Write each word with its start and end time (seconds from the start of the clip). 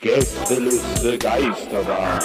Gästeliste 0.00 1.18
Geisterbahn. 1.18 2.20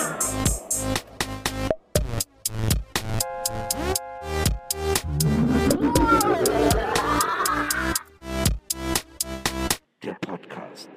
Der 10.04 10.14
Podcast. 10.22 10.90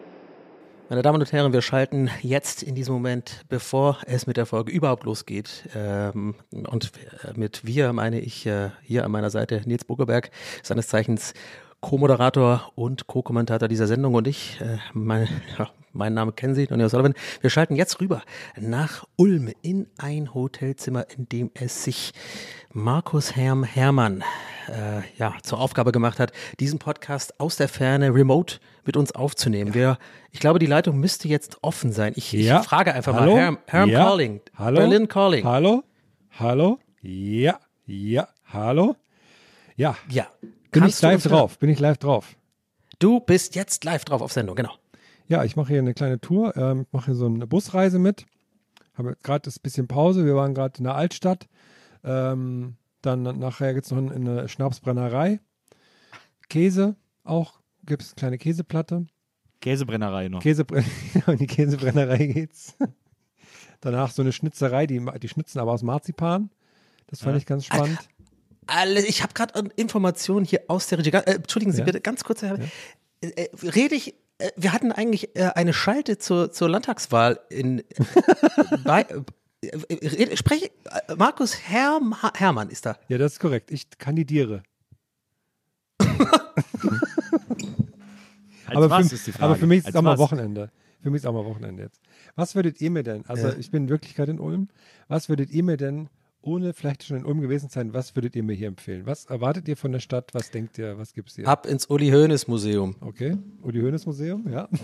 Meine 0.91 1.01
Damen 1.01 1.21
und 1.21 1.33
Herren, 1.33 1.55
wir 1.55 1.63
schalten 1.63 2.11
jetzt 2.21 2.63
in 2.63 2.75
diesem 2.75 2.93
Moment, 2.93 3.47
bevor 3.49 4.01
es 4.05 4.27
mit 4.27 4.37
der 4.37 4.45
Folge 4.45 4.73
überhaupt 4.73 5.05
losgeht. 5.05 5.67
Ähm, 5.75 6.35
und 6.53 6.93
äh, 7.23 7.33
mit 7.35 7.65
wir 7.65 7.95
meine 7.95 8.21
ich 8.21 8.45
äh, 8.45 8.69
hier 8.83 9.07
an 9.07 9.11
meiner 9.11 9.31
Seite 9.31 9.63
Nils 9.65 9.87
Buckeberg, 9.87 10.31
seines 10.63 10.89
Zeichens 10.89 11.33
Co-Moderator 11.85 12.73
und 12.77 13.07
Co-Kommentator 13.09 13.69
dieser 13.69 13.87
Sendung 13.87 14.15
und 14.15 14.27
ich, 14.27 14.59
äh, 14.63 14.79
mein, 14.95 15.29
ja, 15.59 15.69
mein 15.93 16.15
Name 16.15 16.33
kennen 16.33 16.55
Sie, 16.55 16.67
Donny 16.67 16.89
Sullivan. 16.89 17.13
Wir 17.43 17.51
schalten 17.51 17.77
jetzt 17.77 18.01
rüber 18.01 18.23
nach 18.59 19.05
Ulm 19.17 19.51
in 19.61 19.89
ein 19.99 20.33
Hotelzimmer, 20.33 21.05
in 21.15 21.29
dem 21.29 21.51
es 21.53 21.85
sich 21.85 22.13
Markus 22.73 23.37
Herm 23.37 23.65
Hermann 23.65 24.25
äh, 24.69 25.03
ja, 25.19 25.35
zur 25.43 25.61
Aufgabe 25.61 25.93
gemacht 25.93 26.19
hat, 26.21 26.33
diesen 26.59 26.79
Podcast 26.79 27.39
aus 27.39 27.57
der 27.57 27.69
Ferne 27.69 28.15
remote 28.15 28.61
mit 28.87 28.97
uns 28.97 29.13
aufzunehmen. 29.13 29.75
Wir, 29.75 29.99
ich 30.31 30.41
glaube, 30.41 30.61
die 30.61 30.67
Leitung 30.67 30.97
müsste 30.99 31.29
jetzt 31.29 31.59
offen 31.61 31.93
sein. 31.93 32.15
Ich, 32.17 32.33
Ja. 32.33 32.61
ich 32.61 32.67
frage 32.67 32.95
einfach 32.95 33.13
Hallo? 33.15 33.33
mal, 33.35 33.41
Herm, 33.43 33.59
Herm 33.67 33.91
Ja. 33.91 34.05
Calling, 34.05 34.41
Hallo? 34.57 34.77
Berlin 34.81 35.07
Calling. 35.07 35.45
Hallo? 35.45 35.85
Hallo? 36.39 36.79
Ja, 37.03 37.59
ja, 37.85 38.27
hallo? 38.47 38.97
Ja, 39.77 39.97
Ja. 40.09 40.27
Bin 40.75 40.85
ich 40.89 41.01
live 41.01 41.23
drauf? 41.23 41.59
Bin 41.59 41.71
ich 41.71 41.81
live 41.81 41.99
drauf? 41.99 42.37
Du 42.99 43.21
bist 43.21 43.55
jetzt 43.55 43.85
live 43.85 44.05
drauf 44.05 44.21
auf 44.23 44.33
Sendung, 44.33 44.57
genau. 44.57 44.73
Ja, 45.27 45.43
ich 45.45 45.57
mache 45.57 45.69
hier 45.69 45.79
eine 45.79 45.95
kleine 45.95 46.21
Tour, 46.21 46.57
ähm, 46.57 46.87
mache 46.93 47.07
hier 47.07 47.15
so 47.15 47.27
eine 47.27 47.47
Busreise 47.47 47.99
mit. 47.99 48.27
Habe 48.95 49.17
gerade 49.23 49.43
das 49.43 49.59
bisschen 49.59 49.89
Pause. 49.89 50.25
Wir 50.25 50.37
waren 50.37 50.55
gerade 50.55 50.79
in 50.79 50.85
der 50.85 50.95
Altstadt. 50.95 51.49
Ähm, 52.05 52.77
dann 53.03 53.23
nachher 53.23 53.75
geht's 53.75 53.91
noch 53.91 53.99
in, 53.99 54.11
in 54.11 54.29
eine 54.29 54.49
Schnapsbrennerei. 54.49 55.41
Käse 56.49 56.97
auch. 57.25 57.61
Gibt 57.87 58.03
es 58.03 58.11
eine 58.11 58.15
kleine 58.17 58.39
Käseplatte. 58.39 59.07
Käsebrennerei 59.61 60.29
noch. 60.29 60.43
Käsebrenner, 60.43 60.87
in 61.27 61.39
die 61.39 61.47
Käsebrennerei 61.47 62.27
geht's. 62.27 62.77
Danach 63.81 64.11
so 64.11 64.23
eine 64.23 64.33
Schnitzerei, 64.33 64.87
die, 64.87 65.05
die 65.21 65.29
schnitzen 65.29 65.59
aber 65.59 65.73
aus 65.73 65.83
Marzipan. 65.83 66.51
Das 67.09 67.21
fand 67.21 67.33
Ja. 67.35 67.39
ich 67.39 67.47
ganz 67.47 67.65
spannend. 67.67 67.99
Alle, 68.67 69.05
ich 69.07 69.23
habe 69.23 69.35
gerade 69.35 69.71
Informationen 69.77 70.45
hier 70.45 70.63
aus 70.69 70.87
der 70.89 70.99
Regie. 70.99 71.11
Äh, 71.11 71.35
entschuldigen 71.37 71.73
Sie 71.73 71.79
Ja. 71.81 71.85
bitte, 71.85 72.01
ganz 72.01 72.25
kurz, 72.25 72.43
Herr. 72.43 72.59
Äh, 73.21 73.29
äh, 73.29 73.49
rede 73.69 73.95
ich, 73.95 74.15
äh, 74.39 74.51
wir 74.57 74.73
hatten 74.73 74.93
eigentlich 74.93 75.37
äh, 75.37 75.51
eine 75.55 75.73
Schalte 75.73 76.19
zur, 76.19 76.51
zur 76.53 76.69
Landtagswahl 76.69 77.41
in 77.51 77.83
bei, 78.85 79.07
spreche 80.35 80.71
Markus 81.17 81.59
Herm, 81.69 82.15
Hermann 82.35 82.71
ist 82.71 82.87
da. 82.87 82.97
Ja, 83.09 83.19
das 83.19 83.35
ist 83.35 83.41
korrekt. 83.41 83.71
Ich 83.71 83.89
kandidiere. 83.99 84.63
Aber, 88.67 88.89
für, 89.05 89.15
ist 89.15 89.27
die 89.27 89.33
Frage? 89.33 89.45
aber 89.45 89.57
für 89.57 89.67
mich 89.67 89.79
ist 89.81 89.87
Als 89.87 89.95
es 89.95 89.99
auch 89.99 90.03
mal? 90.03 90.19
Wochenende. 90.19 90.71
Für 91.03 91.11
mich 91.11 91.19
ist 91.23 91.27
auch 91.27 91.35
mal 91.35 91.45
Wochenende 91.45 91.83
jetzt. 91.83 92.01
Was 92.35 92.55
würdet 92.55 92.81
ihr 92.81 92.91
mir 92.91 93.03
denn, 93.03 93.25
also 93.27 93.49
Ja. 93.49 93.55
ich 93.59 93.71
bin 93.71 93.85
in 93.85 93.89
Wirklichkeit 93.91 94.29
in 94.31 94.41
Ulm, 94.41 94.69
was 95.07 95.29
würdet 95.29 95.51
ihr 95.51 95.63
mir 95.63 95.77
denn, 95.77 96.09
ohne 96.45 96.75
vielleicht 96.75 97.05
schon 97.05 97.17
in 97.17 97.25
Ulm 97.25 97.41
gewesen 97.41 97.69
zu 97.69 97.75
sein, 97.75 97.95
was 97.95 98.15
würdet 98.15 98.37
ihr 98.37 98.43
mir 98.43 98.55
hier 98.55 98.69
empfehlen? 98.69 99.07
Was 99.07 99.25
erwartet 99.27 99.67
ihr 99.69 99.77
von 99.77 99.93
der 99.93 100.01
Stadt? 100.01 100.35
Was 100.35 100.51
denkt 100.51 100.79
ihr? 100.79 100.99
Was 100.99 101.15
gibt's 101.15 101.37
hier? 101.37 101.49
Ab 101.49 101.67
ins 101.67 101.87
Uli 101.87 102.11
Hoeneß 102.11 102.49
Museum. 102.49 102.97
Okay, 103.01 103.37
Uli 103.63 103.81
Hoeneß 103.81 104.07
Museum, 104.07 104.49
ja. 104.51 104.69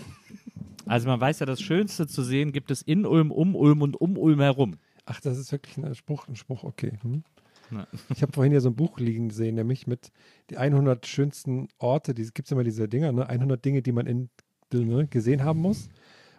Also 0.86 1.06
man 1.06 1.20
weiß 1.20 1.38
ja, 1.38 1.46
das 1.46 1.60
Schönste 1.60 2.08
zu 2.08 2.24
sehen 2.24 2.50
gibt 2.50 2.72
es 2.72 2.82
in 2.82 3.06
Ulm, 3.06 3.30
um 3.30 3.54
Ulm 3.54 3.82
und 3.82 4.00
um 4.00 4.18
Ulm 4.18 4.40
herum. 4.40 4.76
Ach, 5.04 5.20
das 5.20 5.38
ist 5.38 5.52
wirklich 5.52 5.76
ein 5.76 5.94
Spruch, 5.94 6.26
ein 6.26 6.34
Spruch, 6.34 6.64
okay. 6.64 6.98
Hm. 7.02 7.22
Ja. 7.70 7.86
Ich 8.14 8.22
habe 8.22 8.32
vorhin 8.32 8.50
hier 8.50 8.60
so 8.60 8.70
ein 8.70 8.74
Buch 8.74 8.98
liegen 8.98 9.28
gesehen, 9.28 9.54
nämlich 9.54 9.86
mit 9.86 10.10
die 10.48 10.56
100 10.56 11.06
schönsten 11.06 11.68
Orte, 11.78 12.14
die 12.14 12.24
gibt 12.24 12.46
es 12.46 12.52
immer 12.52 12.64
diese 12.64 12.88
Dinger, 12.88 13.12
ne? 13.12 13.28
100 13.28 13.64
Dinge, 13.64 13.82
die 13.82 13.92
man 13.92 14.06
in, 14.06 14.30
ne, 14.72 15.06
gesehen 15.06 15.44
haben 15.44 15.60
muss. 15.60 15.88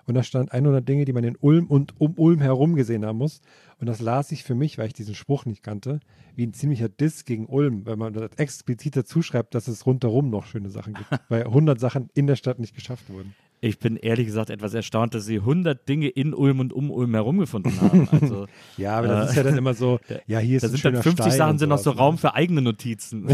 Und 0.06 0.16
da 0.16 0.24
stand 0.24 0.52
100 0.52 0.88
Dinge, 0.88 1.06
die 1.06 1.14
man 1.14 1.24
in 1.24 1.38
Ulm 1.40 1.68
und 1.68 2.00
um 2.00 2.14
Ulm 2.18 2.42
herum 2.42 2.76
gesehen 2.76 3.06
haben 3.06 3.18
muss. 3.18 3.42
Und 3.80 3.88
das 3.88 4.02
las 4.02 4.32
ich 4.32 4.44
für 4.44 4.56
mich, 4.56 4.78
weil 4.78 4.88
ich 4.88 4.94
diesen 4.94 5.16
Spruch 5.16 5.46
nicht 5.46 5.64
kannte, 5.64 6.00
wie 6.36 6.46
ein 6.46 6.54
ziemlicher 6.54 6.90
Diss 6.90 7.26
gegen 7.26 7.46
Ulm, 7.46 7.86
wenn 7.86 8.00
man 8.00 8.14
das 8.14 8.32
explizit 8.38 8.96
dazu 8.96 9.22
schreibt, 9.22 9.54
dass 9.56 9.68
es 9.68 9.86
rundherum 9.86 10.30
noch 10.30 10.46
schöne 10.46 10.70
Sachen 10.70 10.94
gibt, 10.94 11.10
weil 11.30 11.44
100 11.44 11.80
Sachen 11.80 12.10
in 12.14 12.28
der 12.28 12.36
Stadt 12.36 12.60
nicht 12.60 12.76
geschafft 12.76 13.10
wurden. 13.10 13.36
Ich 13.64 13.78
bin 13.78 13.96
ehrlich 13.96 14.26
gesagt 14.26 14.50
etwas 14.50 14.74
erstaunt, 14.74 15.14
dass 15.14 15.26
sie 15.26 15.38
100 15.38 15.88
Dinge 15.88 16.08
in 16.08 16.34
Ulm 16.34 16.60
und 16.60 16.74
um 16.74 16.90
Ulm 16.90 17.14
herum 17.14 17.38
gefunden 17.38 17.80
haben. 17.80 18.10
Also 18.12 18.48
Ja, 18.78 18.98
aber 18.98 19.08
das 19.08 19.28
Äh, 19.28 19.30
ist 19.30 19.36
ja 19.38 19.44
dann 19.44 19.58
immer 19.58 19.76
so, 19.76 20.00
ja, 20.26 20.40
hier 20.40 20.58
ist 20.58 20.64
da 20.64 20.68
ein 20.68 20.72
sind 20.72 20.86
dann 20.86 20.96
50 20.96 21.26
Stein 21.26 21.38
Sachen 21.38 21.58
sind 21.60 21.70
noch 21.70 21.78
so 21.78 21.92
ne? 21.92 21.98
Raum 21.98 22.18
für 22.18 22.34
eigene 22.34 22.64
Notizen. 22.64 23.28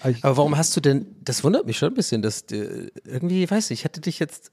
Aber 0.00 0.10
ich- 0.10 0.24
Aber 0.24 0.36
warum 0.36 0.56
hast 0.56 0.76
du 0.76 0.80
denn, 0.80 1.06
das 1.22 1.42
wundert 1.44 1.66
mich 1.66 1.76
schon 1.78 1.88
ein 1.90 1.94
bisschen, 1.94 2.22
dass 2.22 2.42
äh, 2.52 2.90
irgendwie, 3.04 3.50
weiß 3.50 3.70
nicht, 3.70 3.80
ich 3.80 3.84
hätte 3.84 4.00
dich 4.00 4.18
jetzt, 4.18 4.52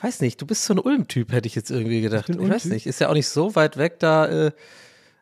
weiß 0.00 0.20
nicht, 0.20 0.40
du 0.40 0.46
bist 0.46 0.64
so 0.64 0.74
ein 0.74 0.78
Ulm-Typ, 0.78 1.32
hätte 1.32 1.46
ich 1.46 1.54
jetzt 1.54 1.70
irgendwie 1.70 2.00
gedacht. 2.00 2.26
bin 2.26 2.40
Ich, 2.42 2.48
weiß 2.50 2.64
nicht, 2.66 2.86
ist 2.86 3.00
ja 3.00 3.08
auch 3.08 3.14
nicht 3.14 3.28
so 3.28 3.54
weit 3.56 3.76
weg 3.76 3.98
da, 3.98 4.26
äh, 4.26 4.52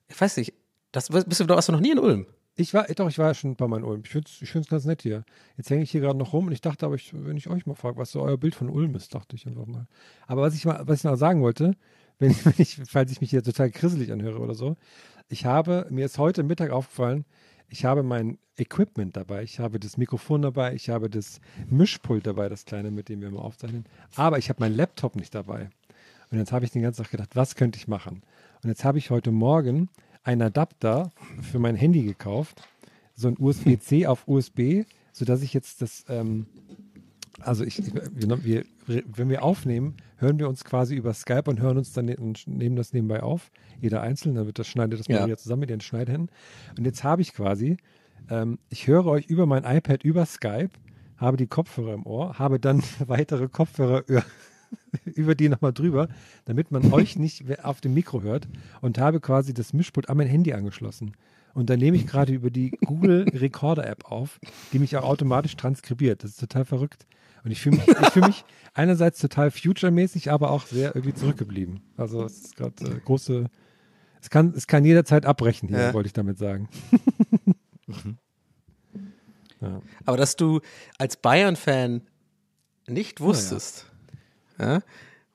ich 0.09 0.21
weiß 0.21 0.37
nicht, 0.37 0.55
das, 0.93 1.09
bist 1.11 1.41
du, 1.41 1.49
warst 1.49 1.69
du 1.69 1.73
noch 1.73 1.81
nie 1.81 1.93
in 1.93 1.99
Ulm? 1.99 2.27
Ich 2.59 2.73
war, 2.73 2.87
doch, 2.87 3.09
ich 3.09 3.19
war 3.19 3.27
ja 3.29 3.35
schon 3.35 3.51
ein 3.51 3.57
paar 3.57 3.69
Mal 3.69 3.79
in 3.79 3.85
Ulm. 3.85 4.01
Ich 4.05 4.11
finde 4.11 4.31
es 4.31 4.41
ich 4.41 4.69
ganz 4.71 4.87
nett 4.87 5.03
hier. 5.03 5.25
Jetzt 5.59 5.69
hänge 5.69 5.83
ich 5.83 5.91
hier 5.91 6.01
gerade 6.01 6.19
noch 6.19 6.33
rum 6.33 6.47
und 6.47 6.53
ich 6.53 6.63
dachte 6.63 6.87
aber, 6.87 6.95
ich, 6.95 7.13
wenn 7.13 7.37
ich 7.37 7.49
euch 7.49 7.67
mal 7.67 7.75
frage, 7.75 7.99
was 7.99 8.13
so 8.13 8.23
euer 8.23 8.39
Bild 8.39 8.55
von 8.55 8.71
Ulm 8.71 8.95
ist, 8.95 9.15
dachte 9.15 9.37
ich 9.37 9.47
einfach 9.47 9.67
mal. 9.67 9.87
Aber 10.27 10.41
was 10.41 10.55
ich 10.55 10.65
mal, 10.65 10.81
was 10.87 11.01
ich 11.01 11.05
noch 11.05 11.17
sagen 11.17 11.43
wollte, 11.43 11.73
wenn, 12.19 12.35
wenn 12.45 12.55
ich, 12.57 12.81
falls 12.89 13.13
ich 13.13 13.21
mich 13.21 13.29
hier 13.29 13.43
total 13.43 13.71
grisselig 13.71 14.11
anhöre 14.11 14.39
oder 14.39 14.55
so, 14.55 14.77
ich 15.29 15.45
habe, 15.45 15.87
mir 15.91 16.07
ist 16.07 16.17
heute 16.17 16.43
Mittag 16.45 16.71
aufgefallen, 16.71 17.27
ich 17.69 17.85
habe 17.85 18.03
mein 18.03 18.39
Equipment 18.57 19.17
dabei. 19.17 19.43
Ich 19.43 19.59
habe 19.59 19.79
das 19.79 19.97
Mikrofon 19.97 20.43
dabei, 20.43 20.75
ich 20.75 20.89
habe 20.89 21.11
das 21.11 21.41
Mischpult 21.69 22.27
dabei, 22.27 22.49
das 22.49 22.65
kleine, 22.65 22.91
mit 22.91 23.09
dem 23.09 23.21
wir 23.21 23.29
immer 23.29 23.45
aufzeichnen. 23.45 23.85
Aber 24.15 24.39
ich 24.39 24.49
habe 24.49 24.61
meinen 24.61 24.77
Laptop 24.77 25.17
nicht 25.17 25.35
dabei. 25.35 25.71
Und 26.31 26.39
jetzt 26.39 26.53
habe 26.53 26.65
ich 26.65 26.71
den 26.71 26.83
ganzen 26.83 27.03
Tag 27.03 27.11
gedacht, 27.11 27.37
was 27.37 27.55
könnte 27.55 27.79
ich 27.79 27.89
machen? 27.89 28.23
Und 28.63 28.69
jetzt 28.69 28.85
habe 28.85 28.99
ich 28.99 29.11
heute 29.11 29.31
Morgen 29.31 29.89
einen 30.25 30.43
Adapter 30.43 31.13
für 31.43 31.59
mein 31.59 31.77
Handy 31.77 32.03
gekauft, 32.03 32.63
so 33.15 33.29
ein 33.29 33.37
USB-C 33.39 34.07
auf 34.07 34.27
USB, 34.27 34.85
sodass 35.13 35.43
ich 35.43 35.55
jetzt 35.55 35.83
das, 35.83 36.05
ähm, 36.09 36.47
also 37.41 37.65
ich, 37.65 37.83
wir, 38.13 38.65
wenn 38.87 39.29
wir 39.29 39.43
aufnehmen, 39.43 39.97
hören 40.17 40.39
wir 40.39 40.49
uns 40.49 40.65
quasi 40.65 40.95
über 40.95 41.13
Skype 41.15 41.45
und 41.47 41.61
hören 41.61 41.77
uns 41.79 41.93
dann 41.93 42.07
ne- 42.07 42.17
und 42.17 42.47
nehmen 42.47 42.77
das 42.77 42.93
nebenbei 42.93 43.23
auf, 43.23 43.51
jeder 43.81 44.01
einzeln, 44.03 44.35
dann 44.35 44.47
wird 44.47 44.59
das 44.59 44.67
schneidet 44.69 45.01
das 45.01 45.09
mal 45.09 45.17
Ja. 45.17 45.27
wieder 45.27 45.37
zusammen 45.37 45.61
mit 45.61 45.71
ihren 45.71 45.81
Schneidhänden. 45.81 46.31
Und 46.79 46.85
jetzt 46.85 47.05
habe 47.05 47.23
ich 47.23 47.33
quasi, 47.35 47.77
ähm, 48.31 48.59
ich 48.69 48.87
höre 48.87 49.07
euch 49.07 49.27
über 49.27 49.47
mein 49.47 49.65
iPad 49.65 50.03
über 50.05 50.25
Skype, 50.27 50.71
habe 51.17 51.37
die 51.37 51.47
Kopfhörer 51.47 51.95
im 51.95 52.07
Ohr, 52.07 52.39
habe 52.39 52.61
dann 52.61 52.83
weitere 53.07 53.49
Kopfhörer 53.49 54.05
über, 54.07 54.25
über 55.05 55.35
die 55.35 55.49
nochmal 55.49 55.73
drüber, 55.73 56.09
damit 56.45 56.71
man 56.71 56.93
euch 56.93 57.17
nicht 57.17 57.45
auf 57.65 57.81
dem 57.81 57.95
Mikro 57.95 58.23
hört 58.23 58.49
und 58.81 58.99
habe 58.99 59.21
quasi 59.21 59.55
das 59.55 59.73
Mischpult 59.73 60.09
an 60.09 60.17
mein 60.17 60.27
Handy 60.29 60.53
angeschlossen. 60.53 61.13
und 61.55 61.71
dann 61.71 61.79
nehme 61.79 61.97
ich 61.97 62.07
gerade 62.07 62.33
über 62.35 62.51
die 62.51 62.71
Google 62.85 63.25
Recorder 63.33 63.87
App 63.87 64.05
auf, 64.11 64.39
die 64.73 64.79
mich 64.79 64.97
auch 64.97 65.05
automatisch 65.05 65.57
transkribiert. 65.57 66.23
Das 66.23 66.31
ist 66.33 66.41
total 66.41 66.65
verrückt. 66.65 67.07
Und 67.47 67.53
ich 67.53 67.61
fühle 67.61 67.77
mich, 67.77 67.87
ich 67.87 68.09
fühle 68.11 68.27
mich 68.27 68.45
einerseits 68.75 69.21
total 69.21 69.53
future-mäßig, 69.53 70.33
aber 70.33 70.51
auch 70.51 70.67
sehr 70.67 70.97
irgendwie 70.97 71.15
zurückgeblieben. 71.15 71.81
Also 71.97 72.25
es 72.25 72.39
ist 72.47 72.57
gerade 72.57 72.75
äh, 72.85 72.99
große, 73.05 73.47
es 74.21 74.31
kann, 74.31 74.53
es 74.57 74.67
kann 74.67 74.85
jederzeit 74.85 75.25
abbrechen 75.27 75.69
hier, 75.69 75.79
Ja. 75.79 75.95
wollte 75.95 76.09
ich 76.09 76.13
damit 76.13 76.39
sagen. 76.39 76.69
Aber 80.05 80.17
dass 80.17 80.35
du 80.37 80.61
als 80.99 81.17
Bayern-Fan 81.17 82.03
nicht 82.89 83.21
wusstest, 83.21 83.87
ja, 84.59 84.81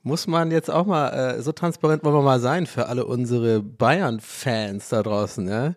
muss 0.04 0.28
man 0.28 0.52
jetzt 0.52 0.70
auch 0.70 0.86
mal, 0.86 1.10
äh, 1.38 1.42
so 1.42 1.52
transparent 1.54 2.04
wollen 2.04 2.16
wir 2.16 2.22
mal 2.22 2.40
sein 2.42 2.66
für 2.68 2.88
alle 2.88 3.06
unsere 3.06 3.62
Bayern-Fans 3.62 4.90
da 4.90 5.02
draußen, 5.02 5.48
ja? 5.48 5.76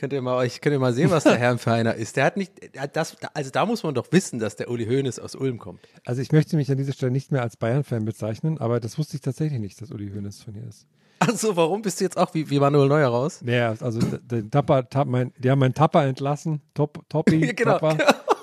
Könnt 0.00 0.14
ihr 0.14 0.22
mal 0.22 0.36
euch, 0.38 0.62
könnt 0.62 0.72
ihr 0.72 0.78
mal 0.78 0.94
sehen, 0.94 1.10
was 1.10 1.24
der 1.24 1.36
Herr 1.36 1.58
für 1.58 1.72
einer 1.72 1.94
ist. 1.94 2.16
Der 2.16 2.24
hat 2.24 2.38
nicht, 2.38 2.52
er 2.74 2.84
hat 2.84 2.96
das, 2.96 3.18
also 3.34 3.50
da 3.50 3.66
muss 3.66 3.82
man 3.82 3.94
doch 3.94 4.06
wissen, 4.12 4.38
dass 4.38 4.56
der 4.56 4.70
Uli 4.70 4.86
Hoeneß 4.86 5.18
aus 5.18 5.34
Ulm 5.34 5.58
kommt. 5.58 5.80
Also 6.06 6.22
ich 6.22 6.32
möchte 6.32 6.56
mich 6.56 6.70
an 6.70 6.78
dieser 6.78 6.94
Stelle 6.94 7.12
nicht 7.12 7.30
mehr 7.32 7.42
als 7.42 7.58
Bayern-Fan 7.58 8.06
bezeichnen, 8.06 8.56
aber 8.56 8.80
das 8.80 8.96
wusste 8.96 9.16
ich 9.16 9.20
tatsächlich 9.20 9.60
nicht, 9.60 9.78
dass 9.82 9.90
Uli 9.90 10.10
Hoeneß 10.10 10.42
von 10.42 10.54
hier 10.54 10.66
ist. 10.66 10.86
Also 11.18 11.54
warum 11.54 11.82
bist 11.82 12.00
du 12.00 12.04
jetzt 12.04 12.16
auch 12.16 12.32
wie, 12.32 12.48
wie 12.48 12.58
Manuel 12.58 12.88
Neuer 12.88 13.08
raus? 13.10 13.42
Naja, 13.44 13.74
also 13.78 14.00
d- 14.00 14.20
den 14.22 14.50
Tapper, 14.50 14.88
Tap, 14.88 15.06
mein, 15.06 15.34
die 15.36 15.50
haben 15.50 15.58
meinen 15.58 15.74
Tapper 15.74 16.02
entlassen, 16.06 16.62
Top, 16.72 17.04
Toppi, 17.10 17.40
Genau, 17.54 17.78
Tapper. 17.78 17.98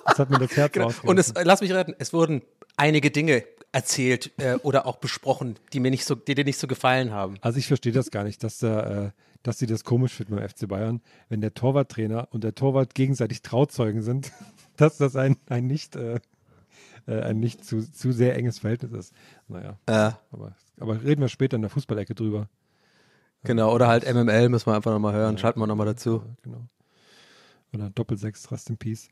Das 0.07 0.19
hat 0.19 0.29
mir 0.29 0.39
das 0.39 0.55
Herz 0.55 0.73
Genau. 0.73 0.91
Und 1.03 1.17
es, 1.19 1.33
lass 1.43 1.61
mich 1.61 1.71
retten, 1.73 1.93
es 1.99 2.13
wurden 2.13 2.41
einige 2.77 3.11
Dinge 3.11 3.43
erzählt 3.71 4.31
äh, 4.37 4.55
oder 4.63 4.85
auch 4.85 4.97
besprochen, 4.97 5.59
die 5.73 5.79
mir 5.79 5.91
nicht 5.91 6.05
so, 6.05 6.15
die 6.15 6.35
dir 6.35 6.45
nicht 6.45 6.57
so 6.57 6.67
gefallen 6.67 7.11
haben. 7.11 7.35
Also 7.41 7.59
ich 7.59 7.67
verstehe 7.67 7.91
das 7.91 8.11
gar 8.11 8.23
nicht, 8.23 8.43
dass, 8.43 8.59
da, 8.59 9.05
äh, 9.07 9.11
dass 9.43 9.59
sie 9.59 9.67
das 9.67 9.83
komisch 9.83 10.13
finden 10.13 10.35
beim 10.35 10.47
FC 10.47 10.67
Bayern, 10.67 11.01
wenn 11.29 11.41
der 11.41 11.53
Torwarttrainer 11.53 12.29
und 12.31 12.43
der 12.43 12.55
Torwart 12.55 12.95
gegenseitig 12.95 13.41
Trauzeugen 13.41 14.01
sind, 14.01 14.31
dass 14.77 14.97
das 14.97 15.15
ein, 15.15 15.37
ein 15.49 15.67
nicht, 15.67 15.95
äh, 15.95 16.19
äh, 17.07 17.21
ein 17.21 17.39
nicht 17.39 17.65
zu, 17.65 17.81
zu 17.91 18.11
sehr 18.11 18.35
enges 18.37 18.59
Verhältnis 18.59 18.93
ist. 18.93 19.13
Naja, 19.47 19.77
Äh, 19.85 20.11
aber, 20.31 20.55
aber 20.79 21.03
reden 21.03 21.21
wir 21.21 21.29
später 21.29 21.55
in 21.55 21.61
der 21.61 21.71
Fußballecke 21.71 22.15
drüber. 22.15 22.47
genau, 23.43 23.73
oder 23.73 23.87
halt 23.87 24.11
MML 24.11 24.49
müssen 24.49 24.67
wir 24.67 24.75
einfach 24.75 24.91
nochmal 24.91 25.13
hören, 25.13 25.37
schalten 25.37 25.59
wir 25.59 25.67
nochmal 25.67 25.87
dazu. 25.87 26.23
Ja, 26.25 26.35
genau. 26.41 26.67
Oder 27.73 27.89
Doppelsechs, 27.89 28.51
Rest 28.51 28.69
in 28.69 28.77
Peace. 28.77 29.09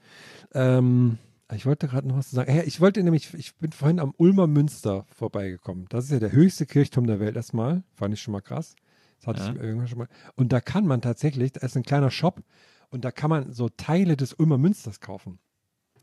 Ähm, 0.54 1.18
ich 1.54 1.66
wollte 1.66 1.88
gerade 1.88 2.07
noch 2.07 2.18
was 2.18 2.31
sagen. 2.31 2.56
Ja, 2.56 2.63
ich 2.63 2.81
wollte 2.81 3.04
nämlich, 3.04 3.34
ich 3.34 3.56
bin 3.57 3.72
vorhin 3.72 4.00
am 4.00 4.13
Ulmer 4.18 4.48
Münster 4.48 5.06
vorbeigekommen. 5.10 5.86
Das 5.90 6.06
ist 6.06 6.12
ja 6.12 6.19
der 6.19 6.31
höchste 6.31 6.66
Kirchturm 6.66 7.06
der 7.06 7.19
Welt 7.19 7.36
erstmal. 7.36 7.84
Fand 7.94 8.13
ich 8.13 8.22
schon 8.22 8.31
mal 8.31 8.42
krass. 8.42 8.75
Das 9.19 9.28
hatte 9.28 9.44
Ja. 9.44 9.52
ich 9.52 9.60
irgendwann 9.60 9.88
schon 9.88 10.00
mal. 10.00 10.07
Und 10.36 10.52
da 10.54 10.62
kann 10.62 10.88
man 10.88 11.02
tatsächlich, 11.02 11.52
da 11.52 11.66
ist 11.66 11.75
ein 11.78 11.84
kleiner 11.84 12.12
Shop 12.12 12.42
und 12.90 13.06
da 13.06 13.12
kann 13.12 13.30
man 13.30 13.52
so 13.52 13.69
Teile 13.69 14.18
des 14.18 14.34
Ulmer 14.34 14.57
Münsters 14.57 15.00
kaufen. 15.00 15.40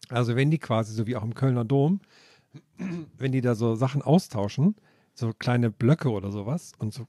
Also 0.09 0.37
wenn 0.37 0.51
die 0.51 0.59
quasi, 0.59 0.95
so 0.95 1.07
wie 1.07 1.17
auch 1.17 1.25
im 1.25 1.35
Kölner 1.35 1.65
Dom, 1.65 2.01
wenn 3.17 3.33
die 3.33 3.41
da 3.41 3.55
so 3.55 3.75
Sachen 3.75 4.03
austauschen, 4.03 4.77
so 5.15 5.33
kleine 5.33 5.71
Blöcke 5.71 6.11
oder 6.11 6.31
sowas 6.31 6.73
und 6.79 6.93
so 6.93 7.07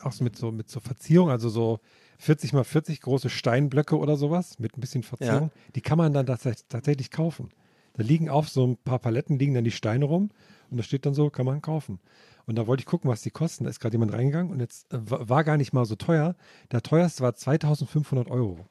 auch 0.00 0.18
mit 0.20 0.36
so 0.36 0.50
mit 0.52 0.70
so 0.70 0.80
Verzierung, 0.80 1.30
also 1.30 1.48
so 1.48 1.80
40 2.18 2.52
mal 2.52 2.64
40 2.64 3.00
große 3.00 3.28
Steinblöcke 3.30 3.96
oder 3.98 4.16
sowas 4.16 4.58
mit 4.58 4.76
ein 4.76 4.80
bisschen 4.80 5.02
Verzierung, 5.02 5.50
die 5.74 5.80
kann 5.80 5.98
man 5.98 6.12
dann 6.12 6.26
tats 6.26 6.66
tatsächlich 6.68 7.10
kaufen. 7.10 7.50
Da 7.94 8.02
liegen 8.02 8.28
auf 8.28 8.48
so 8.48 8.66
ein 8.66 8.76
paar 8.76 8.98
Paletten 8.98 9.38
liegen 9.38 9.54
dann 9.54 9.64
die 9.64 9.70
Steine 9.70 10.04
rum 10.04 10.30
und 10.70 10.76
da 10.76 10.82
steht 10.82 11.06
dann 11.06 11.14
so, 11.14 11.30
kann 11.30 11.46
man 11.46 11.62
kaufen. 11.62 11.98
Und 12.46 12.56
da 12.56 12.66
wollte 12.66 12.80
ich 12.82 12.86
gucken, 12.86 13.10
was 13.10 13.22
die 13.22 13.30
kosten. 13.30 13.64
Da 13.64 13.70
ist 13.70 13.80
gerade 13.80 13.94
jemand 13.94 14.12
reingegangen 14.12 14.52
und 14.52 14.60
jetzt 14.60 14.92
äh, 14.92 14.98
wa- 15.10 15.28
war 15.28 15.42
gar 15.44 15.56
nicht 15.56 15.72
mal 15.72 15.84
so 15.84 15.96
teuer. 15.96 16.36
Der 16.70 16.82
teuerste 16.82 17.22
war 17.24 17.34
2500 17.34 18.30
Euro. 18.30 18.66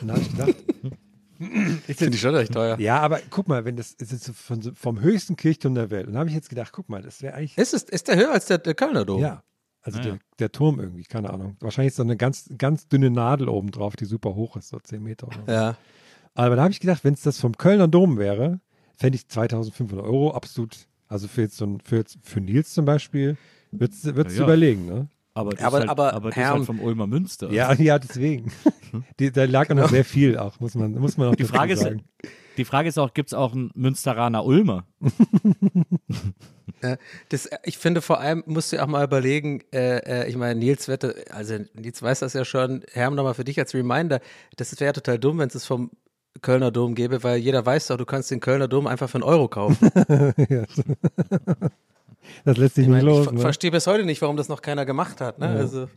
Und 0.00 0.08
da 0.08 0.14
habe 0.14 0.22
ich 0.22 0.30
gedacht, 0.30 0.54
ist 1.86 1.98
Finde 1.98 2.14
ich 2.16 2.20
schon 2.20 2.34
recht 2.34 2.52
teuer. 2.52 2.78
ja, 2.80 2.98
aber 3.00 3.20
guck 3.30 3.48
mal, 3.48 3.64
wenn 3.64 3.76
das 3.76 3.92
ist 3.92 4.12
jetzt 4.12 4.30
von, 4.30 4.60
vom 4.74 5.00
höchsten 5.00 5.36
Kirchturm 5.36 5.74
der 5.74 5.90
Welt. 5.90 6.06
Und 6.06 6.14
da 6.14 6.20
habe 6.20 6.28
ich 6.30 6.34
jetzt 6.34 6.48
gedacht, 6.50 6.72
guck 6.72 6.88
mal, 6.88 7.00
das 7.02 7.22
wäre 7.22 7.34
eigentlich. 7.34 7.56
Ist, 7.58 7.72
es, 7.74 7.84
ist 7.84 8.08
der 8.08 8.16
höher 8.16 8.32
als 8.32 8.46
der, 8.46 8.58
der 8.58 8.74
Kölner 8.74 9.04
Dom? 9.04 9.20
Ja. 9.22 9.42
Also 9.82 9.98
Ah, 9.98 10.02
der, 10.02 10.18
der 10.38 10.52
Turm 10.52 10.78
irgendwie, 10.78 11.04
keine 11.04 11.30
Ahnung. 11.30 11.56
Wahrscheinlich 11.60 11.92
ist 11.92 11.98
da 11.98 12.02
eine 12.02 12.16
ganz, 12.16 12.50
ganz 12.58 12.86
dünne 12.88 13.10
Nadel 13.10 13.48
oben 13.48 13.70
drauf, 13.70 13.96
die 13.96 14.04
super 14.04 14.34
hoch 14.34 14.56
ist, 14.56 14.68
so 14.68 14.78
10 14.78 15.02
Meter 15.02 15.26
oder 15.28 15.38
so. 15.46 15.52
Ja. 15.52 15.76
Aber 16.34 16.56
da 16.56 16.62
habe 16.62 16.72
ich 16.72 16.80
gedacht, 16.80 17.02
wenn 17.04 17.14
es 17.14 17.22
das 17.22 17.38
vom 17.40 17.56
Kölner 17.56 17.88
Dom 17.88 18.18
wäre, 18.18 18.60
fände 18.96 19.16
ich 19.16 19.26
2500 19.28 20.04
Euro 20.04 20.32
absolut, 20.32 20.76
also 21.08 21.28
für 21.28 21.42
jetzt 21.42 21.56
so 21.56 21.64
ein, 21.66 21.80
für, 21.80 21.96
jetzt, 21.96 22.18
für 22.22 22.40
Nils 22.40 22.72
zum 22.74 22.84
Beispiel, 22.84 23.36
würdest 23.72 24.04
du 24.04 24.10
Ja, 24.10 24.22
ja. 24.28 24.42
überlegen, 24.44 24.86
ne? 24.86 25.08
Aber 25.32 25.50
das 25.52 25.64
Aber- 25.64 25.78
ist 25.78 25.80
halt, 25.82 25.90
aber 25.90 26.12
aber 26.12 26.28
das 26.30 26.36
ist 26.36 26.42
Herrn- 26.42 26.54
halt 26.58 26.66
vom 26.66 26.80
Ulmer 26.80 27.06
Münster. 27.06 27.50
Ja, 27.52 27.72
ja, 27.72 27.98
deswegen. 27.98 28.52
Die, 29.20 29.30
da 29.30 29.44
lag 29.44 29.70
auch 29.70 29.74
noch 29.76 29.88
sehr 29.88 30.04
viel 30.04 30.36
auch, 30.36 30.58
muss 30.60 30.74
man, 30.74 30.92
muss 30.92 31.16
man 31.16 31.28
auch 31.28 31.36
Die 31.36 31.44
Frage 31.44 31.72
ist. 31.74 31.86
Die 32.60 32.64
Frage 32.64 32.88
ist 32.88 32.98
auch, 32.98 33.12
gibt 33.14 33.30
es 33.30 33.34
auch 33.34 33.52
einen 33.54 33.70
Münsteraner 33.74 34.44
Ulmer? 34.44 34.84
Das, 37.28 37.48
ich 37.64 37.76
finde 37.78 38.00
vor 38.00 38.20
allem, 38.20 38.42
musst 38.46 38.72
du 38.72 38.82
auch 38.82 38.86
mal 38.86 39.04
überlegen, 39.04 39.62
äh, 39.72 39.98
äh, 40.24 40.28
ich 40.28 40.36
meine, 40.36 40.58
Nils 40.58 40.88
wette, 40.88 41.24
also 41.30 41.56
Nils 41.74 42.02
weiß 42.02 42.20
das 42.20 42.32
ja 42.32 42.44
schon, 42.44 42.82
Herm 42.92 43.14
nochmal 43.14 43.34
für 43.34 43.44
dich 43.44 43.58
als 43.58 43.74
Reminder, 43.74 44.20
das 44.56 44.78
wäre 44.80 44.92
total 44.94 45.18
dumm, 45.18 45.38
wenn 45.38 45.48
es 45.48 45.66
vom 45.66 45.90
Kölner 46.42 46.70
Dom 46.70 46.94
gäbe, 46.94 47.22
weil 47.22 47.38
jeder 47.38 47.66
weiß 47.66 47.88
doch, 47.88 47.96
du 47.98 48.06
kannst 48.06 48.30
den 48.30 48.40
Kölner 48.40 48.68
Dom 48.68 48.86
einfach 48.86 49.10
für 49.10 49.16
einen 49.16 49.24
Euro 49.24 49.48
kaufen. 49.48 49.90
Das 52.44 52.56
lässt 52.58 52.76
sich 52.76 52.84
Ich, 52.84 52.88
nicht 52.88 53.02
meine, 53.02 53.10
ich 53.10 53.16
los. 53.16 53.24
ver- 53.26 53.32
Ne? 53.32 53.40
verstehe 53.40 53.70
bis 53.72 53.86
heute 53.88 54.04
nicht, 54.04 54.22
warum 54.22 54.36
das 54.36 54.48
noch 54.48 54.62
keiner 54.62 54.86
gemacht 54.86 55.20
hat. 55.20 55.38
Ne? 55.40 55.46
Ja. 55.46 55.52
Also, 55.56 55.88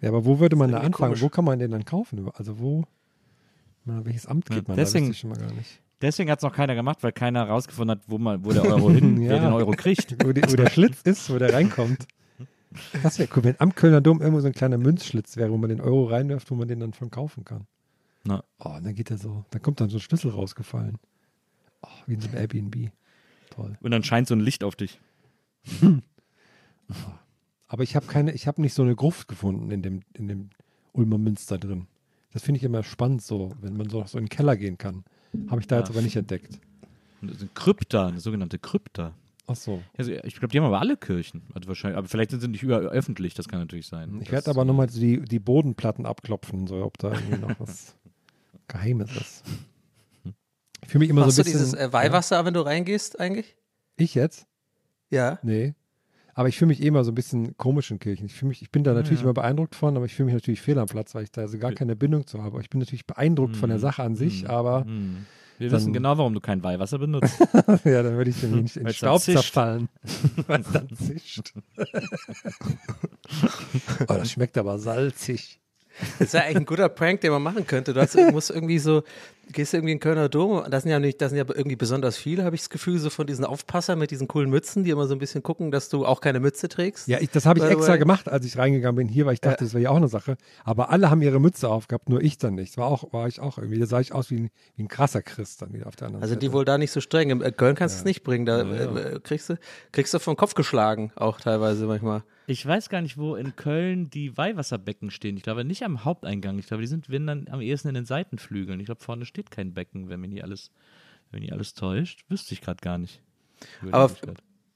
Ja, 0.00 0.10
aber 0.10 0.24
wo 0.24 0.38
würde 0.38 0.54
man 0.54 0.70
da 0.70 0.78
anfangen? 0.78 0.92
komisch. 1.12 1.22
Wo 1.22 1.28
kann 1.28 1.44
man 1.44 1.58
den 1.58 1.72
dann 1.72 1.84
kaufen? 1.84 2.30
Also 2.34 2.60
wo, 2.60 2.84
na, 3.90 4.04
welches 4.04 4.26
Amt 4.26 4.48
Ja, 4.50 4.56
geht 4.56 4.68
man 4.68 4.76
deswegen- 4.76 5.06
da? 5.06 5.10
Das 5.10 5.18
schon 5.18 5.30
mal 5.30 5.38
gar 5.38 5.52
nicht. 5.52 5.80
Deswegen 6.00 6.30
hat 6.30 6.38
es 6.38 6.42
noch 6.42 6.54
keiner 6.54 6.74
gemacht, 6.74 7.02
weil 7.02 7.12
keiner 7.12 7.46
herausgefunden 7.46 7.98
hat, 7.98 8.04
wo, 8.08 8.16
man, 8.18 8.42
wo 8.44 8.52
der 8.52 8.64
Euro 8.64 8.90
hin, 8.90 9.20
Ja. 9.20 9.30
wer 9.32 9.40
den 9.40 9.52
Euro 9.52 9.72
kriegt. 9.72 10.16
Wo, 10.24 10.32
die, 10.32 10.42
wo 10.42 10.56
der 10.56 10.70
Schlitz 10.70 11.02
ist, 11.02 11.28
wo 11.30 11.38
der 11.38 11.52
reinkommt. 11.52 12.06
Das 13.02 13.18
wäre 13.18 13.28
cool, 13.36 13.44
wenn 13.44 13.56
am 13.60 13.74
Kölner 13.74 14.00
Dom 14.00 14.20
irgendwo 14.20 14.40
so 14.40 14.46
ein 14.46 14.52
kleiner 14.54 14.78
Münzschlitz 14.78 15.36
wäre, 15.36 15.50
wo 15.50 15.58
man 15.58 15.68
den 15.68 15.80
Euro 15.80 16.04
reinwirft, 16.04 16.50
wo 16.50 16.54
man 16.54 16.68
den 16.68 16.80
dann 16.80 16.92
von 16.94 17.10
kaufen 17.10 17.44
kann. 17.44 17.66
Na. 18.24 18.44
Oh, 18.60 18.70
und 18.70 18.84
dann 18.86 18.94
geht 18.94 19.10
er 19.10 19.18
so, 19.18 19.44
dann 19.50 19.60
kommt 19.60 19.80
dann 19.80 19.90
so 19.90 19.96
ein 19.98 20.00
Schlüssel 20.00 20.30
rausgefallen. 20.30 20.96
Oh, 21.82 21.88
wie 22.06 22.14
in 22.14 22.20
so 22.20 22.28
einem 22.28 22.38
Airbnb. 22.38 22.90
Toll. 23.50 23.76
Und 23.82 23.90
dann 23.90 24.02
scheint 24.04 24.28
so 24.28 24.34
ein 24.34 24.40
Licht 24.40 24.62
auf 24.64 24.76
dich. 24.76 25.00
Aber 27.68 27.82
ich 27.82 27.94
habe 27.96 28.06
keine, 28.06 28.32
ich 28.32 28.46
habe 28.46 28.60
nicht 28.60 28.74
so 28.74 28.82
eine 28.82 28.96
Gruft 28.96 29.28
gefunden 29.28 29.70
in 29.70 29.82
dem, 29.82 30.00
in 30.14 30.28
dem 30.28 30.50
Ulmer 30.92 31.18
Münster 31.18 31.58
drin. 31.58 31.86
Das 32.32 32.42
finde 32.42 32.58
ich 32.58 32.64
immer 32.64 32.82
spannend, 32.82 33.22
so, 33.22 33.52
wenn 33.60 33.76
man 33.76 33.88
so, 33.90 34.04
so 34.06 34.18
in 34.18 34.24
den 34.24 34.28
Keller 34.30 34.56
gehen 34.56 34.78
kann. 34.78 35.04
Habe 35.48 35.60
ich 35.60 35.66
da 35.66 35.76
Ja. 35.76 35.80
jetzt 35.82 35.90
aber 35.90 36.02
nicht 36.02 36.16
entdeckt. 36.16 36.60
Und 37.20 37.28
das 37.28 37.36
ist 37.38 37.42
eine 37.42 37.50
Krypta, 37.54 38.06
eine 38.08 38.20
sogenannte 38.20 38.58
Krypta. 38.58 39.14
Ach 39.46 39.56
so. 39.56 39.82
Also 39.98 40.12
ich 40.12 40.34
glaube, 40.36 40.48
die 40.52 40.58
haben 40.58 40.66
aber 40.66 40.80
alle 40.80 40.96
Kirchen. 40.96 41.42
Also 41.54 41.66
wahrscheinlich, 41.68 41.98
aber 41.98 42.06
vielleicht 42.08 42.30
sind 42.30 42.40
sie 42.40 42.48
nicht 42.48 42.62
über 42.62 42.78
öffentlich, 42.78 43.34
das 43.34 43.48
kann 43.48 43.58
natürlich 43.58 43.88
sein. 43.88 44.20
Ich 44.22 44.30
werde 44.30 44.48
aber 44.50 44.64
nochmal 44.64 44.86
die, 44.86 45.20
die 45.22 45.38
Bodenplatten 45.40 46.06
abklopfen, 46.06 46.66
so, 46.68 46.84
ob 46.84 46.98
da 46.98 47.12
irgendwie 47.12 47.38
noch 47.38 47.58
was 47.58 47.96
Geheimes 48.68 49.10
ist. 49.16 49.44
Ich 50.82 50.88
fühle 50.88 51.00
mich 51.00 51.10
immer 51.10 51.22
machst 51.22 51.36
so 51.36 51.42
du 51.42 51.48
ein 51.48 51.52
bisschen. 51.52 51.66
dieses 51.66 51.74
äh, 51.78 51.92
Weihwasser, 51.92 52.44
wenn 52.44 52.54
du 52.54 52.60
reingehst 52.60 53.18
eigentlich? 53.18 53.56
Ja? 53.98 54.04
Ich 54.04 54.14
jetzt? 54.14 54.46
Ja. 55.10 55.38
Nee. 55.42 55.74
Aber 56.34 56.48
ich 56.48 56.56
fühle 56.58 56.68
mich 56.68 56.82
eh 56.82 56.86
immer 56.86 57.04
so 57.04 57.12
ein 57.12 57.14
bisschen 57.14 57.56
komisch 57.56 57.90
in 57.90 57.98
Kirchen. 57.98 58.26
Ich, 58.26 58.42
mich, 58.42 58.62
ich 58.62 58.70
bin 58.70 58.84
da 58.84 58.92
natürlich 58.92 59.20
ja. 59.20 59.24
immer 59.24 59.34
beeindruckt 59.34 59.74
von, 59.74 59.96
aber 59.96 60.06
ich 60.06 60.14
fühle 60.14 60.26
mich 60.26 60.34
natürlich 60.34 60.60
fehl 60.60 60.78
am 60.78 60.86
Platz, 60.86 61.14
weil 61.14 61.24
ich 61.24 61.30
da 61.32 61.40
also 61.42 61.58
gar 61.58 61.72
keine 61.72 61.96
Bindung 61.96 62.26
zu 62.26 62.38
habe. 62.38 62.52
Aber 62.52 62.60
ich 62.60 62.70
bin 62.70 62.80
natürlich 62.80 63.06
beeindruckt 63.06 63.56
von 63.56 63.68
der 63.68 63.78
Mhm. 63.78 63.82
Sache 63.82 64.02
an 64.02 64.14
sich, 64.16 64.44
Mhm. 64.44 64.50
aber 64.50 64.84
Hm. 64.84 65.26
Wir 65.58 65.68
Dann- 65.68 65.78
wissen 65.78 65.92
genau, 65.92 66.16
warum 66.16 66.32
du 66.32 66.40
kein 66.40 66.62
Weihwasser 66.62 66.98
benutzt. 66.98 67.38
ja, 67.84 68.02
dann 68.02 68.16
würde 68.16 68.30
ich 68.30 68.40
den 68.40 68.54
in, 68.54 68.66
in 68.66 68.84
Weil's 68.84 68.96
Staub 68.96 69.20
zerfallen. 69.20 69.90
Weil 70.46 70.62
es 70.62 70.72
dann 70.72 70.88
zischt. 70.96 71.52
oh, 74.00 74.04
das 74.06 74.30
schmeckt 74.30 74.56
aber 74.58 74.78
salzig. 74.78 75.60
Das 76.18 76.32
wäre 76.32 76.44
eigentlich 76.44 76.56
ein 76.58 76.64
guter 76.66 76.88
Prank, 76.88 77.20
den 77.20 77.32
man 77.32 77.42
machen 77.42 77.66
könnte. 77.66 77.92
Du 77.92 78.00
hast, 78.00 78.14
du 78.14 78.30
musst 78.30 78.50
irgendwie 78.50 78.78
so, 78.78 79.02
du 79.50 79.54
gehst 79.54 79.74
irgendwie 79.74 79.92
in 79.92 79.96
den 79.98 80.00
Kölner 80.02 80.28
Dom, 80.28 80.62
das 80.70 80.84
sind 80.84 80.92
ja 80.92 81.00
nicht, 81.00 81.20
das 81.20 81.30
sind 81.30 81.38
ja 81.38 81.44
irgendwie 81.48 81.74
besonders 81.76 82.16
viele, 82.16 82.44
habe 82.44 82.54
ich 82.54 82.62
das 82.62 82.70
Gefühl, 82.70 82.98
so 82.98 83.10
von 83.10 83.26
diesen 83.26 83.44
Aufpassern 83.44 83.98
mit 83.98 84.10
diesen 84.12 84.28
coolen 84.28 84.48
Mützen, 84.48 84.84
die 84.84 84.90
immer 84.90 85.06
so 85.06 85.14
ein 85.14 85.18
bisschen 85.18 85.42
gucken, 85.42 85.70
dass 85.72 85.88
du 85.88 86.06
auch 86.06 86.20
keine 86.20 86.38
Mütze 86.38 86.68
trägst. 86.68 87.08
Ja, 87.08 87.18
ich, 87.20 87.30
das 87.30 87.46
habe 87.46 87.58
ich 87.58 87.64
By 87.64 87.72
extra 87.72 87.92
way. 87.94 87.98
gemacht, 87.98 88.28
als 88.28 88.46
ich 88.46 88.56
reingegangen 88.56 88.96
bin 88.96 89.08
hier, 89.08 89.26
weil 89.26 89.34
ich 89.34 89.40
dachte, 89.40 89.64
das 89.64 89.74
wäre 89.74 89.82
ja 89.82 89.90
auch 89.90 89.96
eine 89.96 90.08
Sache. 90.08 90.36
Aber 90.64 90.90
alle 90.90 91.10
haben 91.10 91.20
ihre 91.22 91.40
Mütze 91.40 91.68
aufgehabt, 91.68 92.08
nur 92.08 92.22
ich 92.22 92.38
dann 92.38 92.54
nicht. 92.54 92.78
War 92.78 92.86
auch, 92.86 93.12
war 93.12 93.26
ich 93.26 93.40
auch 93.40 93.58
irgendwie. 93.58 93.80
Da 93.80 93.86
sah 93.86 94.00
ich 94.00 94.12
aus 94.12 94.30
wie 94.30 94.36
ein, 94.36 94.50
wie 94.76 94.84
ein 94.84 94.88
krasser 94.88 95.22
Christ 95.22 95.62
dann 95.62 95.72
wieder 95.72 95.86
auf 95.88 95.96
der 95.96 96.06
anderen 96.06 96.22
Also 96.22 96.34
Seite. 96.34 96.46
die 96.46 96.52
wohl 96.52 96.64
da 96.64 96.78
nicht 96.78 96.92
so 96.92 97.00
streng. 97.00 97.30
In 97.30 97.42
äh, 97.42 97.50
Köln 97.50 97.74
kannst 97.74 97.96
du 97.96 97.98
es 98.00 98.04
nicht 98.04 98.22
bringen. 98.22 98.46
Da 98.46 98.62
äh, 98.62 99.14
äh, 99.16 99.20
kriegst, 99.20 99.50
du, 99.50 99.56
kriegst 99.92 100.14
du 100.14 100.20
vom 100.20 100.36
Kopf 100.36 100.54
geschlagen, 100.54 101.12
auch 101.16 101.40
teilweise 101.40 101.86
manchmal. 101.86 102.22
Ich 102.46 102.66
weiß 102.66 102.88
gar 102.88 103.00
nicht, 103.00 103.16
wo 103.16 103.36
in 103.36 103.54
Köln 103.54 104.10
die 104.10 104.36
Weihwasserbecken 104.36 105.12
stehen. 105.12 105.36
Ich 105.36 105.44
glaube 105.44 105.64
nicht 105.64 105.84
am 105.84 106.04
Haupteingang. 106.04 106.58
Ich 106.58 106.66
glaube, 106.66 106.80
die 106.82 106.88
sind 106.88 107.08
wenn 107.08 107.26
dann 107.26 107.46
am 107.48 107.60
ehesten 107.60 107.88
in 107.88 107.94
den 107.94 108.06
Seitenflügeln. 108.06 108.80
Ich 108.80 108.86
glaube, 108.86 109.00
vorne 109.02 109.24
steht 109.40 109.50
kein 109.50 109.72
Becken, 109.72 110.08
wenn 110.08 110.20
mich 110.20 110.30
nicht 110.30 110.44
alles, 110.44 110.70
wenn 111.30 111.40
mich 111.40 111.48
nicht 111.48 111.52
alles 111.54 111.74
täuscht. 111.74 112.24
Wüsste 112.28 112.52
ich 112.54 112.60
gerade 112.60 112.80
gar 112.82 112.98
nicht. 112.98 113.20
Aber 113.90 114.10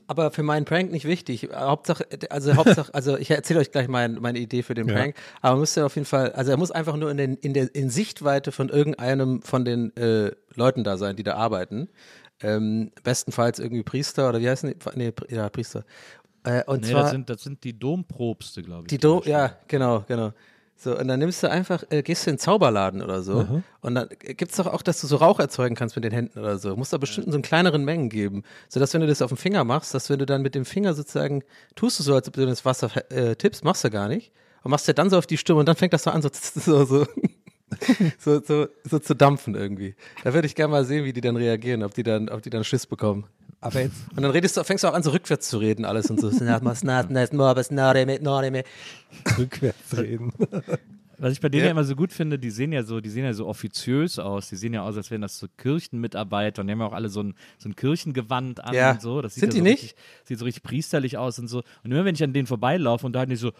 aber 0.07 0.31
für 0.31 0.43
meinen 0.43 0.67
Prank 0.67 0.91
nicht 0.93 1.07
wichtig. 1.07 1.49
Hauptsache, 1.55 2.07
also 2.29 2.55
Hauptsache, 2.57 2.93
also 2.95 3.17
ich 3.17 3.31
erzähle 3.31 3.61
euch 3.61 3.71
gleich 3.71 3.89
mein, 3.89 4.17
meine 4.21 4.39
Idee 4.39 4.63
für 4.63 4.75
den 4.75 4.87
Ja. 4.89 4.95
Prank. 4.95 5.17
Aber 5.41 5.53
man 5.53 5.61
müsste 5.61 5.87
auf 5.87 5.95
jeden 5.95 6.05
Fall, 6.05 6.33
also 6.33 6.51
er 6.51 6.59
muss 6.59 6.71
einfach 6.71 6.97
nur 6.97 7.11
in, 7.11 7.17
den, 7.17 7.37
in 7.37 7.55
der 7.55 7.75
in 7.75 7.89
Sichtweite 7.89 8.53
von 8.53 8.69
irgendeinem 8.69 9.41
von 9.41 9.65
den 9.65 9.97
äh, 9.97 10.33
Leuten 10.55 10.85
da 10.85 10.99
sein, 10.99 11.17
die 11.17 11.23
da 11.23 11.35
arbeiten. 11.37 11.89
Ähm, 12.43 12.91
bestenfalls 13.03 13.59
irgendwie 13.59 13.83
Priester 13.83 14.29
oder 14.29 14.41
wie 14.41 14.49
heißen 14.51 14.71
die? 14.75 14.77
Nee, 14.99 15.09
Pri- 15.09 15.35
ja, 15.35 15.49
Priester. 15.49 15.85
Äh, 16.43 16.63
und 16.65 16.83
Nee, 16.83 16.91
zwar 16.91 17.03
das 17.05 17.11
sind, 17.13 17.31
das 17.31 17.43
sind 17.43 17.65
die 17.65 17.79
Domprobste, 17.79 18.63
glaube 18.63 18.83
ich. 18.83 18.89
die 18.89 18.99
zum 18.99 19.09
Do 19.11 19.15
Beispiel. 19.17 19.33
ja, 19.33 19.59
genau, 19.69 20.05
genau. 20.07 20.33
So, 20.77 20.99
und 20.99 21.09
dann 21.09 21.21
nimmst 21.21 21.43
du 21.43 21.51
einfach, 21.51 21.85
äh, 21.91 22.03
gehst 22.03 22.27
du 22.27 22.31
in 22.31 22.37
den 22.37 22.41
Zauberladen 22.41 23.01
oder 23.01 23.23
so. 23.23 23.63
Und 23.81 23.95
dann 23.95 24.09
gibt's 24.19 24.57
doch 24.57 24.67
auch, 24.67 24.83
dass 24.83 25.01
du 25.01 25.07
so 25.07 25.17
Rauch 25.17 25.39
erzeugen 25.39 25.77
kannst 25.77 25.97
mit 25.97 26.05
den 26.05 26.13
Händen 26.13 26.39
oder 26.39 26.59
so. 26.59 26.77
Musst 26.77 26.93
da 26.93 26.99
bestimmt 26.99 27.27
in 27.27 27.33
so 27.33 27.39
in 27.39 27.43
kleineren 27.43 27.85
Mengen 27.85 28.09
geben. 28.09 28.43
Sodass, 28.69 28.93
wenn 28.93 29.01
du 29.01 29.07
das 29.07 29.23
auf 29.23 29.31
dem 29.31 29.37
Finger 29.37 29.65
machst, 29.65 29.95
dass 29.95 30.11
wenn 30.11 30.19
du 30.19 30.27
dann 30.27 30.43
mit 30.43 30.55
dem 30.55 30.65
Finger 30.65 30.93
sozusagen, 30.95 31.43
tust 31.75 31.99
du 31.99 32.03
so, 32.03 32.15
als 32.15 32.29
ob 32.29 32.35
du 32.35 32.45
das 32.45 32.65
Wasser 32.65 32.91
äh, 33.11 33.37
tippst, 33.37 33.65
machst 33.65 33.85
du 33.85 33.91
gar 33.91 34.09
nicht. 34.09 34.33
Und 34.63 34.71
machst 34.71 34.89
ja 34.89 34.95
dann 34.95 35.11
so 35.11 35.19
auf 35.19 35.27
die 35.27 35.37
Stimme 35.37 35.61
und 35.61 35.67
dann 35.67 35.77
fängt 35.77 35.93
das 35.93 36.05
so 36.05 36.11
an, 36.11 36.23
so, 36.23 36.31
so, 36.31 36.85
so, 36.85 37.07
so, 38.19 38.41
so, 38.45 38.67
so 38.85 38.99
zu 38.99 39.15
dampfen 39.15 39.55
irgendwie. 39.55 39.95
Da 40.23 40.35
würde 40.35 40.47
ich 40.47 40.55
gerne 40.55 40.73
mal 40.73 40.85
sehen, 40.85 41.05
wie 41.05 41.13
die 41.13 41.21
dann 41.21 41.37
reagieren, 41.37 41.83
ob 41.83 41.95
die 41.95 42.03
dann, 42.03 42.29
ob 42.29 42.43
die 42.43 42.51
dann 42.51 42.65
Schiss 42.65 42.87
bekommen. 42.87 43.27
Aber 43.65 43.81
jetzt, 43.81 43.97
Und 44.15 44.23
dann 44.23 44.31
redest 44.31 44.57
du, 44.57 44.63
fängst 44.65 44.85
du 44.85 44.89
auch 44.89 44.95
an, 44.95 45.03
so 45.03 45.11
rückwärts 45.11 45.49
zu 45.49 45.57
reden, 45.59 45.85
alles 45.87 46.11
und 46.11 46.21
so. 46.21 46.31
rückwärts 49.39 49.97
reden. 49.97 50.33
Was 51.19 51.33
ich 51.33 51.41
bei 51.41 51.49
denen 51.49 51.61
Ja. 51.61 51.67
ja. 51.67 51.71
immer 51.71 51.85
so 51.85 51.95
gut 51.97 52.13
finde, 52.13 52.39
die 52.39 52.51
sehen 52.51 52.73
ja 52.73 52.83
so, 52.83 53.01
die 53.01 53.09
sehen 53.09 53.25
ja 53.25 53.33
so 53.33 53.47
offiziös 53.47 54.19
aus. 54.19 54.49
Die 54.51 54.57
sehen 54.57 54.75
ja 54.75 54.83
aus, 54.83 54.97
als 54.97 55.11
wären 55.11 55.23
das 55.23 55.39
so 55.39 55.47
Kirchenmitarbeiter 55.57 56.61
und 56.61 56.67
die 56.67 56.73
haben 56.73 56.81
ja 56.81 56.87
auch 56.87 56.93
alle 56.93 57.09
so 57.09 57.23
ein, 57.23 57.35
so 57.57 57.69
ein 57.69 57.77
Kirchengewand 57.77 58.63
an 58.63 58.75
Ja. 58.75 58.91
und 58.93 59.01
so. 59.01 59.23
Das 59.23 59.35
sieht 59.35 59.41
Sind 59.41 59.55
ja 59.55 59.55
die 59.55 59.59
so 59.61 59.65
nicht? 59.65 59.83
Richtig, 59.85 59.97
sieht 60.25 60.39
so 60.41 60.45
richtig 60.45 60.63
priesterlich 60.63 61.17
aus 61.17 61.39
und 61.39 61.49
so. 61.49 61.63
Und 61.85 61.93
immer 61.93 62.05
wenn 62.05 62.15
ich 62.15 62.23
an 62.23 62.33
denen 62.33 62.47
vorbeilaufe 62.47 63.07
und 63.07 63.13
da 63.15 63.25
die 63.25 63.37
so, 63.37 63.53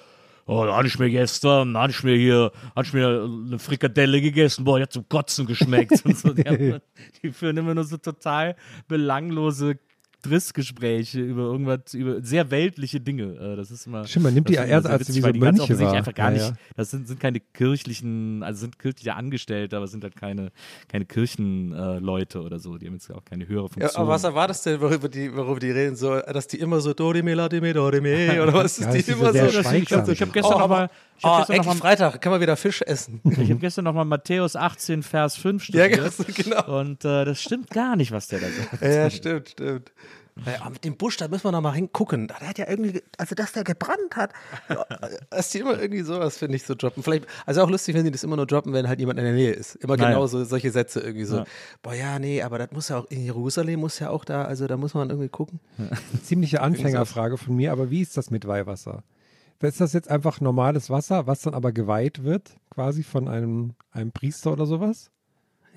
oh, 0.47 0.65
da 0.67 0.77
hatte 0.77 0.89
ich 0.89 0.99
mir 0.99 1.09
gestern, 1.09 1.75
da 1.75 1.83
hatte 1.83 1.93
ich 1.93 2.03
mir 2.03 2.17
hier, 2.17 2.53
hatte 2.75 2.89
ich 2.89 2.93
mir 2.93 3.25
eine 3.47 3.59
Frikadelle 3.59 4.21
gegessen, 4.21 4.65
boah, 4.65 4.79
die 4.79 4.83
hat 4.83 4.93
zum 4.93 5.09
Kotzen 5.09 5.47
geschmeckt. 5.47 5.93
und 6.05 6.19
so. 6.19 6.35
die, 6.35 6.43
haben, 6.43 6.81
die 7.23 7.33
führen 7.33 7.57
immer 7.57 7.75
nur 7.75 7.85
so 7.85 7.97
total 7.97 8.57
belanglose 8.89 9.79
Drissgespräche 10.25 11.21
über 11.21 11.43
irgendwas, 11.43 11.95
über 11.95 12.23
sehr 12.23 12.51
weltliche 12.51 13.01
Dinge. 13.01 13.35
Äh, 13.35 13.57
Das 13.57 13.71
ist 13.71 13.87
immer. 13.87 14.07
Stimmt, 14.07 14.25
man 14.25 14.35
nimmt 14.35 14.49
die 14.49 14.55
ich 14.55 14.59
erst 14.59 14.87
als 14.87 15.01
witzig, 15.01 15.17
wie 15.17 15.21
so 15.21 15.33
die 15.33 15.41
ganz 15.41 15.61
offensichtlich 15.61 15.97
einfach 15.99 16.15
gar 16.15 16.33
Ja, 16.33 16.37
nicht, 16.37 16.49
ja. 16.51 16.57
das 16.77 16.91
sind, 16.91 17.07
sind 17.09 17.21
keine 17.21 17.41
kirchlichen, 17.41 18.43
also 18.43 18.61
sind 18.61 18.79
kirchliche 18.79 19.15
Angestellte, 19.15 19.77
aber 19.77 19.87
sind 19.87 20.05
halt 20.05 20.17
keine, 20.17 20.51
keine 20.89 21.05
Kirchenleute 21.05 22.39
äh, 22.39 22.43
oder 22.43 22.59
so. 22.59 22.79
Die 22.79 22.87
haben 22.87 22.95
jetzt 22.95 23.11
auch 23.13 23.25
keine 23.25 23.47
höhere 23.49 23.65
Ja, 23.65 23.69
Funktion. 23.69 24.03
aber 24.03 24.11
was 24.11 24.25
erwartest 24.25 24.67
du 24.67 24.71
denn, 24.71 24.81
worüber 24.81 25.09
die, 25.09 25.35
worüber 25.35 25.61
die 25.61 25.71
reden? 25.71 25.97
So, 25.97 26.19
dass 26.21 26.47
die 26.47 26.59
immer 26.59 26.81
so 26.81 26.95
do, 26.95 27.13
de, 27.13 27.23
me, 27.23 27.35
la, 27.35 27.49
de, 27.49 27.61
me, 27.61 27.73
do, 27.73 27.91
de, 27.91 28.01
me, 28.01 28.43
oder 28.43 28.53
was 28.55 28.79
ist 28.79 28.87
Ja, 28.87 28.93
die 28.93 28.99
das 28.99 29.09
ist 29.09 29.15
immer 29.15 29.33
so? 30.05 30.13
ich 30.13 30.21
habe 30.21 30.33
gestern 30.33 30.55
Oh, 30.55 30.59
noch 30.59 30.69
mal, 30.69 30.91
ich 31.19 31.25
hab 31.25 31.33
Oh, 31.33 31.39
gestern 31.39 31.57
noch 31.59 31.65
mal, 31.67 31.75
Freitag, 31.77 32.21
kann 32.21 32.33
man 32.33 32.41
wieder 32.41 32.57
Fisch 32.57 32.83
essen. 32.83 33.21
ich 33.39 33.51
hab 33.51 33.61
gestern 33.61 33.85
noch 33.85 33.95
mal 33.95 34.05
Matthäus 34.05 34.57
18, 34.57 35.03
Vers 35.03 35.37
5 35.37 35.69
ja, 35.71 35.85
studiert. 35.87 36.15
genau. 36.37 36.81
Und 36.81 37.05
äh, 37.05 37.25
das 37.25 37.41
stimmt 37.43 37.71
gar 37.71 37.97
nicht, 37.97 38.13
was 38.13 38.29
der 38.29 38.41
da 38.41 38.47
sagt. 38.49 38.83
Ja, 38.83 39.11
stimmt, 39.11 39.49
stimmt. 39.51 39.93
Ja, 40.45 40.69
mit 40.69 40.85
dem 40.85 40.97
Busch, 40.97 41.17
da 41.17 41.29
müssen 41.29 41.45
wir 41.45 41.53
noch 41.53 41.61
mal 41.61 41.73
hingucken. 41.73 42.27
Der 42.27 42.41
hat 42.41 42.59
ja 42.59 42.69
irgendwie, 42.69 43.01
also 43.19 43.37
dass 43.37 43.53
der 43.53 43.63
gebrannt 43.63 44.17
hat. 44.17 44.33
Ja, 44.69 44.85
dass 45.31 45.51
die 45.51 45.61
immer 45.61 45.81
irgendwie 45.81 46.03
sowas, 46.03 46.39
finde 46.39 46.57
ich, 46.57 46.65
so 46.65 46.75
droppen. 46.75 47.05
Vielleicht, 47.05 47.27
also 47.47 47.63
auch 47.63 47.71
lustig, 47.71 47.95
wenn 47.95 48.05
die 48.05 48.11
das 48.11 48.25
immer 48.25 48.35
nur 48.35 48.47
droppen, 48.47 48.73
wenn 48.73 48.89
halt 48.89 48.99
jemand 48.99 49.21
in 49.21 49.25
der 49.27 49.35
Nähe 49.35 49.53
ist. 49.53 49.77
Immer 49.77 49.97
Naja. 49.97 50.11
genau 50.11 50.27
so, 50.27 50.45
solche 50.45 50.73
Sätze 50.73 51.01
irgendwie 51.01 51.25
so. 51.25 51.37
Ja. 51.39 51.45
Boah, 51.83 51.95
ja, 51.95 52.19
nee, 52.19 52.43
aber 52.43 52.59
das 52.59 52.73
muss 52.73 52.89
ja 52.89 52.99
auch, 52.99 53.07
in 53.11 53.23
Jerusalem 53.23 53.81
muss 53.81 54.01
ja 54.01 54.11
auch 54.11 54.25
da, 54.25 54.45
also 54.45 54.67
da 54.67 54.77
muss 54.77 54.95
man 54.95 55.11
irgendwie 55.11 55.29
gucken. 55.29 55.61
Ziemliche 56.25 56.61
Anfängerfrage 56.63 57.39
von 57.39 57.55
mir, 57.55 57.71
aber 57.71 57.91
wie 57.91 58.03
ist 58.03 58.17
das 58.17 58.31
mit 58.31 58.47
Weihwasser? 58.47 59.05
Ist 59.61 59.81
das 59.81 59.93
jetzt 59.95 60.11
einfach 60.11 60.41
normales 60.41 60.91
Wasser, 60.91 61.27
was 61.27 61.41
dann 61.43 61.55
aber 61.55 61.73
geweiht 61.73 62.23
wird, 62.25 62.57
quasi 62.71 63.03
von 63.03 63.29
einem, 63.29 63.75
einem 63.93 64.13
Priester 64.13 64.53
oder 64.53 64.67
sowas? 64.67 65.11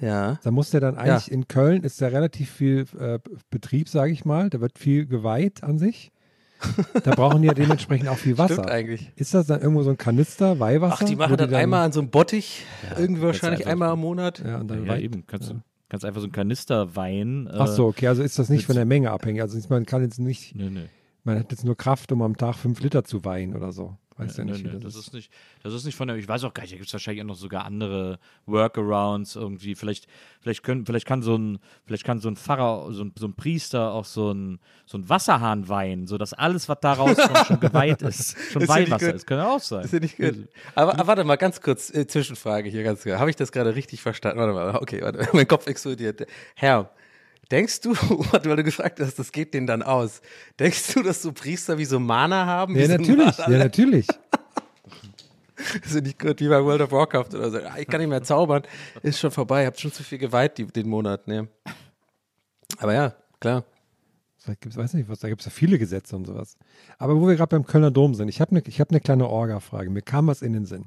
Ja. 0.01 0.39
Da 0.44 0.51
muss 0.51 0.70
der 0.72 0.80
dann 0.82 0.98
eigentlich 0.98 1.32
in 1.32 1.48
Köln 1.48 1.84
ist 1.84 2.00
ja 2.01 2.08
relativ 2.10 2.51
viel 2.51 2.86
äh, 3.00 3.20
Betrieb, 3.50 3.89
sage 3.89 4.12
ich 4.12 4.25
mal. 4.25 4.50
Da 4.50 4.62
wird 4.62 4.77
viel 4.77 5.06
geweiht 5.06 5.63
an 5.63 5.80
sich. 5.80 6.12
Da 7.04 7.12
brauchen 7.16 7.42
die 7.44 7.48
ja 7.48 7.54
dementsprechend 7.54 8.08
auch 8.10 8.18
viel 8.18 8.38
Wasser. 8.38 8.56
Stimmt 8.56 8.70
eigentlich. 8.72 9.12
Ist 9.16 9.34
das 9.34 9.46
dann 9.48 9.62
irgendwo 9.62 9.84
so 9.84 9.92
ein 9.92 9.98
Kanister, 9.98 10.60
Weihwasser? 10.60 10.98
Ach, 11.01 11.08
die 11.08 11.16
machen 11.16 11.38
dann 11.38 11.54
einmal 11.54 11.86
an 11.86 11.92
so 11.92 12.00
einem 12.00 12.10
Bottich, 12.10 12.66
irgendwie 12.98 13.22
wahrscheinlich 13.22 13.62
einfach- 13.62 13.72
einmal 13.72 13.94
im 13.94 14.00
Monat. 14.00 14.44
Ja, 14.46 14.58
und 14.60 14.68
dann 14.68 14.84
Ja, 14.86 14.94
weit- 14.94 15.01
eben. 15.04 15.25
Kannst, 15.27 15.51
du 15.51 15.62
kannst 15.89 16.04
einfach 16.06 16.22
so 16.22 16.25
einen 16.25 16.32
Kanister 16.34 16.96
Wein. 16.96 17.48
Äh, 17.48 17.58
Ach 17.58 17.68
so, 17.68 17.86
okay, 17.88 18.08
also 18.08 18.24
ist 18.24 18.39
das 18.39 18.50
nicht 18.50 18.66
von 18.66 18.75
der 18.75 18.86
Menge 18.86 19.12
abhängig. 19.12 19.42
Also 19.44 19.60
man 19.70 19.86
kann 19.86 20.01
jetzt 20.01 20.20
nicht, 20.20 20.56
Nee, 20.56 20.70
nee. 20.72 20.89
man 21.24 21.38
hat 21.39 21.51
jetzt 21.51 21.63
nur 21.63 21.77
Kraft, 21.77 22.12
um 22.12 22.22
am 22.24 22.36
Tag 22.38 22.56
fünf 22.56 22.80
Liter 22.82 23.04
zu 23.04 23.24
weihen 23.24 23.56
oder 23.56 23.72
so. 23.72 23.96
Weiß 24.18 24.38
ja, 24.38 24.46
nicht, 24.46 24.64
nee, 24.64 24.74
wie 24.74 24.80
das, 24.80 24.96
das, 24.96 24.96
ist 24.96 25.14
nicht, 25.14 25.32
das 25.62 25.74
ist 25.74 25.86
nicht 25.86 25.96
von 25.96 26.08
der, 26.08 26.18
ich 26.18 26.28
weiß 26.28 26.44
auch 26.44 26.54
gar 26.54 26.64
nicht, 26.64 26.74
da 26.74 26.78
gibt 26.78 26.88
es 26.88 26.94
wahrscheinlich 26.94 27.22
auch 27.24 27.28
noch 27.28 27.36
sogar 27.36 27.66
andere 27.66 28.18
Workarounds 28.48 29.36
irgendwie. 29.36 29.76
Vielleicht, 29.76 30.08
vielleicht 30.42 30.64
können, 30.64 30.86
vielleicht 30.86 31.06
kann 31.06 31.22
so 31.22 31.36
ein, 31.36 31.60
vielleicht 31.86 32.04
kann 32.04 32.20
so 32.20 32.30
ein 32.30 32.36
Pfarrer, 32.36 32.92
so 32.94 33.04
ein, 33.04 33.14
so 33.18 33.28
ein 33.28 33.36
Priester 33.36 33.92
auch 33.92 34.06
so 34.06 34.32
ein, 34.32 34.60
so 34.86 34.98
ein 34.98 35.08
Wasserhahn 35.08 35.70
weihen, 35.70 36.08
sodass 36.08 36.34
alles, 36.34 36.68
was 36.68 36.80
da 36.82 36.94
rauskommt, 36.94 37.46
schon 37.46 37.60
geweiht 37.60 38.02
ist. 38.02 38.36
Schon 38.52 38.64
ich 38.64 38.70
Weihwasser 38.70 39.14
ist. 39.14 39.28
Könnte 39.28 39.46
auch 39.46 39.60
sein. 39.60 39.82
Das 39.82 39.92
finde 39.92 40.08
ich 40.08 40.18
gut. 40.18 40.48
Aber, 40.74 40.94
aber 40.94 41.08
warte 41.08 41.24
mal, 41.24 41.36
ganz 41.36 41.62
kurz, 41.62 41.94
äh, 41.94 42.08
Zwischenfrage 42.08 42.70
hier, 42.70 42.84
ganz 42.84 43.04
kurz. 43.04 43.20
Habe 43.20 43.30
ich 43.30 43.36
das 43.36 43.52
gerade 43.52 43.76
richtig 43.76 44.02
verstanden? 44.02 44.40
Warte 44.40 44.54
mal, 44.54 44.76
okay, 44.76 45.02
warte, 45.02 45.28
mein 45.34 45.48
Kopf 45.48 45.68
explodiert. 45.68 46.26
Herr, 46.56 46.90
denkst 47.51 47.82
du, 47.82 47.92
weil 47.96 48.56
du 48.56 48.63
gefragt 48.63 49.00
hast, 49.00 49.20
das 49.20 49.32
geht 49.32 49.54
denen 49.54 49.68
dann 49.68 49.84
aus. 49.84 50.22
Denkst 50.60 50.94
du, 50.94 51.04
dass 51.04 51.22
so 51.22 51.32
Priester 51.32 51.77
wie 51.77 51.86
so 51.86 52.00
Mana 52.00 52.46
haben? 52.46 52.75
Ja, 52.75 52.86
so 52.86 52.94
natürlich, 52.94 53.38
Mana? 53.38 53.51
ja, 53.51 53.58
natürlich. 53.58 54.08
Das 55.56 55.94
ist 55.94 56.04
nicht 56.04 56.20
gut, 56.20 56.39
wie 56.39 56.48
bei 56.48 56.63
World 56.63 56.82
of 56.82 56.92
Warcraft 56.92 57.30
oder 57.34 57.50
so. 57.50 57.58
Ah, 57.58 57.77
Ich 57.80 57.88
kann 57.88 58.00
nicht 58.00 58.10
mehr 58.10 58.22
zaubern, 58.22 58.63
ist 59.01 59.20
schon 59.20 59.32
vorbei, 59.32 59.66
habt 59.66 59.80
schon 59.80 59.92
zu 59.92 60.04
viel 60.04 60.20
geweiht 60.20 60.58
die, 60.58 60.66
den 60.66 60.88
Monat, 60.88 61.27
ne? 61.27 61.48
Aber 62.77 62.94
ja, 62.94 63.16
klar. 63.39 63.63
Da 64.46 64.54
gibt's, 64.54 64.77
weiß 64.77 64.94
nicht 64.94 65.10
was, 65.10 65.20
da 65.20 65.27
gibt 65.27 65.42
es 65.42 65.46
ja 65.46 65.51
viele 65.51 65.77
Gesetze 65.77 66.16
und 66.16 66.25
sowas. 66.25 66.56
Aber 66.98 67.20
wo 67.20 67.27
wir 67.27 67.36
gerade 67.36 67.50
beim 67.50 67.66
Kölner 67.66 67.92
Dom 67.92 68.13
sind, 68.13 68.30
ich 68.30 68.39
habe 68.39 68.51
eine 68.51 68.62
hab 68.62 68.92
ne 68.92 69.01
kleine 69.01 69.27
Orga-Frage. 69.27 69.89
Mir 69.89 70.04
kam 70.04 70.27
was 70.27 70.42
in 70.42 70.54
den 70.54 70.66
Sinn. 70.66 70.86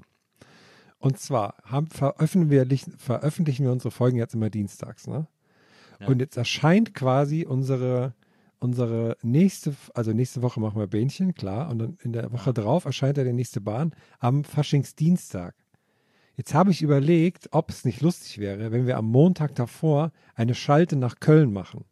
Und 0.99 1.19
zwar 1.19 1.57
haben, 1.65 1.89
veröffentlichen, 1.89 2.71
wir, 2.71 2.79
veröffentlichen 2.97 3.65
wir 3.65 3.73
unsere 3.73 3.91
Folgen 3.91 4.17
jetzt 4.17 4.35
immer 4.35 4.49
dienstags, 4.51 5.07
ne? 5.07 5.27
Und 6.07 6.21
jetzt 6.21 6.37
erscheint 6.37 6.95
quasi 6.95 7.45
unsere, 7.47 8.15
unsere 8.59 9.17
nächste, 9.23 9.75
also 9.95 10.13
nächste 10.13 10.43
Woche 10.43 10.61
machen 10.61 10.79
wir 10.79 10.87
Bähnchen, 10.87 11.35
klar. 11.35 11.71
Und 11.71 11.79
dann 11.79 11.99
in 12.03 12.13
der 12.13 12.33
Woche 12.33 12.53
drauf 12.55 12.85
erscheint 12.85 13.19
ja 13.19 13.25
der 13.25 13.33
nächste 13.33 13.61
Bahn 13.61 13.93
am 14.19 14.45
Faschingsdienstag. 14.45 15.55
Jetzt 16.37 16.55
habe 16.55 16.71
ich 16.71 16.81
überlegt, 16.81 17.49
ob 17.53 17.69
es 17.69 17.85
nicht 17.85 18.01
lustig 18.01 18.39
wäre, 18.39 18.73
wenn 18.73 18.87
wir 18.87 18.97
am 18.97 19.07
Montag 19.07 19.55
davor 19.57 20.11
eine 20.35 20.55
Schalte 20.55 20.97
nach 20.97 21.21
Köln 21.21 21.53
machen 21.53 21.85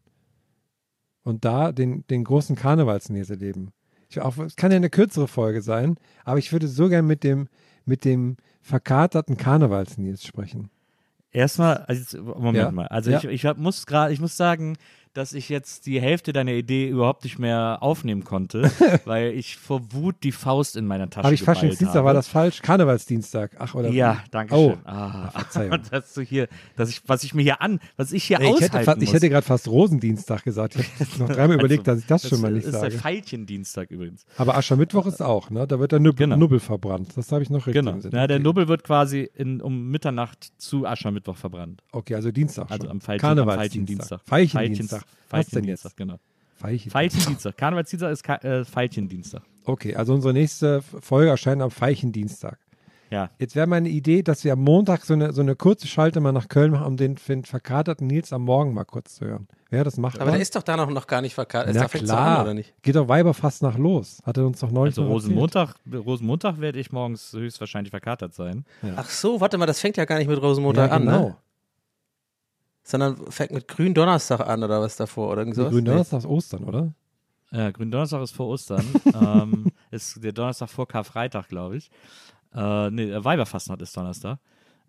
und 1.23 1.45
da 1.45 1.73
den, 1.73 2.07
den 2.07 2.25
großen 2.25 2.57
Karnevalsnäse 2.57 3.35
leben. 3.35 3.73
Ich, 4.09 4.21
auch, 4.21 4.39
es 4.39 4.57
kann 4.57 4.71
ja 4.71 4.77
eine 4.77 4.89
kürzere 4.89 5.29
Folge 5.29 5.61
sein, 5.61 5.97
aber 6.25 6.39
ich 6.39 6.51
würde 6.53 6.67
so 6.67 6.89
gern 6.89 7.07
mit 7.07 7.25
dem, 7.25 7.49
mit 7.85 8.07
dem 8.07 8.39
verkaterten 8.63 9.37
Karnevalsnils 9.37 10.25
sprechen. 10.25 10.71
Erstmal, 11.33 11.79
also 11.87 12.01
jetzt, 12.01 12.17
Moment 12.19 12.57
Ja. 12.57 12.71
mal. 12.71 12.87
Also 12.87 13.11
Ja. 13.11 13.19
ich, 13.19 13.25
ich 13.25 13.47
hab- 13.47 13.59
muss 13.59 13.87
gerade, 13.87 14.13
ich 14.13 14.21
muss 14.21 14.37
sagen, 14.37 14.77
dass 15.19 15.33
ich 15.33 15.49
jetzt 15.49 15.87
die 15.87 16.01
Hälfte 16.01 16.33
deiner 16.33 16.53
Idee 16.53 16.89
überhaupt 16.89 17.25
nicht 17.25 17.39
mehr 17.41 17.79
aufnehmen 17.81 18.23
konnte, 18.23 18.71
weil 19.05 19.33
ich 19.33 19.57
vor 19.57 19.81
Wut 19.93 20.15
die 20.23 20.31
Faust 20.31 20.77
in 20.77 20.87
meiner 20.87 21.11
Tasche 21.11 21.25
Habe 21.25 21.35
ich 21.35 21.43
Faschingsdienstag, 21.43 22.05
war 22.05 22.15
das 22.15 22.29
falsch? 22.29 22.63
Karnevalsdienstag. 22.63 23.57
Ach, 23.59 23.75
oder? 23.75 23.89
Ja, 23.91 24.23
danke 24.31 24.55
Oh, 24.55 24.71
schön. 24.75 24.87
Ah, 24.87 25.31
Verzeihung. 25.33 25.81
dass 25.91 26.15
du 26.15 26.23
hier, 26.23 26.47
dass 26.77 26.89
ich, 26.89 27.03
was 27.07 27.25
ich 27.25 27.35
mir 27.35 27.43
hier 27.43 27.61
an, 27.61 27.81
was 27.97 28.13
ich 28.13 28.23
hier 28.25 28.39
Nee, 28.39 28.45
ich 28.47 28.51
aushalten 28.55 28.73
hätte, 28.77 28.85
fast, 28.85 28.99
muss. 28.99 29.09
ich 29.09 29.13
hätte 29.15 29.29
gerade 29.29 29.47
fast 29.47 29.67
Rosendienstag 29.69 30.45
gesagt. 30.45 30.77
Ich 30.77 30.89
habe 31.01 31.19
noch 31.25 31.29
dreimal 31.37 31.57
überlegt, 31.59 31.89
dass 31.89 31.99
ich 31.99 32.07
das 32.07 32.29
schon 32.29 32.41
mal 32.41 32.53
nicht 32.53 32.65
ist 32.67 32.73
der 32.75 32.81
sage. 32.93 33.03
Veilchendienstag 33.03 33.91
übrigens. 33.91 34.25
Aber 34.37 34.57
Aschermittwoch 34.57 35.07
ist 35.07 35.21
auch, 35.21 35.51
ne? 35.51 35.67
Da 35.67 35.81
wird 35.81 35.91
der 35.93 35.99
Nubbel, 36.01 36.19
Genau. 36.27 36.37
Nubbel 36.37 36.61
verbrannt. 36.61 37.17
Das 37.17 37.33
habe 37.33 37.43
ich 37.43 37.51
noch 37.51 37.67
richtig 37.67 37.85
Genau. 37.85 37.99
Ja, 38.13 38.27
der. 38.29 38.39
Nubbel 38.39 38.69
wird 38.69 38.85
quasi 38.85 39.29
in, 39.35 39.61
um 39.61 39.89
Mitternacht 39.91 40.53
zu 40.59 40.87
Aschermittwoch 40.87 41.37
verbrannt. 41.37 41.83
Okay, 41.91 42.15
also 42.15 42.31
Dienstag 42.31 42.71
Also 42.71 42.85
schon. 42.85 42.91
am 42.93 43.01
Veilchen, 43.01 43.21
Karnevalsdienstag. 43.21 44.21
am 44.21 44.27
Veilchendienstag. 44.27 44.29
Veilchendienstag, 44.29 45.03
jetzt? 45.33 45.97
genau. 45.97 46.19
Veilchen. 46.57 46.93
Veilchendienstag. 46.93 47.57
Karnevalsdienstag 47.57 48.13
ist 48.13 48.23
Ka 48.25 48.37
äh, 48.37 48.65
Veilchendienstag. 48.65 49.43
Okay, 49.65 49.95
also 49.95 50.15
unsere 50.15 50.33
nächste 50.33 50.83
Folge 50.83 51.31
erscheint 51.31 51.63
am 51.63 51.71
Veilchendienstag. 51.71 52.59
Ja. 53.11 53.31
Jetzt 53.39 53.57
wäre 53.57 53.67
meine 53.67 53.89
Idee, 53.89 54.23
dass 54.23 54.45
wir 54.45 54.53
am 54.53 54.61
Montag 54.61 55.05
so 55.05 55.15
eine, 55.15 55.33
so 55.33 55.41
eine 55.41 55.57
kurze 55.57 55.87
Schalte 55.87 56.21
mal 56.21 56.33
nach 56.33 56.49
Köln 56.49 56.73
machen, 56.73 56.87
um 56.87 56.97
den, 56.97 57.17
den 57.27 57.45
verkaterten 57.45 58.07
Nils 58.07 58.33
am 58.33 58.43
Morgen 58.43 58.75
mal 58.75 58.85
kurz 58.85 59.15
zu 59.15 59.25
hören. 59.25 59.49
Wäre 59.71 59.85
das 59.85 59.97
machbar? 59.97 60.23
Aber 60.23 60.33
der 60.33 60.41
ist 60.41 60.55
doch 60.57 60.63
da 60.63 60.77
noch, 60.77 60.91
noch 60.91 61.07
gar 61.07 61.23
nicht 61.23 61.35
verkatert. 61.35 61.75
Na 61.75 61.83
Da 61.83 61.89
fängt's 61.89 62.09
doch 62.09 62.17
klar, 62.17 62.39
an, 62.39 62.45
oder 62.45 62.55
nicht? 62.55 62.75
geht 62.83 62.97
doch 62.97 63.09
Weiberfast 63.09 63.63
nach 63.63 63.79
los. 63.79 64.21
Hat 64.25 64.37
er 64.37 64.47
uns 64.47 64.61
doch 64.61 64.71
neulich 64.71 64.97
Also. 64.99 65.07
Rosenmontag, 65.11 65.75
Rosenmontag 65.93 66.61
werde 66.61 66.79
ich 66.79 66.93
morgens 66.93 67.33
höchstwahrscheinlich 67.33 67.91
verkatert 67.91 68.35
sein. 68.35 68.65
Ach 68.97 69.09
so, 69.09 69.41
warte 69.41 69.59
mal, 69.59 69.67
das 69.67 69.81
fängt 69.81 69.97
ja 69.97 70.05
gar 70.05 70.19
nicht 70.19 70.29
mit 70.29 70.41
Rosenmontag 70.41 70.91
ja, 70.91 70.97
an, 70.97 71.03
genau. 71.05 71.29
ne? 71.29 71.37
Sondern 72.91 73.17
fängt 73.31 73.53
mit 73.53 73.69
Gründonnerstag 73.69 74.41
an 74.41 74.63
oder 74.65 74.81
was 74.81 74.97
davor 74.97 75.29
oder 75.33 75.43
irgend 75.43 75.57
Die 75.57 75.61
sowas? 75.61 75.71
Grünen 75.73 75.85
Nee. 75.85 75.91
Donnerstag 75.91 76.19
ist 76.21 76.27
Ostern, 76.27 76.65
oder? 76.65 76.95
Ja, 77.51 77.71
Gründonnerstag 77.71 78.23
ist 78.23 78.33
vor 78.33 78.47
Ostern. 78.49 78.83
ähm, 79.15 79.67
ist 79.91 80.25
der 80.25 80.33
Donnerstag 80.33 80.71
vor 80.71 80.89
Karfreitag, 80.89 81.49
glaube 81.49 81.77
ich. 81.77 81.91
Äh, 82.55 82.91
nee, 82.91 83.11
äh, 83.11 83.23
Weiberfastnacht 83.23 83.83
ist 83.83 83.95
Donnerstag. 83.95 84.39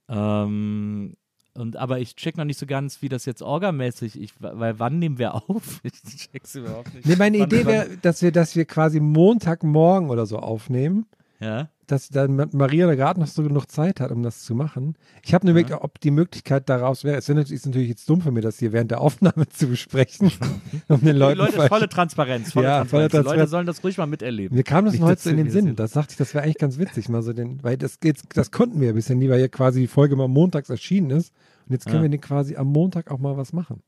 Ähm, 0.08 1.16
und, 1.56 1.76
aber 1.78 2.00
ich 2.00 2.16
check 2.16 2.38
noch 2.38 2.46
nicht 2.46 2.60
so 2.60 2.66
ganz, 2.66 3.02
wie 3.02 3.10
das 3.10 3.26
jetzt 3.26 3.42
orgamäßig, 3.42 4.20
ich, 4.22 4.34
weil 4.40 4.80
wann 4.80 5.00
nehmen 5.00 5.18
wir 5.18 5.36
auf? 5.36 5.82
Ich 5.84 5.92
check's 6.32 6.56
überhaupt 6.56 6.94
nicht. 6.94 7.06
Nee, 7.06 7.16
meine 7.18 7.40
Wann- 7.40 7.48
Idee 7.48 7.66
wäre, 7.66 7.98
dass 8.02 8.22
wir, 8.22 8.32
dass 8.32 8.56
wir 8.56 8.66
quasi 8.66 9.00
Montagmorgen 9.00 10.10
oder 10.10 10.26
so 10.26 10.40
aufnehmen. 10.40 11.06
Ja, 11.42 11.70
dass 11.92 12.10
dann 12.10 12.36
Ma- 12.36 12.48
Maria 12.52 12.88
da 12.88 12.96
gerade 12.96 13.20
noch 13.20 13.28
so 13.28 13.44
genug 13.44 13.66
Zeit 13.70 14.00
hat, 14.00 14.12
um 14.12 14.24
das 14.24 14.44
zu 14.44 14.56
machen. 14.56 14.96
Ich 15.24 15.34
habe 15.34 15.46
nur 15.46 15.52
überlegt, 15.52 15.72
ob 15.82 16.00
die 16.00 16.12
Möglichkeit 16.12 16.70
daraus 16.70 17.04
wäre. 17.04 17.18
Es 17.18 17.28
ist 17.30 17.66
natürlich 17.66 17.90
jetzt 17.90 18.10
dumm 18.10 18.22
für 18.22 18.32
mich, 18.32 18.44
das 18.44 18.60
hier 18.60 18.72
während 18.72 18.92
der 18.92 19.02
Aufnahme 19.02 19.48
zu 19.50 19.68
besprechen, 19.68 20.32
um 20.88 21.00
den 21.00 21.06
die 21.08 21.12
Leuten. 21.12 21.38
Leute, 21.40 21.58
falsch- 21.58 21.68
volle 21.70 21.90
Transparenz. 21.90 22.52
Volle 22.54 22.66
Ja, 22.68 22.78
Transparenz. 22.78 22.90
volle 22.92 23.00
Die 23.10 23.16
Leute 23.18 23.24
Transparenz. 23.26 23.50
sollen 23.52 23.66
das 23.68 23.84
ruhig 23.84 23.98
mal 23.98 24.06
miterleben. 24.08 24.56
Mir 24.56 24.64
kam 24.64 24.86
das 24.86 24.98
noch 25.00 25.08
heute 25.08 25.22
so 25.22 25.30
in 25.30 25.38
den 25.38 25.50
Sinn. 25.50 25.76
das 25.76 25.92
dachte 25.92 26.12
ich, 26.12 26.18
das 26.18 26.34
wäre 26.34 26.44
eigentlich 26.44 26.58
ganz 26.58 26.78
witzig, 26.78 27.10
mal 27.10 27.22
so 27.22 27.34
den, 27.34 27.62
weil 27.64 27.78
das 27.78 28.00
geht, 28.00 28.20
das 28.36 28.52
konnten 28.52 28.80
wir 28.80 28.88
ja 28.88 28.94
bisher 28.94 29.16
nie, 29.16 29.30
weil 29.30 29.40
ja 29.42 29.48
quasi 29.48 29.82
die 29.82 29.88
Folge 29.88 30.16
mal 30.16 30.28
montags 30.28 30.70
erschienen 30.70 31.10
ist. 31.12 31.34
Und 31.68 31.74
jetzt 31.74 31.86
können 31.86 31.98
Ja. 31.98 32.02
wir 32.04 32.10
den 32.10 32.22
quasi 32.22 32.56
am 32.56 32.68
Montag 32.68 33.12
auch 33.12 33.20
mal 33.20 33.38
was 33.38 33.54
machen. 33.54 33.82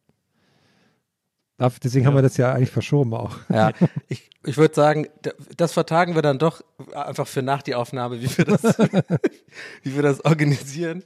Deswegen 1.83 2.05
haben 2.05 2.13
Ja. 2.13 2.19
wir 2.19 2.23
das 2.23 2.37
ja 2.37 2.53
eigentlich 2.53 2.71
verschoben 2.71 3.13
auch. 3.13 3.35
Ja, 3.49 3.71
ich, 4.09 4.29
ich 4.45 4.57
würde 4.57 4.73
sagen, 4.73 5.07
das 5.57 5.73
vertagen 5.73 6.15
wir 6.15 6.21
dann 6.21 6.39
doch 6.39 6.61
einfach 6.93 7.27
für 7.27 7.41
nach 7.43 7.61
die 7.61 7.75
Aufnahme, 7.75 8.21
wie 8.21 8.37
wir 8.37 8.45
das, 8.45 8.61
wie 9.83 9.95
wir 9.95 10.01
das 10.01 10.23
organisieren. 10.25 11.03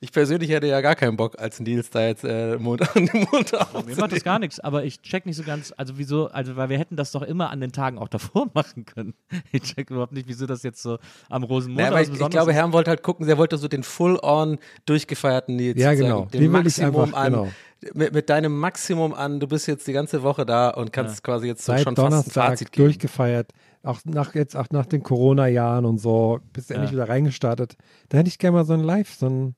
Ich 0.00 0.12
persönlich 0.12 0.50
hätte 0.50 0.66
ja 0.68 0.80
gar 0.80 0.94
keinen 0.94 1.16
Bock, 1.16 1.38
als 1.40 1.58
Nils 1.60 1.90
da 1.90 2.06
jetzt 2.06 2.24
äh, 2.24 2.56
Mond 2.58 2.82
an 2.96 3.06
dem 3.06 3.26
Mond 3.32 3.52
Mir 3.86 3.96
macht 3.96 4.12
das 4.12 4.22
gar 4.22 4.38
nichts, 4.38 4.60
aber 4.60 4.84
ich 4.84 5.02
check 5.02 5.26
nicht 5.26 5.36
so 5.36 5.42
ganz, 5.42 5.72
also 5.76 5.98
wieso, 5.98 6.28
also 6.28 6.56
weil 6.56 6.68
wir 6.68 6.78
hätten 6.78 6.96
das 6.96 7.10
doch 7.12 7.22
immer 7.22 7.50
an 7.50 7.60
den 7.60 7.72
Tagen 7.72 7.98
auch 7.98 8.08
davor 8.08 8.46
machen 8.54 8.84
können. 8.84 9.14
Ich 9.52 9.62
check 9.62 9.90
überhaupt 9.90 10.12
nicht, 10.12 10.28
wieso 10.28 10.46
das 10.46 10.62
jetzt 10.62 10.82
so 10.82 10.98
am 11.28 11.42
Rosenmontag 11.42 11.84
Ja, 11.84 11.88
aber 11.90 12.00
was 12.00 12.08
ich, 12.14 12.20
ich 12.20 12.30
glaube. 12.30 12.52
Herrn 12.52 12.72
wollte 12.72 12.90
halt 12.90 13.02
gucken, 13.02 13.28
er 13.28 13.38
wollte 13.38 13.56
so 13.58 13.66
den 13.68 13.82
full-on 13.82 14.58
durchgefeierten 14.86 15.56
Nils. 15.56 15.80
Ja, 15.80 15.94
genau. 15.94 16.26
Den 16.26 16.40
Den 16.40 16.52
will 16.52 16.66
ich 16.66 16.78
Maximum 16.78 17.02
einfach- 17.06 17.18
an, 17.18 17.32
genau. 17.32 17.48
Mit, 17.94 18.12
mit 18.14 18.30
deinem 18.30 18.56
Maximum 18.58 19.12
an, 19.14 19.38
du 19.40 19.46
bist 19.46 19.66
jetzt 19.68 19.86
die 19.86 19.92
ganze 19.92 20.22
Woche 20.22 20.46
da 20.46 20.70
und 20.70 20.92
kannst 20.92 21.22
quasi 21.22 21.46
jetzt 21.46 21.64
Seit 21.64 21.80
schon 21.82 21.94
fast 21.96 22.06
ein 22.06 22.10
Donnerstag 22.10 22.46
Fazit 22.50 22.72
geben. 22.72 22.84
durchgefeiert. 22.86 23.52
Auch 23.82 24.00
nach 24.04 24.34
jetzt 24.34 24.56
auch 24.56 24.66
nach 24.70 24.86
den 24.86 25.02
Corona-Jahren 25.02 25.84
und 25.84 25.98
so, 25.98 26.40
bist 26.52 26.70
du 26.70 26.74
endlich 26.74 26.90
Ja. 26.92 26.96
wieder 26.98 27.08
reingestartet. 27.08 27.76
Da 28.08 28.18
hätte 28.18 28.28
ich 28.28 28.38
gerne 28.38 28.56
mal 28.58 28.64
so 28.64 28.72
ein 28.72 28.80
Live, 28.80 29.14
so 29.14 29.26
ein, 29.28 29.54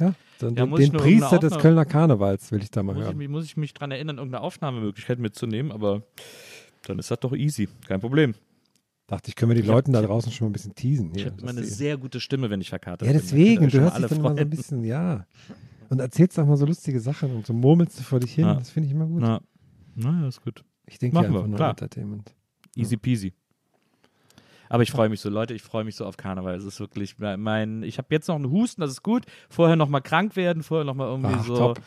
ja, 0.00 0.14
so 0.40 0.48
Ja, 0.48 0.52
den, 0.66 0.72
ich 0.76 0.90
den 0.90 0.92
Priester 0.98 1.38
des 1.38 1.58
Kölner 1.58 1.84
Karnevals 1.84 2.50
will 2.50 2.62
ich 2.62 2.70
da 2.70 2.82
mal 2.82 2.94
Muss 2.94 3.02
ich, 3.02 3.06
hören. 3.08 3.16
mich- 3.18 3.28
muss 3.28 3.44
ich 3.44 3.56
mich 3.56 3.74
dran 3.74 3.90
erinnern, 3.92 4.16
irgendeine 4.18 4.42
Aufnahmemöglichkeit 4.42 5.18
mitzunehmen, 5.18 5.70
aber 5.70 6.02
dann 6.86 6.98
ist 6.98 7.10
das 7.10 7.20
doch 7.20 7.32
easy. 7.34 7.68
Kein 7.86 8.00
Problem. 8.00 8.34
Dachte 9.06 9.28
ich, 9.28 9.36
können 9.36 9.50
wir 9.50 9.54
die 9.56 9.60
Ich 9.62 9.68
hab- 9.68 9.74
Leuten 9.74 9.92
da 9.92 10.00
ich 10.00 10.06
draußen 10.06 10.32
schon 10.32 10.46
mal 10.46 10.50
ein 10.50 10.52
bisschen 10.52 10.74
teasen. 10.74 11.10
Ich 11.14 11.22
Hier, 11.22 11.26
habe 11.26 11.36
dass 11.36 11.42
immer 11.42 11.50
eine 11.50 11.60
die- 11.62 11.66
sehr 11.72 11.96
gute 11.98 12.20
Stimme, 12.20 12.48
wenn 12.48 12.60
ich 12.60 12.70
verkatert 12.70 13.02
ja, 13.06 13.12
bin. 13.12 13.20
deswegen, 13.20 13.64
Da 13.64 13.70
du 13.70 13.80
hörst 13.80 13.98
dich 13.98 14.08
schon 14.08 14.16
dann 14.16 14.22
mal 14.22 14.28
so 14.30 14.34
ein 14.34 14.38
alle 14.38 14.46
bisschen, 14.46 14.84
ja. 14.84 15.26
Und 15.90 15.98
erzählst 15.98 16.38
auch 16.38 16.46
mal 16.46 16.56
so 16.56 16.66
lustige 16.66 17.00
Sachen 17.00 17.34
und 17.34 17.46
so 17.46 17.52
murmelst 17.52 17.98
du 17.98 18.04
vor 18.04 18.20
dich 18.20 18.32
hin. 18.32 18.46
Ja. 18.46 18.54
Das 18.54 18.70
finde 18.70 18.86
ich 18.86 18.94
immer 18.94 19.06
gut. 19.06 19.20
Na, 19.20 19.40
na, 19.96 20.28
ist 20.28 20.42
gut. 20.42 20.64
Ich 20.86 20.98
denke 20.98 21.16
Machen 21.16 21.32
wir, 21.32 21.38
einfach 21.38 21.48
nur 21.48 21.56
klar. 21.56 21.70
Entertainment. 21.70 22.34
Easy 22.76 22.96
peasy. 22.96 23.34
Aber 24.68 24.84
ich 24.84 24.92
freue 24.92 25.08
mich 25.08 25.20
so, 25.20 25.28
Leute, 25.28 25.52
ich 25.52 25.62
freue 25.62 25.82
mich 25.82 25.96
so 25.96 26.06
auf 26.06 26.16
Karneval. 26.16 26.54
Es 26.54 26.64
ist 26.64 26.78
wirklich 26.78 27.16
mein, 27.18 27.82
ich 27.82 27.98
habe 27.98 28.06
jetzt 28.12 28.28
noch 28.28 28.36
einen 28.36 28.50
Husten, 28.52 28.80
das 28.80 28.92
ist 28.92 29.02
gut. 29.02 29.24
Vorher 29.48 29.74
noch 29.74 29.88
mal 29.88 30.00
krank 30.00 30.36
werden, 30.36 30.62
vorher 30.62 30.84
noch 30.84 30.94
mal 30.94 31.08
irgendwie 31.08 31.34
Ach, 31.34 31.44
so, 31.44 31.56
top. 31.56 31.80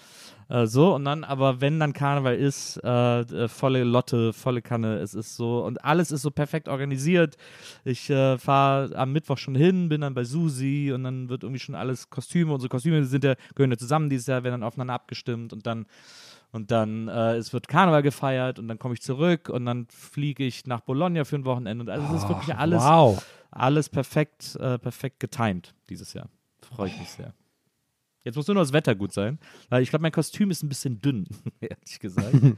Äh, 0.49 0.65
so 0.65 0.93
und 0.95 1.05
dann, 1.05 1.23
aber 1.23 1.61
wenn 1.61 1.79
dann 1.79 1.93
Karneval 1.93 2.35
ist, 2.35 2.77
äh, 2.83 3.21
äh, 3.21 3.47
volle 3.47 3.83
Lotte, 3.83 4.33
volle 4.33 4.61
Kanne, 4.61 4.97
es 4.99 5.13
ist 5.13 5.35
so 5.35 5.63
und 5.63 5.83
alles 5.83 6.11
ist 6.11 6.21
so 6.21 6.31
perfekt 6.31 6.67
organisiert. 6.67 7.37
Ich 7.83 8.09
äh, 8.09 8.37
fahre 8.37 8.95
am 8.95 9.11
Mittwoch 9.11 9.37
schon 9.37 9.55
hin, 9.55 9.89
bin 9.89 10.01
dann 10.01 10.13
bei 10.13 10.23
Susi 10.23 10.91
und 10.93 11.03
dann 11.03 11.29
wird 11.29 11.43
irgendwie 11.43 11.59
schon 11.59 11.75
alles 11.75 12.09
Kostüme, 12.09 12.53
unsere 12.53 12.69
Kostüme 12.69 13.03
sind 13.05 13.23
ja 13.23 13.35
gehören 13.55 13.71
ja 13.71 13.77
zusammen 13.77 14.09
dieses 14.09 14.27
Jahr, 14.27 14.43
werden 14.43 14.61
dann 14.61 14.63
aufeinander 14.67 14.93
abgestimmt 14.93 15.53
und 15.53 15.65
dann 15.65 15.85
und 16.51 16.69
dann 16.69 17.07
äh, 17.07 17.35
es 17.37 17.51
wird 17.51 17.67
Karneval 17.67 18.03
gefeiert 18.03 18.59
und 18.59 18.67
dann 18.67 18.77
komme 18.77 18.93
ich 18.93 19.01
zurück 19.01 19.49
und 19.49 19.65
dann 19.65 19.87
fliege 19.89 20.43
ich 20.43 20.67
nach 20.67 20.81
Bologna 20.81 21.23
für 21.25 21.35
ein 21.37 21.45
Wochenende 21.45 21.81
und 21.83 21.89
also 21.89 22.05
es 22.15 22.23
ist 22.23 22.29
wirklich 22.29 22.55
alles 22.55 22.83
Wow. 22.83 23.25
alles 23.49 23.89
perfekt, 23.89 24.55
äh, 24.59 24.77
perfekt 24.77 25.19
getimed 25.19 25.73
dieses 25.89 26.13
Jahr. 26.13 26.29
Freue 26.61 26.89
ich 26.89 26.97
mich 26.99 27.09
sehr. 27.09 27.33
Jetzt 28.23 28.35
muss 28.35 28.47
nur 28.47 28.55
noch 28.55 28.61
das 28.61 28.71
Wetter 28.73 28.95
gut 28.95 29.11
sein, 29.11 29.37
weil 29.69 29.83
ich 29.83 29.89
glaube, 29.89 30.01
mein 30.03 30.11
Kostüm 30.11 30.49
ist 30.51 30.63
ein 30.63 30.69
bisschen 30.69 31.01
dünn, 31.01 31.27
ehrlich 31.59 31.99
gesagt. 31.99 32.33
äh, 32.33 32.53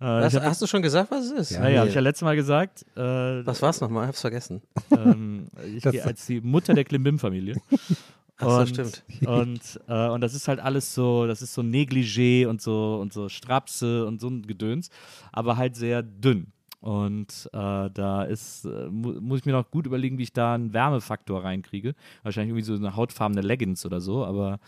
Was, 0.00 0.34
hab, 0.34 0.42
hast 0.44 0.60
du 0.62 0.66
schon 0.66 0.82
gesagt, 0.82 1.10
was 1.10 1.26
es 1.26 1.32
ist? 1.32 1.50
ja, 1.52 1.68
ja, 1.68 1.78
habe 1.80 1.88
ich 1.88 1.94
ja 1.94 2.00
letztes 2.02 2.22
Mal 2.24 2.36
gesagt. 2.36 2.84
Äh, 2.96 3.00
Was 3.00 3.62
war 3.62 3.70
es 3.70 3.80
nochmal? 3.80 4.04
Ich 4.04 4.08
hab's 4.08 4.20
vergessen. 4.20 4.62
ähm, 4.90 5.48
ich 5.74 5.82
gehe 5.82 6.04
als 6.04 6.26
die 6.26 6.40
Mutter 6.40 6.74
der 6.74 6.84
Klimbim-Familie. 6.84 7.56
Ach 8.38 8.50
so, 8.50 8.56
Und- 8.58 8.68
stimmt. 8.68 9.02
Und, 9.26 9.80
äh, 9.88 10.08
und 10.08 10.20
das 10.20 10.34
ist 10.34 10.48
halt 10.48 10.60
alles 10.60 10.94
so, 10.94 11.26
das 11.26 11.40
ist 11.40 11.54
so 11.54 11.62
Negligé 11.62 12.46
und 12.46 12.60
so 12.60 12.98
und 13.00 13.12
so 13.14 13.30
Strapse 13.30 14.04
und 14.06 14.20
so 14.20 14.28
ein 14.28 14.42
Gedöns, 14.42 14.90
aber 15.32 15.56
halt 15.56 15.76
sehr 15.76 16.02
dünn. 16.02 16.52
Und 16.86 17.50
äh, 17.52 17.90
da 17.92 18.22
ist, 18.22 18.64
äh, 18.64 18.86
mu 18.88 19.14
muss 19.20 19.40
ich 19.40 19.44
mir 19.44 19.50
noch 19.50 19.72
gut 19.72 19.86
überlegen, 19.86 20.18
wie 20.18 20.22
ich 20.22 20.32
da 20.32 20.54
einen 20.54 20.72
Wärmefaktor 20.72 21.42
reinkriege. 21.42 21.96
Wahrscheinlich 22.22 22.50
irgendwie 22.50 22.62
so 22.64 22.74
eine 22.74 22.94
hautfarbene 22.94 23.40
Leggings 23.40 23.84
oder 23.84 24.00
so, 24.00 24.24
aber 24.24 24.60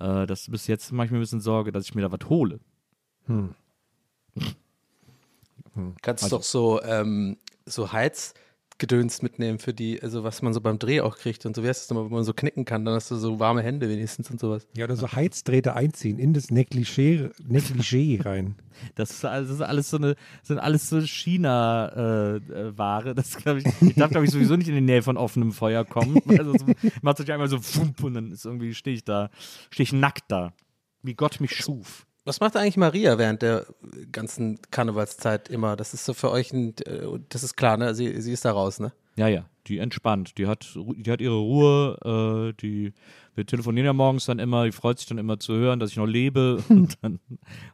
äh, 0.00 0.26
das 0.26 0.50
bis 0.50 0.68
jetzt 0.68 0.90
mache 0.92 1.04
ich 1.04 1.10
mir 1.12 1.18
ein 1.18 1.20
bisschen 1.20 1.42
Sorge, 1.42 1.72
dass 1.72 1.84
ich 1.84 1.94
mir 1.94 2.00
da 2.00 2.10
was 2.10 2.30
hole. 2.30 2.60
Kannst 6.00 6.24
Also- 6.24 6.36
doch 6.38 6.42
so, 6.42 6.82
ähm, 6.82 7.36
so 7.66 7.92
Heizgedöns 8.78 9.22
mitnehmen 9.22 9.58
für 9.58 9.72
die, 9.72 10.02
also 10.02 10.22
was 10.22 10.42
man 10.42 10.52
so 10.52 10.60
beim 10.60 10.78
Dreh 10.78 11.00
auch 11.00 11.16
kriegt 11.16 11.46
und 11.46 11.56
so, 11.56 11.62
wie 11.62 11.68
heißt 11.68 11.80
das 11.82 11.88
nochmal, 11.90 12.10
wo 12.10 12.14
man 12.14 12.24
so 12.24 12.34
knicken 12.34 12.66
kann, 12.66 12.84
dann 12.84 12.94
hast 12.94 13.10
du 13.10 13.16
so 13.16 13.40
warme 13.40 13.62
Hände 13.62 13.88
wenigstens 13.88 14.30
und 14.30 14.38
sowas. 14.38 14.66
Ja, 14.76 14.84
oder 14.84 14.96
so 14.96 15.10
Heizdrähte 15.12 15.74
einziehen 15.74 16.18
in 16.18 16.34
das 16.34 16.50
Negligé, 16.50 17.30
Negligé 17.48 18.24
rein. 18.24 18.56
Das 18.94 19.10
ist, 19.10 19.24
alles- 19.24 19.48
das 19.48 19.56
ist 19.56 19.62
alles 19.62 19.88
so 19.88 19.96
eine, 19.96 20.16
sind 20.42 20.58
alles 20.58 20.90
so 20.90 21.00
China-Ware. 21.00 23.14
das 23.14 23.38
glaube 23.38 23.60
ich, 23.60 23.64
ich 23.80 23.94
darf, 23.94 24.10
glaube 24.10 24.26
ich, 24.26 24.30
sowieso 24.32 24.54
nicht 24.56 24.68
in 24.68 24.74
die 24.74 24.82
Nähe 24.82 25.00
von 25.02 25.16
offenem 25.16 25.52
Feuer 25.52 25.84
kommen. 25.86 26.20
Also 26.38 26.52
so, 26.58 26.66
macht 27.00 27.16
sich 27.16 27.32
einmal 27.32 27.48
so 27.48 27.58
und 28.02 28.12
dann 28.14 28.30
ist 28.32 28.44
irgendwie, 28.44 28.74
stehe 28.74 28.94
ich 28.94 29.04
da, 29.04 29.30
stehe 29.70 29.84
ich 29.84 29.94
nackt 29.94 30.24
da. 30.28 30.52
Wie 31.02 31.14
Gott 31.14 31.40
mich 31.40 31.56
schuf. 31.56 32.05
Was 32.26 32.40
macht 32.40 32.56
eigentlich 32.56 32.76
Maria 32.76 33.18
während 33.18 33.40
der 33.40 33.66
ganzen 34.10 34.58
Karnevalszeit 34.72 35.48
immer? 35.48 35.76
Das 35.76 35.94
ist 35.94 36.04
so 36.04 36.12
für 36.12 36.32
euch 36.32 36.52
ein, 36.52 36.74
äh, 36.84 37.06
das 37.28 37.44
ist 37.44 37.56
klar, 37.56 37.76
ne? 37.76 37.94
Sie, 37.94 38.20
sie 38.20 38.32
ist 38.32 38.44
da 38.44 38.50
raus, 38.50 38.80
ne? 38.80 38.92
Ja, 39.16 39.28
ja, 39.28 39.46
die 39.68 39.78
entspannt. 39.78 40.36
Die 40.36 40.48
hat, 40.48 40.76
die 40.76 41.10
hat 41.10 41.20
ihre 41.20 41.36
Ruhe. 41.38 42.52
Äh, 42.52 42.60
die, 42.60 42.92
wir 43.36 43.46
telefonieren 43.46 43.86
ja 43.86 43.92
morgens 43.92 44.24
dann 44.24 44.38
immer. 44.38 44.64
Die 44.64 44.72
freut 44.72 44.98
sich 44.98 45.06
dann 45.06 45.18
immer 45.18 45.38
zu 45.38 45.54
hören, 45.54 45.78
dass 45.78 45.90
ich 45.90 45.96
noch 45.96 46.06
lebe. 46.06 46.62
und 46.68 46.96
dann, 47.02 47.20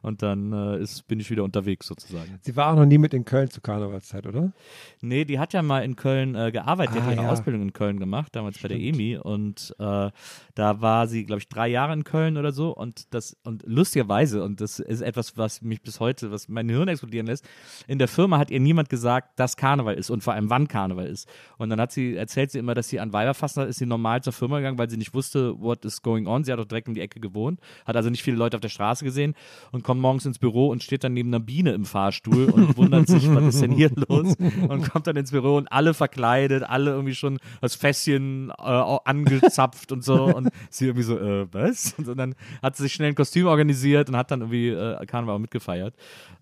und 0.01 0.21
dann 0.21 0.51
äh, 0.53 0.79
ist, 0.81 1.07
bin 1.07 1.19
ich 1.19 1.29
wieder 1.31 1.43
unterwegs 1.43 1.87
sozusagen. 1.87 2.39
Sie 2.41 2.55
war 2.55 2.71
auch 2.71 2.75
noch 2.75 2.85
nie 2.85 2.97
mit 2.97 3.13
in 3.13 3.25
Köln 3.25 3.49
zur 3.49 3.63
Karnevalszeit, 3.63 4.27
oder? 4.27 4.51
Nee, 5.01 5.25
die 5.25 5.39
hat 5.39 5.53
ja 5.53 5.61
mal 5.61 5.79
in 5.83 5.95
Köln 5.95 6.35
äh, 6.35 6.51
gearbeitet, 6.51 6.95
die 6.95 6.99
Ah, 6.99 7.05
hat 7.05 7.15
ihre 7.15 7.23
ja. 7.23 7.29
Ausbildung 7.31 7.61
in 7.61 7.73
Köln 7.73 7.99
gemacht, 7.99 8.35
damals 8.35 8.59
bei 8.59 8.67
der 8.67 8.75
Stimmt. 8.75 8.95
EMI 8.99 9.17
und 9.17 9.75
äh, 9.79 10.11
da 10.55 10.81
war 10.81 11.07
sie, 11.07 11.25
glaube 11.25 11.39
ich, 11.39 11.47
drei 11.47 11.67
Jahre 11.67 11.93
in 11.93 12.03
Köln 12.03 12.37
oder 12.37 12.51
so 12.51 12.75
und 12.75 13.13
das 13.13 13.37
und 13.43 13.63
lustigerweise 13.65 14.43
und 14.43 14.61
das 14.61 14.79
ist 14.79 15.01
etwas, 15.01 15.37
was 15.37 15.61
mich 15.61 15.81
bis 15.81 15.99
heute, 15.99 16.31
was 16.31 16.49
mein 16.49 16.69
Hirn 16.69 16.87
explodieren 16.87 17.27
lässt, 17.27 17.45
in 17.87 17.99
der 17.99 18.07
Firma 18.07 18.37
hat 18.37 18.51
ihr 18.51 18.59
niemand 18.59 18.89
gesagt, 18.89 19.39
dass 19.39 19.57
Karneval 19.57 19.95
ist 19.95 20.09
und 20.09 20.23
vor 20.23 20.33
allem 20.33 20.49
wann 20.49 20.67
Karneval 20.67 21.07
ist 21.07 21.27
und 21.57 21.69
dann 21.69 21.79
hat 21.79 21.91
sie, 21.91 22.15
erzählt 22.15 22.51
sie 22.51 22.59
immer, 22.59 22.73
dass 22.73 22.89
sie 22.89 22.99
an 22.99 23.13
Weiberfastnacht 23.13 23.69
ist 23.69 23.79
sie 23.79 23.85
normal 23.85 24.21
zur 24.21 24.33
Firma 24.33 24.57
gegangen, 24.57 24.77
weil 24.77 24.89
sie 24.89 24.97
nicht 24.97 25.13
wusste, 25.13 25.52
what 25.59 25.85
is 25.85 26.01
going 26.01 26.27
on, 26.27 26.43
sie 26.43 26.51
hat 26.51 26.59
auch 26.59 26.65
direkt 26.65 26.87
um 26.87 26.93
die 26.93 27.01
Ecke 27.01 27.19
gewohnt, 27.19 27.59
hat 27.85 27.95
also 27.95 28.09
nicht 28.09 28.23
viele 28.23 28.37
Leute 28.37 28.57
auf 28.57 28.61
der 28.61 28.69
Straße 28.69 29.03
gesehen 29.03 29.35
und 29.71 29.83
kommt 29.83 30.01
morgens 30.01 30.25
ins 30.25 30.39
Büro 30.39 30.69
und 30.69 30.83
steht 30.83 31.03
dann 31.03 31.13
neben 31.13 31.29
einer 31.29 31.39
Biene 31.39 31.71
im 31.73 31.85
Fahrstuhl 31.85 32.49
und 32.49 32.77
wundert 32.77 33.07
sich, 33.07 33.33
was 33.33 33.55
ist 33.55 33.61
denn 33.61 33.71
hier 33.71 33.91
los? 33.95 34.35
Und 34.67 34.89
kommt 34.89 35.07
dann 35.07 35.15
ins 35.15 35.31
Büro 35.31 35.57
und 35.57 35.71
alle 35.71 35.93
verkleidet, 35.93 36.63
alle 36.63 36.91
irgendwie 36.91 37.15
schon 37.15 37.39
das 37.61 37.75
Fässchen 37.75 38.49
äh, 38.49 38.53
angezapft 39.05 39.91
und 39.91 40.03
so. 40.03 40.25
Und 40.25 40.49
sie 40.69 40.85
irgendwie 40.85 41.03
so, 41.03 41.17
äh, 41.17 41.47
was? 41.51 41.95
Und 41.97 42.17
dann 42.17 42.35
hat 42.61 42.75
sie 42.75 42.83
sich 42.83 42.93
schnell 42.93 43.09
ein 43.09 43.15
Kostüm 43.15 43.47
organisiert 43.47 44.09
und 44.09 44.17
hat 44.17 44.31
dann 44.31 44.41
irgendwie 44.41 44.69
äh, 44.69 45.05
Karneval 45.05 45.35
auch 45.35 45.39
mitgefeiert, 45.39 45.95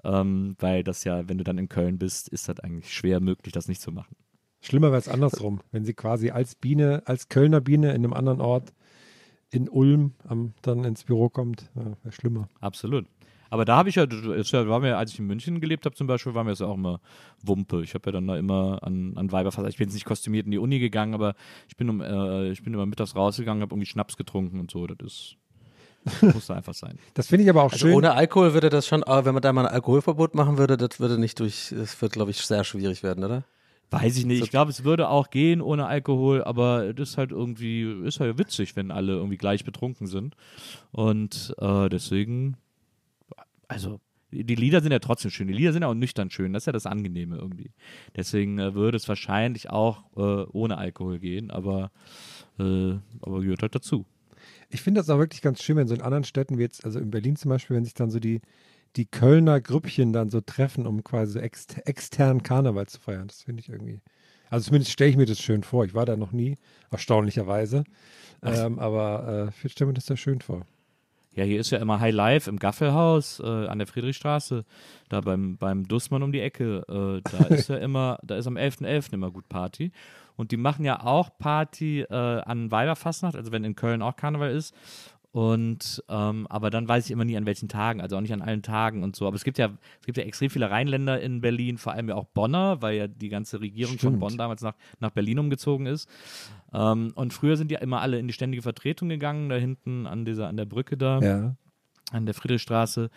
ähm, 0.03 0.55
weil 0.59 0.83
das 0.83 1.03
ja, 1.03 1.27
wenn 1.27 1.37
du 1.37 1.43
dann 1.43 1.57
in 1.57 1.69
Köln 1.69 1.97
bist, 1.97 2.29
ist 2.29 2.49
das 2.49 2.59
eigentlich 2.59 2.93
schwer 2.93 3.19
möglich, 3.19 3.53
das 3.53 3.67
nicht 3.67 3.81
zu 3.81 3.91
machen. 3.91 4.15
Schlimmer 4.61 4.87
wäre 4.87 4.99
es 4.99 5.09
andersrum, 5.09 5.61
wenn 5.71 5.85
sie 5.85 5.93
quasi 5.93 6.29
als 6.29 6.55
Biene, 6.55 7.01
als 7.05 7.29
Kölner 7.29 7.61
Biene 7.61 7.89
in 7.89 8.03
einem 8.03 8.13
anderen 8.13 8.41
Ort 8.41 8.73
in 9.51 9.69
Ulm 9.69 10.13
am, 10.27 10.53
dann 10.61 10.83
ins 10.83 11.03
Büro 11.03 11.29
kommt. 11.29 11.69
Ja, 11.75 11.83
wäre 12.03 12.11
schlimmer. 12.11 12.47
Absolut. 12.59 13.05
Aber 13.49 13.65
da 13.65 13.75
habe 13.75 13.89
ich 13.89 13.95
ja, 13.95 14.05
das 14.05 14.53
war 14.53 14.79
mir, 14.79 14.97
als 14.97 15.11
ich 15.11 15.19
in 15.19 15.27
München 15.27 15.59
gelebt 15.59 15.85
habe 15.85 15.93
zum 15.93 16.07
Beispiel, 16.07 16.33
war 16.33 16.45
mir 16.45 16.51
das 16.51 16.59
ja 16.59 16.67
auch 16.67 16.75
immer 16.75 17.01
Wumpe. 17.43 17.83
Ich 17.83 17.93
habe 17.93 18.07
ja 18.07 18.13
dann 18.13 18.25
da 18.27 18.37
immer 18.37 18.79
an, 18.81 19.13
an 19.17 19.29
Weiberfass, 19.29 19.67
ich 19.67 19.77
bin 19.77 19.87
jetzt 19.87 19.93
nicht 19.93 20.05
kostümiert 20.05 20.45
in 20.45 20.51
die 20.51 20.57
Uni 20.57 20.79
gegangen, 20.79 21.13
aber 21.13 21.35
ich 21.67 21.75
bin, 21.75 21.89
um, 21.89 21.99
äh, 21.99 22.49
ich 22.49 22.63
bin 22.63 22.73
immer 22.73 22.85
mittags 22.85 23.13
rausgegangen, 23.13 23.61
habe 23.61 23.73
irgendwie 23.75 23.87
Schnaps 23.87 24.15
getrunken 24.15 24.57
und 24.61 24.71
so. 24.71 24.87
Das 24.87 25.05
ist, 25.05 25.35
Muss 26.21 26.47
da 26.47 26.55
einfach 26.55 26.73
sein. 26.73 26.97
Das 27.13 27.27
finde 27.27 27.43
ich 27.43 27.49
aber 27.49 27.63
auch 27.63 27.73
Also 27.73 27.87
schön. 27.87 27.95
ohne 27.95 28.13
Alkohol 28.13 28.53
würde 28.53 28.69
das 28.69 28.87
schon, 28.87 29.03
aber 29.03 29.25
wenn 29.25 29.33
man 29.33 29.41
da 29.41 29.51
mal 29.51 29.65
ein 29.67 29.73
Alkoholverbot 29.73 30.33
machen 30.33 30.57
würde, 30.57 30.77
das 30.77 31.01
würde 31.01 31.17
nicht 31.17 31.37
durch, 31.41 31.73
das 31.75 32.01
wird, 32.01 32.13
glaube 32.13 32.31
ich, 32.31 32.37
sehr 32.37 32.63
schwierig 32.63 33.03
werden, 33.03 33.23
oder? 33.25 33.43
Weiß 33.91 34.17
ich 34.17 34.25
nicht. 34.25 34.41
Ich 34.41 34.49
glaube, 34.49 34.71
es 34.71 34.85
würde 34.85 35.09
auch 35.09 35.29
gehen 35.29 35.61
ohne 35.61 35.85
Alkohol, 35.85 36.43
aber 36.43 36.93
das 36.93 37.11
ist 37.11 37.17
halt 37.17 37.31
irgendwie, 37.31 37.83
ist 38.05 38.21
halt 38.21 38.37
witzig, 38.37 38.77
wenn 38.77 38.89
alle 38.89 39.13
irgendwie 39.13 39.37
gleich 39.37 39.65
betrunken 39.65 40.07
sind. 40.07 40.35
Und 40.91 41.53
äh, 41.59 41.89
deswegen, 41.89 42.55
also 43.67 43.99
die 44.31 44.55
Lieder 44.55 44.79
sind 44.79 44.93
ja 44.93 44.99
trotzdem 44.99 45.29
schön. 45.29 45.47
Die 45.47 45.53
Lieder 45.53 45.73
sind 45.73 45.81
ja 45.81 45.89
auch 45.89 45.93
nüchtern 45.93 46.29
schön. 46.29 46.53
Das 46.53 46.63
ist 46.63 46.67
ja 46.67 46.71
das 46.71 46.85
Angenehme 46.85 47.35
irgendwie. 47.35 47.71
Deswegen 48.15 48.59
äh, 48.59 48.73
würde 48.73 48.95
es 48.95 49.09
wahrscheinlich 49.09 49.69
auch 49.69 50.05
äh, 50.15 50.45
ohne 50.51 50.77
Alkohol 50.77 51.19
gehen, 51.19 51.51
aber, 51.51 51.91
äh, 52.59 52.93
aber 53.21 53.41
gehört 53.41 53.61
halt 53.61 53.75
dazu. 53.75 54.05
Ich 54.69 54.81
finde 54.81 55.01
das 55.01 55.09
auch 55.09 55.19
wirklich 55.19 55.41
ganz 55.41 55.61
schön, 55.61 55.75
wenn 55.75 55.89
so 55.89 55.93
in 55.93 56.01
anderen 56.01 56.23
Städten 56.23 56.57
wie 56.57 56.61
jetzt, 56.61 56.85
also 56.85 56.97
in 56.97 57.11
Berlin 57.11 57.35
zum 57.35 57.49
Beispiel, 57.49 57.75
wenn 57.75 57.83
sich 57.83 57.93
dann 57.93 58.09
so 58.09 58.19
die, 58.19 58.39
die 58.95 59.05
Kölner 59.05 59.61
Grüppchen 59.61 60.13
dann 60.13 60.29
so 60.29 60.41
treffen, 60.41 60.85
um 60.87 61.03
quasi 61.03 61.33
so 61.33 61.39
ext 61.39 61.77
externen 61.85 62.43
Karneval 62.43 62.87
zu 62.87 62.99
feiern. 62.99 63.27
Das 63.27 63.43
finde 63.43 63.61
ich 63.61 63.69
irgendwie. 63.69 64.01
Also 64.49 64.67
zumindest 64.67 64.91
stelle 64.91 65.09
ich 65.09 65.17
mir 65.17 65.25
das 65.25 65.39
schön 65.39 65.63
vor. 65.63 65.85
Ich 65.85 65.93
war 65.93 66.05
da 66.05 66.17
noch 66.17 66.33
nie, 66.33 66.57
erstaunlicherweise. 66.91 67.85
Ähm, 68.43 68.79
aber 68.79 69.51
äh, 69.53 69.65
ich 69.65 69.71
stelle 69.71 69.89
mir 69.89 69.93
das 69.93 70.07
sehr 70.07 70.17
schön 70.17 70.41
vor. 70.41 70.65
Ja, 71.33 71.45
hier 71.45 71.61
ist 71.61 71.69
ja 71.69 71.77
immer 71.77 72.01
High 72.01 72.13
Life 72.13 72.49
im 72.49 72.59
Gaffelhaus 72.59 73.39
äh, 73.39 73.45
an 73.45 73.77
der 73.77 73.87
Friedrichstraße, 73.87 74.65
da 75.07 75.21
beim, 75.21 75.55
beim 75.57 75.87
Dussmann 75.87 76.23
um 76.23 76.33
die 76.33 76.41
Ecke. 76.41 76.83
Äh, 76.89 77.29
da 77.31 77.45
ist 77.55 77.69
ja 77.69 77.77
immer, 77.77 78.19
da 78.21 78.35
ist 78.35 78.47
am 78.47 78.57
11.11. 78.57 79.13
immer 79.13 79.31
gut 79.31 79.47
Party. 79.47 79.93
Und 80.35 80.51
die 80.51 80.57
machen 80.57 80.83
ja 80.83 81.01
auch 81.03 81.29
Party 81.37 82.01
äh, 82.01 82.13
an 82.13 82.71
Weiberfastnacht, 82.71 83.35
also 83.35 83.53
wenn 83.53 83.63
in 83.63 83.75
Köln 83.75 84.01
auch 84.01 84.17
Karneval 84.17 84.51
ist. 84.51 84.75
Und 85.33 86.03
ähm, 86.09 86.45
aber 86.49 86.69
dann 86.69 86.89
weiß 86.89 87.05
ich 87.05 87.11
immer 87.11 87.23
nie 87.23 87.37
an 87.37 87.45
welchen 87.45 87.69
Tagen, 87.69 88.01
also 88.01 88.17
auch 88.17 88.21
nicht 88.21 88.33
an 88.33 88.41
allen 88.41 88.63
Tagen 88.63 89.01
und 89.01 89.15
so. 89.15 89.27
Aber 89.27 89.35
es 89.37 89.45
gibt 89.45 89.57
ja, 89.57 89.69
es 90.01 90.05
gibt 90.05 90.17
ja 90.17 90.25
extrem 90.25 90.49
viele 90.49 90.69
Rheinländer 90.69 91.21
in 91.21 91.39
Berlin, 91.39 91.77
vor 91.77 91.93
allem 91.93 92.09
ja 92.09 92.15
auch 92.15 92.25
Bonner, 92.25 92.81
weil 92.81 92.97
ja 92.97 93.07
die 93.07 93.29
ganze 93.29 93.61
Regierung 93.61 93.93
von 93.93 94.09
Stimmt. 94.09 94.19
Bonn 94.19 94.37
damals 94.37 94.61
nach, 94.61 94.75
nach 94.99 95.11
Berlin 95.11 95.39
umgezogen 95.39 95.85
ist. 95.85 96.09
Ähm, 96.73 97.13
und 97.15 97.31
früher 97.33 97.55
sind 97.55 97.71
die 97.71 97.75
immer 97.75 98.01
alle 98.01 98.19
in 98.19 98.27
die 98.27 98.33
ständige 98.33 98.61
Vertretung 98.61 99.07
gegangen, 99.07 99.47
da 99.47 99.55
hinten 99.55 100.05
an 100.05 100.25
dieser, 100.25 100.49
an 100.49 100.57
der 100.57 100.65
Brücke 100.65 100.97
da 100.97 101.19
Ja. 101.21 101.55
an 102.11 102.25
der 102.25 102.35
Friedrichstraße. 102.35 103.09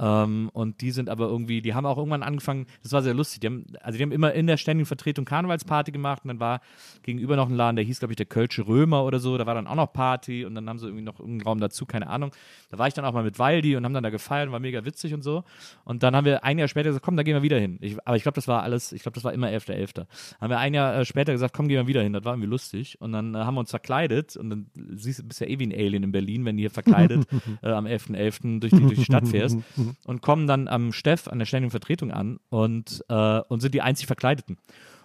Ähm, 0.00 0.50
und 0.52 0.80
die 0.80 0.90
sind 0.90 1.08
aber 1.08 1.26
irgendwie, 1.26 1.60
die 1.60 1.74
haben 1.74 1.86
auch 1.86 1.98
irgendwann 1.98 2.22
angefangen, 2.22 2.66
das 2.82 2.92
war 2.92 3.02
sehr 3.02 3.14
lustig, 3.14 3.40
die 3.40 3.46
haben, 3.46 3.66
also 3.80 3.96
die 3.96 4.02
haben 4.02 4.12
immer 4.12 4.32
in 4.32 4.46
der 4.46 4.56
ständigen 4.56 4.86
Vertretung 4.86 5.24
Karnevalsparty 5.24 5.90
gemacht 5.90 6.22
und 6.24 6.28
dann 6.28 6.40
war 6.40 6.60
gegenüber 7.02 7.36
noch 7.36 7.48
ein 7.48 7.54
Laden, 7.54 7.76
der 7.76 7.84
hieß, 7.84 7.98
glaube 7.98 8.12
ich, 8.12 8.16
der 8.16 8.26
Kölsche 8.26 8.66
Römer 8.66 9.04
oder 9.04 9.18
so, 9.18 9.36
da 9.36 9.46
war 9.46 9.54
dann 9.54 9.66
auch 9.66 9.74
noch 9.74 9.92
Party 9.92 10.44
und 10.44 10.54
dann 10.54 10.68
haben 10.68 10.78
sie 10.78 10.86
irgendwie 10.86 11.04
noch 11.04 11.18
irgendeinen 11.18 11.46
Raum 11.46 11.60
dazu, 11.60 11.86
keine 11.86 12.08
Ahnung. 12.08 12.30
Da 12.70 12.78
war 12.78 12.86
ich 12.86 12.94
dann 12.94 13.04
auch 13.04 13.12
mal 13.12 13.24
mit 13.24 13.38
Waldi 13.38 13.76
und 13.76 13.84
haben 13.84 13.94
dann 13.94 14.02
da 14.02 14.10
gefeiert 14.10 14.46
und 14.46 14.52
war 14.52 14.60
mega 14.60 14.84
witzig 14.84 15.14
und 15.14 15.22
so. 15.22 15.44
Und 15.84 16.02
dann 16.02 16.14
haben 16.14 16.24
wir 16.24 16.44
ein 16.44 16.58
Jahr 16.58 16.68
später 16.68 16.90
gesagt, 16.90 17.04
komm, 17.04 17.16
da 17.16 17.22
gehen 17.22 17.34
wir 17.34 17.42
wieder 17.42 17.58
hin. 17.58 17.78
Ich, 17.80 17.96
aber 18.06 18.16
ich 18.16 18.22
glaube, 18.22 18.36
das 18.36 18.46
war 18.46 18.62
alles, 18.62 18.92
ich 18.92 19.02
glaube, 19.02 19.14
das 19.14 19.24
war 19.24 19.32
immer 19.32 19.48
11.11. 19.48 20.06
Haben 20.40 20.50
wir 20.50 20.58
ein 20.58 20.74
Jahr 20.74 20.94
äh, 20.96 21.04
später 21.04 21.32
gesagt, 21.32 21.54
komm, 21.54 21.68
gehen 21.68 21.78
wir 21.78 21.86
wieder 21.86 22.02
hin. 22.02 22.12
Das 22.12 22.24
war 22.24 22.34
irgendwie 22.34 22.50
lustig. 22.50 23.00
Und 23.00 23.12
dann 23.12 23.34
äh, 23.34 23.38
haben 23.38 23.54
wir 23.54 23.60
uns 23.60 23.70
verkleidet 23.70 24.36
und 24.36 24.50
dann 24.50 24.66
siehst 24.94 25.20
du, 25.20 25.24
bist 25.24 25.40
ja 25.40 25.46
eh 25.46 25.58
wie 25.58 25.66
ein 25.66 25.72
Alien 25.72 26.04
in 26.04 26.12
Berlin, 26.12 26.44
wenn 26.44 26.56
du 26.56 26.60
hier 26.60 26.70
verkleidet 26.70 27.26
äh, 27.62 27.70
am 27.70 27.86
11.11. 27.86 28.60
durch, 28.60 28.72
die, 28.72 28.80
durch 28.80 28.98
die 28.98 29.04
Stadt 29.04 29.26
fährst 29.26 29.58
und 30.04 30.22
kommen 30.22 30.46
dann 30.46 30.68
am 30.68 30.92
Steff 30.92 31.28
an 31.28 31.38
der 31.38 31.46
ständigen 31.46 31.70
Vertretung 31.70 32.10
an 32.10 32.38
und, 32.48 33.04
äh, 33.08 33.40
und 33.48 33.60
sind 33.60 33.74
die 33.74 33.82
einzig 33.82 34.06
Verkleideten. 34.06 34.56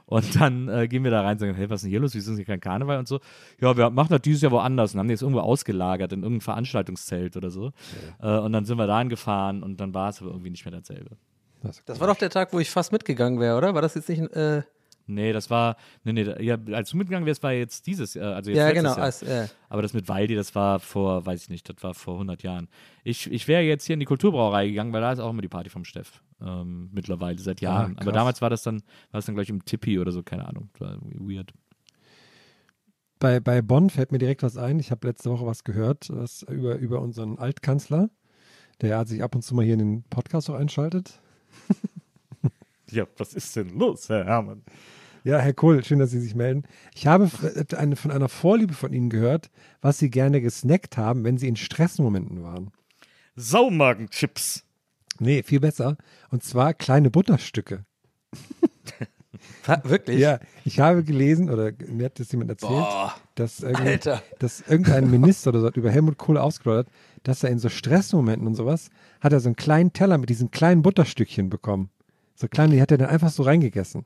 Und 0.05 0.39
dann 0.39 0.67
äh, 0.67 0.87
gehen 0.87 1.03
wir 1.03 1.11
da 1.11 1.21
rein 1.21 1.33
und 1.33 1.39
sagen, 1.39 1.55
hey, 1.55 1.69
was 1.69 1.77
ist 1.77 1.83
denn 1.83 1.91
hier 1.91 1.99
los? 1.99 2.13
Wieso 2.13 2.31
ist 2.31 2.37
hier 2.37 2.45
kein 2.45 2.59
Karneval 2.59 2.99
und 2.99 3.07
so? 3.07 3.19
Ja, 3.61 3.75
wir 3.77 3.89
machen 3.89 4.09
das 4.09 4.21
dieses 4.21 4.41
Jahr 4.41 4.51
woanders 4.51 4.93
und 4.93 4.99
haben 4.99 5.07
die 5.07 5.13
jetzt 5.13 5.21
irgendwo 5.21 5.41
ausgelagert 5.41 6.11
in 6.11 6.23
irgendein 6.23 6.41
Veranstaltungszelt 6.41 7.37
oder 7.37 7.49
so. 7.49 7.71
Äh, 8.21 8.37
und 8.37 8.51
dann 8.53 8.65
sind 8.65 8.77
wir 8.77 8.87
da 8.87 8.99
hingefahren 8.99 9.63
und 9.63 9.79
dann 9.79 9.93
war 9.93 10.09
es 10.09 10.21
aber 10.21 10.31
irgendwie 10.31 10.49
nicht 10.49 10.65
mehr 10.65 10.73
dasselbe. 10.73 11.17
Das 11.85 11.99
war 11.99 12.07
doch 12.07 12.17
der 12.17 12.29
Tag, 12.29 12.51
wo 12.51 12.59
ich 12.59 12.69
fast 12.69 12.91
mitgegangen 12.91 13.39
wäre, 13.39 13.57
oder? 13.57 13.73
War 13.73 13.81
das 13.81 13.95
jetzt 13.95 14.09
nicht, 14.09 14.21
äh, 14.35 14.63
Nee, 15.05 15.33
das 15.33 15.49
war, 15.49 15.75
nee, 16.03 16.13
nee, 16.13 16.43
ja, 16.43 16.57
als 16.71 16.89
du 16.89 16.97
mitgegangen 16.97 17.25
wärst, 17.25 17.43
war 17.43 17.51
jetzt 17.51 17.85
dieses, 17.87 18.15
äh, 18.15 18.21
also 18.21 18.51
jetzt 18.51 18.57
ja, 18.57 18.71
genau, 18.71 18.91
Jahr. 18.91 19.03
als, 19.03 19.21
äh, 19.21 19.47
Aber 19.67 19.81
das 19.81 19.93
mit 19.93 20.07
Waldi, 20.07 20.35
das 20.35 20.55
war 20.55 20.79
vor, 20.79 21.25
weiß 21.25 21.43
ich 21.43 21.49
nicht, 21.49 21.67
das 21.67 21.75
war 21.81 21.93
vor 21.93 22.15
100 22.15 22.41
Jahren. 22.43 22.69
Ich, 23.03 23.29
ich 23.31 23.47
wäre 23.47 23.61
jetzt 23.63 23.85
hier 23.85 23.95
in 23.95 23.99
die 23.99 24.05
Kulturbrauerei 24.05 24.67
gegangen, 24.69 24.93
weil 24.93 25.01
da 25.01 25.11
ist 25.11 25.19
auch 25.19 25.29
immer 25.29 25.41
die 25.41 25.49
Party 25.49 25.69
vom 25.69 25.83
Steff. 25.83 26.23
Ähm, 26.41 26.89
mittlerweile, 26.93 27.37
seit 27.39 27.61
Jahren. 27.61 27.95
Aber 27.97 28.05
krass. 28.05 28.13
damals 28.13 28.41
war 28.41 28.49
das 28.49 28.63
dann, 28.63 28.77
war 29.11 29.19
das 29.19 29.25
dann 29.25 29.35
gleich 29.35 29.49
im 29.49 29.65
Tippi 29.65 29.99
oder 29.99 30.11
so, 30.11 30.23
keine 30.23 30.47
Ahnung. 30.47 30.69
Das 30.73 30.81
war 30.81 30.97
weird. 31.01 31.53
Bei, 33.19 33.39
bei 33.39 33.61
Bonn 33.61 33.89
fällt 33.89 34.11
mir 34.11 34.17
direkt 34.17 34.43
was 34.43 34.57
ein. 34.57 34.79
Ich 34.79 34.91
habe 34.91 35.07
letzte 35.07 35.29
Woche 35.29 35.45
was 35.45 35.63
gehört 35.63 36.09
was 36.11 36.43
über, 36.43 36.75
über 36.75 37.01
unseren 37.01 37.37
Altkanzler, 37.37 38.09
der 38.81 38.89
ja 38.89 39.05
sich 39.05 39.23
ab 39.23 39.35
und 39.35 39.43
zu 39.43 39.55
mal 39.55 39.63
hier 39.63 39.75
in 39.75 39.79
den 39.79 40.03
Podcast 40.03 40.49
auch 40.49 40.55
einschaltet. 40.55 41.21
Ja, 42.93 43.05
was 43.17 43.33
ist 43.33 43.55
denn 43.55 43.69
los, 43.77 44.09
Herr 44.09 44.25
Hermann? 44.25 44.63
Ja, 45.23 45.39
Herr 45.39 45.53
Kohl, 45.53 45.83
schön, 45.83 45.99
dass 45.99 46.11
Sie 46.11 46.19
sich 46.19 46.35
melden. 46.35 46.63
Ich 46.93 47.07
habe 47.07 47.25
f- 47.25 47.73
eine, 47.77 47.95
von 47.95 48.11
einer 48.11 48.27
Vorliebe 48.29 48.73
von 48.73 48.91
Ihnen 48.91 49.09
gehört, 49.09 49.49
was 49.81 49.97
Sie 49.97 50.09
gerne 50.09 50.41
gesnackt 50.41 50.97
haben, 50.97 51.23
wenn 51.23 51.37
Sie 51.37 51.47
in 51.47 51.55
Stressmomenten 51.55 52.43
waren. 52.43 52.71
Saumagenchips. 53.35 54.63
Nee, 55.19 55.43
viel 55.43 55.59
besser. 55.59 55.97
Und 56.29 56.43
zwar 56.43 56.73
kleine 56.73 57.09
Butterstücke. 57.09 57.85
wirklich? 59.83 60.19
Ja, 60.19 60.39
ich 60.65 60.79
habe 60.79 61.03
gelesen, 61.03 61.49
oder 61.49 61.71
mir 61.87 62.05
hat 62.05 62.19
das 62.19 62.31
jemand 62.31 62.49
erzählt, 62.51 62.71
Boah, 62.71 63.15
dass, 63.35 63.61
irgendwie, 63.61 63.87
Alter. 63.89 64.21
dass 64.39 64.61
irgendein 64.61 65.09
Minister 65.09 65.49
oder 65.49 65.61
so 65.61 65.67
hat 65.67 65.77
über 65.77 65.89
Helmut 65.91 66.17
Kohl 66.17 66.37
ausgeplaudert, 66.37 66.87
dass 67.23 67.43
er 67.43 67.49
in 67.49 67.59
so 67.59 67.69
Stressmomenten 67.69 68.47
und 68.47 68.55
sowas, 68.55 68.89
hat 69.21 69.33
er 69.33 69.39
so 69.39 69.47
einen 69.49 69.55
kleinen 69.55 69.93
Teller 69.93 70.17
mit 70.17 70.29
diesen 70.29 70.51
kleinen 70.51 70.81
Butterstückchen 70.81 71.49
bekommen. 71.49 71.89
So 72.35 72.47
kleine, 72.47 72.75
die 72.75 72.81
hat 72.81 72.91
er 72.91 72.97
dann 72.97 73.09
einfach 73.09 73.29
so 73.29 73.43
reingegessen. 73.43 74.05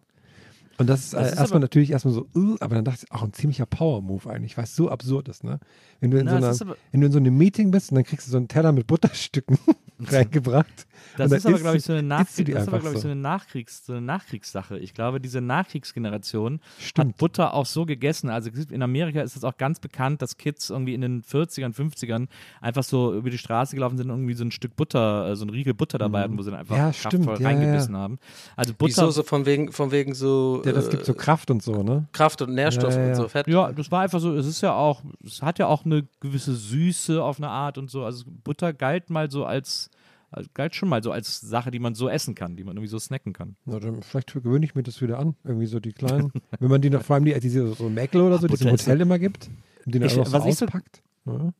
Und 0.77 0.87
das 0.87 1.05
ist, 1.05 1.13
Das 1.13 1.29
äh, 1.29 1.31
ist 1.31 1.39
erstmal 1.39 1.59
natürlich 1.59 1.91
erstmal 1.91 2.13
so, 2.13 2.27
uh, 2.35 2.55
aber 2.59 2.75
dann 2.75 2.85
dachte 2.85 3.05
ich, 3.05 3.11
auch 3.11 3.23
ein 3.23 3.33
ziemlicher 3.33 3.65
Power-Move 3.65 4.29
eigentlich, 4.29 4.57
weil 4.57 4.65
es 4.65 4.75
so 4.75 4.89
absurd 4.89 5.27
ist, 5.27 5.43
ne? 5.43 5.59
Wenn 5.99 6.11
du, 6.11 6.19
in 6.19 6.25
Na, 6.25 6.53
so 6.53 6.65
einer, 6.65 6.75
wenn 6.91 7.01
du 7.01 7.07
in 7.07 7.13
so 7.13 7.17
einem 7.17 7.35
Meeting 7.35 7.71
bist 7.71 7.91
und 7.91 7.95
dann 7.95 8.03
kriegst 8.03 8.27
du 8.27 8.31
so 8.31 8.37
einen 8.37 8.47
Teller 8.47 8.71
mit 8.71 8.85
Butterstücken 8.85 9.57
reingebracht. 10.11 10.87
Das 11.17 11.31
ist 11.31 11.45
aber, 11.45 11.57
glaube 11.59 11.77
ich, 11.77 11.83
so 11.83 11.93
eine, 11.93 12.03
die 12.03 12.43
das 12.43 12.63
ist 12.63 12.67
aber, 12.67 12.79
glaube 12.79 12.95
ich, 12.95 13.01
so 13.01 13.07
so. 13.07 13.07
eine, 13.07 13.15
Nachkriegs 13.19 13.85
so 13.85 13.93
eine 13.93 14.01
Nachkriegssache. 14.01 14.77
Ich 14.77 14.93
glaube, 14.93 15.19
diese 15.19 15.41
Nachkriegsgeneration 15.41 16.59
Stimmt. 16.79 17.09
hat 17.09 17.17
Butter 17.17 17.53
auch 17.53 17.65
so 17.65 17.85
gegessen. 17.85 18.29
Also 18.29 18.49
in 18.69 18.81
Amerika 18.83 19.21
ist 19.21 19.35
es 19.35 19.43
auch 19.43 19.57
ganz 19.57 19.79
bekannt, 19.79 20.21
dass 20.21 20.37
Kids 20.37 20.69
irgendwie 20.69 20.93
in 20.93 21.01
den 21.01 21.23
40ern, 21.23 21.73
50ern 21.73 22.27
einfach 22.61 22.83
so 22.83 23.13
über 23.13 23.29
die 23.29 23.37
Straße 23.37 23.75
gelaufen 23.75 23.97
sind 23.97 24.09
und 24.11 24.17
irgendwie 24.17 24.33
so 24.33 24.43
ein 24.43 24.51
Stück 24.51 24.75
Butter, 24.75 25.31
äh, 25.31 25.35
so 25.35 25.45
ein 25.45 25.49
Riegel 25.49 25.73
Butter 25.73 25.97
dabei 25.97 26.21
hatten, 26.21 26.37
wo 26.37 26.41
sie 26.43 26.51
dann 26.51 26.59
einfach 26.59 26.77
Mhm. 26.77 26.77
Ja, 26.77 26.91
kraftvoll. 26.91 27.41
Ja, 27.41 27.47
reingebissen 27.47 27.93
ja. 27.95 28.01
haben. 28.01 28.19
Also 28.55 28.73
Butter. 28.73 28.89
Wieso 28.89 29.11
so 29.11 29.23
von 29.23 29.45
wegen, 29.45 29.71
von 29.71 29.91
wegen 29.91 30.13
so 30.13 30.61
Ja, 30.65 30.71
das 30.71 30.87
äh, 30.87 30.91
gibt 30.91 31.05
so 31.05 31.13
Kraft 31.13 31.49
und 31.51 31.63
so, 31.63 31.83
ne? 31.83 32.07
Kraft 32.11 32.41
und 32.41 32.53
Nährstoffe 32.53 32.95
Ja, 32.95 33.01
ja, 33.01 33.07
und 33.09 33.15
so 33.15 33.27
Fett. 33.27 33.47
Ja, 33.47 33.71
das 33.71 33.91
war 33.91 34.01
einfach 34.01 34.19
so, 34.19 34.35
es 34.35 34.45
ist 34.45 34.61
ja 34.61 34.73
auch, 34.73 35.01
es 35.25 35.41
hat 35.41 35.59
ja 35.59 35.67
auch 35.67 35.85
eine 35.85 36.07
gewisse 36.19 36.55
Süße 36.55 37.21
auf 37.23 37.37
eine 37.37 37.49
Art 37.49 37.77
und 37.77 37.89
so. 37.89 38.03
Also 38.03 38.25
Butter 38.43 38.73
galt 38.73 39.09
mal 39.09 39.29
so 39.31 39.45
als, 39.45 39.86
als 40.31 40.53
galt 40.53 40.75
schon 40.75 40.89
mal 40.89 41.01
so 41.03 41.11
als 41.11 41.39
Sache, 41.39 41.71
die 41.71 41.79
man 41.79 41.95
so 41.95 42.09
essen 42.09 42.35
kann, 42.35 42.55
die 42.55 42.63
man 42.63 42.75
irgendwie 42.75 42.89
so 42.89 42.99
snacken 42.99 43.33
kann. 43.33 43.55
Na, 43.65 43.79
dann 43.79 44.01
vielleicht 44.03 44.33
gewöhne 44.33 44.65
ich 44.65 44.75
mir 44.75 44.83
das 44.83 45.01
wieder 45.01 45.19
an. 45.19 45.35
Irgendwie 45.43 45.67
so 45.67 45.79
die 45.79 45.93
kleinen. 45.93 46.31
wenn 46.59 46.69
man 46.69 46.81
die 46.81 46.89
noch, 46.89 47.03
vor 47.03 47.15
allem 47.15 47.25
die, 47.25 47.39
diese 47.39 47.73
so 47.73 47.89
Mäckle 47.89 48.23
oder 48.23 48.37
so, 48.37 48.47
die 48.47 48.53
es 48.55 48.61
im 48.61 48.71
Hotel 48.71 49.01
immer 49.01 49.19
gibt, 49.19 49.49
die 49.85 49.99
dann 49.99 50.09
Ich- 50.09 50.17
auch 50.19 50.25
so 50.25 50.33
was 50.33 50.45
ich 50.45 50.55
so- 50.55 50.65
auspackt. 50.65 51.01
Ja. 51.25 51.53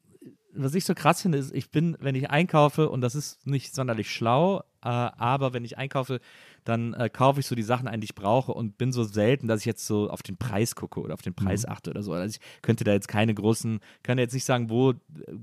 was 0.54 0.74
ich 0.76 0.86
so 0.86 0.94
krass 0.94 1.22
finde, 1.22 1.38
ist, 1.38 1.54
ich 1.54 1.72
bin, 1.72 1.98
wenn 2.00 2.16
ich 2.16 2.30
einkaufe, 2.30 2.90
und 2.90 3.02
das 3.02 3.16
ist 3.16 3.46
nicht 3.48 3.74
sonderlich 3.76 4.10
schlau, 4.12 4.60
äh, 4.82 4.88
aber 4.90 5.54
wenn 5.54 5.64
ich 5.66 5.78
einkaufe, 5.78 6.20
dann 6.68 6.94
äh, 6.94 7.10
kaufe 7.10 7.40
ich 7.40 7.46
so 7.46 7.56
die 7.56 7.64
Sachen 7.64 7.88
ein, 7.88 8.02
die 8.02 8.06
ich 8.06 8.16
brauche 8.16 8.54
und 8.54 8.78
bin 8.78 8.92
so 8.92 9.04
selten, 9.04 9.48
dass 9.48 9.62
ich 9.62 9.66
jetzt 9.66 9.86
so 9.86 10.10
auf 10.10 10.22
den 10.22 10.36
Preis 10.38 10.76
gucke 10.76 11.00
oder 11.00 11.14
auf 11.14 11.22
den 11.22 11.34
Preis 11.34 11.66
achte 11.66 11.92
oder 11.92 12.04
so. 12.04 12.12
Also 12.14 12.36
ich 12.36 12.62
könnte 12.62 12.84
da 12.84 12.92
jetzt 12.92 13.08
keine 13.08 13.34
großen, 13.34 13.80
kann 14.04 14.18
jetzt 14.18 14.34
nicht 14.34 14.44
sagen, 14.46 14.70
wo 14.70 14.92
äh, 14.92 14.96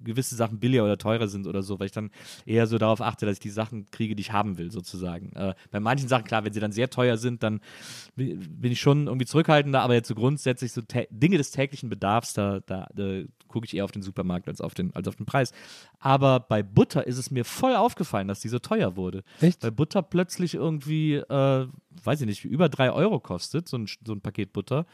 gewisse 0.05 0.35
Sachen 0.37 0.59
billiger 0.59 0.85
oder 0.85 0.99
teurer 0.99 1.29
sind 1.29 1.47
oder 1.47 1.63
so, 1.63 1.79
weil 1.81 1.87
ich 1.87 1.93
dann 1.93 2.11
eher 2.45 2.67
so 2.67 2.77
darauf 2.79 3.01
achte, 3.01 3.25
dass 3.25 3.35
ich 3.35 3.41
die 3.41 3.51
Sachen 3.51 3.87
kriege, 3.91 4.15
die 4.15 4.21
ich 4.21 4.33
haben 4.33 4.59
will, 4.59 4.71
sozusagen. 4.71 5.33
Äh, 5.35 5.55
bei 5.71 5.81
manchen 5.81 6.09
Sachen, 6.09 6.25
klar, 6.25 6.45
wenn 6.45 6.53
sie 6.53 6.61
dann 6.61 6.73
sehr 6.73 6.91
teuer 6.91 7.17
sind, 7.17 7.43
dann 7.43 7.61
bi- 8.17 8.35
bin 8.37 8.73
ich 8.73 8.81
schon 8.81 9.07
irgendwie 9.07 9.27
zurückhaltender, 9.27 9.81
aber 9.81 9.95
jetzt 9.95 10.09
so 10.09 10.15
grundsätzlich 10.15 10.73
so 10.73 10.83
Dinge 11.11 11.39
des 11.39 11.51
täglichen 11.51 11.89
Bedarfs, 11.89 12.35
da, 12.35 12.61
da, 12.67 12.87
da 12.95 13.23
gucke 13.55 13.67
ich 13.67 13.77
eher 13.77 13.85
auf 13.85 13.93
den 13.93 14.03
Supermarkt 14.03 14.49
als 14.49 14.61
auf 14.61 14.75
den, 14.75 14.93
als 14.97 15.07
auf 15.07 15.15
den 15.15 15.27
Preis. 15.27 15.53
Aber 16.01 16.41
bei 16.41 16.65
Butter 16.65 17.07
ist 17.07 17.19
es 17.19 17.31
mir 17.31 17.45
voll 17.45 17.77
aufgefallen, 17.77 18.27
dass 18.27 18.41
die 18.41 18.49
so 18.49 18.59
teuer 18.59 18.97
wurde. 18.97 19.23
Echt? 19.41 19.63
Weil 19.63 19.71
Butter 19.71 20.03
plötzlich 20.03 20.55
irgendwie, 20.55 21.15
äh, 21.15 21.69
weiß 22.03 22.21
ich 22.21 22.27
nicht, 22.27 22.45
über 22.45 22.69
drei 22.69 22.91
Euro 22.91 23.21
kostet, 23.21 23.69
so 23.69 23.79
ein, 23.79 23.87
so 24.05 24.13
ein 24.13 24.21
Paket 24.21 24.53
Butter. 24.53 24.87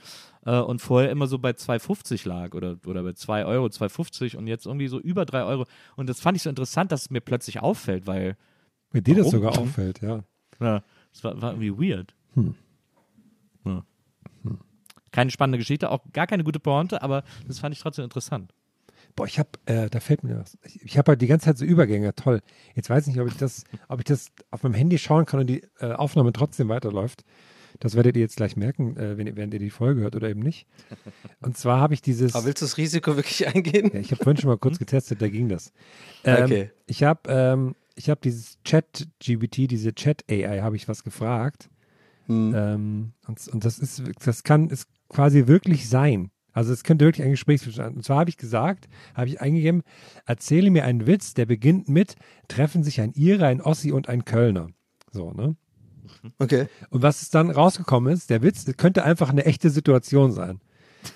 Äh, 0.44 0.58
und 0.60 0.82
vorher 0.82 1.10
immer 1.10 1.26
so 1.26 1.38
bei 1.38 1.52
2,50 1.52 2.28
lag 2.28 2.52
oder, 2.54 2.76
oder 2.86 3.02
bei 3.02 3.14
2 3.14 3.46
Euro, 3.46 3.66
2,50 3.66 4.36
und 4.36 4.46
jetzt 4.46 4.66
irgendwie 4.66 4.88
so 4.88 5.00
über 5.00 5.24
drei 5.24 5.44
Euro. 5.44 5.64
Und 5.96 6.10
das 6.10 6.20
fand 6.20 6.36
ich 6.36 6.42
so 6.42 6.50
interessant, 6.50 6.92
dass 6.92 7.02
es 7.02 7.10
mir 7.10 7.22
plötzlich 7.22 7.60
auffällt, 7.60 8.06
weil 8.06 8.36
Wenn 8.90 9.04
dir 9.04 9.16
das 9.16 9.30
sogar 9.30 9.58
auffällt, 9.58 10.02
ja. 10.02 10.22
ja, 10.60 10.82
es 11.14 11.24
war, 11.24 11.40
war 11.40 11.52
irgendwie 11.52 11.92
weird. 11.92 12.14
Hm. 12.34 12.54
Ja. 13.64 13.84
Keine 15.12 15.30
spannende 15.30 15.58
Geschichte, 15.58 15.90
auch 15.90 16.00
gar 16.12 16.26
keine 16.26 16.44
gute 16.44 16.60
Pointe, 16.60 17.02
aber 17.02 17.24
das 17.48 17.58
fand 17.58 17.74
ich 17.74 17.80
trotzdem 17.80 18.04
interessant. 18.04 18.52
Boah, 19.16 19.26
ich 19.26 19.38
habe, 19.40 19.48
äh, 19.66 19.90
da 19.90 19.98
fällt 19.98 20.22
mir 20.22 20.38
was. 20.38 20.56
Ich, 20.64 20.82
ich 20.84 20.98
habe 20.98 21.10
halt 21.10 21.20
die 21.22 21.26
ganze 21.26 21.46
Zeit 21.46 21.58
so 21.58 21.64
Übergänge, 21.64 22.14
toll. 22.14 22.40
Jetzt 22.76 22.90
weiß 22.90 23.08
ich 23.08 23.14
nicht, 23.14 23.20
ob 23.22 23.26
ich 23.28 23.36
das, 23.36 23.64
ob 23.88 23.98
ich 23.98 24.04
das 24.04 24.26
auf 24.52 24.62
meinem 24.62 24.74
Handy 24.74 24.98
schauen 24.98 25.26
kann 25.26 25.40
und 25.40 25.48
die 25.48 25.62
äh, 25.80 25.92
Aufnahme 25.92 26.32
trotzdem 26.32 26.68
weiterläuft. 26.68 27.24
Das 27.80 27.94
werdet 27.96 28.14
ihr 28.16 28.22
jetzt 28.22 28.36
gleich 28.36 28.56
merken, 28.56 28.96
äh, 28.96 29.16
wenn, 29.16 29.26
ihr- 29.26 29.36
während 29.36 29.52
ihr 29.54 29.58
die 29.60 29.70
Folge 29.70 30.02
hört 30.02 30.14
oder 30.14 30.28
eben 30.28 30.40
nicht. 30.40 30.66
Und 31.40 31.56
zwar 31.56 31.80
habe 31.80 31.94
ich 31.94 32.02
dieses. 32.02 32.34
Aber 32.36 32.44
willst 32.44 32.62
du 32.62 32.66
das 32.66 32.76
Risiko 32.76 33.16
wirklich 33.16 33.46
eingehen? 33.48 33.90
Ja, 33.92 33.98
ich 34.00 34.12
habe 34.12 34.22
vorhin 34.22 34.40
schon 34.40 34.48
mal 34.50 34.58
kurz 34.58 34.78
getestet, 34.78 35.20
da 35.22 35.28
ging 35.28 35.48
das. 35.48 35.72
Ähm, 36.24 36.44
Okay. 36.44 36.70
Ich 36.86 37.02
habe 37.02 37.20
ähm, 37.28 37.74
ich 37.96 38.10
hab 38.10 38.20
dieses 38.22 38.58
Chat-GBT, 38.64 39.68
diese 39.70 39.92
Chat-AI, 39.94 40.60
habe 40.60 40.76
ich 40.76 40.86
was 40.88 41.02
gefragt. 41.04 41.68
Hm. 42.26 42.54
Ähm, 42.54 43.12
und, 43.26 43.48
und 43.48 43.64
das 43.64 43.78
ist, 43.80 44.02
das 44.24 44.44
kann 44.44 44.68
es 44.70 44.86
quasi 45.10 45.46
wirklich 45.46 45.88
sein. 45.88 46.30
Also 46.52 46.72
es 46.72 46.82
könnte 46.82 47.04
wirklich 47.04 47.24
ein 47.24 47.32
Gespräch 47.32 47.60
zwischen. 47.60 47.84
Und 47.84 48.04
zwar 48.04 48.20
habe 48.20 48.30
ich 48.30 48.36
gesagt, 48.36 48.88
habe 49.14 49.28
ich 49.28 49.40
eingegeben, 49.40 49.82
erzähle 50.26 50.70
mir 50.70 50.84
einen 50.84 51.06
Witz, 51.06 51.34
der 51.34 51.46
beginnt 51.46 51.88
mit, 51.88 52.16
treffen 52.48 52.82
sich 52.82 53.00
ein 53.00 53.12
Ire, 53.12 53.46
ein 53.46 53.60
Ossi 53.60 53.92
und 53.92 54.08
ein 54.08 54.24
Kölner. 54.24 54.68
So, 55.12 55.32
ne? 55.32 55.56
Okay. 56.38 56.66
Und 56.90 57.02
was 57.02 57.22
es 57.22 57.30
dann 57.30 57.50
rausgekommen 57.50 58.12
ist, 58.12 58.30
der 58.30 58.42
Witz 58.42 58.64
könnte 58.76 59.04
einfach 59.04 59.30
eine 59.30 59.44
echte 59.44 59.70
Situation 59.70 60.32
sein. 60.32 60.60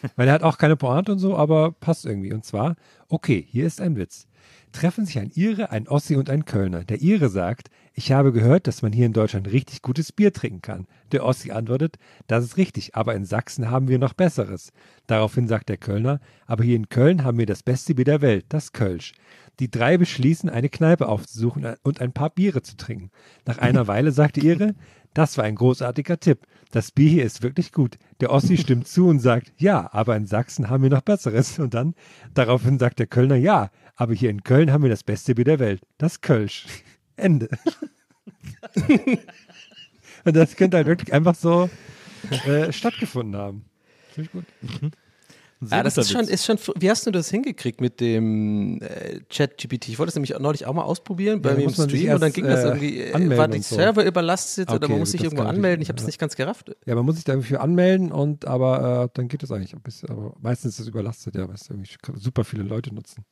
Weil 0.16 0.28
er 0.28 0.34
hat 0.34 0.42
auch 0.42 0.56
keine 0.56 0.76
Pointe 0.76 1.12
und 1.12 1.18
so, 1.18 1.36
aber 1.36 1.72
passt 1.72 2.06
irgendwie. 2.06 2.32
Und 2.32 2.44
zwar, 2.44 2.76
okay, 3.08 3.44
hier 3.46 3.66
ist 3.66 3.80
ein 3.80 3.96
Witz. 3.96 4.26
Treffen 4.72 5.04
sich 5.04 5.18
ein 5.18 5.30
Ire, 5.34 5.70
ein 5.70 5.88
Ossi 5.88 6.16
und 6.16 6.30
ein 6.30 6.44
Kölner. 6.44 6.84
Der 6.84 7.02
Ire 7.02 7.28
sagt, 7.28 7.68
ich 7.96 8.10
habe 8.10 8.32
gehört, 8.32 8.66
dass 8.66 8.82
man 8.82 8.92
hier 8.92 9.06
in 9.06 9.12
Deutschland 9.12 9.50
richtig 9.52 9.80
gutes 9.80 10.10
Bier 10.10 10.32
trinken 10.32 10.62
kann. 10.62 10.86
Der 11.12 11.24
Ossi 11.24 11.52
antwortet, 11.52 11.96
das 12.26 12.44
ist 12.44 12.56
richtig, 12.56 12.96
aber 12.96 13.14
in 13.14 13.24
Sachsen 13.24 13.70
haben 13.70 13.86
wir 13.86 14.00
noch 14.00 14.14
Besseres. 14.14 14.72
Daraufhin 15.06 15.46
sagt 15.46 15.68
der 15.68 15.76
Kölner, 15.76 16.20
aber 16.46 16.64
hier 16.64 16.74
in 16.74 16.88
Köln 16.88 17.22
haben 17.22 17.38
wir 17.38 17.46
das 17.46 17.62
beste 17.62 17.94
Bier 17.94 18.04
der 18.04 18.20
Welt, 18.20 18.46
das 18.48 18.72
Kölsch. 18.72 19.12
Die 19.60 19.70
drei 19.70 19.96
beschließen, 19.96 20.50
eine 20.50 20.68
Kneipe 20.68 21.06
aufzusuchen 21.06 21.76
und 21.84 22.00
ein 22.00 22.12
paar 22.12 22.30
Biere 22.30 22.62
zu 22.62 22.76
trinken. 22.76 23.10
Nach 23.46 23.58
einer 23.58 23.86
Weile 23.86 24.10
sagt 24.10 24.36
die 24.36 24.46
Ire, 24.46 24.74
das 25.14 25.38
war 25.38 25.44
ein 25.44 25.54
großartiger 25.54 26.18
Tipp. 26.18 26.40
Das 26.72 26.90
Bier 26.90 27.08
hier 27.08 27.24
ist 27.24 27.44
wirklich 27.44 27.70
gut. 27.70 27.98
Der 28.20 28.32
Ossi 28.32 28.56
stimmt 28.56 28.88
zu 28.88 29.06
und 29.06 29.20
sagt, 29.20 29.52
ja, 29.56 29.88
aber 29.92 30.16
in 30.16 30.26
Sachsen 30.26 30.68
haben 30.68 30.82
wir 30.82 30.90
noch 30.90 31.02
Besseres. 31.02 31.60
Und 31.60 31.74
dann, 31.74 31.94
daraufhin 32.34 32.80
sagt 32.80 32.98
der 32.98 33.06
Kölner, 33.06 33.36
ja, 33.36 33.70
aber 33.94 34.14
hier 34.14 34.30
in 34.30 34.42
Köln 34.42 34.72
haben 34.72 34.82
wir 34.82 34.90
das 34.90 35.04
beste 35.04 35.36
Bier 35.36 35.44
der 35.44 35.60
Welt. 35.60 35.82
Das 35.98 36.20
Kölsch. 36.20 36.66
Ende. 37.16 37.48
und 40.24 40.36
das 40.36 40.56
könnte 40.56 40.76
halt 40.78 40.86
wirklich 40.86 41.12
einfach 41.12 41.34
so 41.34 41.68
äh, 42.46 42.72
stattgefunden 42.72 43.36
haben. 43.36 43.64
Finde 44.12 44.30
ich 44.32 44.32
gut. 44.32 44.44
Sehr 45.60 45.78
Ja, 45.78 45.84
das 45.84 45.96
ist 45.96 46.10
schon, 46.10 46.24
ist 46.24 46.44
schon, 46.44 46.58
wie 46.76 46.90
hast 46.90 47.06
du 47.06 47.10
das 47.10 47.30
hingekriegt 47.30 47.80
mit 47.80 48.00
dem 48.00 48.80
äh, 48.82 49.20
Chat-GPT? 49.28 49.88
Ich 49.88 49.98
wollte 49.98 50.10
es 50.10 50.14
nämlich 50.14 50.36
neulich 50.38 50.66
auch 50.66 50.74
mal 50.74 50.82
ausprobieren 50.82 51.40
bei 51.40 51.50
Ja, 51.50 51.54
mir 51.56 51.62
im 51.62 51.68
muss 51.68 51.78
man 51.78 51.88
sich 51.88 52.00
Stream 52.00 52.14
und 52.14 52.20
dann 52.20 52.28
erst, 52.28 52.34
ging 52.34 52.44
das 52.44 52.60
äh, 52.60 52.66
irgendwie, 52.66 52.98
äh, 52.98 53.12
anmelden 53.12 53.38
war 53.38 53.48
die 53.48 53.62
so. 53.62 53.76
Server 53.76 54.04
überlastet 54.04 54.68
oder 54.68 54.76
Okay, 54.84 54.92
man 54.92 54.98
muss 55.00 55.12
sich 55.12 55.22
irgendwo 55.22 55.44
anmelden. 55.44 55.82
Ich 55.82 55.88
habe 55.88 55.96
das 55.96 56.04
ja. 56.04 56.08
nicht 56.08 56.18
ganz 56.18 56.36
gerafft. 56.36 56.76
Ja, 56.84 56.94
man 56.94 57.04
muss 57.04 57.16
sich 57.16 57.24
dafür 57.24 57.60
anmelden 57.60 58.12
und 58.12 58.46
aber 58.46 59.04
äh, 59.04 59.08
dann 59.14 59.28
geht 59.28 59.42
das 59.42 59.52
eigentlich 59.52 59.74
ein 59.74 59.80
bisschen. 59.80 60.10
Aber 60.10 60.34
meistens 60.40 60.74
ist 60.74 60.80
es 60.80 60.88
überlastet, 60.88 61.34
ja, 61.34 61.48
weil 61.48 61.54
es 61.54 61.70
irgendwie 61.70 61.90
super 62.16 62.44
viele 62.44 62.64
Leute 62.64 62.94
nutzen. 62.94 63.24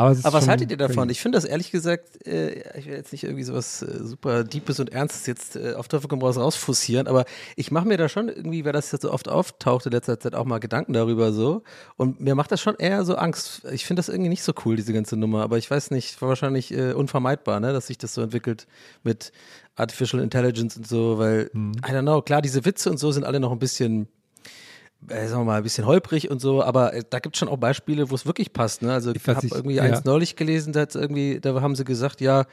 Aber, 0.00 0.16
Aber 0.22 0.32
was 0.32 0.48
haltet 0.48 0.70
ihr 0.70 0.76
davon? 0.78 1.08
crazy. 1.08 1.10
Ich 1.12 1.20
finde 1.20 1.36
das 1.36 1.44
ehrlich 1.44 1.70
gesagt, 1.70 2.26
äh, 2.26 2.78
ich 2.78 2.86
will 2.86 2.94
jetzt 2.94 3.12
nicht 3.12 3.24
irgendwie 3.24 3.42
sowas 3.44 3.82
äh, 3.82 4.02
super 4.02 4.44
Deepes 4.44 4.80
und 4.80 4.90
Ernstes 4.92 5.26
jetzt 5.26 5.56
äh, 5.56 5.74
auf 5.74 5.88
Teufel 5.88 6.08
komm 6.08 6.22
raus 6.22 6.38
rausfussieren, 6.38 7.06
aber 7.06 7.26
ich 7.56 7.70
mache 7.70 7.86
mir 7.86 7.98
da 7.98 8.08
schon 8.08 8.28
irgendwie, 8.28 8.64
weil 8.64 8.72
das 8.72 8.90
jetzt 8.92 9.02
so 9.02 9.12
oft 9.12 9.28
auftaucht 9.28 9.84
in 9.84 9.92
letzter 9.92 10.18
Zeit 10.18 10.34
auch 10.34 10.46
mal 10.46 10.58
Gedanken 10.58 10.94
darüber 10.94 11.32
so 11.32 11.62
und 11.96 12.18
mir 12.20 12.34
macht 12.34 12.50
das 12.50 12.60
schon 12.62 12.76
eher 12.76 13.04
so 13.04 13.14
Angst. 13.16 13.62
Ich 13.72 13.84
finde 13.84 14.00
das 14.00 14.08
irgendwie 14.08 14.30
nicht 14.30 14.42
so 14.42 14.52
cool, 14.64 14.76
diese 14.76 14.92
ganze 14.94 15.16
Nummer, 15.16 15.42
aber 15.42 15.58
ich 15.58 15.70
weiß 15.70 15.90
nicht, 15.90 16.20
war 16.22 16.30
wahrscheinlich 16.30 16.72
äh, 16.72 16.92
unvermeidbar, 16.94 17.60
ne, 17.60 17.72
dass 17.74 17.88
sich 17.88 17.98
das 17.98 18.14
so 18.14 18.22
entwickelt 18.22 18.66
mit 19.02 19.32
Artificial 19.76 20.22
Intelligence 20.22 20.76
und 20.76 20.86
so, 20.86 21.18
weil, 21.18 21.50
Mhm. 21.52 21.72
I 21.86 21.90
don't 21.92 22.02
know, 22.02 22.22
klar, 22.22 22.40
diese 22.42 22.64
Witze 22.64 22.90
und 22.90 22.98
so 22.98 23.12
sind 23.12 23.24
alle 23.24 23.40
noch 23.40 23.52
ein 23.52 23.58
bisschen 23.58 24.08
sagen 25.08 25.40
wir 25.40 25.44
mal, 25.44 25.56
ein 25.58 25.62
bisschen 25.62 25.86
holprig 25.86 26.30
und 26.30 26.40
so, 26.40 26.62
aber 26.62 26.92
äh, 26.94 27.02
da 27.08 27.18
gibt 27.18 27.36
es 27.36 27.40
schon 27.40 27.48
auch 27.48 27.56
Beispiele, 27.56 28.10
wo 28.10 28.14
es 28.14 28.26
wirklich 28.26 28.52
passt. 28.52 28.82
Ne? 28.82 28.92
Also 28.92 29.12
ich 29.12 29.26
habe 29.26 29.46
irgendwie 29.50 29.76
ja. 29.76 29.82
eins 29.82 30.04
neulich 30.04 30.36
gelesen, 30.36 30.72
da, 30.72 30.86
irgendwie, 30.94 31.40
da 31.40 31.60
haben 31.60 31.74
sie 31.74 31.84
gesagt, 31.84 32.20
ja, 32.20 32.44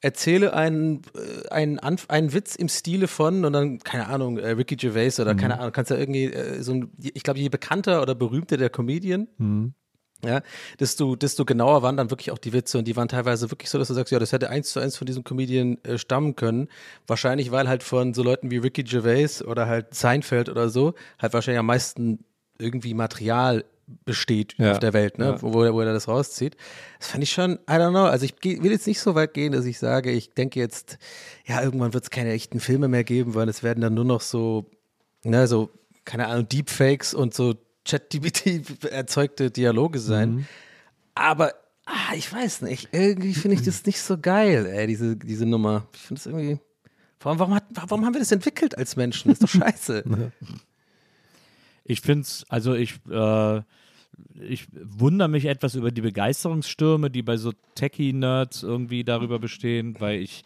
erzähle 0.00 0.54
einen, 0.54 1.02
äh, 1.14 1.48
einen, 1.50 1.78
Anf 1.78 2.06
einen 2.08 2.32
Witz 2.32 2.54
im 2.54 2.68
Stile 2.68 3.08
von 3.08 3.44
und 3.44 3.52
dann, 3.52 3.78
keine 3.80 4.06
Ahnung, 4.06 4.38
äh, 4.38 4.50
Ricky 4.50 4.76
Gervais 4.76 5.20
oder 5.20 5.34
keine 5.34 5.58
Ahnung, 5.58 5.72
kannst 5.72 5.90
ja 5.90 5.96
irgendwie 5.96 6.24
äh, 6.26 6.62
so 6.62 6.72
ein, 6.72 6.90
ich 6.98 7.22
glaube, 7.22 7.40
je 7.40 7.48
bekannter 7.48 8.02
oder 8.02 8.14
berühmter 8.14 8.56
der 8.56 8.70
Comedian, 8.70 9.28
ja, 10.24 10.42
desto, 10.78 11.16
desto 11.16 11.44
genauer 11.44 11.82
waren 11.82 11.96
dann 11.96 12.10
wirklich 12.10 12.30
auch 12.30 12.38
die 12.38 12.52
Witze 12.52 12.78
und 12.78 12.86
die 12.86 12.96
waren 12.96 13.08
teilweise 13.08 13.50
wirklich 13.50 13.70
so, 13.70 13.78
dass 13.78 13.88
du 13.88 13.94
sagst, 13.94 14.12
ja, 14.12 14.18
das 14.18 14.32
hätte 14.32 14.50
eins 14.50 14.70
zu 14.70 14.80
eins 14.80 14.96
von 14.96 15.06
diesem 15.06 15.24
Comedian 15.24 15.78
äh, 15.84 15.98
stammen 15.98 16.36
können. 16.36 16.68
Wahrscheinlich, 17.06 17.50
weil 17.50 17.68
halt 17.68 17.82
von 17.82 18.14
so 18.14 18.22
Leuten 18.22 18.50
wie 18.50 18.58
Ricky 18.58 18.82
Gervais 18.82 19.42
oder 19.42 19.66
halt 19.66 19.94
Seinfeld 19.94 20.48
oder 20.48 20.68
so 20.68 20.94
halt 21.18 21.32
wahrscheinlich 21.32 21.58
am 21.58 21.66
meisten 21.66 22.24
irgendwie 22.58 22.94
Material 22.94 23.64
besteht 24.04 24.54
Ja, 24.58 24.72
auf 24.72 24.78
der 24.78 24.92
Welt, 24.92 25.18
ne, 25.18 25.24
ja. 25.26 25.42
wo, 25.42 25.52
wo, 25.52 25.80
er- 25.80 25.92
das 25.92 26.06
rauszieht. 26.06 26.56
Das 26.98 27.08
fand 27.08 27.24
ich 27.24 27.30
schon, 27.32 27.54
I 27.68 27.72
don't 27.72 27.90
know, 27.90 28.04
also 28.04 28.24
ich 28.24 28.36
geh, 28.36 28.62
will 28.62 28.70
jetzt 28.70 28.86
nicht 28.86 29.00
so 29.00 29.14
weit 29.16 29.34
gehen, 29.34 29.52
dass 29.52 29.64
ich 29.64 29.78
sage, 29.80 30.12
ich 30.12 30.30
denke 30.30 30.60
jetzt, 30.60 30.98
ja, 31.44 31.60
irgendwann 31.62 31.92
wird 31.92 32.04
es 32.04 32.10
keine 32.10 32.30
echten 32.32 32.60
Filme 32.60 32.86
mehr 32.86 33.02
geben, 33.02 33.34
weil 33.34 33.48
es 33.48 33.62
werden 33.64 33.80
dann 33.80 33.94
nur 33.94 34.04
noch 34.04 34.20
so, 34.20 34.66
ne, 35.24 35.46
so, 35.48 35.70
keine 36.04 36.28
Ahnung, 36.28 36.48
Deepfakes 36.48 37.14
und 37.14 37.34
so 37.34 37.54
ChatGPT 37.90 38.84
erzeugte 38.90 39.50
Dialoge 39.50 39.98
sein. 39.98 40.30
Mhm. 40.30 40.46
Aber 41.14 41.54
ah, 41.84 42.14
ich 42.14 42.32
weiß 42.32 42.62
nicht, 42.62 42.88
irgendwie 42.92 43.34
finde 43.34 43.56
ich 43.56 43.62
das 43.62 43.84
nicht 43.84 44.00
so 44.00 44.18
geil, 44.18 44.66
ey, 44.66 44.86
diese, 44.86 45.16
diese 45.16 45.46
Nummer. 45.46 45.86
Ich 45.94 46.00
finde 46.00 46.20
das 46.20 46.26
irgendwie. 46.26 46.60
Warum, 47.20 47.38
warum, 47.38 47.54
hat, 47.54 47.64
warum 47.74 48.06
haben 48.06 48.14
wir 48.14 48.20
das 48.20 48.32
entwickelt 48.32 48.78
als 48.78 48.96
Menschen? 48.96 49.28
Das 49.28 49.40
ist 49.40 49.42
doch 49.42 49.60
scheiße. 49.60 50.04
Ich 51.82 52.02
finde 52.02 52.22
es, 52.22 52.44
also 52.48 52.74
ich, 52.74 53.00
äh, 53.10 53.62
ich 54.38 54.68
wundere 54.72 55.28
mich 55.28 55.46
etwas 55.46 55.74
über 55.74 55.90
die 55.90 56.02
Begeisterungsstürme, 56.02 57.10
die 57.10 57.22
bei 57.22 57.36
so 57.36 57.52
Techie-Nerds 57.74 58.62
irgendwie 58.62 59.02
darüber 59.02 59.40
bestehen, 59.40 59.96
weil 59.98 60.20
ich, 60.20 60.44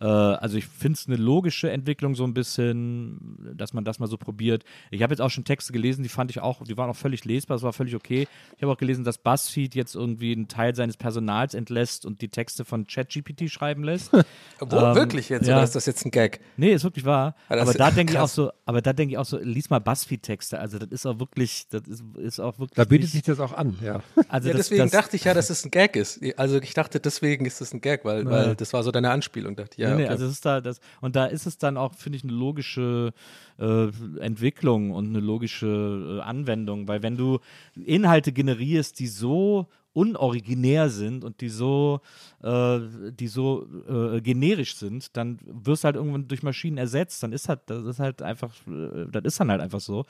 äh, 0.00 0.04
also 0.04 0.56
ich 0.58 0.66
finde 0.66 0.96
es 0.98 1.06
eine 1.06 1.16
logische 1.16 1.70
Entwicklung 1.70 2.14
so 2.14 2.24
ein 2.24 2.34
bisschen, 2.34 3.54
dass 3.56 3.72
man 3.72 3.84
das 3.84 3.98
mal 3.98 4.06
so 4.06 4.16
probiert. 4.16 4.64
Ich 4.90 5.02
habe 5.02 5.12
jetzt 5.12 5.20
auch 5.20 5.30
schon 5.30 5.44
Texte 5.44 5.72
gelesen, 5.72 6.02
die 6.02 6.08
fand 6.08 6.30
ich 6.30 6.40
auch, 6.40 6.62
die 6.64 6.76
waren 6.76 6.90
auch 6.90 6.96
völlig 6.96 7.24
lesbar, 7.24 7.56
das 7.56 7.62
war 7.62 7.72
völlig 7.72 7.94
okay. 7.94 8.26
Ich 8.56 8.62
habe 8.62 8.72
auch 8.72 8.76
gelesen, 8.78 9.04
dass 9.04 9.18
BuzzFeed 9.18 9.74
jetzt 9.74 9.94
irgendwie 9.94 10.32
einen 10.32 10.48
Teil 10.48 10.74
seines 10.74 10.96
Personals 10.96 11.54
entlässt 11.54 12.06
und 12.06 12.20
die 12.22 12.28
Texte 12.28 12.64
von 12.64 12.86
ChatGPT 12.86 13.50
schreiben 13.50 13.84
lässt. 13.84 14.12
Wo, 14.60 14.76
Ähm, 14.76 14.94
wirklich 14.94 15.28
jetzt? 15.28 15.46
ja. 15.46 15.56
Oder 15.56 15.64
ist 15.64 15.74
das 15.74 15.86
jetzt 15.86 16.04
ein 16.04 16.10
Gag? 16.10 16.40
Nee, 16.56 16.72
ist 16.72 16.84
wirklich 16.84 17.04
wahr. 17.04 17.34
Ah, 17.48 17.54
aber 17.60 17.70
ist- 17.70 17.80
da 17.80 17.90
denke 17.98 18.12
ich 18.12 18.18
auch 18.18 18.28
so, 18.28 18.50
aber 18.66 18.82
da 18.82 18.92
denke 18.92 19.12
ich 19.14 19.18
auch 19.18 19.24
so, 19.24 19.38
lies 19.38 19.70
mal 19.70 19.78
Buzzfeed-Texte. 19.80 20.58
Also 20.58 20.78
das 20.78 20.88
ist 20.90 21.06
auch 21.06 21.18
wirklich, 21.18 21.66
das 21.70 21.82
ist, 21.88 22.02
ist 22.16 22.40
auch 22.40 22.58
wirklich. 22.58 22.76
Da 22.76 22.84
bietet 22.84 23.02
nicht, 23.04 23.12
sich 23.12 23.22
das 23.22 23.40
auch 23.40 23.52
an, 23.52 23.76
ja. 23.82 24.00
also 24.28 24.48
Ja, 24.48 24.54
das, 24.54 24.66
deswegen 24.68 24.82
das, 24.84 24.90
dachte 24.92 25.16
ich 25.16 25.24
ja, 25.24 25.34
dass 25.34 25.50
es 25.50 25.64
ein 25.64 25.70
Gag 25.70 25.96
ist. 25.96 26.20
Also 26.36 26.60
ich 26.60 26.74
dachte, 26.74 27.00
deswegen 27.00 27.44
ist 27.46 27.60
es 27.60 27.72
ein 27.72 27.80
Gag, 27.80 28.04
weil, 28.04 28.24
weil 28.26 28.54
das 28.56 28.72
war 28.72 28.82
so 28.82 28.90
deine 28.90 29.10
Anspielung, 29.10 29.56
dachte 29.56 29.72
ich. 29.76 29.87
Ja, 29.88 29.94
Nee, 29.94 30.02
nee, 30.02 30.04
okay. 30.04 30.12
also 30.12 30.26
es 30.26 30.32
ist 30.32 30.44
da 30.44 30.60
das 30.60 30.80
und 31.00 31.16
da 31.16 31.26
ist 31.26 31.46
es 31.46 31.58
dann 31.58 31.76
auch, 31.76 31.94
finde 31.94 32.16
ich, 32.18 32.24
eine 32.24 32.32
logische 32.32 33.12
äh, 33.58 33.88
Entwicklung 34.20 34.90
und 34.92 35.08
eine 35.08 35.20
logische 35.20 36.18
äh, 36.18 36.22
Anwendung, 36.22 36.88
weil 36.88 37.02
wenn 37.02 37.16
du 37.16 37.40
Inhalte 37.74 38.32
generierst, 38.32 38.98
die 38.98 39.06
so 39.06 39.66
unoriginär 39.98 40.90
sind 40.90 41.24
und 41.24 41.40
die 41.40 41.48
so, 41.48 42.00
äh, 42.42 42.78
die 43.10 43.26
so 43.26 43.66
äh, 43.88 44.20
generisch 44.20 44.76
sind, 44.76 45.16
dann 45.16 45.40
wirst 45.42 45.82
du 45.82 45.86
halt 45.86 45.96
irgendwann 45.96 46.28
durch 46.28 46.44
Maschinen 46.44 46.78
ersetzt. 46.78 47.20
Dann 47.22 47.32
ist 47.32 47.48
halt, 47.48 47.62
das 47.66 47.84
ist 47.84 47.98
halt 47.98 48.22
einfach, 48.22 48.54
äh, 48.68 49.06
das 49.10 49.24
ist 49.24 49.40
dann 49.40 49.50
halt 49.50 49.60
einfach 49.60 49.80
so. 49.80 50.04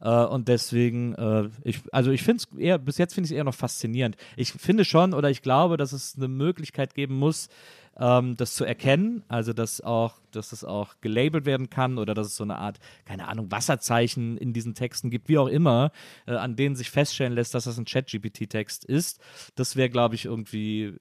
Äh, 0.00 0.24
und 0.24 0.48
deswegen, 0.48 1.14
äh, 1.16 1.50
ich, 1.64 1.80
also 1.92 2.12
ich 2.12 2.22
finde 2.22 2.44
es 2.50 2.58
eher, 2.58 2.78
bis 2.78 2.96
jetzt 2.96 3.12
finde 3.12 3.26
ich 3.26 3.32
es 3.32 3.36
eher 3.36 3.44
noch 3.44 3.54
faszinierend. 3.54 4.16
Ich 4.36 4.52
finde 4.52 4.86
schon 4.86 5.12
oder 5.12 5.28
ich 5.28 5.42
glaube, 5.42 5.76
dass 5.76 5.92
es 5.92 6.16
eine 6.16 6.28
Möglichkeit 6.28 6.94
geben 6.94 7.18
muss, 7.18 7.48
ähm, 7.98 8.36
das 8.36 8.54
zu 8.54 8.64
erkennen, 8.64 9.24
also 9.28 9.52
dass 9.52 9.80
auch, 9.80 10.20
dass 10.30 10.52
es 10.52 10.64
auch 10.64 10.94
gelabelt 11.00 11.46
werden 11.46 11.70
kann 11.70 11.98
oder 11.98 12.14
dass 12.14 12.28
es 12.28 12.36
so 12.36 12.44
eine 12.44 12.58
Art, 12.58 12.78
keine 13.04 13.28
Ahnung, 13.28 13.50
Wasserzeichen 13.50 14.36
in 14.36 14.52
diesen 14.52 14.74
Texten 14.74 15.10
gibt, 15.10 15.28
wie 15.28 15.38
auch 15.38 15.48
immer, 15.48 15.92
äh, 16.26 16.34
an 16.34 16.56
denen 16.56 16.76
sich 16.76 16.90
feststellen 16.90 17.32
lässt, 17.32 17.54
dass 17.54 17.64
das 17.64 17.78
ein 17.78 17.86
Chat-GPT-Text 17.86 18.84
ist. 18.84 19.20
Das 19.54 19.76
wäre, 19.76 19.90
glaube 19.90 20.14
ich, 20.14 20.26
irgendwie 20.26 20.94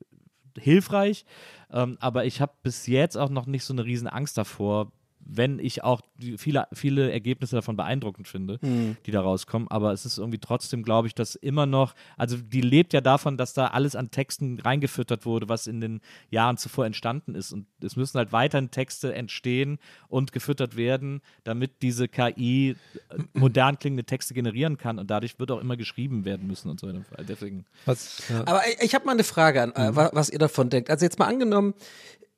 hilfreich. 0.58 1.26
Ähm, 1.72 1.98
aber 2.00 2.26
ich 2.26 2.42
habe 2.42 2.54
bis 2.64 2.88
jetzt 2.88 3.18
auch 3.18 3.30
noch 3.30 3.46
nicht 3.46 3.64
so 3.64 3.74
eine 3.74 3.86
riesen 3.86 4.08
Angst 4.08 4.38
davor, 4.38 4.92
wenn 5.28 5.58
ich 5.60 5.84
auch 5.84 6.02
viele, 6.38 6.68
viele 6.72 7.12
Ergebnisse 7.12 7.56
davon 7.56 7.76
beeindruckend 7.76 8.28
finde, 8.28 8.60
Mhm. 8.62 8.96
die 9.06 9.12
da 9.12 9.22
rauskommen. 9.22 9.68
Aber 9.70 9.92
es 9.92 10.06
ist 10.06 10.18
irgendwie 10.20 10.38
trotzdem, 10.38 10.84
glaube 10.84 11.08
ich, 11.08 11.16
dass 11.16 11.36
immer 11.36 11.66
noch, 11.66 11.96
also 12.16 12.38
die 12.38 12.62
lebt 12.62 12.94
ja 12.94 13.02
davon, 13.02 13.36
dass 13.38 13.54
da 13.54 13.68
alles 13.68 13.96
an 13.96 14.12
Texten 14.12 14.60
reingefüttert 14.60 15.26
wurde, 15.26 15.50
was 15.50 15.68
in 15.68 15.82
den 15.82 16.02
Jahren 16.30 16.58
zuvor 16.58 16.86
entstanden 16.86 17.34
ist. 17.36 17.52
Und 17.52 17.66
es 17.82 17.96
müssen 17.96 18.18
halt 18.18 18.32
weiterhin 18.32 18.70
Texte 18.72 19.14
entstehen 19.16 19.80
und 20.08 20.32
gefüttert 20.32 20.78
werden, 20.78 21.22
damit 21.44 21.82
diese 21.82 22.08
KI 22.08 22.76
modern 23.34 23.80
klingende 23.80 24.04
Texte 24.04 24.34
generieren 24.34 24.78
kann. 24.78 25.00
Und 25.00 25.10
dadurch 25.10 25.40
wird 25.40 25.52
auch 25.52 25.60
immer 25.60 25.76
geschrieben 25.76 26.24
werden 26.26 26.48
müssen 26.48 26.70
und 26.70 26.80
so 26.80 26.88
weiter. 26.88 27.04
Deswegen. 27.28 27.66
Was, 27.86 28.24
ja. 28.30 28.42
Aber 28.46 28.62
ich, 28.68 28.80
ich 28.82 28.96
habe 28.96 29.06
mal 29.06 29.14
eine 29.14 29.24
Frage 29.24 29.62
an, 29.64 29.72
äh, 29.74 29.96
wa- 29.96 30.12
was 30.14 30.30
ihr 30.30 30.40
davon 30.40 30.70
denkt. 30.70 30.90
Also 30.90 31.04
jetzt 31.04 31.18
mal 31.20 31.26
angenommen, 31.28 31.74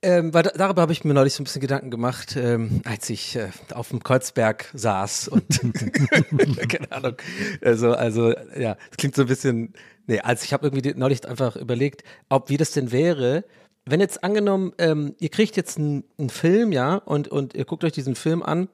ähm, 0.01 0.33
weil 0.33 0.43
da, 0.43 0.51
darüber 0.51 0.83
habe 0.83 0.91
ich 0.91 1.03
mir 1.03 1.13
neulich 1.13 1.33
so 1.33 1.41
ein 1.41 1.45
bisschen 1.45 1.61
Gedanken 1.61 1.89
gemacht, 1.89 2.35
ähm, 2.35 2.81
als 2.85 3.09
ich 3.09 3.35
äh, 3.35 3.49
auf 3.73 3.89
dem 3.89 4.03
Kreuzberg 4.03 4.69
saß 4.73 5.27
und 5.27 5.47
keine 6.69 6.91
Ahnung. 6.91 7.15
Also, 7.61 7.93
also 7.93 8.31
ja, 8.57 8.75
das 8.75 8.97
klingt 8.97 9.15
so 9.15 9.23
ein 9.23 9.27
bisschen. 9.27 9.73
Nee, 10.05 10.19
also 10.19 10.43
ich 10.43 10.53
habe 10.53 10.67
irgendwie 10.67 10.93
neulich 10.97 11.27
einfach 11.27 11.55
überlegt, 11.55 12.03
ob 12.29 12.49
wie 12.49 12.57
das 12.57 12.71
denn 12.71 12.91
wäre, 12.91 13.43
wenn 13.85 13.99
jetzt 13.99 14.23
angenommen, 14.23 14.73
ähm, 14.77 15.15
ihr 15.19 15.29
kriegt 15.29 15.55
jetzt 15.55 15.77
einen 15.77 16.03
Film, 16.29 16.71
ja, 16.71 16.95
und, 16.95 17.27
und 17.29 17.55
ihr 17.55 17.65
guckt 17.65 17.83
euch 17.83 17.93
diesen 17.93 18.15
Film 18.15 18.43
an 18.43 18.69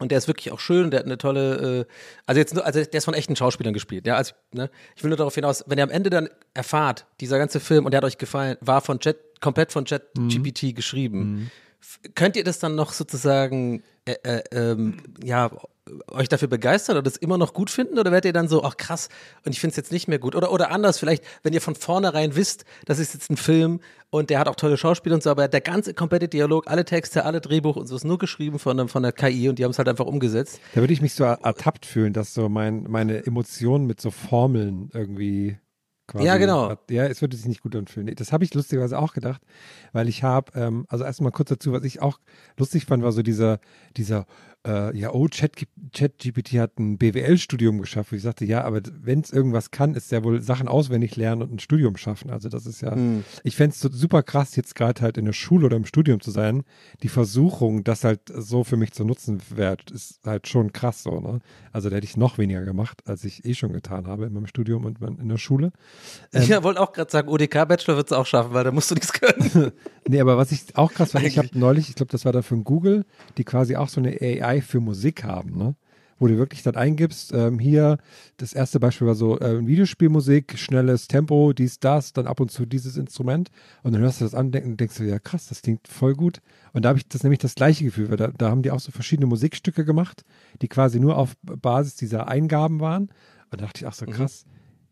und 0.00 0.10
der 0.10 0.18
ist 0.18 0.26
wirklich 0.26 0.50
auch 0.50 0.58
schön, 0.58 0.90
der 0.90 1.00
hat 1.00 1.06
eine 1.06 1.18
tolle, 1.18 1.80
äh, 1.80 1.92
also 2.26 2.38
jetzt 2.40 2.54
nur, 2.54 2.64
also 2.66 2.82
der 2.82 2.98
ist 2.98 3.04
von 3.04 3.14
echten 3.14 3.36
Schauspielern 3.36 3.72
gespielt. 3.72 4.06
Ja, 4.06 4.16
also, 4.16 4.32
ne, 4.52 4.68
ich 4.96 5.04
will 5.04 5.10
nur 5.10 5.16
darauf 5.18 5.34
hinaus, 5.36 5.62
wenn 5.68 5.78
ihr 5.78 5.84
am 5.84 5.90
Ende 5.90 6.10
dann 6.10 6.28
erfahrt, 6.54 7.06
dieser 7.20 7.38
ganze 7.38 7.60
Film 7.60 7.84
und 7.84 7.92
der 7.92 7.98
hat 7.98 8.04
euch 8.04 8.18
gefallen, 8.18 8.56
war 8.60 8.80
von 8.80 8.98
Chat, 8.98 9.16
komplett 9.40 9.70
von 9.72 9.84
Chat 9.84 10.02
GPT 10.14 10.74
geschrieben. 10.74 11.50
F- 11.80 12.00
Könnt 12.14 12.36
ihr 12.36 12.44
das 12.44 12.58
dann 12.58 12.74
noch 12.74 12.92
sozusagen, 12.92 13.82
äh, 14.04 14.14
äh, 14.22 14.42
ähm, 14.52 14.98
ja, 15.22 15.50
euch 16.08 16.28
dafür 16.28 16.46
begeistern 16.46 16.96
oder 16.96 17.02
das 17.02 17.16
immer 17.16 17.36
noch 17.38 17.52
gut 17.52 17.68
finden 17.68 17.98
oder 17.98 18.12
werdet 18.12 18.26
ihr 18.26 18.32
dann 18.32 18.48
so, 18.48 18.62
ach 18.62 18.76
krass, 18.76 19.08
und 19.44 19.52
ich 19.52 19.60
finde 19.60 19.72
es 19.72 19.76
jetzt 19.76 19.90
nicht 19.90 20.06
mehr 20.08 20.18
gut? 20.20 20.36
Oder, 20.36 20.52
oder 20.52 20.70
anders, 20.70 20.98
vielleicht, 20.98 21.24
wenn 21.42 21.52
ihr 21.52 21.60
von 21.60 21.74
vornherein 21.74 22.36
wisst, 22.36 22.64
das 22.84 22.98
ist 23.00 23.14
jetzt 23.14 23.28
ein 23.30 23.36
Film 23.36 23.80
und 24.10 24.30
der 24.30 24.38
hat 24.40 24.48
auch 24.48 24.56
tolle 24.56 24.76
Schauspieler 24.76 25.14
und 25.14 25.22
so, 25.22 25.30
aber 25.30 25.48
der 25.48 25.60
ganze 25.60 25.94
komplette 25.94 26.28
Dialog, 26.28 26.66
alle 26.68 26.84
Texte, 26.84 27.24
alle 27.24 27.40
Drehbuch 27.40 27.76
und 27.76 27.86
so 27.86 27.96
ist 27.96 28.04
nur 28.04 28.18
geschrieben 28.18 28.58
von, 28.58 28.76
der- 28.76 28.88
von 28.88 29.02
der 29.02 29.12
KI 29.12 29.48
und 29.48 29.58
die 29.58 29.64
haben 29.64 29.70
es 29.70 29.78
halt 29.78 29.88
einfach 29.88 30.06
umgesetzt. 30.06 30.60
Da 30.74 30.80
würde 30.80 30.92
ich 30.92 31.00
mich 31.00 31.14
so 31.14 31.24
ertappt 31.24 31.86
fühlen, 31.86 32.12
dass 32.12 32.34
so 32.34 32.48
mein, 32.48 32.84
meine 32.88 33.24
Emotionen 33.26 33.86
mit 33.86 34.00
so 34.00 34.10
Formeln 34.10 34.90
irgendwie 34.92 35.58
quasi. 36.08 36.26
Ja, 36.26 36.38
genau. 36.38 36.74
Ja, 36.90 37.06
es 37.06 37.20
würde 37.20 37.36
sich 37.36 37.46
nicht 37.46 37.62
gut 37.62 37.76
anfühlen. 37.76 38.12
Das 38.16 38.32
habe 38.32 38.42
ich 38.42 38.52
lustigerweise 38.52 38.98
auch 38.98 39.12
gedacht, 39.14 39.40
weil 39.92 40.08
ich 40.08 40.24
habe, 40.24 40.50
ähm, 40.58 40.84
also 40.88 41.04
erstmal 41.04 41.30
kurz 41.30 41.50
dazu, 41.50 41.70
was 41.72 41.84
ich 41.84 42.02
auch 42.02 42.18
lustig 42.58 42.86
fand, 42.86 43.04
war 43.04 43.12
so 43.12 43.22
dieser, 43.22 43.60
dieser, 43.96 44.26
äh, 44.66 44.96
ja, 44.96 45.12
oh, 45.12 45.26
Chat- 45.28 45.66
ChatGPT 45.92 46.58
hat 46.58 46.78
ein 46.78 46.98
BWL-Studium 46.98 47.80
geschafft, 47.80 48.12
wo 48.12 48.16
ich 48.16 48.22
sagte, 48.22 48.44
ja, 48.44 48.62
aber 48.64 48.80
wenn 49.00 49.20
es 49.20 49.32
irgendwas 49.32 49.70
kann, 49.70 49.94
ist 49.94 50.12
ja 50.12 50.22
wohl 50.22 50.42
Sachen 50.42 50.68
auswendig 50.68 51.16
lernen 51.16 51.42
und 51.42 51.52
ein 51.52 51.58
Studium 51.58 51.96
schaffen. 51.96 52.30
Also 52.30 52.48
das 52.48 52.66
ist 52.66 52.80
ja, 52.82 52.94
ich 53.42 53.56
fände 53.56 53.74
es 53.74 53.80
so 53.80 53.88
super 53.90 54.22
krass, 54.22 54.56
jetzt 54.56 54.74
gerade 54.74 55.00
halt 55.00 55.16
in 55.18 55.24
der 55.24 55.32
Schule 55.32 55.66
oder 55.66 55.76
im 55.76 55.86
Studium 55.86 56.20
zu 56.20 56.30
sein. 56.30 56.62
Die 57.02 57.08
Versuchung, 57.08 57.84
das 57.84 58.04
halt 58.04 58.20
so 58.34 58.62
für 58.64 58.76
mich 58.76 58.92
zu 58.92 59.04
nutzen 59.04 59.40
wird, 59.48 59.90
ist 59.90 60.20
halt 60.26 60.46
schon 60.46 60.72
krass 60.72 61.02
so, 61.02 61.20
ne? 61.20 61.40
Also 61.72 61.88
da 61.88 61.96
hätte 61.96 62.04
ich 62.06 62.16
noch 62.16 62.36
weniger 62.36 62.64
gemacht, 62.64 63.00
als 63.06 63.24
ich 63.24 63.44
eh 63.44 63.54
schon 63.54 63.72
getan 63.72 64.06
habe 64.06 64.26
in 64.26 64.32
meinem 64.32 64.46
Studium 64.46 64.84
und 64.84 65.00
in 65.00 65.28
der 65.28 65.38
Schule. 65.38 65.72
ich 66.32 66.50
wollte 66.62 66.80
auch 66.80 66.92
gerade 66.92 67.10
sagen, 67.10 67.28
ODK-Bachelor 67.28 67.96
wird 67.96 68.10
es 68.10 68.12
auch 68.12 68.26
schaffen, 68.26 68.52
weil 68.52 68.64
da 68.64 68.72
musst 68.72 68.90
du 68.90 68.94
nichts 68.94 69.12
können. 69.12 69.72
Nee, 70.08 70.20
aber 70.20 70.36
was 70.36 70.50
ich 70.50 70.76
auch 70.76 70.92
krass 70.92 71.12
fand, 71.12 71.24
ich 71.26 71.38
habe 71.38 71.50
neulich, 71.52 71.88
ich 71.88 71.94
glaube, 71.94 72.10
das 72.10 72.24
war 72.24 72.32
da 72.32 72.42
von 72.42 72.64
Google, 72.64 73.04
die 73.36 73.44
quasi 73.44 73.76
auch 73.76 73.88
so 73.88 74.00
eine 74.00 74.16
AI 74.20 74.49
für 74.60 74.80
Musik 74.80 75.22
haben, 75.24 75.56
ne? 75.56 75.76
Wo 76.18 76.26
du 76.26 76.36
wirklich 76.36 76.62
dann 76.62 76.76
eingibst, 76.76 77.32
ähm, 77.32 77.58
hier, 77.58 77.96
das 78.36 78.52
erste 78.52 78.78
Beispiel 78.78 79.06
war 79.06 79.14
so 79.14 79.40
äh, 79.40 79.66
Videospielmusik, 79.66 80.58
schnelles 80.58 81.08
Tempo, 81.08 81.54
dies, 81.54 81.80
das, 81.80 82.12
dann 82.12 82.26
ab 82.26 82.40
und 82.40 82.50
zu 82.50 82.66
dieses 82.66 82.98
Instrument 82.98 83.48
und 83.82 83.92
dann 83.92 84.02
hörst 84.02 84.20
du 84.20 84.24
das 84.26 84.34
an 84.34 84.46
und 84.46 84.52
denk- 84.52 84.76
denkst 84.76 84.98
du, 84.98 85.04
ja 85.04 85.18
krass, 85.18 85.48
das 85.48 85.62
klingt 85.62 85.88
voll 85.88 86.14
gut. 86.14 86.42
Und 86.74 86.84
da 86.84 86.90
habe 86.90 86.98
ich 86.98 87.08
das 87.08 87.22
nämlich 87.22 87.38
das 87.38 87.54
gleiche 87.54 87.84
Gefühl, 87.84 88.10
weil 88.10 88.18
da, 88.18 88.26
da 88.36 88.50
haben 88.50 88.60
die 88.60 88.70
auch 88.70 88.80
so 88.80 88.92
verschiedene 88.92 89.28
Musikstücke 89.28 89.86
gemacht, 89.86 90.24
die 90.60 90.68
quasi 90.68 91.00
nur 91.00 91.16
auf 91.16 91.36
Basis 91.42 91.94
dieser 91.96 92.28
Eingaben 92.28 92.80
waren. 92.80 93.04
Und 93.04 93.12
da 93.52 93.56
dachte 93.56 93.80
ich, 93.80 93.86
ach 93.86 93.94
so 93.94 94.04
krass, 94.04 94.44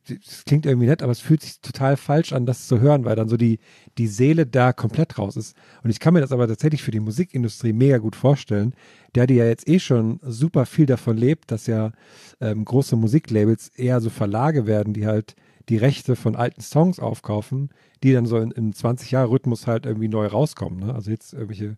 das 0.08 0.44
klingt 0.44 0.66
irgendwie 0.66 0.86
nett, 0.86 1.02
aber 1.02 1.12
es 1.12 1.20
fühlt 1.20 1.42
sich 1.42 1.60
total 1.60 1.96
falsch 1.96 2.32
an, 2.32 2.46
das 2.46 2.66
zu 2.66 2.80
hören, 2.80 3.04
weil 3.04 3.16
dann 3.16 3.28
so 3.28 3.36
die, 3.36 3.58
die 3.98 4.06
Seele 4.06 4.46
da 4.46 4.72
komplett 4.72 5.18
raus 5.18 5.36
ist. 5.36 5.56
Und 5.82 5.90
ich 5.90 6.00
kann 6.00 6.14
mir 6.14 6.20
das 6.20 6.32
aber 6.32 6.48
tatsächlich 6.48 6.82
für 6.82 6.90
die 6.90 7.00
Musikindustrie 7.00 7.72
mega 7.72 7.98
gut 7.98 8.16
vorstellen, 8.16 8.74
der 9.14 9.26
die 9.26 9.34
ja 9.34 9.46
jetzt 9.46 9.68
eh 9.68 9.78
schon 9.78 10.20
super 10.22 10.66
viel 10.66 10.86
davon 10.86 11.16
lebt, 11.16 11.50
dass 11.50 11.66
ja 11.66 11.92
ähm, 12.40 12.64
große 12.64 12.96
Musiklabels 12.96 13.68
eher 13.68 14.00
so 14.00 14.10
Verlage 14.10 14.66
werden, 14.66 14.94
die 14.94 15.06
halt 15.06 15.34
die 15.68 15.76
Rechte 15.76 16.16
von 16.16 16.34
alten 16.34 16.62
Songs 16.62 16.98
aufkaufen, 16.98 17.70
die 18.02 18.12
dann 18.12 18.26
so 18.26 18.38
in, 18.38 18.50
im 18.52 18.72
20-Jahre-Rhythmus 18.72 19.66
halt 19.66 19.86
irgendwie 19.86 20.08
neu 20.08 20.26
rauskommen. 20.26 20.80
Ne? 20.80 20.94
Also 20.94 21.10
jetzt 21.10 21.32
irgendwelche 21.34 21.76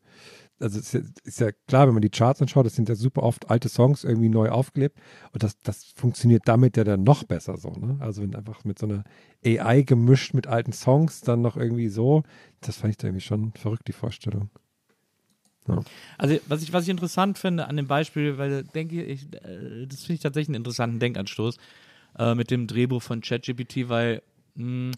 also 0.61 0.79
ist 0.79 0.93
ja, 0.95 1.01
ist 1.25 1.41
ja 1.41 1.51
klar, 1.69 1.87
wenn 1.87 1.95
man 1.95 2.03
die 2.03 2.11
Charts 2.11 2.41
anschaut, 2.41 2.67
das 2.67 2.75
sind 2.75 2.89
ja 2.89 2.95
super 2.95 3.23
oft 3.23 3.51
alte 3.51 3.69
Songs 3.69 4.05
irgendwie 4.05 4.29
neu 4.29 4.51
aufgelebt 4.51 4.99
und 5.33 5.43
das, 5.43 5.59
das 5.59 5.93
funktioniert 5.97 6.43
damit 6.47 6.77
ja 6.77 6.85
dann 6.85 7.03
noch 7.03 7.25
besser 7.25 7.57
so, 7.57 7.71
ne? 7.71 7.97
Also 8.01 8.23
wenn 8.23 8.35
einfach 8.35 8.65
mit 8.65 8.79
so 8.79 8.87
einer 8.87 9.05
AI 9.45 9.83
gemischt 9.83 10.35
mit 10.35 10.47
alten 10.47 10.73
Songs 10.73 11.23
dann 11.23 11.41
noch 11.43 11.57
irgendwie 11.57 11.89
so, 11.89 12.23
das 12.61 12.77
fand 12.77 12.93
ich 12.93 12.97
da 12.99 13.09
irgendwie 13.09 13.25
schon 13.25 13.53
verrückt, 13.53 13.89
die 13.89 13.93
Vorstellung. 13.93 14.51
Also, 16.19 16.39
was 16.49 16.63
ich, 16.63 16.73
was 16.73 16.85
ich 16.85 16.89
interessant 16.89 17.39
finde 17.39 17.69
an 17.69 17.77
dem 17.77 17.87
Beispiel, 17.87 18.39
weil 18.39 18.65
denke 18.65 19.03
ich, 19.05 19.33
äh, 19.35 19.87
das 19.87 20.01
finde 20.01 20.15
ich 20.15 20.21
tatsächlich 20.21 20.49
einen 20.49 20.57
interessanten 20.57 20.99
Denkanstoß 20.99 21.59
äh, 22.19 22.35
mit 22.35 22.51
dem 22.51 22.67
Drehbuch 22.67 23.03
von 23.03 23.21
ChatGPT, 23.21 23.89
weil 23.89 24.23
mh, 24.55 24.93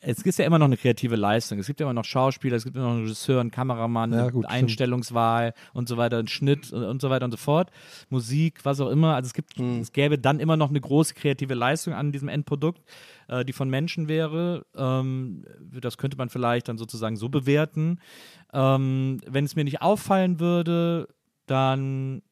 es 0.00 0.22
ist 0.22 0.38
ja 0.38 0.44
immer 0.44 0.58
noch 0.58 0.66
eine 0.66 0.76
kreative 0.76 1.16
Leistung. 1.16 1.58
Es 1.58 1.66
gibt 1.66 1.80
ja 1.80 1.86
immer 1.86 1.94
noch 1.94 2.04
Schauspieler, 2.04 2.56
es 2.56 2.64
gibt 2.64 2.76
immer 2.76 2.86
noch 2.86 2.92
einen 2.92 3.02
Regisseur, 3.02 3.40
einen 3.40 3.50
Kameramann, 3.50 4.12
Ja, 4.12 4.30
gut, 4.30 4.44
stimmt. 4.44 4.46
Einstellungswahl 4.46 5.54
und 5.72 5.88
so 5.88 5.96
weiter, 5.96 6.18
einen 6.18 6.28
Schnitt 6.28 6.72
und, 6.72 6.84
und 6.84 7.02
so 7.02 7.10
weiter 7.10 7.24
und 7.24 7.32
so 7.32 7.36
fort. 7.36 7.70
Musik, 8.08 8.64
was 8.64 8.80
auch 8.80 8.90
immer. 8.90 9.14
Also 9.14 9.28
es 9.28 9.34
gibt, 9.34 9.58
es 9.58 9.92
gäbe 9.92 10.18
dann 10.18 10.40
immer 10.40 10.56
noch 10.56 10.70
eine 10.70 10.80
große 10.80 11.14
kreative 11.14 11.54
Leistung 11.54 11.94
an 11.94 12.12
diesem 12.12 12.28
Endprodukt, 12.28 12.82
äh, 13.28 13.44
die 13.44 13.52
von 13.52 13.68
Menschen 13.68 14.08
wäre. 14.08 14.66
Ähm, 14.76 15.44
das 15.80 15.98
könnte 15.98 16.16
man 16.16 16.28
vielleicht 16.28 16.68
dann 16.68 16.78
sozusagen 16.78 17.16
so 17.16 17.28
bewerten. 17.28 18.00
Ähm, 18.52 19.20
wenn 19.26 19.44
es 19.44 19.56
mir 19.56 19.64
nicht 19.64 19.82
auffallen 19.82 20.38
würde, 20.38 21.08
dann 21.46 22.22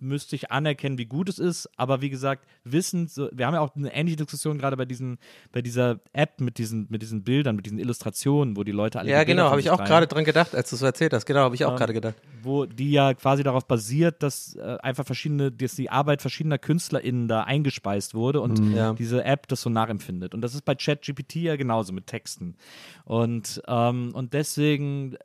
müsste 0.00 0.36
ich 0.36 0.50
anerkennen, 0.50 0.98
wie 0.98 1.06
gut 1.06 1.28
es 1.28 1.38
ist. 1.38 1.68
Aber 1.76 2.00
wie 2.00 2.10
gesagt, 2.10 2.46
wissen, 2.64 3.08
so, 3.08 3.28
wir 3.32 3.46
haben 3.46 3.54
ja 3.54 3.60
auch 3.60 3.74
eine 3.76 3.92
ähnliche 3.94 4.16
Diskussion 4.16 4.58
gerade 4.58 4.76
bei 4.76 4.84
diesen, 4.84 5.18
bei 5.52 5.62
dieser 5.62 6.00
App 6.12 6.40
mit 6.40 6.58
diesen, 6.58 6.86
mit 6.90 7.02
diesen 7.02 7.22
Bildern, 7.24 7.56
mit 7.56 7.66
diesen 7.66 7.78
Illustrationen, 7.78 8.56
wo 8.56 8.64
die 8.64 8.72
Leute 8.72 8.98
alle 8.98 9.10
ja, 9.10 9.24
genau, 9.24 9.50
habe 9.50 9.60
ich 9.60 9.70
auch 9.70 9.82
gerade 9.84 10.06
dran 10.06 10.24
gedacht, 10.24 10.54
als 10.54 10.70
du 10.70 10.76
es 10.76 10.82
erzählt 10.82 11.12
hast. 11.12 11.26
Genau, 11.26 11.40
habe 11.40 11.54
ich 11.54 11.64
auch 11.64 11.72
Ähm, 11.72 11.76
gerade 11.76 11.92
gedacht. 11.92 12.14
wo 12.42 12.66
die 12.66 12.92
ja 12.92 13.14
quasi 13.14 13.42
darauf 13.42 13.66
basiert, 13.66 14.22
dass 14.22 14.54
äh, 14.56 14.78
einfach 14.82 15.04
verschiedene, 15.06 15.50
dass 15.52 15.74
die 15.74 15.90
Arbeit 15.90 16.20
verschiedener 16.22 16.58
KünstlerInnen 16.58 17.28
da 17.28 17.42
eingespeist 17.42 18.14
wurde 18.14 18.40
und 18.40 18.58
Ja. 18.74 18.92
diese 18.94 19.24
App 19.24 19.48
das 19.48 19.62
so 19.62 19.70
nachempfindet. 19.70 20.34
Und 20.34 20.40
das 20.42 20.54
ist 20.54 20.64
bei 20.64 20.74
ChatGPT 20.74 21.36
ja 21.36 21.56
genauso 21.56 21.92
mit 21.92 22.06
Texten. 22.06 22.56
Und, 23.04 23.62
ähm, 23.66 24.10
und 24.14 24.34
deswegen 24.34 25.16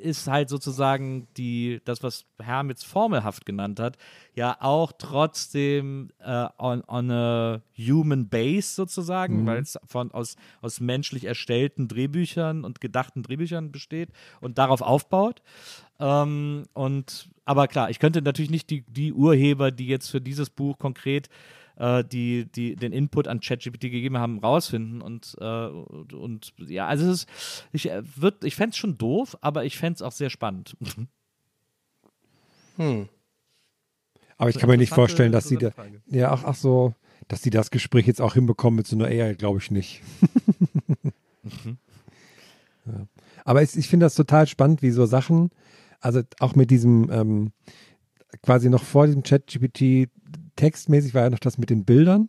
ist 0.00 0.26
halt 0.28 0.48
sozusagen 0.48 1.26
die, 1.36 1.80
das, 1.84 2.02
was 2.02 2.26
Herm 2.40 2.68
jetzt 2.68 2.86
formelhaft 2.86 3.46
genannt 3.46 3.80
hat, 3.80 3.96
ja 4.34 4.56
auch 4.60 4.92
trotzdem 4.92 6.10
äh, 6.18 6.46
on, 6.58 6.82
on 6.86 7.10
a 7.10 7.62
human 7.76 8.28
base 8.28 8.74
sozusagen, 8.74 9.46
weil 9.46 9.62
es 9.62 9.78
von 9.86 10.10
aus, 10.12 10.36
aus 10.60 10.80
menschlich 10.80 11.24
erstellten 11.24 11.88
Drehbüchern 11.88 12.64
und 12.64 12.80
gedachten 12.80 13.22
Drehbüchern 13.22 13.72
besteht 13.72 14.10
und 14.40 14.58
darauf 14.58 14.82
aufbaut. 14.82 15.42
Ähm, 16.00 16.64
und 16.72 17.28
aber 17.44 17.68
klar, 17.68 17.90
ich 17.90 17.98
könnte 17.98 18.22
natürlich 18.22 18.50
nicht 18.50 18.70
die, 18.70 18.82
die 18.88 19.12
Urheber, 19.12 19.70
die 19.70 19.86
jetzt 19.86 20.10
für 20.10 20.20
dieses 20.20 20.50
Buch 20.50 20.78
konkret 20.78 21.28
äh, 21.76 22.04
die, 22.04 22.46
die 22.50 22.76
den 22.76 22.92
Input 22.92 23.28
an 23.28 23.40
ChatGPT 23.40 23.82
gegeben 23.82 24.18
haben, 24.18 24.38
rausfinden. 24.38 25.00
Und, 25.02 25.36
äh, 25.40 25.66
und, 25.66 26.12
und 26.12 26.54
ja, 26.58 26.86
also 26.86 27.06
es 27.06 27.24
ist, 27.24 27.28
ich 27.72 27.90
äh, 27.90 28.02
würd, 28.16 28.44
ich 28.44 28.54
fände 28.54 28.70
es 28.70 28.76
schon 28.76 28.98
doof, 28.98 29.36
aber 29.40 29.64
ich 29.64 29.76
fände 29.76 29.94
es 29.94 30.02
auch 30.02 30.12
sehr 30.12 30.30
spannend. 30.30 30.76
Aber 34.36 34.50
ich 34.50 34.58
kann 34.58 34.68
mir 34.68 34.76
nicht 34.76 34.92
vorstellen, 34.92 35.32
dass 35.32 35.48
sie 35.48 35.56
da, 35.56 35.70
ja, 36.06 36.30
ach, 36.32 36.44
ach 36.44 36.56
so, 36.56 36.94
dass 37.28 37.40
die 37.40 37.50
das 37.50 37.70
Gespräch 37.70 38.06
jetzt 38.06 38.20
auch 38.20 38.34
hinbekommen 38.34 38.76
mit 38.76 38.86
so 38.86 38.96
einer 38.96 39.06
AI, 39.06 39.34
glaube 39.34 39.58
ich 39.58 39.70
nicht. 39.70 40.02
ja. 42.86 43.06
Aber 43.44 43.62
es, 43.62 43.76
ich 43.76 43.88
finde 43.88 44.06
das 44.06 44.14
total 44.14 44.46
spannend, 44.46 44.82
wie 44.82 44.90
so 44.90 45.06
Sachen, 45.06 45.50
also 46.00 46.22
auch 46.40 46.54
mit 46.54 46.70
diesem, 46.70 47.10
ähm, 47.10 47.52
quasi 48.42 48.68
noch 48.68 48.82
vor 48.82 49.06
diesem 49.06 49.22
Chat-GPT 49.22 50.10
textmäßig 50.56 51.14
war 51.14 51.22
ja 51.22 51.30
noch 51.30 51.38
das 51.38 51.58
mit 51.58 51.70
den 51.70 51.84
Bildern. 51.84 52.28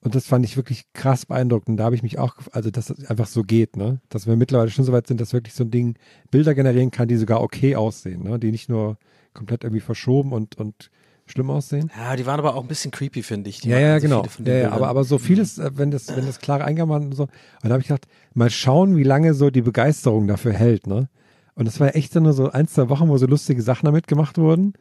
Und 0.00 0.14
das 0.14 0.26
fand 0.26 0.44
ich 0.44 0.58
wirklich 0.58 0.92
krass 0.92 1.24
beeindruckend. 1.24 1.80
Da 1.80 1.84
habe 1.84 1.94
ich 1.94 2.02
mich 2.02 2.18
auch, 2.18 2.34
also 2.52 2.70
dass 2.70 2.90
es 2.90 3.06
einfach 3.06 3.26
so 3.26 3.42
geht, 3.42 3.76
ne? 3.76 4.00
Dass 4.10 4.26
wir 4.26 4.36
mittlerweile 4.36 4.70
schon 4.70 4.84
so 4.84 4.92
weit 4.92 5.06
sind, 5.06 5.18
dass 5.18 5.32
wirklich 5.32 5.54
so 5.54 5.64
ein 5.64 5.70
Ding 5.70 5.96
Bilder 6.30 6.54
generieren 6.54 6.90
kann, 6.90 7.08
die 7.08 7.16
sogar 7.16 7.40
okay 7.40 7.74
aussehen, 7.74 8.22
ne? 8.22 8.38
Die 8.38 8.50
nicht 8.50 8.68
nur 8.68 8.98
komplett 9.32 9.64
irgendwie 9.64 9.80
verschoben 9.80 10.32
und, 10.32 10.58
und 10.58 10.90
schlimm 11.26 11.50
aussehen. 11.50 11.90
Ja, 11.96 12.16
die 12.16 12.26
waren 12.26 12.38
aber 12.38 12.54
auch 12.54 12.62
ein 12.62 12.68
bisschen 12.68 12.90
creepy, 12.90 13.22
finde 13.22 13.50
ich. 13.50 13.60
Die 13.60 13.68
Ja, 13.70 13.78
ja, 13.78 13.94
also 13.94 14.06
genau. 14.06 14.20
viele 14.22 14.30
von 14.30 14.46
Ja, 14.46 14.54
ja, 14.54 14.70
aber, 14.72 14.88
aber 14.88 15.04
so 15.04 15.18
vieles, 15.18 15.58
äh, 15.58 15.70
wenn 15.74 15.90
das, 15.90 16.14
wenn 16.14 16.26
das 16.26 16.38
klare 16.38 16.64
Eingaben 16.64 16.90
waren 16.90 17.04
und 17.06 17.14
so. 17.14 17.24
Und 17.24 17.30
da 17.64 17.70
habe 17.70 17.80
ich 17.80 17.88
gedacht, 17.88 18.06
mal 18.34 18.50
schauen, 18.50 18.96
wie 18.96 19.02
lange 19.04 19.34
so 19.34 19.50
die 19.50 19.62
Begeisterung 19.62 20.26
dafür 20.26 20.52
hält, 20.52 20.86
ne? 20.86 21.08
Und 21.56 21.66
das 21.66 21.78
war 21.78 21.86
ja 21.86 21.92
echt 21.92 22.12
so 22.12 22.18
nur 22.18 22.32
so 22.32 22.50
ein, 22.50 22.66
zwei 22.66 22.88
Wochen, 22.88 23.08
wo 23.08 23.16
so 23.16 23.26
lustige 23.26 23.62
Sachen 23.62 23.86
damit 23.86 24.08
gemacht 24.08 24.38
wurden. 24.38 24.74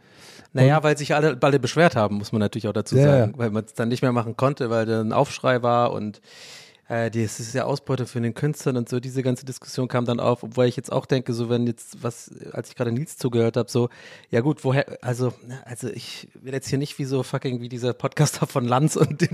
Naja, 0.54 0.82
weil 0.84 0.98
sich 0.98 1.14
alle, 1.14 1.38
alle 1.40 1.60
beschwert 1.60 1.96
haben, 1.96 2.18
muss 2.18 2.32
man 2.32 2.40
natürlich 2.40 2.68
auch 2.68 2.74
dazu 2.74 2.96
Ja, 2.98 3.04
sagen, 3.04 3.34
weil 3.38 3.52
man 3.52 3.64
es 3.66 3.74
dann 3.74 3.90
nicht 3.90 4.02
mehr 4.02 4.12
machen 4.12 4.38
konnte, 4.38 4.70
weil 4.72 4.86
da 4.88 5.02
ein 5.02 5.14
Aufschrei 5.14 5.62
war 5.62 5.92
und 5.94 6.20
äh, 6.90 7.10
das 7.10 7.40
ist 7.40 7.54
ja 7.54 7.66
Ausbeute 7.66 8.06
für 8.06 8.20
den 8.20 8.34
Künstlern 8.34 8.78
und 8.78 8.90
so, 8.90 9.00
diese 9.00 9.24
ganze 9.24 9.46
Diskussion 9.46 9.88
kam 9.88 10.06
dann 10.06 10.20
auf, 10.20 10.44
obwohl 10.44 10.66
ich 10.66 10.76
jetzt 10.76 10.92
auch 10.92 11.06
denke, 11.06 11.34
so 11.34 11.50
wenn 11.50 11.66
jetzt 11.68 12.04
was, 12.04 12.32
als 12.52 12.70
ich 12.70 12.76
gerade 12.76 12.92
Nils 12.92 13.18
zugehört 13.18 13.58
habe, 13.58 13.70
so, 13.72 13.90
ja 14.30 14.42
gut, 14.42 14.64
woher, 14.64 14.86
also, 15.02 15.34
also 15.66 15.90
ich 15.90 16.28
will 16.42 16.54
jetzt 16.54 16.68
hier 16.68 16.78
nicht 16.78 17.00
wie 17.00 17.06
so 17.06 17.24
fucking 17.24 17.62
wie 17.62 17.70
dieser 17.70 17.94
Podcaster 17.94 18.48
von 18.48 18.66
Lanz 18.66 18.96
und 18.96 19.28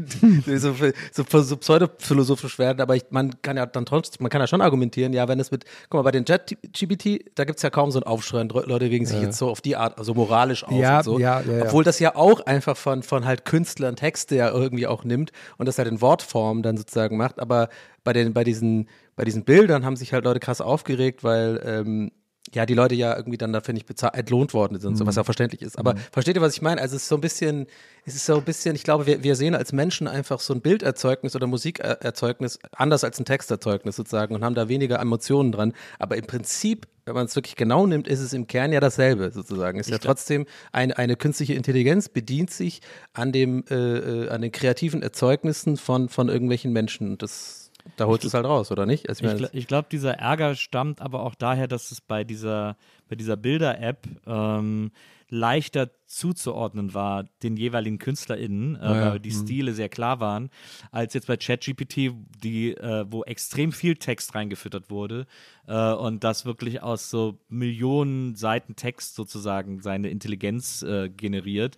so, 0.45 0.73
so, 1.11 1.41
so 1.41 1.57
pseudophilosophisch 1.57 2.59
werden, 2.59 2.81
aber 2.81 2.95
ich, 2.95 3.05
man 3.09 3.41
kann 3.41 3.57
ja 3.57 3.65
dann 3.65 3.85
trotzdem, 3.85 4.23
man 4.23 4.29
kann 4.29 4.41
ja 4.41 4.47
schon 4.47 4.61
argumentieren, 4.61 5.13
ja, 5.13 5.27
wenn 5.27 5.39
es 5.39 5.51
mit, 5.51 5.65
guck 5.89 5.99
mal, 5.99 6.03
bei 6.03 6.11
den 6.11 6.25
Jet-GBT, 6.25 7.31
da 7.35 7.45
gibt's 7.45 7.61
ja 7.61 7.69
kaum 7.69 7.91
so 7.91 7.99
einen 7.99 8.07
Aufschrei, 8.07 8.41
und 8.41 8.53
Leute 8.53 8.89
wegen 8.91 9.05
sich 9.05 9.21
jetzt 9.21 9.37
so 9.37 9.49
auf 9.49 9.61
die 9.61 9.75
Art, 9.75 9.97
also 9.97 10.13
moralisch 10.13 10.63
auf 10.63 10.71
Ja, 10.71 10.97
und 10.97 11.03
so. 11.03 11.19
ja, 11.19 11.41
ja, 11.41 11.57
ja. 11.57 11.63
Obwohl 11.65 11.83
das 11.83 11.99
ja 11.99 12.15
auch 12.15 12.41
einfach 12.41 12.77
von, 12.77 13.03
von 13.03 13.25
halt 13.25 13.45
Künstlern 13.45 13.95
Texte 13.95 14.35
ja 14.35 14.49
irgendwie 14.49 14.87
auch 14.87 15.03
nimmt 15.03 15.31
und 15.57 15.65
das 15.65 15.77
halt 15.77 15.87
in 15.87 16.01
Wortform 16.01 16.61
dann 16.61 16.77
sozusagen 16.77 17.17
macht. 17.17 17.38
Aber 17.39 17.69
bei 18.03 18.13
den, 18.13 18.33
bei 18.33 18.43
diesen, 18.43 18.89
bei 19.15 19.23
diesen 19.25 19.43
Bildern 19.43 19.85
haben 19.85 19.95
sich 19.95 20.13
halt 20.13 20.25
Leute 20.25 20.39
krass 20.39 20.61
aufgeregt, 20.61 21.23
weil 21.23 21.61
ähm, 21.63 22.11
ja, 22.53 22.65
die 22.65 22.73
Leute 22.73 22.95
ja 22.95 23.15
irgendwie 23.15 23.37
dann 23.37 23.53
dafür 23.53 23.73
nicht 23.73 23.85
bezahlt, 23.85 24.15
entlohnt 24.15 24.53
worden 24.53 24.79
sind, 24.79 24.97
so, 24.97 25.05
was 25.05 25.15
ja 25.15 25.21
auch 25.21 25.25
verständlich 25.25 25.61
ist. 25.61 25.77
Aber 25.77 25.95
versteht 26.11 26.35
ihr, 26.35 26.41
was 26.41 26.55
ich 26.55 26.61
meine? 26.61 26.81
Also 26.81 26.95
es 26.95 27.03
ist 27.03 27.09
so 27.09 27.15
ein 27.15 27.21
bisschen, 27.21 27.67
es 28.05 28.15
ist 28.15 28.25
so 28.25 28.37
ein 28.37 28.43
bisschen, 28.43 28.75
ich 28.75 28.83
glaube, 28.83 29.05
wir, 29.05 29.23
wir 29.23 29.35
sehen 29.35 29.53
als 29.53 29.71
Menschen 29.71 30.07
einfach 30.07 30.39
so 30.39 30.53
ein 30.53 30.61
Bilderzeugnis 30.61 31.35
oder 31.35 31.47
Musikerzeugnis 31.47 32.59
anders 32.71 33.03
als 33.03 33.19
ein 33.19 33.25
Texterzeugnis 33.25 33.95
sozusagen 33.95 34.33
und 34.33 34.43
haben 34.43 34.55
da 34.55 34.67
weniger 34.67 34.99
Emotionen 34.99 35.51
dran. 35.51 35.73
Aber 35.99 36.17
im 36.17 36.25
Prinzip, 36.25 36.87
wenn 37.09 37.15
man 37.15 37.25
es 37.25 37.35
wirklich 37.35 37.55
genau 37.55 37.87
nimmt, 37.87 38.07
ist 38.07 38.19
es 38.19 38.33
im 38.33 38.45
Kern 38.45 38.71
ja 38.71 38.79
dasselbe 38.79 39.31
sozusagen. 39.31 39.79
Ist 39.79 39.89
ja 39.89 39.97
trotzdem 39.97 40.45
eine, 40.71 40.95
eine 40.97 41.15
künstliche 41.15 41.55
Intelligenz 41.55 42.07
bedient 42.07 42.51
sich 42.51 42.81
an 43.13 43.31
dem, 43.31 43.63
äh, 43.69 43.75
äh, 43.75 44.29
an 44.29 44.41
den 44.41 44.51
kreativen 44.51 45.01
Erzeugnissen 45.01 45.77
von, 45.77 46.07
von 46.07 46.29
irgendwelchen 46.29 46.71
Menschen. 46.71 47.09
Und 47.09 47.23
das, 47.23 47.68
da 47.97 48.05
holt 48.05 48.23
es 48.23 48.33
halt 48.33 48.45
raus, 48.45 48.71
oder 48.71 48.85
nicht? 48.85 49.09
Also, 49.09 49.25
Ich, 49.25 49.37
gl 49.37 49.49
ich 49.53 49.67
glaube, 49.67 49.87
dieser 49.91 50.15
Ärger 50.15 50.55
stammt 50.55 51.01
aber 51.01 51.23
auch 51.23 51.35
daher, 51.35 51.67
dass 51.67 51.91
es 51.91 52.01
bei 52.01 52.23
dieser, 52.23 52.77
bei 53.07 53.15
dieser 53.15 53.37
Bilder-App 53.37 54.07
ähm, 54.25 54.91
leichter 55.29 55.91
zuzuordnen 56.07 56.93
war, 56.93 57.25
den 57.43 57.55
jeweiligen 57.55 57.99
KünstlerInnen, 57.99 58.75
äh, 58.75 58.79
ja. 58.79 59.11
weil 59.11 59.19
die 59.19 59.31
Stile 59.31 59.73
sehr 59.73 59.89
klar 59.89 60.19
waren, 60.19 60.49
als 60.91 61.13
jetzt 61.13 61.27
bei 61.27 61.37
ChatGPT, 61.37 62.11
die, 62.43 62.71
äh, 62.75 63.05
wo 63.09 63.23
extrem 63.23 63.71
viel 63.71 63.95
Text 63.95 64.33
reingefüttert 64.33 64.89
wurde 64.89 65.27
äh, 65.67 65.93
und 65.93 66.23
das 66.23 66.45
wirklich 66.45 66.81
aus 66.81 67.09
so 67.11 67.37
Millionen 67.47 68.35
Seiten 68.35 68.75
Text 68.75 69.15
sozusagen 69.15 69.81
seine 69.81 70.09
Intelligenz 70.09 70.81
äh, 70.81 71.09
generiert. 71.09 71.77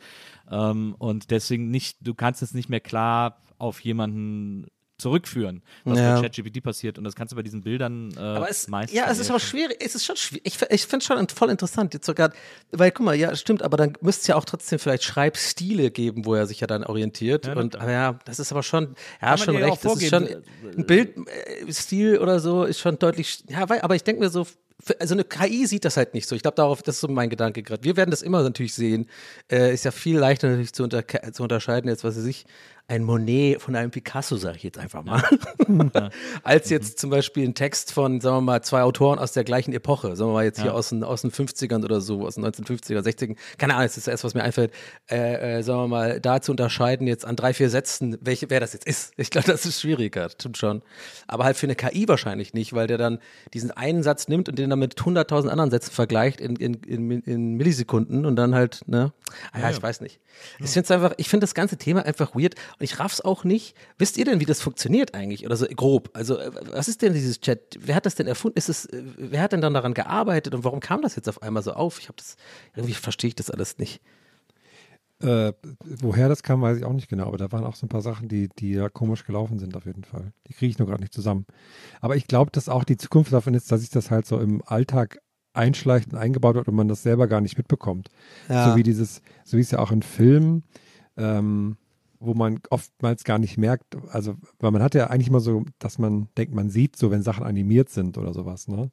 Ähm, 0.49 0.95
und 0.97 1.29
deswegen 1.31 1.69
nicht, 1.69 1.97
du 2.01 2.13
kannst 2.13 2.41
es 2.41 2.53
nicht 2.53 2.69
mehr 2.69 2.79
klar 2.79 3.41
auf 3.57 3.81
jemanden 3.81 4.67
zurückführen, 5.01 5.61
was 5.83 5.99
Ja. 5.99 6.15
bei 6.15 6.21
ChatGPT 6.21 6.63
passiert. 6.63 6.97
Und 6.97 7.03
das 7.03 7.15
kannst 7.15 7.31
du 7.33 7.35
bei 7.35 7.41
diesen 7.43 7.61
Bildern 7.61 8.13
äh, 8.15 8.19
Aber 8.19 8.49
es, 8.49 8.67
meistens. 8.67 8.97
ja, 8.97 9.09
es 9.11 9.19
ist 9.19 9.29
aber 9.29 9.39
schwierig, 9.39 9.77
es 9.83 9.95
ist 9.95 10.05
schon 10.05 10.15
schwierig. 10.15 10.43
Ich, 10.45 10.61
ich 10.69 10.85
finde 10.87 10.97
es 10.99 11.05
schon 11.05 11.27
voll 11.29 11.49
interessant, 11.49 11.93
jetzt 11.93 12.05
sogar, 12.05 12.31
weil 12.71 12.91
guck 12.91 13.05
mal, 13.05 13.15
ja, 13.15 13.35
stimmt, 13.35 13.63
aber 13.63 13.75
dann 13.77 13.93
müsste 14.01 14.21
es 14.21 14.27
ja 14.27 14.35
auch 14.35 14.45
trotzdem 14.45 14.79
vielleicht 14.79 15.03
Schreibstile 15.03 15.91
geben, 15.91 16.25
wo 16.25 16.35
er 16.35 16.45
sich 16.47 16.61
ja 16.61 16.67
dann 16.67 16.83
orientiert. 16.85 17.47
Ja, 17.47 17.53
und 17.57 17.73
ja, 17.75 18.19
das 18.25 18.39
ist 18.39 18.51
aber 18.51 18.63
schon, 18.63 18.95
ja, 19.21 19.37
schon 19.37 19.55
recht. 19.57 19.83
Das 19.83 19.95
ist 19.95 20.07
schon 20.09 20.27
ein 20.77 20.85
Bildstil 20.85 22.17
oder 22.19 22.39
so 22.39 22.63
ist 22.63 22.79
schon 22.79 22.97
deutlich, 22.99 23.43
ja, 23.49 23.67
weil, 23.69 23.81
aber 23.81 23.95
ich 23.95 24.03
denke 24.03 24.21
mir 24.21 24.29
so, 24.29 24.45
also 24.99 25.13
eine 25.13 25.23
KI 25.23 25.67
sieht 25.67 25.85
das 25.85 25.95
halt 25.95 26.15
nicht 26.15 26.27
so. 26.27 26.35
Ich 26.35 26.41
glaube, 26.41 26.55
darauf, 26.55 26.81
das 26.81 26.95
ist 26.95 27.01
so 27.01 27.07
mein 27.07 27.29
Gedanke 27.29 27.61
gerade. 27.61 27.83
Wir 27.83 27.97
werden 27.97 28.09
das 28.09 28.23
immer 28.23 28.41
natürlich 28.41 28.73
sehen. 28.73 29.07
Äh, 29.51 29.73
ist 29.73 29.85
ja 29.85 29.91
viel 29.91 30.17
leichter 30.17 30.47
natürlich 30.49 30.73
zu, 30.73 30.83
unter, 30.83 31.03
zu 31.07 31.43
unterscheiden, 31.43 31.87
jetzt 31.87 32.03
was 32.03 32.17
weiß 32.17 32.25
ich, 32.25 32.45
ein 32.91 33.03
Monet 33.03 33.61
von 33.61 33.75
einem 33.75 33.89
Picasso, 33.89 34.35
sage 34.35 34.57
ich 34.57 34.63
jetzt 34.63 34.77
einfach 34.77 35.03
mal. 35.03 35.23
Als 36.43 36.69
jetzt 36.69 36.99
zum 36.99 37.09
Beispiel 37.09 37.43
ein 37.47 37.53
Text 37.53 37.93
von, 37.93 38.19
sagen 38.21 38.37
wir 38.37 38.41
mal, 38.41 38.61
zwei 38.63 38.81
Autoren 38.83 39.17
aus 39.17 39.31
der 39.31 39.43
gleichen 39.43 39.73
Epoche, 39.73 40.15
sagen 40.15 40.29
wir 40.29 40.33
mal 40.33 40.43
jetzt 40.43 40.57
hier 40.59 40.67
Ja. 40.71 40.73
aus 40.73 40.89
den, 40.89 41.03
aus 41.03 41.21
den 41.21 41.31
50ern 41.31 41.83
oder 41.83 42.01
so, 42.01 42.25
aus 42.25 42.35
den 42.35 42.45
1950er, 42.45 42.99
60ern, 43.01 43.37
keine 43.57 43.73
Ahnung, 43.75 43.85
das 43.87 43.97
ist 43.97 44.07
das 44.07 44.11
erste, 44.11 44.27
was 44.27 44.33
mir 44.33 44.43
einfällt, 44.43 44.73
äh, 45.09 45.59
äh, 45.59 45.63
sagen 45.63 45.79
wir 45.79 45.87
mal, 45.87 46.19
da 46.19 46.41
zu 46.41 46.51
unterscheiden 46.51 47.07
jetzt 47.07 47.25
an 47.25 47.35
drei, 47.35 47.53
vier 47.53 47.69
Sätzen, 47.69 48.17
welche, 48.21 48.49
wer 48.49 48.59
das 48.59 48.73
jetzt 48.73 48.85
ist. 48.85 49.13
Ich 49.17 49.29
glaube, 49.29 49.47
das 49.47 49.65
ist 49.65 49.79
schwieriger, 49.81 50.29
stimmt 50.29 50.57
schon. 50.57 50.81
Aber 51.27 51.45
halt 51.45 51.55
für 51.57 51.67
eine 51.67 51.75
KI 51.75 52.07
wahrscheinlich 52.07 52.53
nicht, 52.53 52.73
weil 52.73 52.87
der 52.87 52.97
dann 52.97 53.19
diesen 53.53 53.71
einen 53.71 54.03
Satz 54.03 54.27
nimmt 54.27 54.49
und 54.49 54.59
den 54.59 54.69
dann 54.69 54.79
mit 54.79 54.95
100.000 54.99 55.47
anderen 55.47 55.71
Sätzen 55.71 55.91
vergleicht 55.91 56.41
in, 56.41 56.55
in, 56.57 56.73
in, 56.83 57.11
in 57.21 57.53
Millisekunden 57.55 58.25
und 58.25 58.35
dann 58.35 58.53
halt, 58.53 58.81
ne? 58.87 59.13
Ah, 59.53 59.59
ja, 59.61 59.69
ich 59.69 59.81
weiß 59.81 60.01
nicht. 60.01 60.19
Ich 60.59 60.71
finde 60.71 60.85
es 60.85 60.91
einfach, 60.91 61.13
ich 61.17 61.29
finde 61.29 61.45
das 61.45 61.53
ganze 61.53 61.77
Thema 61.77 62.05
einfach 62.05 62.35
weird 62.35 62.55
ich 62.83 62.99
raff's 62.99 63.21
auch 63.21 63.43
nicht. 63.43 63.75
Wisst 63.97 64.17
ihr 64.17 64.25
denn, 64.25 64.39
wie 64.39 64.45
das 64.45 64.61
funktioniert 64.61 65.13
eigentlich? 65.13 65.45
Oder 65.45 65.55
so 65.55 65.65
grob? 65.67 66.09
Also, 66.13 66.37
äh, 66.37 66.51
was 66.71 66.87
ist 66.87 67.01
denn 67.01 67.13
dieses 67.13 67.39
Chat? 67.39 67.77
Wer 67.79 67.95
hat 67.95 68.05
das 68.05 68.15
denn 68.15 68.27
erfunden? 68.27 68.57
Ist 68.57 68.69
es, 68.69 68.85
äh, 68.85 69.03
wer 69.17 69.41
hat 69.41 69.53
denn 69.53 69.61
dann 69.61 69.73
daran 69.73 69.93
gearbeitet 69.93 70.53
und 70.55 70.63
warum 70.63 70.79
kam 70.79 71.01
das 71.01 71.15
jetzt 71.15 71.29
auf 71.29 71.41
einmal 71.41 71.63
so 71.63 71.73
auf? 71.73 71.99
Ich 71.99 72.07
habe 72.07 72.17
das, 72.17 72.35
irgendwie 72.75 72.93
verstehe 72.93 73.29
ich 73.29 73.35
das 73.35 73.49
alles 73.49 73.77
nicht. 73.77 74.01
Äh, 75.21 75.53
woher 75.83 76.29
das 76.29 76.41
kam, 76.41 76.61
weiß 76.61 76.77
ich 76.77 76.85
auch 76.85 76.93
nicht 76.93 77.07
genau, 77.07 77.27
aber 77.27 77.37
da 77.37 77.51
waren 77.51 77.63
auch 77.63 77.75
so 77.75 77.85
ein 77.85 77.89
paar 77.89 78.01
Sachen, 78.01 78.27
die, 78.27 78.49
die 78.49 78.71
ja 78.71 78.89
komisch 78.89 79.23
gelaufen 79.23 79.59
sind 79.59 79.75
auf 79.75 79.85
jeden 79.85 80.03
Fall. 80.03 80.33
Die 80.47 80.53
kriege 80.53 80.71
ich 80.71 80.79
nur 80.79 80.87
gerade 80.87 81.01
nicht 81.01 81.13
zusammen. 81.13 81.45
Aber 81.99 82.15
ich 82.15 82.27
glaube, 82.27 82.49
dass 82.51 82.69
auch 82.69 82.83
die 82.83 82.97
Zukunft 82.97 83.31
davon 83.31 83.53
ist, 83.53 83.71
dass 83.71 83.81
sich 83.81 83.91
das 83.91 84.09
halt 84.09 84.25
so 84.25 84.39
im 84.39 84.63
Alltag 84.65 85.19
einschleicht 85.53 86.11
und 86.11 86.17
eingebaut 86.17 86.55
wird 86.55 86.67
und 86.69 86.75
man 86.75 86.87
das 86.87 87.03
selber 87.03 87.27
gar 87.27 87.41
nicht 87.41 87.57
mitbekommt. 87.57 88.09
So 88.47 88.75
wie 88.75 88.83
dieses, 88.83 89.21
so 89.43 89.57
wie 89.57 89.61
es 89.61 89.71
ja 89.71 89.79
auch 89.79 89.91
in 89.91 90.01
Filmen, 90.01 90.63
ähm, 91.17 91.77
wo 92.21 92.35
man 92.35 92.59
oftmals 92.69 93.23
gar 93.23 93.39
nicht 93.39 93.57
merkt, 93.57 93.97
also, 94.09 94.35
weil 94.59 94.71
man 94.71 94.83
hat 94.83 94.93
ja 94.93 95.07
eigentlich 95.07 95.27
immer 95.29 95.39
so, 95.39 95.65
dass 95.79 95.97
man 95.97 96.27
denkt, 96.37 96.53
man 96.53 96.69
sieht 96.69 96.95
so, 96.95 97.09
wenn 97.09 97.23
Sachen 97.23 97.43
animiert 97.43 97.89
sind 97.89 98.17
oder 98.17 98.33
sowas, 98.33 98.67
ne? 98.67 98.91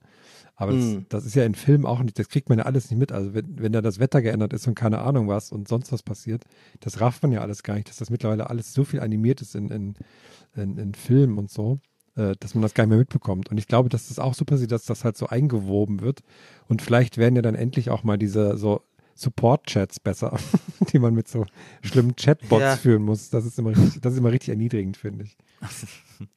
Aber 0.56 0.72
das, 0.72 0.84
Mm. 0.84 0.98
das 1.08 1.24
ist 1.24 1.36
ja 1.36 1.44
in 1.44 1.54
Filmen 1.54 1.86
auch 1.86 2.00
nicht, 2.00 2.18
das 2.18 2.28
kriegt 2.28 2.48
man 2.48 2.58
ja 2.58 2.64
alles 2.64 2.90
nicht 2.90 2.98
mit. 2.98 3.12
Also 3.12 3.34
wenn, 3.34 3.60
wenn 3.60 3.70
da 3.72 3.80
das 3.82 4.00
Wetter 4.00 4.22
geändert 4.22 4.52
ist 4.54 4.66
und 4.66 4.74
keine 4.74 5.00
Ahnung 5.00 5.28
was 5.28 5.52
und 5.52 5.68
sonst 5.68 5.92
was 5.92 6.02
passiert, 6.02 6.44
das 6.80 7.00
rafft 7.00 7.22
man 7.22 7.30
ja 7.30 7.42
alles 7.42 7.62
gar 7.62 7.74
nicht, 7.74 7.88
dass 7.88 7.98
das 7.98 8.10
mittlerweile 8.10 8.50
alles 8.50 8.72
so 8.72 8.82
viel 8.84 9.00
animiert 9.00 9.40
ist 9.40 9.54
in, 9.54 9.68
in, 9.70 9.94
in, 10.56 10.76
in 10.78 10.94
Filmen 10.94 11.38
und 11.38 11.50
so, 11.50 11.78
äh, 12.16 12.34
dass 12.40 12.54
man 12.54 12.62
das 12.62 12.74
gar 12.74 12.84
nicht 12.84 12.90
mehr 12.90 12.98
mitbekommt. 12.98 13.50
Und 13.50 13.58
ich 13.58 13.68
glaube, 13.68 13.88
dass 13.88 14.08
das 14.08 14.18
auch 14.18 14.34
so 14.34 14.44
passiert, 14.44 14.72
dass 14.72 14.84
das 14.84 15.04
halt 15.04 15.16
so 15.16 15.28
eingewoben 15.28 16.00
wird. 16.00 16.22
Und 16.66 16.82
vielleicht 16.82 17.18
werden 17.18 17.36
ja 17.36 17.42
dann 17.42 17.54
endlich 17.54 17.90
auch 17.90 18.02
mal 18.02 18.18
diese 18.18 18.56
so 18.56 18.80
Support-Chats 19.18 20.00
besser, 20.00 20.38
die 20.92 20.98
man 20.98 21.14
mit 21.14 21.28
so 21.28 21.44
schlimmen 21.82 22.14
Chatbots 22.16 22.60
Ja. 22.62 22.76
führen 22.76 23.02
muss. 23.02 23.30
Das 23.30 23.44
ist 23.44 23.58
immer 23.58 23.70
richtig, 23.70 24.00
das 24.00 24.12
ist 24.12 24.18
immer 24.18 24.30
richtig 24.32 24.50
erniedrigend, 24.50 24.96
finde 24.96 25.24
ich. 25.24 25.36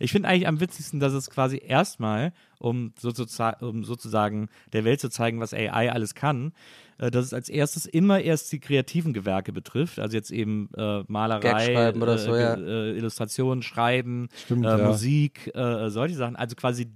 Ich 0.00 0.10
finde 0.10 0.28
eigentlich 0.28 0.48
am 0.48 0.58
witzigsten, 0.58 0.98
dass 0.98 1.12
es 1.12 1.30
quasi 1.30 1.62
erstmal, 1.64 2.32
um, 2.58 2.92
um 3.60 3.84
sozusagen 3.84 4.48
der 4.72 4.84
Welt 4.84 5.00
zu 5.00 5.08
zeigen, 5.10 5.40
was 5.40 5.54
AI 5.54 5.90
alles 5.92 6.14
kann, 6.14 6.52
äh, 6.98 7.10
dass 7.10 7.24
es 7.26 7.32
als 7.34 7.48
erstes 7.48 7.86
immer 7.86 8.20
erst 8.20 8.50
die 8.52 8.58
kreativen 8.60 9.12
Gewerke 9.12 9.52
betrifft. 9.52 9.98
Also 9.98 10.16
jetzt 10.16 10.30
eben 10.30 10.68
äh, 10.76 11.02
Malerei, 11.06 11.40
Gag 11.40 11.74
schreiben 11.74 12.02
oder 12.02 12.14
äh, 12.14 12.18
so, 12.18 12.34
ja. 12.36 12.54
äh, 12.54 12.96
Illustrationen 12.96 13.62
schreiben, 13.62 14.28
Stimmt, 14.44 14.64
äh, 14.66 14.68
ja. 14.78 14.86
Musik, 14.88 15.54
äh, 15.54 15.88
solche 15.90 16.16
Sachen. 16.16 16.36
Also 16.36 16.56
quasi 16.56 16.88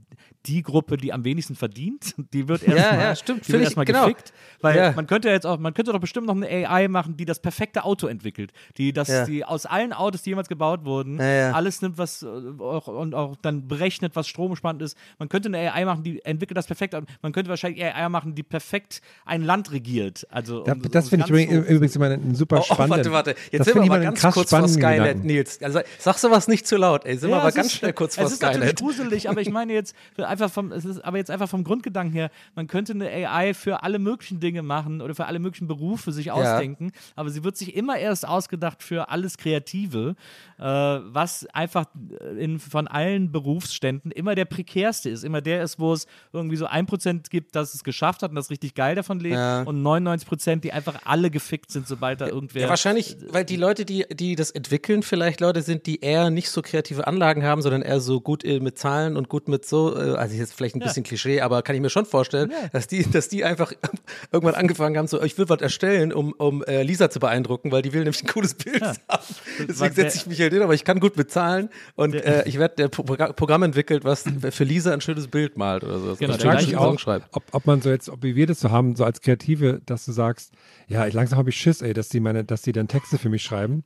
die 0.47 0.63
Gruppe, 0.63 0.97
die 0.97 1.13
am 1.13 1.25
wenigsten 1.25 1.55
verdient, 1.55 2.15
die 2.33 2.49
wird 2.49 2.63
Ja, 2.67 2.75
erstmal 2.75 3.01
ja, 3.01 3.15
stimmt. 3.17 3.41
die 3.43 3.45
Finde 3.45 3.53
wird 3.53 3.61
ich- 3.63 3.67
erstmal 3.67 3.85
genau. 3.85 4.03
gefickt. 4.07 4.33
Weil 4.61 4.77
Ja. 4.77 4.93
man 4.93 5.07
könnte 5.07 5.29
ja 5.29 5.35
jetzt 5.35 5.47
auch, 5.47 5.59
man 5.59 5.73
könnte 5.73 5.93
doch 5.93 6.01
bestimmt 6.01 6.27
noch 6.27 6.35
eine 6.35 6.49
AI 6.49 6.89
machen, 6.89 7.17
die 7.17 7.25
das 7.25 7.39
perfekte 7.41 7.85
Auto 7.85 8.09
entwickelt. 8.09 8.53
Die 8.77 8.93
das, 8.93 9.07
Ja. 9.09 9.25
die 9.25 9.45
aus 9.45 9.67
allen 9.67 9.93
Autos, 9.93 10.23
die 10.23 10.31
jemals 10.31 10.49
gebaut 10.49 10.85
wurden, 10.85 11.19
Ja, 11.19 11.27
ja. 11.33 11.53
alles 11.53 11.81
nimmt, 11.81 11.97
was 11.99 12.25
auch, 12.25 12.89
und 12.89 13.15
auch 13.15 13.37
dann 13.41 13.69
berechnet, 13.69 14.17
was 14.17 14.27
stromspannend 14.27 14.83
ist. 14.83 14.97
Man 15.21 15.29
könnte 15.29 15.49
eine 15.55 15.73
AI 15.73 15.85
machen, 15.85 16.03
die 16.03 16.25
entwickelt 16.25 16.57
das 16.57 16.67
perfekt. 16.67 16.95
Man 17.23 17.33
könnte 17.33 17.49
wahrscheinlich 17.51 17.83
AI 17.85 18.09
machen, 18.09 18.35
die 18.35 18.43
perfekt 18.43 19.01
ein 19.25 19.43
Land 19.43 19.73
regiert. 19.73 20.27
Also 20.31 20.65
Da, 20.65 20.73
um- 20.73 20.83
das 20.91 21.05
um 21.05 21.11
finde 21.11 21.25
ich 21.27 21.31
übrigens, 21.31 21.55
so- 21.67 21.73
übrigens 21.73 21.97
immer 21.97 22.07
einen 22.07 22.35
super 22.35 22.57
Oh, 22.59 22.61
oh, 22.61 22.75
spannenden. 22.75 23.13
warte, 23.13 23.31
warte. 23.31 23.41
Jetzt 23.51 23.65
sind 23.67 23.75
wir 23.75 23.87
mal 23.87 24.01
ganz 24.01 24.21
kurz 24.23 24.51
vor 24.51 24.67
Skynet, 24.69 24.99
Gedanken. 24.99 25.27
Nils. 25.27 25.63
Also, 25.63 25.81
sag 25.99 26.19
sowas 26.19 26.49
nicht 26.49 26.67
zu 26.67 26.77
laut, 26.77 27.05
ey. 27.05 27.17
Sind 27.17 27.31
wir 27.31 27.37
Ja, 27.37 27.43
mal 27.43 27.49
es 27.49 27.55
ganz 27.55 27.67
ist- 27.69 27.73
schnell 27.75 27.93
kurz 27.93 28.15
vor 28.17 28.25
Es 28.25 28.33
ist 28.33 28.43
natürlich 28.43 28.71
Skynet. 28.71 28.81
gruselig, 28.81 29.29
aber 29.29 29.41
ich 29.41 29.51
meine 29.53 29.73
jetzt 29.73 29.95
einfach 30.17 30.51
vom, 30.51 30.73
es 30.73 30.85
ist 30.85 31.05
aber 31.05 31.17
jetzt 31.19 31.31
einfach 31.31 31.49
vom 31.49 31.65
Grundgedanken 31.65 32.15
her, 32.15 32.31
man 32.55 32.67
könnte 32.67 32.93
eine 32.93 33.09
AI 33.11 33.55
für 33.55 33.83
alle 33.83 33.99
möglichen 33.99 34.41
Dinge 34.41 34.63
machen 34.63 35.01
oder 35.01 35.15
für 35.15 35.27
alle 35.27 35.39
möglichen 35.39 35.67
Berufe 35.69 36.13
sich 36.13 36.31
ausdenken, 36.31 36.93
aber 37.17 37.31
sie 37.31 37.45
wird 37.45 37.57
sich 37.57 37.77
immer 37.77 37.99
erst 37.99 38.27
ausgedacht 38.27 38.83
für 38.83 39.11
alles 39.11 39.37
Kreative, 39.37 40.15
äh, 40.59 40.63
was 40.65 41.47
einfach 41.53 41.87
in, 42.39 42.59
von 42.59 42.89
allen 42.89 43.31
Berufsständen 43.33 44.11
immer 44.11 44.35
der 44.35 44.45
prekärste 44.47 45.11
ist, 45.11 45.25
immer 45.25 45.42
der 45.43 45.63
ist, 45.63 45.79
wo 45.79 45.93
es 45.93 46.07
irgendwie 46.33 46.57
so 46.57 46.67
ein 46.67 46.87
Prozent 46.87 47.31
gibt, 47.31 47.55
das 47.55 47.75
es 47.75 47.85
geschafft 47.85 48.23
hat 48.23 48.31
und 48.31 48.37
das 48.37 48.51
richtig 48.51 48.75
geil 48.75 48.95
davon 48.95 49.21
lebt 49.21 49.35
Ja. 49.35 49.63
und 49.63 49.83
99 49.83 50.27
Prozent, 50.29 50.65
die 50.65 50.73
einfach 50.73 51.01
alle 51.05 51.31
gefickt 51.31 51.71
sind, 51.71 51.87
sobald 51.87 52.21
da 52.21 52.29
irgendwer 52.29 52.63
Ja, 52.63 52.69
wahrscheinlich, 52.69 53.17
weil 53.31 53.45
die 53.45 53.57
Leute, 53.57 53.85
die, 53.85 54.07
die 54.13 54.37
das 54.37 54.51
entwickeln, 54.51 55.03
vielleicht 55.03 55.41
Leute 55.41 55.63
sind, 55.63 55.87
die 55.87 56.01
eher 56.01 56.31
nicht 56.31 56.51
so 56.51 56.63
kreative 56.63 57.07
Anlagen 57.07 57.43
haben, 57.45 57.63
sondern 57.63 57.83
eher 57.83 58.01
so 58.01 58.21
gut 58.21 58.45
äh, 58.45 58.61
mit 58.61 58.79
Zahlen 58.79 59.17
und 59.17 59.29
gut 59.29 59.49
mit 59.49 59.67
so, 59.67 59.97
äh, 59.97 60.15
also 60.17 60.35
jetzt 60.37 60.55
vielleicht 60.55 60.77
ein 60.77 60.81
bisschen 60.81 61.03
Klischee, 61.05 61.41
aber 61.41 61.63
kann 61.63 61.75
ich 61.75 61.83
mir 61.83 61.91
schon 61.91 62.07
vorstellen, 62.07 62.53
dass 62.73 62.87
die, 62.87 63.03
dass 63.11 63.29
die 63.29 63.45
einfach 63.45 63.73
irgendwann 64.33 64.55
angefangen 64.55 64.97
haben, 64.97 65.07
so, 65.09 65.23
ich 65.23 65.37
will 65.39 65.49
was 65.49 65.61
erstellen, 65.61 66.13
um, 66.13 66.33
um 66.33 66.63
äh, 66.65 66.83
Lisa 66.83 67.11
zu 67.11 67.21
beeindrucken, 67.21 67.73
weil 67.73 67.83
die 67.83 67.93
will 67.93 68.01
nämlich 68.05 68.23
ein 68.23 68.29
cooles 68.29 68.55
Bild 68.55 68.83
haben. 68.83 68.99
Deswegen 69.69 69.95
setze 69.95 70.17
ich 70.19 70.27
mich 70.27 70.41
halt 70.41 70.53
hin, 70.53 70.63
aber 70.63 70.75
ich 70.75 70.85
kann 70.85 71.01
gut 71.01 71.17
mit 71.17 71.31
Zahlen 71.31 71.69
und 71.95 72.15
äh, 72.15 72.45
ich 72.47 72.59
werde 72.59 72.77
der 72.77 72.89
Pro 72.89 73.03
Programm 73.03 73.63
entwickelt, 73.63 74.05
was 74.05 74.25
für 74.51 74.65
Lisa 74.65 74.93
ein 74.93 75.01
schönes 75.01 75.29
Bild 75.33 75.57
malt 75.59 75.83
oder 75.83 75.99
so. 75.99 76.15
Genau, 76.15 76.35
einen 76.35 76.41
gleiche 76.43 76.67
schönen 76.71 76.79
auch- 76.79 76.97
ob, 77.33 77.43
ob 77.51 77.67
man 77.67 77.81
so 77.83 77.91
jetzt, 77.91 78.09
ob 78.09 78.23
wir 78.23 78.47
das 78.47 78.61
so 78.61 78.71
haben, 78.71 78.95
so 78.95 79.05
als 79.05 79.21
Kreative, 79.21 79.81
dass 79.85 80.05
du 80.05 80.13
sagst, 80.13 80.53
ja, 80.87 81.05
ich, 81.09 81.15
langsam 81.15 81.39
habe 81.41 81.51
ich 81.51 81.57
Schiss, 81.57 81.83
ey, 81.83 81.93
dass 81.93 82.09
die 82.09 82.21
meine, 82.21 82.45
dass 82.45 82.63
die 82.63 82.71
dann 82.73 82.87
Texte 82.87 83.19
für 83.19 83.29
mich 83.29 83.43
schreiben. 83.43 83.83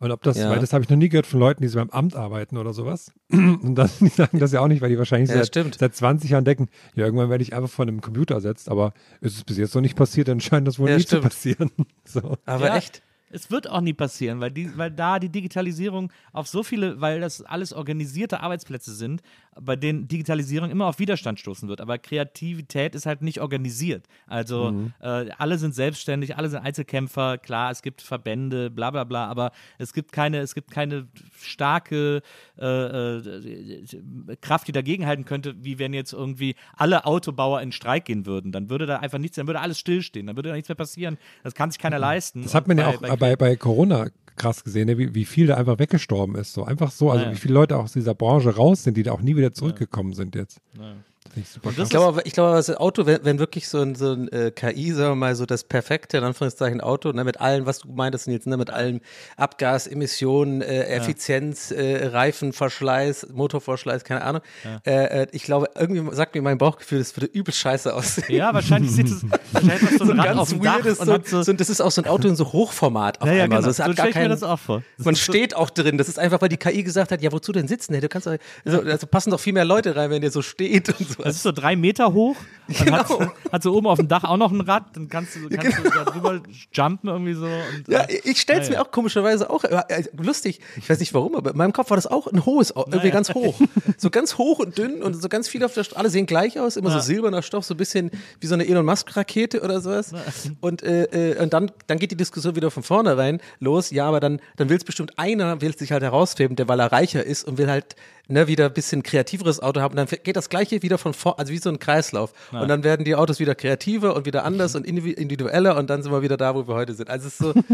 Und 0.00 0.10
ob 0.10 0.22
das, 0.22 0.36
Ja. 0.36 0.50
weil 0.50 0.58
das 0.58 0.72
habe 0.72 0.82
ich 0.82 0.90
noch 0.90 0.96
nie 0.96 1.08
gehört 1.08 1.24
von 1.26 1.38
Leuten, 1.40 1.62
die 1.62 1.68
so 1.68 1.78
beim 1.78 1.88
Amt 1.90 2.16
arbeiten 2.16 2.56
oder 2.58 2.72
sowas. 2.74 3.12
Und 3.30 3.76
das, 3.76 3.98
die 4.00 4.08
sagen 4.08 4.38
das 4.40 4.50
ja 4.52 4.60
auch 4.60 4.66
nicht, 4.68 4.82
weil 4.82 4.90
die 4.90 4.98
wahrscheinlich 4.98 5.30
Ja, 5.30 5.36
seit, 5.36 5.46
stimmt. 5.46 5.76
seit 5.78 5.94
20 5.94 6.30
Jahren 6.30 6.44
denken, 6.44 6.66
ja, 6.96 7.04
irgendwann 7.04 7.30
werde 7.30 7.42
ich 7.42 7.54
einfach 7.54 7.70
von 7.70 7.88
einem 7.88 8.00
Computer 8.00 8.34
ersetzt, 8.34 8.68
aber 8.68 8.92
ist 9.20 9.36
es 9.36 9.44
bis 9.44 9.56
jetzt 9.56 9.74
noch 9.74 9.82
nicht 9.82 9.96
passiert, 9.96 10.26
dann 10.28 10.40
scheint 10.40 10.66
das 10.66 10.78
wohl 10.78 10.90
Ja, 10.90 10.96
nie 10.96 11.02
stimmt. 11.02 11.22
zu 11.22 11.28
passieren. 11.28 11.70
So. 12.04 12.36
Aber 12.44 12.66
Ja, 12.66 12.76
echt. 12.76 13.02
Es 13.34 13.50
wird 13.50 13.68
auch 13.68 13.80
nie 13.80 13.92
passieren, 13.92 14.40
weil, 14.40 14.50
die, 14.50 14.76
weil 14.78 14.90
da 14.90 15.18
die 15.18 15.28
Digitalisierung 15.28 16.12
auf 16.32 16.46
so 16.46 16.62
viele, 16.62 17.00
weil 17.00 17.20
das 17.20 17.42
alles 17.42 17.72
organisierte 17.72 18.40
Arbeitsplätze 18.40 18.94
sind, 18.94 19.22
bei 19.60 19.76
denen 19.76 20.08
Digitalisierung 20.08 20.70
immer 20.70 20.86
auf 20.86 20.98
Widerstand 20.98 21.38
stoßen 21.40 21.68
wird. 21.68 21.80
Aber 21.80 21.98
Kreativität 21.98 22.94
ist 22.94 23.06
halt 23.06 23.22
nicht 23.22 23.40
organisiert. 23.40 24.06
Also 24.26 24.72
Mhm. 24.72 24.92
äh, 25.00 25.30
alle 25.38 25.58
sind 25.58 25.74
selbstständig, 25.74 26.36
alle 26.36 26.48
sind 26.48 26.60
Einzelkämpfer. 26.60 27.38
Klar, 27.38 27.70
es 27.70 27.82
gibt 27.82 28.02
Verbände, 28.02 28.70
bla 28.70 28.90
bla 28.90 29.04
bla, 29.04 29.26
aber 29.26 29.52
es 29.78 29.92
gibt 29.92 30.12
keine, 30.12 30.38
es 30.38 30.54
gibt 30.54 30.70
keine 30.70 31.06
starke 31.40 32.22
äh, 32.58 32.64
äh, 32.66 34.36
Kraft, 34.40 34.68
die 34.68 34.72
dagegenhalten 34.72 35.24
könnte, 35.24 35.54
wie 35.64 35.78
wenn 35.78 35.92
jetzt 35.94 36.12
irgendwie 36.12 36.54
alle 36.76 37.04
Autobauer 37.06 37.60
in 37.62 37.72
Streik 37.72 38.04
gehen 38.06 38.26
würden. 38.26 38.52
Dann 38.52 38.70
würde 38.70 38.86
da 38.86 38.98
einfach 38.98 39.18
nichts, 39.18 39.36
dann 39.36 39.46
würde 39.46 39.60
alles 39.60 39.78
stillstehen, 39.78 40.26
dann 40.26 40.36
würde 40.36 40.50
da 40.50 40.54
nichts 40.54 40.68
mehr 40.68 40.76
passieren. 40.76 41.18
Das 41.42 41.54
kann 41.54 41.70
sich 41.70 41.78
keiner 41.78 41.98
leisten. 41.98 42.42
Das 42.42 42.54
hat 42.54 42.68
man 42.68 42.78
ja 42.78 42.88
auch 42.88 43.00
bei- 43.00 43.08
bei, 43.16 43.16
bei, 43.36 43.56
Corona 43.56 44.08
krass 44.36 44.64
gesehen, 44.64 44.86
ne? 44.86 44.98
wie, 44.98 45.14
wie 45.14 45.24
viel 45.24 45.46
da 45.46 45.56
einfach 45.56 45.78
weggestorben 45.78 46.34
ist. 46.36 46.52
So 46.52 46.64
einfach 46.64 46.90
so, 46.90 47.10
also 47.10 47.22
Ja, 47.22 47.30
ja. 47.30 47.36
wie 47.36 47.40
viele 47.40 47.54
Leute 47.54 47.76
auch 47.76 47.84
aus 47.84 47.92
dieser 47.92 48.14
Branche 48.14 48.54
raus 48.54 48.82
sind, 48.82 48.96
die 48.96 49.02
da 49.02 49.12
auch 49.12 49.22
nie 49.22 49.36
wieder 49.36 49.52
zurückgekommen 49.52 50.12
sind 50.12 50.34
jetzt. 50.34 50.60
Finde 50.72 50.96
ich 51.36 51.88
glaube, 51.90 52.06
aber- 52.06 52.26
ich 52.26 52.32
glaube, 52.32 52.56
das 52.56 52.70
Auto, 52.76 53.06
wenn, 53.06 53.24
wenn 53.24 53.38
wirklich 53.38 53.68
so 53.68 53.80
ein, 53.80 53.94
so 53.94 54.12
ein 54.12 54.28
äh, 54.32 54.50
KI, 54.50 54.92
sagen 54.92 55.12
wir 55.12 55.14
mal, 55.16 55.34
so 55.34 55.46
das 55.46 55.64
perfekte, 55.64 56.18
in 56.18 56.24
Anführungszeichen, 56.24 56.80
Auto, 56.80 57.12
ne, 57.12 57.24
mit 57.24 57.40
allen, 57.40 57.66
was 57.66 57.80
du 57.80 57.88
meintest, 57.92 58.26
jetzt, 58.28 58.46
ne, 58.46 58.56
mit 58.56 58.70
allem 58.70 59.00
Abgas, 59.36 59.86
Emissionen, 59.86 60.60
äh, 60.62 60.84
Effizienz, 60.84 61.70
äh, 61.70 62.06
Reifenverschleiß, 62.08 63.28
Motorverschleiß, 63.32 64.04
keine 64.04 64.22
Ahnung. 64.22 64.42
Äh, 64.86 65.22
äh, 65.22 65.26
ich 65.32 65.42
glaube, 65.44 65.68
irgendwie 65.76 66.14
sagt 66.14 66.34
mir 66.34 66.42
mein 66.42 66.58
Bauchgefühl, 66.58 66.98
das 66.98 67.16
würde 67.16 67.26
übel 67.26 67.52
scheiße 67.52 67.92
aussehen. 67.94 68.24
Ja, 68.36 68.52
wahrscheinlich 68.54 68.92
sieht 68.92 69.08
es 69.08 69.24
wahrscheinlich 69.52 69.90
das 69.98 69.98
so 69.98 70.10
ein 70.12 70.16
Dach 70.24 70.36
weirdes, 70.36 70.98
und 71.00 71.06
so, 71.06 71.18
so, 71.38 71.42
so, 71.42 71.52
das 71.52 71.68
ist 71.70 71.80
auch 71.80 71.90
so 71.90 72.02
ein 72.02 72.08
Auto 72.08 72.28
in 72.28 72.36
so 72.36 72.52
Hochformat 72.52 73.20
auf 73.20 73.28
ja, 73.28 73.34
ja, 73.34 73.44
einmal. 73.44 73.58
genau. 73.60 73.68
Also, 73.68 73.70
es 73.70 73.76
so 73.78 73.84
hat 73.84 73.92
stelle 73.92 74.10
gar 74.12 74.22
ich 74.22 74.22
mir 74.22 74.28
das 74.28 74.42
auch 74.42 74.58
vor. 74.58 74.82
Das 74.96 75.06
man 75.06 75.14
so- 75.14 75.20
steht 75.22 75.56
auch 75.56 75.70
drin. 75.70 75.98
Das 75.98 76.08
ist 76.08 76.18
einfach, 76.18 76.40
weil 76.40 76.48
die 76.48 76.56
KI 76.56 76.82
gesagt 76.82 77.10
hat, 77.10 77.22
ja, 77.22 77.32
wozu 77.32 77.52
denn 77.52 77.68
sitzen? 77.68 77.92
Hey, 77.94 78.00
du 78.00 78.08
kannst 78.08 78.26
doch, 78.26 78.36
also, 78.64 78.80
also 78.82 79.06
passen 79.06 79.30
doch 79.30 79.40
viel 79.40 79.52
mehr 79.52 79.64
Leute 79.64 79.96
rein, 79.96 80.10
wenn 80.10 80.22
ihr 80.22 80.30
so 80.30 80.42
steht 80.42 80.88
und 81.00 81.08
so. 81.08 81.22
Das 81.24 81.36
ist 81.36 81.42
so 81.42 81.52
drei 81.52 81.74
Meter 81.76 82.12
hoch 82.12 82.36
Genau. 82.66 82.96
hat, 82.96 83.32
hat 83.52 83.62
so 83.62 83.74
oben 83.74 83.86
auf 83.86 83.98
dem 83.98 84.08
Dach 84.08 84.24
auch 84.24 84.38
noch 84.38 84.50
ein 84.50 84.62
Rad, 84.62 84.84
dann 84.96 85.06
kannst 85.10 85.36
du, 85.36 85.50
kannst 85.50 85.76
du 85.78 85.82
da 85.82 86.04
drüber 86.04 86.40
jumpen 86.72 87.10
irgendwie 87.10 87.34
so. 87.34 87.44
Und, 87.44 87.88
Ja, 87.88 88.00
äh, 88.04 88.20
ich 88.24 88.40
stell's 88.40 88.68
ja, 88.68 88.76
mir 88.76 88.80
auch 88.82 88.90
komischerweise 88.90 89.50
auch 89.50 89.64
äh, 89.64 90.04
lustig. 90.16 90.60
Ich 90.78 90.88
weiß 90.88 90.98
nicht 90.98 91.12
warum, 91.12 91.34
aber 91.34 91.50
in 91.50 91.58
meinem 91.58 91.74
Kopf 91.74 91.90
war 91.90 91.98
das 91.98 92.06
auch 92.06 92.26
ein 92.26 92.46
hohes, 92.46 92.70
irgendwie 92.74 93.08
ja. 93.08 93.12
ganz 93.12 93.34
hoch. 93.34 93.60
So 93.98 94.08
ganz 94.10 94.38
hoch 94.38 94.58
und 94.60 94.76
dünn 94.78 95.02
und 95.02 95.14
so 95.14 95.28
ganz 95.28 95.46
viele 95.48 95.66
auf 95.66 95.74
der 95.74 95.84
Straße. 95.84 95.98
Alle 96.00 96.08
sehen 96.10 96.24
gleich 96.26 96.58
aus, 96.58 96.76
immer 96.76 96.90
so 96.90 96.96
Ja. 96.96 97.02
silberner 97.02 97.42
Stoff, 97.42 97.64
so 97.66 97.74
ein 97.74 97.76
bisschen 97.76 98.10
wie 98.40 98.46
so 98.46 98.54
eine 98.54 98.66
Elon 98.66 98.84
Musk 98.84 99.14
Rakete 99.14 99.60
oder 99.62 99.80
sowas. 99.80 100.12
Und, 100.60 100.82
äh, 100.82 101.04
äh, 101.32 101.38
und 101.42 101.52
dann, 101.52 101.70
dann 101.86 101.98
geht 101.98 102.10
die 102.12 102.16
Diskussion 102.16 102.56
wieder 102.56 102.70
von 102.70 102.82
vornherein 102.82 103.40
los. 103.60 103.90
Ja, 103.90 104.06
aber 104.06 104.20
dann, 104.20 104.40
dann 104.56 104.68
will 104.70 104.76
es 104.78 104.84
bestimmt 104.84 105.18
einer, 105.18 105.60
will 105.60 105.76
sich 105.76 105.92
halt 105.92 106.02
herausheben, 106.02 106.56
der 106.56 106.66
weil 106.66 106.80
er 106.80 106.90
reicher 106.92 107.24
ist 107.24 107.44
und 107.46 107.58
will 107.58 107.68
halt 107.70 107.94
ne, 108.28 108.46
wieder 108.46 108.66
ein 108.66 108.72
bisschen 108.72 109.02
kreativeres 109.02 109.60
Auto 109.60 109.80
haben. 109.80 109.98
Und 109.98 110.10
dann 110.10 110.18
geht 110.22 110.36
das 110.36 110.48
Gleiche 110.48 110.82
wieder 110.82 110.98
von 110.98 111.12
vor, 111.14 111.38
also 111.38 111.52
wie 111.52 111.58
so 111.58 111.68
ein 111.70 111.78
Kreislauf. 111.78 112.32
Und 112.52 112.68
dann 112.68 112.82
werden 112.84 113.04
die 113.04 113.14
Autos 113.14 113.38
wieder 113.40 113.54
kreativer 113.54 114.14
und 114.16 114.26
wieder 114.26 114.44
anders 114.44 114.74
und 114.76 114.86
indivi- 114.86 115.14
individueller 115.14 115.76
und 115.76 115.90
dann 115.90 116.02
sind 116.02 116.12
wir 116.12 116.22
wieder 116.22 116.36
da, 116.36 116.54
wo 116.54 116.66
wir 116.66 116.74
heute 116.74 116.94
sind. 116.94 117.10
Also 117.10 117.28
es 117.28 117.34
ist 117.34 117.38
so. 117.38 117.54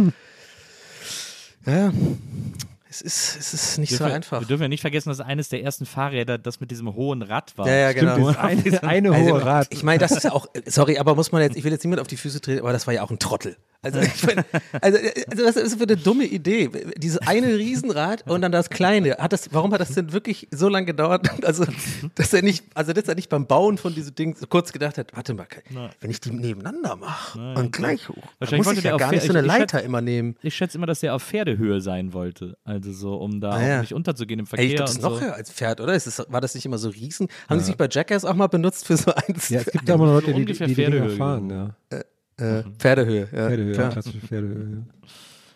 Ja, 1.67 1.93
es 2.91 3.01
ist, 3.01 3.37
es 3.39 3.55
ist 3.55 3.79
nicht 3.79 3.97
so 3.97 4.05
wir, 4.05 4.13
einfach. 4.15 4.41
Wir 4.41 4.47
dürfen 4.49 4.63
ja 4.63 4.69
nicht 4.69 4.81
vergessen, 4.81 5.09
dass 5.11 5.21
eines 5.21 5.49
der 5.49 5.63
ersten 5.63 5.87
Fahrräder 5.87 6.37
das 6.39 6.61
mit 6.61 6.71
diesem 6.71 6.93
hohen 6.95 7.23
Rad 7.23 7.57
war. 7.57 7.67
Ja, 7.69 7.75
ja, 7.75 7.91
Stimmt, 7.93 8.17
genau. 8.17 8.29
dieses 8.65 8.79
eine, 8.83 9.13
eine 9.13 9.13
Also, 9.13 9.31
hohe 9.33 9.45
Rad. 9.45 9.69
Ich 9.71 9.83
meine, 9.83 9.99
das 10.01 10.11
ist 10.13 10.25
ja 10.25 10.33
auch, 10.33 10.47
sorry, 10.67 10.99
aber 10.99 11.15
muss 11.15 11.31
man 11.33 11.43
jetzt, 11.43 11.57
ich 11.57 11.65
will 11.65 11.73
jetzt 11.73 11.85
niemand 11.85 12.01
auf 12.01 12.09
die 12.09 12.17
Füße 12.17 12.41
treten, 12.41 12.61
aber 12.61 12.73
das 12.73 12.87
war 12.87 12.95
ja 12.95 13.03
auch 13.03 13.11
ein 13.11 13.19
Trottel. 13.19 13.57
Also, 13.83 13.99
ich 14.01 14.23
mein, 14.27 14.45
also, 14.83 14.99
also 15.31 15.45
was 15.45 15.57
ist 15.57 15.73
das 15.73 15.75
für 15.77 15.85
eine 15.85 15.97
dumme 15.97 16.25
Idee? 16.27 16.69
Dieses 16.99 17.19
eine 17.27 17.57
Riesenrad 17.57 18.25
und 18.31 18.43
dann 18.43 18.53
das 18.53 18.69
kleine. 18.69 19.13
Hat 19.19 19.33
das, 19.33 19.49
warum 19.55 19.73
hat 19.73 19.81
das 19.81 19.93
denn 19.95 20.13
wirklich 20.13 20.49
so 20.51 20.69
lange 20.69 20.85
gedauert? 20.87 21.31
Also, 21.45 21.65
dass 22.15 22.33
er 22.35 22.43
nicht, 22.43 22.65
also, 22.75 22.93
dass 22.93 23.09
er 23.09 23.15
nicht 23.15 23.31
beim 23.31 23.47
Bauen 23.47 23.79
von 23.79 23.95
diesem 23.95 24.15
Ding 24.15 24.37
so 24.37 24.47
kurz 24.47 24.73
gedacht 24.73 24.99
hat, 24.99 25.17
warte 25.17 25.33
mal, 25.33 25.47
wenn 26.01 26.11
ich 26.11 26.21
die 26.21 26.31
nebeneinander 26.31 26.97
mache 26.97 27.39
und 27.57 27.73
gleich 27.73 28.09
hoch, 28.11 28.15
dann 28.17 28.25
Wahrscheinlich 28.41 28.59
muss 28.59 28.67
wollte 28.67 28.79
ich 28.81 28.83
der 28.83 28.91
ja 28.93 28.97
gar 28.99 29.11
nicht 29.13 29.23
so 29.23 29.31
eine 29.31 29.39
ich- 29.41 29.45
ich 29.47 29.49
Leiter 29.49 29.79
schätze- 29.79 29.87
immer 29.87 30.01
nehmen. 30.03 30.37
Ich 30.43 30.55
schätze 30.55 30.77
immer, 30.77 30.87
dass 30.87 31.01
der 31.01 31.15
auf 31.15 31.23
Pferdehöhe 31.23 31.81
sein 31.81 32.13
wollte. 32.13 32.59
Also 32.65 32.80
so, 32.83 33.15
um 33.17 33.41
da 33.41 33.51
Ah, 33.51 33.67
ja. 33.67 33.77
auch 33.77 33.81
nicht 33.83 33.95
unterzugehen 33.95 34.41
im 34.41 34.47
Verkehr. 34.47 34.65
Ey, 34.65 34.71
ich 34.71 34.77
glaube, 34.77 34.87
das 34.89 34.97
und 34.97 35.01
ist 35.01 35.05
noch 35.05 35.19
so. 35.21 35.25
höher 35.27 35.35
als 35.35 35.51
Pferd, 35.51 35.81
oder? 35.81 35.95
Ist 35.95 36.07
das, 36.07 36.27
war 36.29 36.41
das 36.41 36.55
nicht 36.55 36.65
immer 36.67 36.79
so 36.79 36.89
riesen? 36.89 37.29
Haben 37.49 37.59
die 37.59 37.65
sich 37.65 37.77
bei 37.77 37.89
Jackass 37.91 38.25
auch 38.25 38.35
mal 38.35 38.47
benutzt 38.49 38.87
für 38.87 38.97
so 38.97 39.13
eins? 39.15 39.49
Ja, 39.49 39.61
es 39.61 39.67
gibt 39.71 39.89
ja 39.89 39.95
immer 39.95 40.07
noch 40.07 40.15
Leute, 40.15 40.27
die 40.29 40.33
die, 40.35 40.41
ungefähr 40.41 40.67
die, 40.67 40.75
die 40.75 40.83
Pferdehöhe 40.83 41.17
fahren. 41.17 41.51
Ja. 41.51 41.75
äh, 42.39 42.65
Pferdehöhe. 42.79 43.29
Ja, 43.33 43.49
Pferdehöhe, 43.49 43.73
klar. 43.75 43.91
klassische 43.91 44.19
Pferdehöhe. 44.21 44.87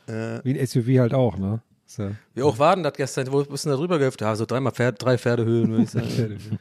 Ja. 0.08 0.44
Wie 0.44 0.58
ein 0.58 0.66
SUV 0.66 0.86
halt 1.00 1.14
auch, 1.14 1.38
ne? 1.38 1.62
Ist 1.86 1.98
ja 1.98 2.12
Wie 2.34 2.42
hoch 2.42 2.58
war 2.58 2.74
denn 2.74 2.82
das 2.82 2.94
gestern? 2.94 3.30
Wo 3.32 3.42
bist 3.44 3.64
du 3.64 3.68
denn 3.68 3.76
da 3.76 3.80
drüber 3.80 3.98
gehüpft? 3.98 4.20
Ja, 4.20 4.34
so 4.36 4.44
dreimal 4.46 4.72
Pferd, 4.72 5.02
drei 5.02 5.16
Pferdehöhen, 5.18 5.70
würde 5.70 5.82
ich 5.84 5.90
sagen. 5.90 6.06
Pferdehöhe. 6.08 6.58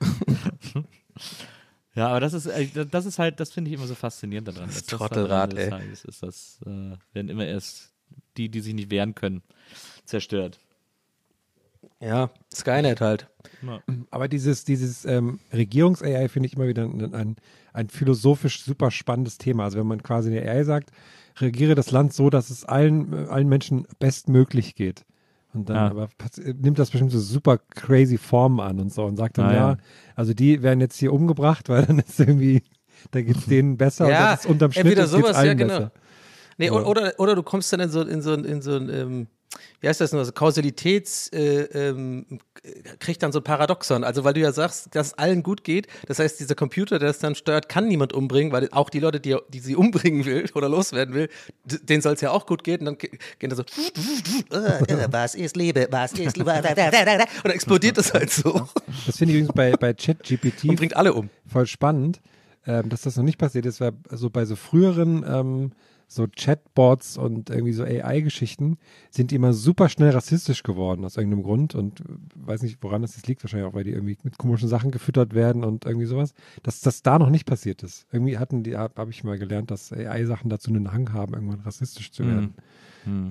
Ja, 1.96 2.06
aber 2.08 2.20
das 2.20 2.32
ist, 2.34 2.46
äh, 2.46 2.68
das 2.88 3.04
ist 3.04 3.18
halt, 3.18 3.40
das 3.40 3.50
finde 3.50 3.68
ich 3.70 3.76
immer 3.76 3.86
so 3.86 3.96
faszinierend 3.96 4.46
daran. 4.48 4.66
Das 4.68 4.84
das 4.84 4.86
Trottelrad, 4.86 5.52
des 5.52 5.58
ey. 5.64 5.70
Tages 5.70 6.04
Ist 6.04 6.22
das, 6.22 6.60
äh, 6.64 6.92
werden 7.12 7.28
immer 7.28 7.44
erst 7.44 7.89
die, 8.40 8.48
die 8.48 8.60
sich 8.60 8.74
nicht 8.74 8.90
wehren 8.90 9.14
können, 9.14 9.42
zerstört. 10.04 10.58
Ja, 12.00 12.30
Skynet 12.54 13.00
halt. 13.00 13.28
Aber 14.10 14.28
dieses, 14.28 14.64
dieses 14.64 15.04
ähm, 15.04 15.38
Regierungs-AI 15.52 16.28
finde 16.28 16.46
ich 16.46 16.54
immer 16.54 16.66
wieder 16.66 16.84
ein, 16.84 17.14
ein, 17.14 17.36
ein 17.74 17.88
philosophisch 17.90 18.62
super 18.64 18.90
spannendes 18.90 19.36
Thema. 19.38 19.64
Also 19.64 19.78
wenn 19.78 19.86
man 19.86 20.02
quasi 20.02 20.30
der 20.30 20.50
AI 20.50 20.64
sagt, 20.64 20.90
regiere 21.40 21.74
das 21.74 21.90
Land 21.90 22.12
so, 22.14 22.30
dass 22.30 22.48
es 22.50 22.64
allen, 22.64 23.12
äh, 23.12 23.26
allen 23.28 23.48
Menschen 23.48 23.86
bestmöglich 23.98 24.74
geht. 24.74 25.04
Und 25.52 25.68
dann 25.68 25.76
Ja. 25.76 25.90
aber 25.90 26.08
nimmt 26.44 26.78
das 26.78 26.90
bestimmt 26.90 27.10
so 27.12 27.18
super 27.20 27.58
crazy 27.58 28.18
Formen 28.18 28.60
an 28.60 28.78
und 28.80 28.92
so 28.92 29.04
und 29.04 29.16
sagt 29.16 29.36
dann, 29.38 29.46
Ah, 29.46 29.52
ja, 29.52 29.70
ja. 29.72 29.76
also 30.16 30.32
die 30.32 30.62
werden 30.62 30.80
jetzt 30.80 30.96
hier 30.96 31.12
umgebracht, 31.12 31.68
weil 31.68 31.84
dann 31.86 31.98
ist 31.98 32.18
irgendwie, 32.20 32.62
da 33.10 33.20
geht 33.20 33.36
es 33.36 33.46
denen 33.46 33.76
besser 33.76 34.08
Ja, 34.08 34.18
und 34.20 34.30
das 34.32 34.40
ist 34.40 34.46
unterm 34.50 34.72
Schnitt 34.72 34.84
entweder 34.86 35.06
sowas, 35.06 35.36
ja, 35.44 35.54
genau. 35.54 35.66
besser. 35.78 35.92
Nee, 36.60 36.70
Aber- 36.70 36.86
oder, 36.86 37.12
oder 37.18 37.34
du 37.34 37.42
kommst 37.42 37.72
dann 37.72 37.80
in 37.80 37.90
so, 37.90 38.02
in 38.02 38.20
so, 38.22 38.34
in 38.34 38.60
so 38.62 38.76
ein, 38.76 38.88
ähm, 38.90 39.26
wie 39.80 39.88
heißt 39.88 40.00
das 40.00 40.12
nur, 40.12 40.24
so 40.24 40.30
Kausalitäts, 40.30 41.28
äh, 41.32 41.62
ähm, 41.88 42.38
kriegt 42.98 43.22
dann 43.22 43.32
so 43.32 43.40
ein 43.40 43.44
Paradoxon. 43.44 44.04
Also 44.04 44.22
weil 44.22 44.34
du 44.34 44.40
ja 44.40 44.52
sagst, 44.52 44.94
dass 44.94 45.08
es 45.08 45.14
allen 45.14 45.42
gut 45.42 45.64
geht. 45.64 45.86
Das 46.06 46.18
heißt, 46.18 46.38
dieser 46.38 46.54
Computer, 46.54 46.98
der 46.98 47.08
es 47.08 47.18
dann 47.18 47.34
steuert, 47.34 47.68
kann 47.70 47.88
niemand 47.88 48.12
umbringen, 48.12 48.52
weil 48.52 48.68
auch 48.72 48.90
die 48.90 49.00
Leute, 49.00 49.18
die, 49.18 49.36
die 49.48 49.58
sie 49.60 49.74
umbringen 49.84 50.24
will 50.26 50.44
oder 50.54 50.68
loswerden 50.68 51.14
will, 51.14 51.28
denen 51.64 52.02
soll 52.02 52.12
es 52.12 52.20
ja 52.20 52.30
auch 52.30 52.44
gut 52.46 52.62
gehen. 52.62 52.80
Und 52.80 52.84
dann 52.86 52.98
ge- 52.98 53.10
gehen 53.38 53.50
da 53.50 53.56
so, 53.56 53.62
äh, 54.50 55.08
was 55.10 55.34
ist 55.34 55.56
Liebe, 55.56 55.88
was 55.90 56.12
ist 56.12 56.36
Liebe, 56.36 56.52
und 56.54 56.64
dann 57.44 57.52
explodiert 57.52 57.96
das 57.98 58.12
halt 58.12 58.30
so 58.30 58.68
Das 59.06 59.16
finde 59.16 59.32
ich 59.34 59.40
übrigens 59.40 59.54
bei, 59.54 59.72
bei 59.72 59.90
und 59.90 59.98
ChatGPT 59.98 60.76
bringt 60.76 60.94
alle 60.96 61.14
um. 61.14 61.30
voll 61.50 61.66
spannend, 61.66 62.20
ähm, 62.66 62.88
dass 62.90 63.02
das 63.02 63.16
noch 63.16 63.24
nicht 63.24 63.38
passiert 63.38 63.66
ist, 63.66 63.80
weil 63.80 63.92
so 64.10 64.28
bei 64.30 64.44
so 64.44 64.54
früheren 64.56 65.24
ähm, 65.26 65.72
so 66.12 66.26
Chatbots 66.26 67.16
und 67.16 67.50
irgendwie 67.50 67.72
so 67.72 67.84
AI-Geschichten 67.84 68.78
sind 69.10 69.30
immer 69.32 69.52
super 69.52 69.88
schnell 69.88 70.10
rassistisch 70.10 70.64
geworden 70.64 71.04
aus 71.04 71.16
irgendeinem 71.16 71.44
Grund 71.44 71.76
und 71.76 72.00
äh, 72.00 72.04
weiß 72.34 72.62
nicht, 72.62 72.78
woran 72.80 73.02
das 73.02 73.14
jetzt 73.14 73.28
liegt, 73.28 73.44
wahrscheinlich 73.44 73.68
auch, 73.68 73.74
weil 73.74 73.84
die 73.84 73.92
irgendwie 73.92 74.18
mit 74.24 74.36
komischen 74.36 74.68
Sachen 74.68 74.90
gefüttert 74.90 75.34
werden 75.34 75.62
und 75.62 75.84
irgendwie 75.84 76.06
sowas, 76.06 76.34
dass 76.64 76.80
das 76.80 77.02
da 77.02 77.18
noch 77.20 77.30
nicht 77.30 77.46
passiert 77.46 77.84
ist. 77.84 78.06
Irgendwie 78.12 78.38
hatten 78.38 78.64
die, 78.64 78.76
habe 78.76 78.94
hab 79.00 79.08
ich 79.08 79.22
mal 79.22 79.38
gelernt, 79.38 79.70
dass 79.70 79.92
AI-Sachen 79.92 80.50
dazu 80.50 80.70
einen 80.70 80.92
Hang 80.92 81.12
haben, 81.12 81.34
irgendwann 81.34 81.60
rassistisch 81.60 82.10
zu 82.10 82.24
werden. 82.26 82.54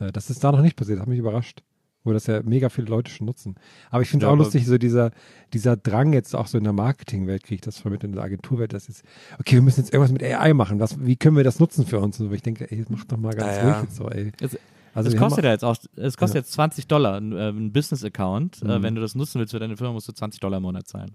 Äh, 0.01 0.11
das 0.13 0.29
ist 0.29 0.41
da 0.43 0.51
noch 0.51 0.61
nicht 0.61 0.77
passiert, 0.77 1.01
hat 1.01 1.07
mich 1.07 1.19
überrascht. 1.19 1.63
Wo 2.05 2.13
das 2.13 2.27
ja 2.27 2.41
mega 2.43 2.69
viele 2.69 2.87
Leute 2.87 3.11
schon 3.11 3.25
nutzen. 3.27 3.55
Aber 3.91 4.01
ich 4.01 4.09
finde 4.09 4.25
es 4.25 4.29
Ja, 4.29 4.33
auch 4.33 4.37
lustig, 4.37 4.65
so 4.65 4.77
dieser, 4.77 5.11
dieser 5.53 5.75
Drang 5.75 6.13
jetzt 6.13 6.33
auch 6.35 6.47
so 6.47 6.57
in 6.57 6.63
der 6.63 6.71
Marketingwelt, 6.73 7.43
kriege 7.43 7.55
ich 7.55 7.61
das 7.61 7.77
vermittelt 7.77 8.11
in 8.11 8.15
der 8.15 8.23
Agenturwelt, 8.23 8.71
das 8.73 8.87
ist, 8.87 9.03
okay, 9.39 9.55
wir 9.55 9.61
müssen 9.61 9.81
jetzt 9.81 9.93
irgendwas 9.93 10.11
mit 10.13 10.23
AI 10.23 10.53
machen. 10.53 10.79
Was, 10.79 11.03
wie 11.05 11.17
können 11.17 11.35
wir 11.35 11.43
das 11.43 11.59
nutzen 11.59 11.85
für 11.85 11.99
uns? 11.99 12.19
Und 12.19 12.27
so, 12.29 12.33
ich 12.33 12.41
denke, 12.41 12.71
ey, 12.71 12.85
mach 12.89 13.03
doch 13.03 13.17
mal 13.17 13.33
ganz 13.33 13.57
Ja, 13.57 13.63
ja. 13.67 13.73
ruhig 13.73 13.83
jetzt 13.83 13.95
so, 13.97 14.07
ey. 14.09 14.31
Es, 14.39 14.57
Also 14.93 15.09
es 15.11 15.17
kostet 15.17 15.43
ja 15.43 15.51
jetzt 15.51 15.63
auch, 15.65 15.75
es 15.97 16.15
kostet 16.17 16.37
jetzt 16.45 16.53
20 16.53 16.87
Dollar, 16.87 17.17
ein, 17.17 17.31
äh, 17.33 17.49
ein 17.49 17.71
Business-Account. 17.73 18.61
Äh, 18.63 18.65
Mhm. 18.79 18.83
wenn 18.83 18.95
du 18.95 19.01
das 19.01 19.13
nutzen 19.15 19.39
willst 19.39 19.51
für 19.51 19.59
deine 19.59 19.75
Firma, 19.77 19.93
musst 19.93 20.07
du 20.07 20.13
20 20.13 20.39
Dollar 20.39 20.57
im 20.57 20.63
Monat 20.63 20.87
zahlen. 20.87 21.11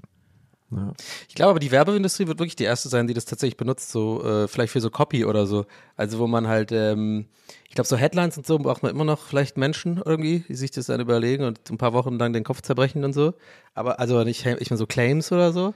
Ja. 0.70 0.92
Ich 1.28 1.34
glaube 1.34 1.50
aber, 1.50 1.60
die 1.60 1.70
Werbeindustrie 1.70 2.26
wird 2.26 2.38
wirklich 2.38 2.56
die 2.56 2.64
erste 2.64 2.88
sein, 2.88 3.06
die 3.06 3.14
das 3.14 3.24
tatsächlich 3.24 3.56
benutzt, 3.56 3.90
so 3.90 4.24
äh, 4.24 4.48
vielleicht 4.48 4.72
für 4.72 4.80
so 4.80 4.90
Copy 4.90 5.24
oder 5.24 5.46
so. 5.46 5.66
Also 5.96 6.18
wo 6.18 6.26
man 6.26 6.48
halt, 6.48 6.72
ähm, 6.72 7.26
ich 7.68 7.74
glaube, 7.74 7.88
so 7.88 7.96
Headlines 7.96 8.36
und 8.36 8.46
so 8.46 8.58
braucht 8.58 8.82
man 8.82 8.92
immer 8.92 9.04
noch 9.04 9.20
vielleicht 9.20 9.56
Menschen 9.56 10.02
irgendwie, 10.04 10.44
die 10.48 10.54
sich 10.54 10.70
das 10.70 10.86
dann 10.86 11.00
überlegen 11.00 11.44
und 11.44 11.70
ein 11.70 11.78
paar 11.78 11.92
Wochen 11.92 12.18
lang 12.18 12.32
den 12.32 12.44
Kopf 12.44 12.62
zerbrechen 12.62 13.04
und 13.04 13.12
so. 13.12 13.34
Aber 13.74 14.00
also 14.00 14.24
nicht, 14.24 14.44
ich 14.46 14.70
meine 14.70 14.78
so 14.78 14.86
Claims 14.86 15.30
oder 15.32 15.52
so. 15.52 15.74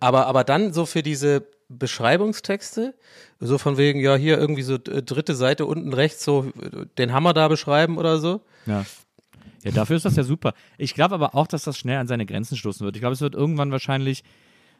Aber, 0.00 0.26
aber 0.26 0.44
dann 0.44 0.72
so 0.72 0.86
für 0.86 1.02
diese 1.02 1.46
Beschreibungstexte, 1.68 2.94
so 3.38 3.58
von 3.58 3.76
wegen, 3.76 4.00
ja, 4.00 4.16
hier 4.16 4.38
irgendwie 4.38 4.62
so 4.62 4.74
äh, 4.74 5.02
dritte 5.02 5.34
Seite 5.34 5.66
unten 5.66 5.92
rechts, 5.92 6.24
so 6.24 6.46
äh, 6.60 6.86
den 6.98 7.12
Hammer 7.12 7.32
da 7.32 7.48
beschreiben 7.48 7.96
oder 7.96 8.18
so. 8.18 8.40
Ja. 8.66 8.84
Ja, 9.64 9.70
dafür 9.72 9.96
ist 9.96 10.04
das 10.04 10.16
ja 10.16 10.22
super. 10.22 10.54
Ich 10.78 10.94
glaube 10.94 11.14
aber 11.14 11.34
auch, 11.34 11.46
dass 11.46 11.64
das 11.64 11.78
schnell 11.78 11.98
an 11.98 12.06
seine 12.06 12.26
Grenzen 12.26 12.56
stoßen 12.56 12.84
wird. 12.84 12.96
Ich 12.96 13.00
glaube, 13.00 13.12
es 13.12 13.20
wird 13.20 13.34
irgendwann 13.34 13.70
wahrscheinlich, 13.72 14.24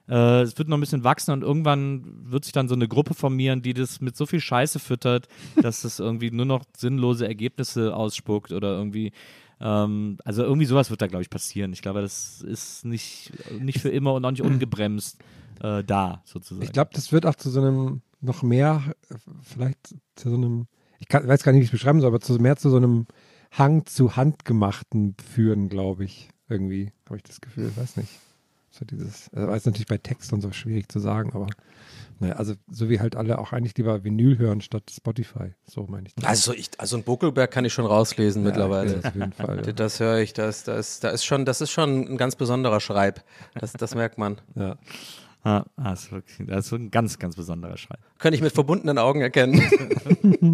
äh, 0.09 0.41
es 0.43 0.57
wird 0.59 0.69
noch 0.69 0.77
ein 0.77 0.81
bisschen 0.81 1.05
wachsen 1.05 1.33
und 1.33 1.43
irgendwann 1.43 2.05
wird 2.31 2.45
sich 2.45 2.53
dann 2.53 2.69
so 2.69 2.75
eine 2.75 2.89
Gruppe 2.89 3.15
formieren, 3.15 3.63
die 3.63 3.75
das 3.75 4.01
mit 4.01 4.17
so 4.17 4.27
viel 4.27 4.41
Scheiße 4.41 4.79
füttert, 4.79 5.29
dass 5.63 5.85
es 5.85 5.99
irgendwie 5.99 6.31
nur 6.31 6.47
noch 6.47 6.65
sinnlose 6.77 7.27
Ergebnisse 7.27 7.95
ausspuckt 7.95 8.53
oder 8.53 8.77
irgendwie. 8.77 9.13
Ähm, 9.61 10.17
also 10.25 10.43
irgendwie 10.43 10.67
sowas 10.67 10.91
wird 10.91 11.03
da, 11.03 11.07
glaube 11.07 11.23
ich, 11.23 11.31
passieren. 11.31 11.73
Ich 11.75 11.83
glaube, 11.83 12.01
das 12.01 12.41
ist 12.41 12.87
nicht, 12.87 13.33
nicht 13.61 13.81
für 13.81 13.91
immer 13.91 14.15
und 14.15 14.25
auch 14.25 14.31
nicht 14.31 14.43
ungebremst 14.43 15.19
äh, 15.61 15.85
da, 15.85 16.23
sozusagen. 16.25 16.65
Ich 16.65 16.73
glaube, 16.73 16.91
das 16.95 17.13
wird 17.13 17.27
auch 17.27 17.35
zu 17.35 17.51
so 17.51 17.61
einem 17.61 18.01
noch 18.21 18.43
mehr, 18.43 18.83
äh, 19.11 19.15
vielleicht 19.43 19.95
zu 20.15 20.31
so 20.31 20.37
einem, 20.37 20.67
ich 20.99 21.09
kann, 21.09 21.27
weiß 21.27 21.43
gar 21.43 21.53
nicht, 21.53 21.61
wie 21.61 21.65
ich 21.65 21.69
es 21.69 21.73
beschreiben 21.73 22.01
soll, 22.01 22.09
aber 22.09 22.21
zu, 22.21 22.35
mehr 22.35 22.57
zu 22.57 22.71
so 22.71 22.77
einem 22.77 23.07
Hang 23.51 23.87
zu 23.87 24.17
Handgemachten 24.17 25.17
führen, 25.35 25.69
glaube 25.69 26.05
ich. 26.05 26.31
Irgendwie 26.49 26.93
habe 27.07 27.17
ich 27.17 27.23
das 27.23 27.41
Gefühl, 27.41 27.73
weiß 27.77 27.97
nicht. 27.97 28.11
So 28.71 28.85
dieses, 28.85 29.29
also 29.35 29.53
ist 29.53 29.67
natürlich 29.67 29.89
bei 29.89 29.99
Text 29.99 30.33
und 30.33 30.41
so 30.41 30.53
schwierig 30.53 30.89
zu 30.89 31.01
sagen, 31.01 31.33
aber 31.33 31.49
naja, 32.21 32.35
also 32.35 32.55
so 32.71 32.89
wie 32.89 33.01
halt 33.01 33.17
alle 33.17 33.39
auch 33.39 33.53
eigentlich 33.53 33.77
lieber 33.77 34.05
Vinyl 34.05 34.39
hören 34.39 34.61
statt 34.61 34.85
Spotify. 34.95 35.55
So 35.65 35.87
meine 35.89 36.07
ich 36.07 36.15
das. 36.15 36.25
Also 36.25 36.55
ich, 36.55 36.71
also 36.79 36.97
ein 36.97 37.03
Buckelberg 37.03 37.51
kann 37.51 37.65
ich 37.65 37.73
schon 37.73 37.87
rauslesen 37.87 38.43
mittlerweile. 38.45 39.01
Ja, 39.01 39.09
auf 39.09 39.15
jeden 39.15 39.33
Fall. 39.33 39.63
Ja. 39.67 39.73
Das 39.73 39.99
höre 39.99 40.19
ich, 40.19 40.33
das, 40.35 40.63
das, 40.65 41.01
da 41.01 41.09
ist 41.09 41.25
schon, 41.25 41.45
das 41.45 41.61
ist 41.61 41.71
schon 41.71 42.13
ein 42.13 42.17
ganz 42.17 42.37
besonderer 42.37 42.79
Schreib. 42.81 43.25
Das, 43.55 43.73
das 43.73 43.95
merkt 43.95 44.19
man. 44.19 44.41
Ja. 44.55 44.77
Ah, 45.45 45.65
ah, 45.77 45.91
das, 45.91 46.05
ist 46.05 46.13
wirklich, 46.13 46.47
das 46.47 46.67
ist 46.67 46.73
ein 46.73 46.91
ganz, 46.91 47.19
ganz 47.19 47.37
besonderer 47.37 47.77
Schreib. 47.77 47.99
Könnte 48.19 48.37
ich 48.37 48.43
mit 48.43 48.53
verbundenen 48.53 48.99
Augen 48.99 49.21
erkennen. 49.21 49.61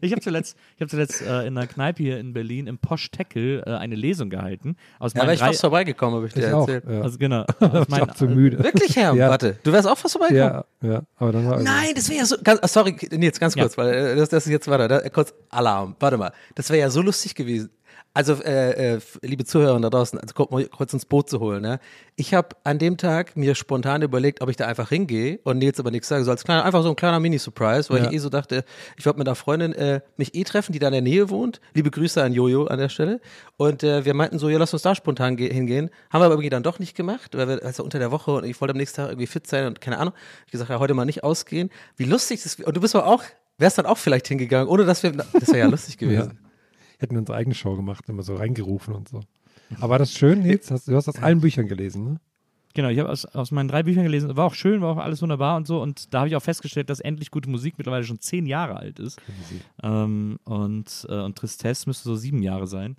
Ich 0.00 0.12
habe 0.12 0.20
zuletzt, 0.20 0.56
ich 0.76 0.82
hab 0.82 0.90
zuletzt 0.90 1.22
äh, 1.22 1.46
in 1.46 1.56
einer 1.56 1.66
Kneipe 1.66 2.02
hier 2.02 2.18
in 2.18 2.32
Berlin 2.32 2.66
im 2.66 2.78
Posch 2.78 3.10
Teckel 3.10 3.62
äh, 3.66 3.70
eine 3.70 3.94
Lesung 3.94 4.30
gehalten. 4.30 4.76
Aus 4.98 5.14
Ja, 5.14 5.22
wäre 5.22 5.34
ich 5.34 5.40
fast 5.40 5.60
vorbeigekommen, 5.60 6.16
habe 6.16 6.26
ich 6.26 6.34
dir 6.34 6.48
Ich 6.48 6.52
auch. 6.52 6.68
erzählt. 6.68 6.84
Ja. 6.88 7.00
also 7.02 7.18
genau, 7.18 7.44
aus 7.60 7.86
ich 7.88 8.02
auch 8.02 8.14
zu 8.14 8.26
müde. 8.26 8.58
Wirklich, 8.62 8.96
Herr? 8.96 9.14
Ja. 9.14 9.30
Warte, 9.30 9.58
du 9.62 9.72
wärst 9.72 9.88
auch 9.88 9.96
fast 9.98 10.12
vorbeigekommen? 10.18 10.64
Ja, 10.82 10.88
ja, 10.94 11.02
aber 11.16 11.32
dann 11.32 11.48
war 11.48 11.60
Nein, 11.62 11.92
das 11.94 12.08
wäre 12.08 12.20
ja 12.20 12.26
so. 12.26 12.36
Ganz, 12.42 12.60
sorry, 12.72 12.96
Nils, 13.12 13.38
ganz 13.38 13.54
Ja. 13.54 13.62
kurz, 13.62 13.76
weil 13.78 13.92
äh, 13.94 14.16
das, 14.16 14.28
das 14.30 14.46
ist 14.46 14.52
jetzt, 14.52 14.68
warte, 14.68 14.88
da, 14.88 15.08
kurz 15.08 15.32
Alarm. 15.50 15.94
Warte 16.00 16.16
mal. 16.16 16.32
Das 16.54 16.68
wäre 16.70 16.80
ja 16.80 16.90
so 16.90 17.02
lustig 17.02 17.34
gewesen. 17.34 17.70
Also, 18.14 18.34
äh, 18.42 18.96
äh, 18.96 19.00
liebe 19.22 19.46
Zuhörer 19.46 19.80
da 19.80 19.88
draußen, 19.88 20.18
also 20.18 20.34
kurz, 20.34 20.50
mal 20.50 20.64
kurz 20.66 20.92
ins 20.92 21.06
Boot 21.06 21.30
zu 21.30 21.40
holen. 21.40 21.62
Ne? 21.62 21.80
Ich 22.14 22.34
habe 22.34 22.48
an 22.62 22.78
dem 22.78 22.98
Tag 22.98 23.38
mir 23.38 23.54
spontan 23.54 24.02
überlegt, 24.02 24.42
ob 24.42 24.50
ich 24.50 24.56
da 24.56 24.66
einfach 24.66 24.90
hingehe 24.90 25.38
und 25.44 25.56
Nils 25.56 25.80
aber 25.80 25.90
nichts 25.90 26.08
sage, 26.08 26.22
so 26.24 26.30
als 26.30 26.44
kleiner, 26.44 26.62
einfach 26.66 26.82
so 26.82 26.90
ein 26.90 26.96
kleiner 26.96 27.20
Mini-Surprise, 27.20 27.88
weil 27.88 28.02
Ja. 28.02 28.08
ich 28.10 28.12
eh 28.16 28.18
so 28.18 28.28
dachte, 28.28 28.64
ich 28.98 29.06
wollte 29.06 29.18
mit 29.18 29.26
einer 29.28 29.34
Freundin 29.34 29.72
äh, 29.72 30.02
mich 30.18 30.34
eh 30.34 30.44
treffen, 30.44 30.72
die 30.74 30.78
da 30.78 30.88
in 30.88 30.92
der 30.92 31.00
Nähe 31.00 31.30
wohnt. 31.30 31.62
Liebe 31.72 31.90
Grüße 31.90 32.22
an 32.22 32.34
Jojo 32.34 32.66
an 32.66 32.78
der 32.78 32.90
Stelle. 32.90 33.18
Und 33.56 33.82
äh, 33.82 34.04
wir 34.04 34.12
meinten 34.12 34.38
so, 34.38 34.50
ja, 34.50 34.58
lass 34.58 34.74
uns 34.74 34.82
da 34.82 34.94
spontan 34.94 35.36
ge- 35.36 35.50
hingehen. 35.50 35.88
Haben 36.10 36.20
wir 36.20 36.26
aber 36.26 36.34
irgendwie 36.34 36.50
dann 36.50 36.62
doch 36.62 36.78
nicht 36.78 36.94
gemacht, 36.94 37.34
weil 37.34 37.48
wir 37.48 37.64
also 37.64 37.82
unter 37.82 37.98
der 37.98 38.10
Woche 38.10 38.32
und 38.32 38.44
ich 38.44 38.60
wollte 38.60 38.72
am 38.72 38.78
nächsten 38.78 38.96
Tag 38.96 39.08
irgendwie 39.08 39.26
fit 39.26 39.46
sein 39.46 39.64
und 39.66 39.80
keine 39.80 39.96
Ahnung. 39.98 40.12
Ich 40.44 40.52
gesagt, 40.52 40.68
ja, 40.68 40.78
heute 40.80 40.92
mal 40.92 41.06
nicht 41.06 41.24
ausgehen. 41.24 41.70
Wie 41.96 42.04
lustig 42.04 42.42
das 42.42 42.56
Und 42.56 42.76
du 42.76 42.80
bist 42.82 42.94
aber 42.94 43.06
auch, 43.06 43.22
wärst 43.56 43.78
dann 43.78 43.86
auch 43.86 43.96
vielleicht 43.96 44.28
hingegangen, 44.28 44.68
ohne 44.68 44.84
dass 44.84 45.02
wir. 45.02 45.12
Das 45.12 45.48
wäre 45.48 45.60
ja 45.60 45.66
lustig 45.66 45.96
gewesen. 45.98 46.38
Hätten 47.02 47.14
wir 47.14 47.20
unsere 47.20 47.36
eigene 47.36 47.54
Show 47.54 47.76
gemacht, 47.76 48.08
immer 48.08 48.22
so 48.22 48.34
reingerufen 48.36 48.94
und 48.94 49.08
so. 49.08 49.20
Aber 49.80 49.98
das 49.98 50.12
schön, 50.12 50.40
Nils, 50.40 50.70
hast, 50.70 50.88
du 50.88 50.94
hast 50.94 51.08
aus 51.08 51.22
allen 51.22 51.40
Büchern 51.40 51.66
gelesen, 51.66 52.04
ne? 52.04 52.20
genau, 52.74 52.88
ich 52.88 52.98
habe 52.98 53.10
aus, 53.10 53.24
aus 53.26 53.50
meinen 53.50 53.68
drei 53.68 53.82
Büchern 53.82 54.04
gelesen, 54.04 54.36
war 54.36 54.46
auch 54.46 54.54
schön, 54.54 54.80
war 54.80 54.92
auch 54.96 55.02
alles 55.02 55.22
wunderbar 55.22 55.56
und 55.56 55.66
so. 55.66 55.80
Und 55.80 56.12
da 56.12 56.20
habe 56.20 56.28
ich 56.28 56.36
auch 56.36 56.42
festgestellt, 56.42 56.90
dass 56.90 57.00
endlich 57.00 57.30
gute 57.30 57.50
Musik 57.50 57.74
mittlerweile 57.78 58.04
schon 58.04 58.20
zehn 58.20 58.46
Jahre 58.46 58.76
alt 58.76 58.98
ist. 58.98 59.20
Ähm, 59.82 60.38
und, 60.44 61.06
äh, 61.08 61.20
und 61.20 61.36
Tristesse 61.36 61.88
müsste 61.88 62.04
so 62.04 62.16
sieben 62.16 62.42
Jahre 62.42 62.66
sein. 62.66 62.96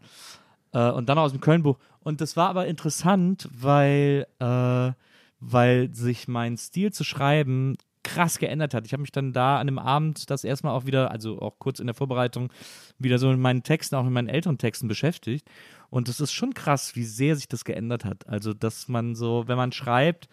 Äh, 0.73 0.91
und 0.91 1.09
dann 1.09 1.17
aus 1.17 1.31
dem 1.31 1.41
Köln-Buch. 1.41 1.77
Und 1.99 2.21
das 2.21 2.35
war 2.35 2.49
aber 2.49 2.67
interessant, 2.67 3.49
weil, 3.53 4.27
äh, 4.39 4.91
weil 5.39 5.93
sich 5.93 6.27
mein 6.27 6.57
Stil 6.57 6.91
zu 6.91 7.03
schreiben 7.03 7.77
krass 8.03 8.37
geändert 8.39 8.73
hat. 8.73 8.85
Ich 8.85 8.93
habe 8.93 9.01
mich 9.01 9.11
dann 9.11 9.33
da 9.33 9.59
an 9.59 9.67
dem 9.67 9.79
Abend 9.79 10.29
das 10.29 10.43
erstmal 10.43 10.73
auch 10.73 10.85
wieder, 10.85 11.11
also 11.11 11.39
auch 11.41 11.57
kurz 11.59 11.79
in 11.79 11.87
der 11.87 11.93
Vorbereitung, 11.93 12.51
wieder 12.99 13.17
so 13.17 13.29
mit 13.29 13.39
meinen 13.39 13.63
Texten, 13.63 13.95
auch 13.95 14.03
mit 14.03 14.13
meinen 14.13 14.29
älteren 14.29 14.57
Texten 14.57 14.87
beschäftigt. 14.87 15.49
Und 15.89 16.09
es 16.09 16.19
ist 16.19 16.31
schon 16.31 16.53
krass, 16.53 16.95
wie 16.95 17.03
sehr 17.03 17.35
sich 17.35 17.47
das 17.47 17.65
geändert 17.65 18.03
hat. 18.03 18.27
Also, 18.27 18.53
dass 18.53 18.87
man 18.87 19.15
so, 19.15 19.43
wenn 19.47 19.57
man 19.57 19.71
schreibt, 19.71 20.27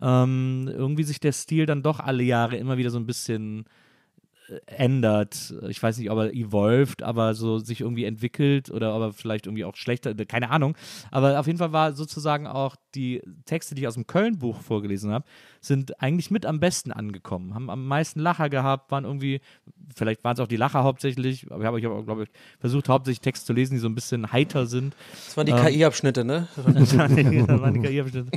ähm, 0.00 0.68
irgendwie 0.68 1.04
sich 1.04 1.20
der 1.20 1.32
Stil 1.32 1.66
dann 1.66 1.82
doch 1.82 2.00
alle 2.00 2.22
Jahre 2.22 2.56
immer 2.56 2.78
wieder 2.78 2.90
so 2.90 2.98
ein 2.98 3.06
bisschen 3.06 3.66
ändert. 4.66 5.54
Ich 5.68 5.82
weiß 5.82 5.98
nicht, 5.98 6.10
ob 6.10 6.18
er 6.18 6.32
evolved, 6.32 7.02
aber 7.02 7.34
so 7.34 7.58
sich 7.58 7.80
irgendwie 7.80 8.04
entwickelt 8.04 8.70
oder 8.70 8.94
ob 8.94 9.02
er 9.02 9.12
vielleicht 9.12 9.46
irgendwie 9.46 9.64
auch 9.64 9.76
schlechter, 9.76 10.14
keine 10.14 10.50
Ahnung. 10.50 10.76
Aber 11.10 11.38
auf 11.38 11.46
jeden 11.46 11.58
Fall 11.58 11.72
war 11.72 11.92
sozusagen 11.92 12.46
auch 12.46 12.76
die 12.94 13.22
Texte, 13.46 13.74
die 13.74 13.82
ich 13.82 13.88
aus 13.88 13.94
dem 13.94 14.06
Köln-Buch 14.06 14.60
vorgelesen 14.60 15.10
habe, 15.12 15.24
sind 15.60 16.00
eigentlich 16.02 16.30
mit 16.30 16.44
am 16.44 16.60
besten 16.60 16.92
angekommen, 16.92 17.54
haben 17.54 17.70
am 17.70 17.86
meisten 17.86 18.20
Lacher 18.20 18.48
gehabt, 18.50 18.90
waren 18.90 19.04
irgendwie, 19.04 19.40
vielleicht 19.94 20.24
waren 20.24 20.34
es 20.34 20.40
auch 20.40 20.48
die 20.48 20.56
Lacher 20.56 20.82
hauptsächlich, 20.82 21.46
aber 21.50 21.60
ich 21.60 21.66
habe, 21.66 21.78
ich 21.80 21.86
hab, 21.86 22.04
glaube 22.04 22.24
ich, 22.24 22.28
versucht, 22.58 22.88
hauptsächlich 22.88 23.20
Texte 23.20 23.46
zu 23.46 23.52
lesen, 23.52 23.74
die 23.74 23.80
so 23.80 23.88
ein 23.88 23.94
bisschen 23.94 24.32
heiter 24.32 24.66
sind. 24.66 24.94
Das 25.26 25.36
waren 25.36 25.46
die 25.46 25.52
Ähm. 25.52 25.64
KI-Abschnitte, 25.64 26.24
ne? 26.24 26.48
Das 26.74 26.96
waren 26.96 27.14
die 27.74 27.80
KI-Abschnitte. 27.80 28.30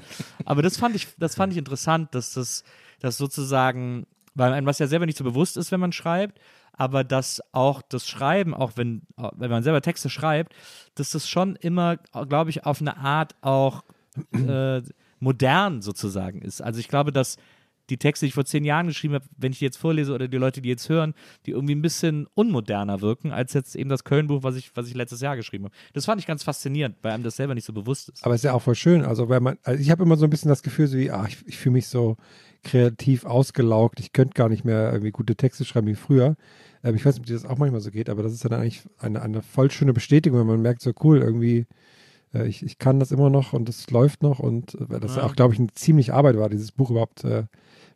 Aber 0.45 0.61
das 0.61 0.77
fand 0.77 0.95
ich, 0.95 1.07
das 1.17 1.35
fand 1.35 1.51
ich 1.53 1.57
interessant, 1.57 2.13
dass 2.13 2.33
das, 2.33 2.63
das 2.99 3.17
sozusagen, 3.17 4.05
weil 4.35 4.53
einem 4.53 4.67
was 4.67 4.79
ja 4.79 4.87
selber 4.87 5.05
nicht 5.05 5.17
so 5.17 5.23
bewusst 5.23 5.57
ist, 5.57 5.71
wenn 5.71 5.79
man 5.79 5.91
schreibt, 5.91 6.39
aber 6.73 7.03
dass 7.03 7.41
auch 7.53 7.81
das 7.81 8.07
Schreiben, 8.07 8.53
auch 8.53 8.73
wenn, 8.75 9.03
wenn 9.17 9.49
man 9.49 9.63
selber 9.63 9.81
Texte 9.81 10.09
schreibt, 10.09 10.53
dass 10.95 11.11
das 11.11 11.27
schon 11.27 11.55
immer, 11.55 11.97
glaube 12.27 12.49
ich, 12.49 12.65
auf 12.65 12.81
eine 12.81 12.97
Art 12.97 13.35
auch 13.41 13.83
äh, 14.33 14.81
modern 15.19 15.81
sozusagen 15.81 16.41
ist. 16.41 16.61
Also 16.61 16.79
ich 16.79 16.87
glaube, 16.87 17.11
dass 17.11 17.37
die 17.89 17.97
Texte, 17.97 18.25
die 18.25 18.29
ich 18.29 18.33
vor 18.33 18.45
zehn 18.45 18.63
Jahren 18.63 18.87
geschrieben 18.87 19.13
habe, 19.13 19.25
wenn 19.37 19.51
ich 19.51 19.59
die 19.59 19.65
jetzt 19.65 19.77
vorlese 19.77 20.13
oder 20.13 20.27
die 20.27 20.37
Leute, 20.37 20.61
die 20.61 20.69
jetzt 20.69 20.89
hören, 20.89 21.13
die 21.45 21.51
irgendwie 21.51 21.75
ein 21.75 21.81
bisschen 21.81 22.27
unmoderner 22.33 23.01
wirken, 23.01 23.31
als 23.31 23.53
jetzt 23.53 23.75
eben 23.75 23.89
das 23.89 24.03
Köln-Buch, 24.03 24.43
was 24.43 24.55
ich, 24.55 24.75
was 24.75 24.87
ich 24.87 24.95
letztes 24.95 25.21
Jahr 25.21 25.35
geschrieben 25.35 25.65
habe. 25.65 25.75
Das 25.93 26.05
fand 26.05 26.19
ich 26.19 26.27
ganz 26.27 26.43
faszinierend, 26.43 26.97
weil 27.03 27.11
einem 27.11 27.23
das 27.23 27.35
selber 27.35 27.53
nicht 27.53 27.65
so 27.65 27.73
bewusst 27.73 28.09
ist. 28.09 28.25
Aber 28.25 28.33
es 28.33 28.39
ist 28.39 28.45
ja 28.45 28.53
auch 28.53 28.61
voll 28.61 28.75
schön. 28.75 29.05
Also, 29.05 29.29
weil 29.29 29.39
man, 29.39 29.57
also 29.63 29.79
ich 29.79 29.91
habe 29.91 30.03
immer 30.03 30.17
so 30.17 30.25
ein 30.25 30.29
bisschen 30.29 30.49
das 30.49 30.63
Gefühl, 30.63 30.87
so 30.87 30.97
wie, 30.97 31.11
ah, 31.11 31.25
ich, 31.27 31.37
ich 31.45 31.57
fühle 31.57 31.73
mich 31.73 31.87
so 31.87 32.17
kreativ 32.65 33.23
ausgelaugt. 33.25 33.99
Ich 34.01 34.11
könnte 34.11 34.33
gar 34.33 34.49
nicht 34.49 34.65
mehr 34.65 34.91
irgendwie 34.91 35.11
gute 35.11 35.35
Texte 35.35 35.63
schreiben 35.63 35.87
wie 35.87 35.95
früher. 35.95 36.35
Ähm, 36.83 36.95
ich 36.95 37.05
weiß 37.05 37.15
nicht, 37.15 37.21
ob 37.21 37.25
dir 37.27 37.33
das 37.35 37.45
auch 37.45 37.57
manchmal 37.57 37.79
so 37.81 37.91
geht, 37.91 38.09
aber 38.09 38.23
das 38.23 38.33
ist 38.33 38.43
dann 38.43 38.53
eigentlich 38.53 38.81
eine, 38.99 39.21
eine 39.21 39.41
voll 39.41 39.71
schöne 39.71 39.93
Bestätigung, 39.93 40.39
wenn 40.39 40.47
man 40.47 40.61
merkt, 40.61 40.81
so 40.81 40.91
cool, 41.03 41.19
irgendwie, 41.19 41.65
äh, 42.33 42.47
ich, 42.47 42.63
ich 42.63 42.77
kann 42.77 42.99
das 42.99 43.11
immer 43.11 43.29
noch 43.29 43.53
und 43.53 43.69
es 43.69 43.89
läuft 43.91 44.21
noch 44.23 44.39
und 44.39 44.75
äh, 44.75 44.99
das 44.99 45.15
Ja. 45.15 45.23
auch, 45.23 45.35
glaube 45.35 45.53
ich, 45.53 45.59
eine 45.59 45.71
ziemlich 45.73 46.11
Arbeit 46.11 46.37
war, 46.37 46.49
dieses 46.49 46.71
Buch 46.71 46.91
überhaupt 46.91 47.23
äh, 47.23 47.43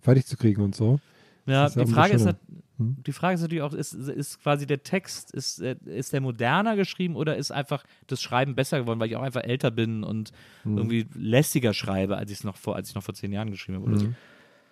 fertig 0.02 0.26
zu 0.26 0.38
kriegen 0.38 0.62
und 0.62 0.76
so. 0.76 1.00
Ja, 1.46 1.64
Das 1.64 1.76
die 1.76 1.86
Frage 1.86 2.14
ist, 2.14 2.26
nat- 2.26 2.40
die 2.78 3.14
Frage 3.14 3.36
ist 3.36 3.42
natürlich 3.42 3.64
auch, 3.64 3.74
ist, 3.74 3.94
ist 3.94 4.42
quasi 4.44 4.68
der 4.68 4.84
Text, 4.84 5.32
ist, 5.32 5.62
äh, 5.62 5.76
ist 5.86 6.14
der 6.14 6.22
moderner 6.22 6.76
geschrieben 6.76 7.16
oder 7.16 7.38
ist 7.38 7.52
einfach 7.52 7.84
das 8.08 8.22
Schreiben 8.22 8.56
besser 8.56 8.80
geworden, 8.80 9.00
weil 9.00 9.08
ich 9.10 9.16
auch 9.16 9.22
einfach 9.24 9.44
älter 9.44 9.72
bin 9.72 10.04
und 10.04 10.32
Hm. 10.64 10.78
irgendwie 10.78 11.08
lässiger 11.16 11.74
schreibe, 11.74 12.18
als 12.18 12.30
ich 12.32 12.40
es 12.40 12.44
noch 12.44 12.58
vor, 12.58 12.76
als 12.76 12.90
ich 12.90 12.96
noch 12.96 13.04
vor 13.04 13.14
zehn 13.16 13.32
Jahren 13.32 13.52
geschrieben 13.52 13.78
habe 13.80 13.88
oder 13.88 14.00
so. 14.00 14.14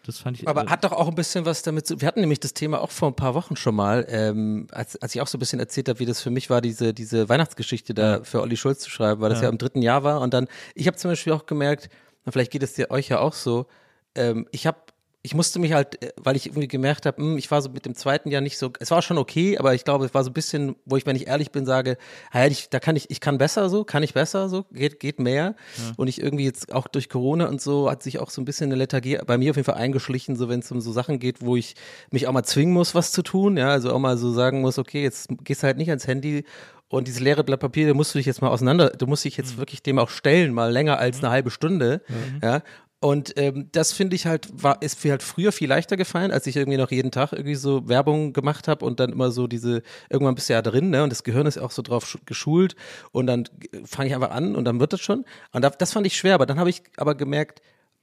Das 0.07 0.19
fand 0.19 0.41
ich. 0.41 0.47
Aber 0.47 0.63
äh, 0.63 0.67
hat 0.67 0.85
doch 0.85 0.93
auch 0.93 1.09
ein 1.09 1.15
bisschen 1.15 1.45
was 1.45 1.63
damit 1.63 1.85
zu. 1.85 1.99
Wir 1.99 2.07
hatten 2.07 2.21
nämlich 2.21 2.39
das 2.39 2.53
Thema 2.53 2.79
auch 2.81 2.91
vor 2.91 3.09
ein 3.09 3.15
paar 3.15 3.33
Wochen 3.33 3.57
schon 3.57 3.75
mal, 3.75 4.07
ähm, 4.09 4.67
als, 4.71 4.95
als 5.01 5.13
ich 5.13 5.19
auch 5.19 5.27
so 5.27 5.37
ein 5.37 5.39
bisschen 5.39 5.59
erzählt 5.59 5.89
habe, 5.89 5.99
wie 5.99 6.05
das 6.05 6.21
für 6.21 6.29
mich 6.29 6.49
war, 6.49 6.61
diese, 6.61 6.93
diese 6.93 7.27
Weihnachtsgeschichte 7.27 7.93
da 7.93 8.23
für 8.23 8.41
Olli 8.41 8.55
Schulz 8.55 8.79
zu 8.79 8.89
schreiben, 8.89 9.19
weil 9.19 9.29
das 9.29 9.41
ja, 9.41 9.49
im 9.49 9.57
dritten 9.57 9.81
Jahr 9.81 10.03
war. 10.03 10.21
Und 10.21 10.33
dann, 10.33 10.47
ich 10.75 10.87
habe 10.87 10.95
zum 10.95 11.11
Beispiel 11.11 11.33
auch 11.33 11.45
gemerkt, 11.45 11.89
und 12.23 12.31
vielleicht 12.31 12.51
geht 12.51 12.63
es 12.63 12.73
dir 12.73 12.89
euch 12.89 13.09
ja 13.09 13.19
auch 13.19 13.33
so, 13.33 13.67
ähm, 14.15 14.47
ich 14.51 14.65
habe 14.65 14.77
ich 15.23 15.33
musste 15.33 15.59
mich 15.59 15.73
halt, 15.73 16.01
äh, 16.01 16.11
weil 16.17 16.35
ich 16.35 16.47
irgendwie 16.47 16.67
gemerkt 16.67 17.05
habe, 17.05 17.21
hm, 17.21 17.37
ich 17.37 17.49
war 17.51 17.61
so 17.61 17.69
mit 17.69 17.85
dem 17.85 17.95
zweiten 17.95 18.29
Jahr 18.29 18.41
nicht 18.41 18.57
so, 18.57 18.71
es 18.79 18.91
war 18.91 19.01
schon 19.01 19.17
okay, 19.17 19.57
aber 19.57 19.73
ich 19.73 19.83
glaube, 19.83 20.05
es 20.05 20.13
war 20.13 20.23
so 20.23 20.29
ein 20.29 20.33
bisschen, 20.33 20.75
wo 20.85 20.95
ich, 20.95 21.05
wenn 21.05 21.15
ich 21.15 21.27
ehrlich 21.27 21.51
bin, 21.51 21.65
sage, 21.65 21.97
hey, 22.31 22.49
ich, 22.49 22.69
da 22.69 22.79
kann 22.79 22.95
ich, 22.95 23.09
ich 23.09 23.19
kann 23.19 23.37
besser 23.37 23.69
so, 23.69 23.83
kann 23.83 24.03
ich 24.03 24.13
besser 24.13 24.47
so, 24.49 24.65
geht, 24.71 24.99
geht 24.99 25.19
mehr. 25.19 25.55
Und 25.97 26.07
ich 26.07 26.21
irgendwie 26.21 26.45
jetzt 26.45 26.73
auch 26.73 26.87
durch 26.87 27.09
Corona 27.09 27.47
und 27.47 27.61
so 27.61 27.89
hat 27.89 28.03
sich 28.03 28.19
auch 28.19 28.29
so 28.29 28.41
ein 28.41 28.45
bisschen 28.45 28.67
eine 28.71 28.75
Lethargie 28.75 29.19
bei 29.25 29.37
mir 29.37 29.51
auf 29.51 29.57
jeden 29.57 29.65
Fall 29.65 29.75
eingeschlichen, 29.75 30.35
so 30.35 30.49
wenn 30.49 30.59
es 30.59 30.71
um 30.71 30.81
so 30.81 30.91
Sachen 30.91 31.19
geht, 31.19 31.41
wo 31.41 31.55
ich 31.55 31.75
mich 32.11 32.27
auch 32.27 32.31
mal 32.33 32.43
zwingen 32.43 32.73
muss, 32.73 32.95
was 32.95 33.11
zu 33.11 33.21
tun, 33.21 33.57
ja, 33.57 33.69
also 33.69 33.91
auch 33.91 33.99
mal 33.99 34.17
so 34.17 34.31
sagen 34.31 34.61
muss, 34.61 34.77
okay, 34.77 35.03
jetzt 35.03 35.29
gehst 35.43 35.63
du 35.63 35.67
halt 35.67 35.77
nicht 35.77 35.89
ans 35.89 36.07
Handy 36.07 36.45
und 36.89 37.07
dieses 37.07 37.19
leere 37.19 37.43
Blatt 37.43 37.59
Papier, 37.59 37.85
da 37.87 37.93
musst 37.93 38.13
du 38.13 38.19
dich 38.19 38.25
jetzt 38.25 38.41
mal 38.41 38.49
auseinander, 38.49 38.91
du 38.91 39.07
musst 39.07 39.25
dich 39.25 39.35
jetzt 39.35 39.57
wirklich 39.57 39.83
dem 39.83 39.99
auch 39.99 40.09
stellen, 40.09 40.53
mal 40.53 40.71
länger 40.71 40.99
als 40.99 41.17
eine 41.19 41.29
halbe 41.31 41.51
Stunde, 41.51 42.01
ja. 42.41 42.61
Und 42.99 43.33
ähm, 43.37 43.69
das 43.73 43.91
finde 43.93 44.15
ich 44.15 44.25
halt, 44.25 44.47
war, 44.51 44.81
ist 44.81 45.03
mir 45.03 45.11
halt 45.11 45.21
früher 45.21 45.51
viel 45.51 45.69
leichter 45.69 45.97
gefallen, 45.97 46.31
als 46.31 46.47
ich 46.47 46.55
irgendwie 46.55 46.79
noch 46.79 46.89
jeden 46.89 47.11
Tag 47.11 47.31
irgendwie 47.31 47.53
so 47.53 47.87
Werbung 47.87 48.33
gemacht 48.33 48.67
habe 48.67 48.83
und 48.85 48.99
dann 48.99 49.11
immer 49.11 49.29
so 49.29 49.45
diese, 49.45 49.83
irgendwann 50.09 50.33
bist 50.33 50.49
du 50.49 50.53
ja 50.53 50.63
drin, 50.63 50.89
ne? 50.89 51.03
Und 51.03 51.11
das 51.11 51.23
Gehirn 51.23 51.45
ist 51.45 51.59
auch 51.59 51.69
so 51.69 51.83
drauf 51.83 52.05
schu- 52.07 52.17
geschult 52.25 52.75
und 53.11 53.27
dann 53.27 53.43
fange 53.85 54.09
ich 54.09 54.15
einfach 54.15 54.31
an 54.31 54.55
und 54.55 54.65
dann 54.65 54.79
wird 54.79 54.93
das 54.93 55.01
schon. 55.01 55.25
Und 55.51 55.61
da, 55.61 55.69
das 55.69 55.93
fand 55.93 56.07
ich 56.07 56.17
schwer, 56.17 56.33
aber 56.33 56.47
dann 56.47 56.59
habe 56.59 56.71
ich 56.71 56.81
aber 56.97 57.13
gemerkt, 57.13 57.61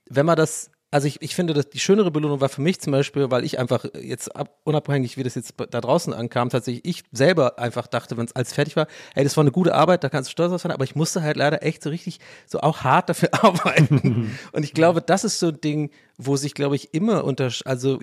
wenn 0.09 0.27
man 0.27 0.37
das, 0.37 0.71
also 0.95 1.09
ich, 1.09 1.21
ich 1.23 1.35
finde, 1.35 1.55
dass 1.55 1.69
die 1.69 1.81
schönere 1.81 2.13
Belohnung 2.13 2.41
war 2.41 2.49
für 2.49 2.61
mich 2.61 2.81
zum 2.81 2.93
Beispiel, 2.93 3.29
weil 3.29 3.43
ich 3.43 3.59
einfach 3.59 3.85
jetzt 4.01 4.37
ab, 4.37 4.61
unabhängig, 4.63 5.17
wie 5.17 5.25
das 5.25 5.35
jetzt 5.35 5.55
da 5.57 5.81
draußen 5.81 6.15
ankam, 6.15 6.51
tatsächlich 6.51 6.85
ich 6.85 7.03
selber 7.11 7.59
einfach 7.59 7.89
dachte, 7.89 8.17
wenn 8.17 8.27
es 8.27 8.37
alles 8.37 8.53
fertig 8.53 8.77
war, 8.77 8.87
ey, 9.17 9.25
das 9.25 9.37
war 9.37 9.43
eine 9.43 9.51
gute 9.51 9.75
Arbeit, 9.75 10.05
da 10.05 10.09
kannst 10.09 10.29
du 10.29 10.31
stolz 10.31 10.51
drauf 10.51 10.63
sein, 10.63 10.71
aber 10.71 10.85
ich 10.85 10.95
musste 10.95 11.23
halt 11.23 11.37
leider 11.37 11.65
echt 11.65 11.83
so 11.83 11.91
richtig, 11.91 12.21
so 12.47 12.61
auch 12.61 12.83
hart 12.83 13.09
dafür 13.09 13.31
arbeiten. 13.43 14.39
Und 14.53 14.63
ich 14.63 14.73
glaube, 14.73 15.03
das 15.03 15.25
ist 15.25 15.41
so 15.41 15.49
ein 15.49 15.61
Ding, 15.61 15.91
wo 16.17 16.37
sich, 16.37 16.55
glaube 16.55 16.77
ich, 16.77 16.95
immer 16.95 17.25
unter, 17.25 17.51
also 17.65 18.01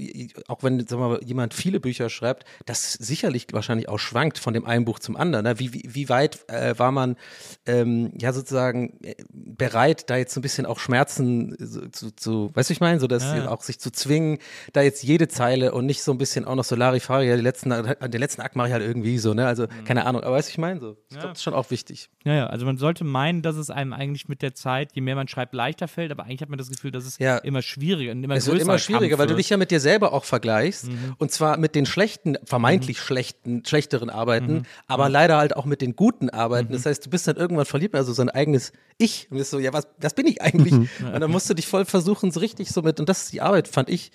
auch 0.47 0.63
wenn 0.63 0.79
sagen 0.87 1.01
wir 1.01 1.09
mal, 1.09 1.23
jemand 1.23 1.53
viele 1.53 1.79
Bücher 1.79 2.09
schreibt, 2.09 2.45
das 2.65 2.93
sicherlich 2.93 3.47
wahrscheinlich 3.51 3.87
auch 3.89 3.99
schwankt 3.99 4.37
von 4.37 4.53
dem 4.53 4.65
einen 4.65 4.85
Buch 4.85 4.99
zum 4.99 5.15
anderen. 5.15 5.45
Ne? 5.45 5.59
Wie, 5.59 5.73
wie, 5.73 5.83
wie 5.87 6.09
weit 6.09 6.47
äh, 6.49 6.77
war 6.77 6.91
man 6.91 7.15
ähm, 7.65 8.11
ja 8.19 8.33
sozusagen 8.33 8.99
äh, 9.03 9.15
bereit, 9.29 10.09
da 10.09 10.17
jetzt 10.17 10.33
so 10.33 10.39
ein 10.39 10.41
bisschen 10.43 10.65
auch 10.65 10.79
Schmerzen 10.79 11.55
so, 11.59 11.87
zu, 11.89 12.11
zu 12.15 12.51
weißt 12.53 12.69
du, 12.69 12.73
ich 12.73 12.79
meine, 12.81 12.99
so 12.99 13.07
dass 13.07 13.23
Ja, 13.23 13.49
auch 13.49 13.61
sich 13.61 13.79
zu 13.79 13.91
zwingen, 13.91 14.39
da 14.73 14.81
jetzt 14.81 15.03
jede 15.03 15.27
Zeile 15.27 15.71
und 15.73 15.85
nicht 15.85 16.03
so 16.03 16.11
ein 16.11 16.17
bisschen 16.17 16.45
auch 16.45 16.55
noch 16.55 16.63
so 16.63 16.75
Larifari, 16.75 17.27
ja, 17.29 17.35
die 17.35 17.41
letzten, 17.41 17.69
den 17.69 18.19
letzten 18.19 18.41
Akt 18.41 18.55
mache 18.55 18.67
ich 18.67 18.73
halt 18.73 18.83
irgendwie 18.83 19.17
so, 19.17 19.33
ne? 19.33 19.47
Also 19.47 19.67
keine 19.85 20.05
Ahnung, 20.05 20.23
aber 20.23 20.35
weißt 20.35 20.49
du, 20.49 20.51
ich 20.51 20.57
meine 20.57 20.79
so. 20.79 20.97
Ich 21.09 21.15
Ja. 21.15 21.21
glaube, 21.21 21.29
das 21.33 21.39
ist 21.39 21.43
schon 21.43 21.53
auch 21.53 21.69
wichtig. 21.71 22.09
Ja, 22.23 22.33
ja, 22.33 22.47
also 22.47 22.65
man 22.65 22.77
sollte 22.77 23.03
meinen, 23.03 23.41
dass 23.41 23.55
es 23.55 23.69
einem 23.69 23.93
eigentlich 23.93 24.27
mit 24.27 24.41
der 24.41 24.53
Zeit, 24.55 24.91
je 24.93 25.01
mehr 25.01 25.15
man 25.15 25.27
schreibt, 25.27 25.53
leichter 25.53 25.87
fällt, 25.87 26.11
aber 26.11 26.23
eigentlich 26.23 26.41
hat 26.41 26.49
man 26.49 26.57
das 26.57 26.69
Gefühl, 26.69 26.91
dass 26.91 27.05
es 27.05 27.17
Ja. 27.19 27.37
immer 27.37 27.61
schwieriger 27.61 28.00
und 28.09 28.23
immer 28.23 28.35
Es 28.35 28.47
wird 28.47 28.61
immer 28.61 28.79
schwieriger, 28.79 29.17
Kampf 29.17 29.19
weil 29.19 29.27
du 29.27 29.35
dich 29.35 29.49
ja 29.49 29.57
mit 29.57 29.71
dir 29.71 29.79
selber 29.79 30.13
auch 30.13 30.23
vergleichst. 30.23 30.87
Mhm. 30.87 31.15
Und 31.17 31.31
zwar 31.31 31.57
mit 31.57 31.75
den 31.75 31.85
schlechten, 31.85 32.37
vermeintlich 32.45 32.99
schlechten, 32.99 33.63
schlechteren 33.65 34.09
Arbeiten, 34.09 34.63
aber 34.87 35.09
leider 35.09 35.37
halt 35.37 35.55
auch 35.55 35.65
mit 35.65 35.81
den 35.81 35.95
guten 35.95 36.29
Arbeiten. 36.29 36.69
Mhm. 36.69 36.73
Das 36.73 36.85
heißt, 36.85 37.05
du 37.05 37.09
bist 37.09 37.27
dann 37.27 37.35
irgendwann 37.35 37.65
verliebt, 37.65 37.95
also 37.95 38.13
sein 38.13 38.29
eigenes 38.29 38.71
Ich. 38.97 39.27
Und 39.29 39.37
bist 39.37 39.51
so, 39.51 39.59
ja, 39.59 39.73
was, 39.73 39.87
was 39.99 40.13
bin 40.13 40.27
ich 40.27 40.41
eigentlich? 40.41 40.73
Mhm. 40.73 40.89
Und 41.13 41.19
dann 41.19 41.31
musst 41.31 41.49
du 41.49 41.53
dich 41.53 41.67
voll 41.67 41.85
versuchen, 41.85 42.31
so 42.31 42.39
richtig 42.39 42.69
so 42.69 42.81
mit, 42.81 42.99
und 42.99 43.09
das 43.09 43.23
ist 43.23 43.33
die 43.33 43.41
Arbeit, 43.41 43.67
fand 43.67 43.89
ich, 43.89 44.11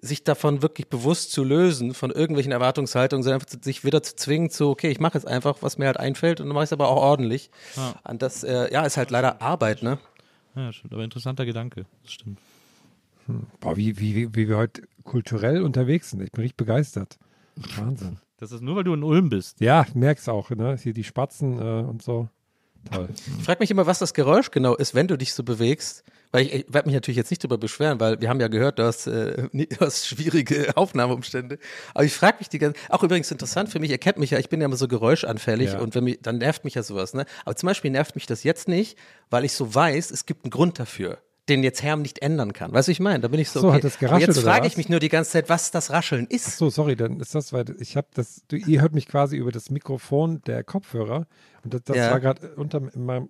sich 0.00 0.24
davon 0.24 0.62
wirklich 0.62 0.88
bewusst 0.88 1.30
zu 1.30 1.44
lösen, 1.44 1.94
von 1.94 2.10
irgendwelchen 2.10 2.50
Erwartungshaltungen, 2.50 3.22
sondern 3.22 3.40
einfach 3.40 3.62
sich 3.62 3.84
wieder 3.84 4.02
zu 4.02 4.16
zwingen 4.16 4.50
zu, 4.50 4.68
okay, 4.68 4.90
ich 4.90 4.98
mache 4.98 5.14
jetzt 5.18 5.26
einfach, 5.26 5.58
was 5.60 5.78
mir 5.78 5.86
halt 5.86 5.96
einfällt 5.96 6.40
und 6.40 6.48
dann 6.48 6.54
mache 6.54 6.64
ich 6.64 6.68
es 6.68 6.72
aber 6.72 6.88
auch 6.88 6.96
ordentlich. 6.96 7.50
Und 8.08 8.20
das, 8.20 8.42
äh, 8.42 8.72
ja, 8.72 8.84
ist 8.84 8.96
halt 8.96 9.10
leider 9.10 9.40
Arbeit, 9.40 9.82
ne? 9.82 9.98
Ja, 10.56 10.72
stimmt, 10.72 10.92
aber 10.92 11.04
interessanter 11.04 11.46
Gedanke, 11.46 11.86
das 12.02 12.12
stimmt. 12.12 12.38
Boah, 13.60 13.76
wie, 13.76 13.98
wie, 13.98 14.14
wie, 14.14 14.34
wie 14.34 14.48
wir 14.48 14.56
heute 14.56 14.82
kulturell 15.04 15.62
unterwegs 15.62 16.10
sind. 16.10 16.22
Ich 16.22 16.32
bin 16.32 16.42
richtig 16.42 16.56
begeistert. 16.56 17.18
Wahnsinn. 17.76 18.18
Das 18.38 18.50
ist 18.52 18.62
nur, 18.62 18.76
weil 18.76 18.84
du 18.84 18.94
in 18.94 19.02
Ulm 19.02 19.28
bist. 19.28 19.60
Ja, 19.60 19.84
ich 19.88 19.94
merk's 19.94 20.28
auch, 20.28 20.50
ne? 20.50 20.76
Hier 20.82 20.92
die 20.92 21.04
Spatzen 21.04 21.58
äh, 21.58 21.82
und 21.88 22.02
so. 22.02 22.28
Toll. 22.90 23.08
Ich 23.38 23.44
frage 23.44 23.60
mich 23.60 23.70
immer, 23.70 23.86
was 23.86 24.00
das 24.00 24.12
Geräusch 24.14 24.50
genau 24.50 24.74
ist, 24.74 24.94
wenn 24.96 25.06
du 25.06 25.16
dich 25.16 25.34
so 25.34 25.44
bewegst. 25.44 26.02
Weil 26.32 26.46
ich, 26.46 26.52
ich 26.54 26.64
werde 26.74 26.88
mich 26.88 26.94
natürlich 26.94 27.16
jetzt 27.18 27.30
nicht 27.30 27.44
darüber 27.44 27.58
beschweren, 27.58 28.00
weil 28.00 28.20
wir 28.20 28.28
haben 28.28 28.40
ja 28.40 28.48
gehört, 28.48 28.78
du 28.80 28.84
hast, 28.84 29.06
äh, 29.06 29.48
nie- 29.52 29.66
du 29.66 29.78
hast 29.80 30.06
schwierige 30.08 30.72
Aufnahmeumstände. 30.76 31.58
Aber 31.94 32.04
ich 32.04 32.14
frage 32.14 32.38
mich 32.40 32.48
die 32.48 32.58
ganze 32.58 32.80
auch 32.88 33.02
übrigens 33.04 33.30
interessant 33.30 33.68
für 33.68 33.78
mich, 33.78 33.90
ihr 33.90 33.98
kennt 33.98 34.18
mich 34.18 34.30
ja, 34.30 34.38
ich 34.38 34.48
bin 34.48 34.60
ja 34.60 34.66
immer 34.66 34.76
so 34.76 34.88
geräuschanfällig 34.88 35.74
Ja. 35.74 35.78
und 35.80 35.94
wenn 35.94 36.04
mich, 36.04 36.18
dann 36.22 36.38
nervt 36.38 36.64
mich 36.64 36.74
ja 36.74 36.82
sowas, 36.82 37.14
ne? 37.14 37.26
Aber 37.44 37.54
zum 37.54 37.68
Beispiel 37.68 37.90
nervt 37.92 38.14
mich 38.16 38.26
das 38.26 38.42
jetzt 38.42 38.66
nicht, 38.66 38.98
weil 39.30 39.44
ich 39.44 39.52
so 39.52 39.72
weiß, 39.72 40.10
es 40.10 40.26
gibt 40.26 40.44
einen 40.44 40.50
Grund 40.50 40.78
dafür 40.80 41.18
den 41.56 41.62
jetzt 41.62 41.82
Herm 41.82 42.02
nicht 42.02 42.20
ändern 42.20 42.52
kann. 42.52 42.72
Weißt 42.72 42.88
du, 42.88 42.92
ich 42.92 43.00
meine? 43.00 43.20
Da 43.20 43.28
bin 43.28 43.38
ich 43.40 43.50
so, 43.50 43.60
so, 43.60 43.68
okay. 43.68 43.76
hat 43.76 43.84
das 43.84 43.94
Aber 43.96 44.00
geraschelt 44.06 44.28
jetzt 44.28 44.38
oder 44.38 44.52
frage 44.52 44.66
ich 44.66 44.76
mich 44.76 44.88
nur 44.88 45.00
die 45.00 45.08
ganze 45.08 45.30
Zeit, 45.32 45.48
was 45.48 45.70
das 45.70 45.90
Rascheln 45.90 46.26
ist. 46.28 46.46
Ach 46.48 46.52
so, 46.52 46.70
sorry, 46.70 46.96
dann 46.96 47.20
ist 47.20 47.34
das, 47.34 47.52
weil 47.52 47.66
ich 47.78 47.96
habe 47.96 48.06
das, 48.14 48.42
du, 48.48 48.56
ihr 48.56 48.80
hört 48.82 48.94
mich 48.94 49.06
quasi 49.06 49.36
über 49.36 49.52
das 49.52 49.70
Mikrofon 49.70 50.42
der 50.46 50.64
Kopfhörer 50.64 51.26
und 51.64 51.74
das, 51.74 51.82
das 51.84 51.96
Ja. 51.96 52.10
war 52.10 52.20
gerade 52.20 52.54
unter, 52.56 52.80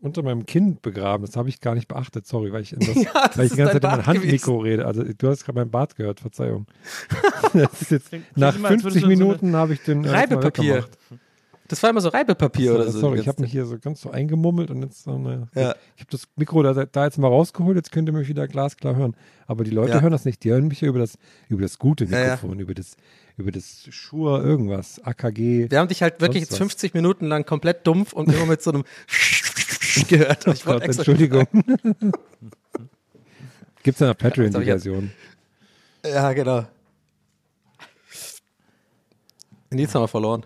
unter 0.00 0.22
meinem 0.22 0.46
Kinn 0.46 0.78
begraben. 0.80 1.26
Das 1.26 1.36
habe 1.36 1.48
ich 1.48 1.60
gar 1.60 1.74
nicht 1.74 1.88
beachtet, 1.88 2.26
sorry, 2.26 2.52
weil 2.52 2.62
ich, 2.62 2.72
in 2.72 2.80
das, 2.80 2.94
Ja, 3.04 3.28
das 3.28 3.36
weil 3.38 3.44
ich 3.46 3.52
die 3.52 3.58
ganze 3.58 3.74
Zeit 3.80 3.84
in 3.84 3.90
mein 3.90 4.06
Handmikro 4.06 4.58
rede. 4.58 4.86
Also 4.86 5.02
du 5.04 5.28
hast 5.28 5.44
gerade 5.44 5.58
mein 5.58 5.70
Bart 5.70 5.96
gehört, 5.96 6.20
Verzeihung. 6.20 6.66
das 7.52 7.82
ist 7.82 7.90
jetzt, 7.90 8.12
nach 8.36 8.52
klingt 8.52 8.56
immer, 8.56 8.68
als 8.68 8.82
50 8.82 8.84
würdest 8.84 8.96
du 8.96 9.00
so 9.00 9.06
Minuten 9.08 9.56
habe 9.56 9.74
ich 9.74 9.82
den 9.82 10.04
äh, 10.04 10.10
Reibepapier. 10.10 10.74
weggemacht. 10.76 10.98
Das 11.72 11.82
war 11.82 11.88
immer 11.88 12.02
so 12.02 12.10
Reibepapier 12.10 12.74
oder 12.74 12.90
so. 12.92 13.00
Sorry, 13.00 13.20
ich 13.20 13.28
habe 13.28 13.40
mich 13.40 13.50
hier 13.50 13.64
so 13.64 13.78
ganz 13.78 14.02
so 14.02 14.10
eingemummelt 14.10 14.70
und 14.70 14.82
jetzt 14.82 15.04
so 15.04 15.14
eine, 15.14 15.48
Ja. 15.54 15.74
ich 15.96 16.02
habe 16.02 16.10
das 16.10 16.24
Mikro 16.36 16.62
da, 16.62 16.84
da 16.84 17.04
jetzt 17.06 17.16
mal 17.16 17.28
rausgeholt, 17.28 17.76
jetzt 17.78 17.90
könnt 17.90 18.10
ihr 18.10 18.12
mich 18.12 18.28
wieder 18.28 18.46
glasklar 18.46 18.94
hören. 18.94 19.16
Aber 19.46 19.64
die 19.64 19.70
Leute 19.70 19.92
Ja. 19.94 20.02
hören 20.02 20.12
das 20.12 20.26
nicht, 20.26 20.44
die 20.44 20.50
hören 20.50 20.68
mich 20.68 20.82
ja 20.82 20.88
über 20.88 20.98
das, 20.98 21.16
über 21.48 21.62
das 21.62 21.78
gute 21.78 22.04
Ja, 22.04 22.18
ja. 22.18 22.24
Mikrofon, 22.34 22.58
über 22.60 22.74
das, 22.74 22.98
über 23.38 23.50
das 23.52 23.86
Shure 23.88 24.42
irgendwas, 24.42 25.00
AKG. 25.02 25.70
Wir 25.70 25.78
haben 25.78 25.88
dich 25.88 26.02
halt 26.02 26.20
wirklich 26.20 26.42
jetzt 26.42 26.52
was. 26.52 26.58
50 26.58 26.92
Minuten 26.92 27.24
lang 27.24 27.46
komplett 27.46 27.86
dumpf 27.86 28.12
und 28.12 28.30
immer 28.30 28.44
mit 28.44 28.60
so 28.60 28.72
einem 28.72 28.84
gehört. 30.08 30.46
Und 30.46 30.52
ich 30.52 30.64
Gott, 30.66 30.74
wollte 30.74 30.84
extra 30.84 31.00
Entschuldigung. 31.10 31.46
Gibt 33.82 33.94
es 33.96 33.98
ja 34.00 34.08
eine 34.08 34.14
Patreon 34.14 34.52
die 34.52 34.64
Version? 34.66 35.10
Ja, 36.04 36.34
genau. 36.34 36.66
Nils 39.70 39.94
haben 39.94 40.02
wir 40.02 40.08
verloren. 40.08 40.44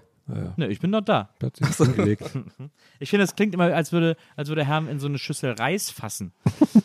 Ne, 0.57 0.66
ich 0.68 0.81
bin 0.81 0.91
noch 0.91 1.03
da. 1.03 1.31
Ich 2.99 3.11
finde, 3.11 3.24
es 3.24 3.37
klingt 3.37 3.55
immer, 3.55 3.72
als 3.74 3.93
würde, 3.93 4.16
als 4.37 4.49
würde 4.49 4.64
Herm 4.64 4.89
in 4.89 4.99
so 4.99 5.07
eine 5.07 5.18
Schüssel 5.18 5.53
Reis 5.53 5.91
fassen. 5.91 6.33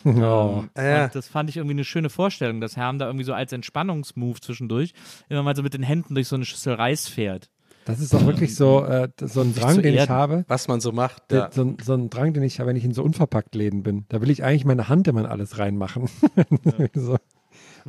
oh. 0.04 0.64
Ja. 0.76 1.04
Und 1.04 1.14
das 1.14 1.26
fand 1.28 1.48
ich 1.50 1.56
irgendwie 1.56 1.74
eine 1.74 1.84
schöne 1.84 2.10
Vorstellung, 2.10 2.60
dass 2.60 2.76
Herm 2.76 2.98
da 2.98 3.06
irgendwie 3.06 3.24
so 3.24 3.32
als 3.32 3.52
Entspannungsmove 3.52 4.40
zwischendurch 4.40 4.92
immer 5.28 5.42
mal 5.42 5.56
so 5.56 5.62
mit 5.62 5.74
den 5.74 5.82
Händen 5.82 6.14
durch 6.14 6.28
so 6.28 6.36
eine 6.36 6.44
Schüssel 6.44 6.74
Reis 6.74 7.08
fährt. 7.08 7.48
Das 7.84 7.98
ist 7.98 8.14
auch 8.14 8.24
wirklich 8.26 8.54
so, 8.54 8.84
äh, 8.84 9.08
so 9.20 9.40
ein 9.40 9.54
Drang, 9.56 9.82
den 9.82 9.94
ich 9.94 10.08
habe. 10.08 10.44
Was 10.46 10.68
man 10.68 10.80
so 10.80 10.92
macht. 10.92 11.32
Ja. 11.32 11.50
So, 11.50 11.62
ein- 11.64 11.78
so 11.82 11.94
ein 11.94 12.10
Drang, 12.10 12.32
den 12.32 12.44
ich 12.44 12.60
habe, 12.60 12.68
wenn 12.68 12.76
ich 12.76 12.84
in 12.84 12.94
so 12.94 13.02
unverpackt 13.02 13.56
Läden 13.56 13.82
bin. 13.82 14.04
Da 14.08 14.20
will 14.20 14.30
ich 14.30 14.44
eigentlich 14.44 14.64
meine 14.64 14.88
Hand 14.88 15.08
immer 15.08 15.20
in 15.20 15.26
alles 15.26 15.58
reinmachen. 15.58 16.08
so. 16.94 17.16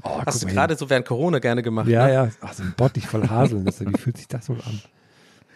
oh, 0.01 0.21
Hast 0.25 0.41
du 0.43 0.47
gerade 0.47 0.75
so 0.77 0.89
während 0.89 1.05
Corona 1.05 1.37
gerne 1.37 1.61
gemacht. 1.61 1.87
Ja, 1.89 2.07
ne? 2.07 2.13
ja. 2.13 2.29
Ach, 2.41 2.53
so 2.53 2.63
ein 2.63 2.73
Bottich 2.75 3.05
voll 3.05 3.29
Haselnüsse. 3.29 3.85
Wie 3.85 3.97
fühlt 3.99 4.17
sich 4.17 4.27
das 4.27 4.49
wohl 4.49 4.57
an? 4.65 4.81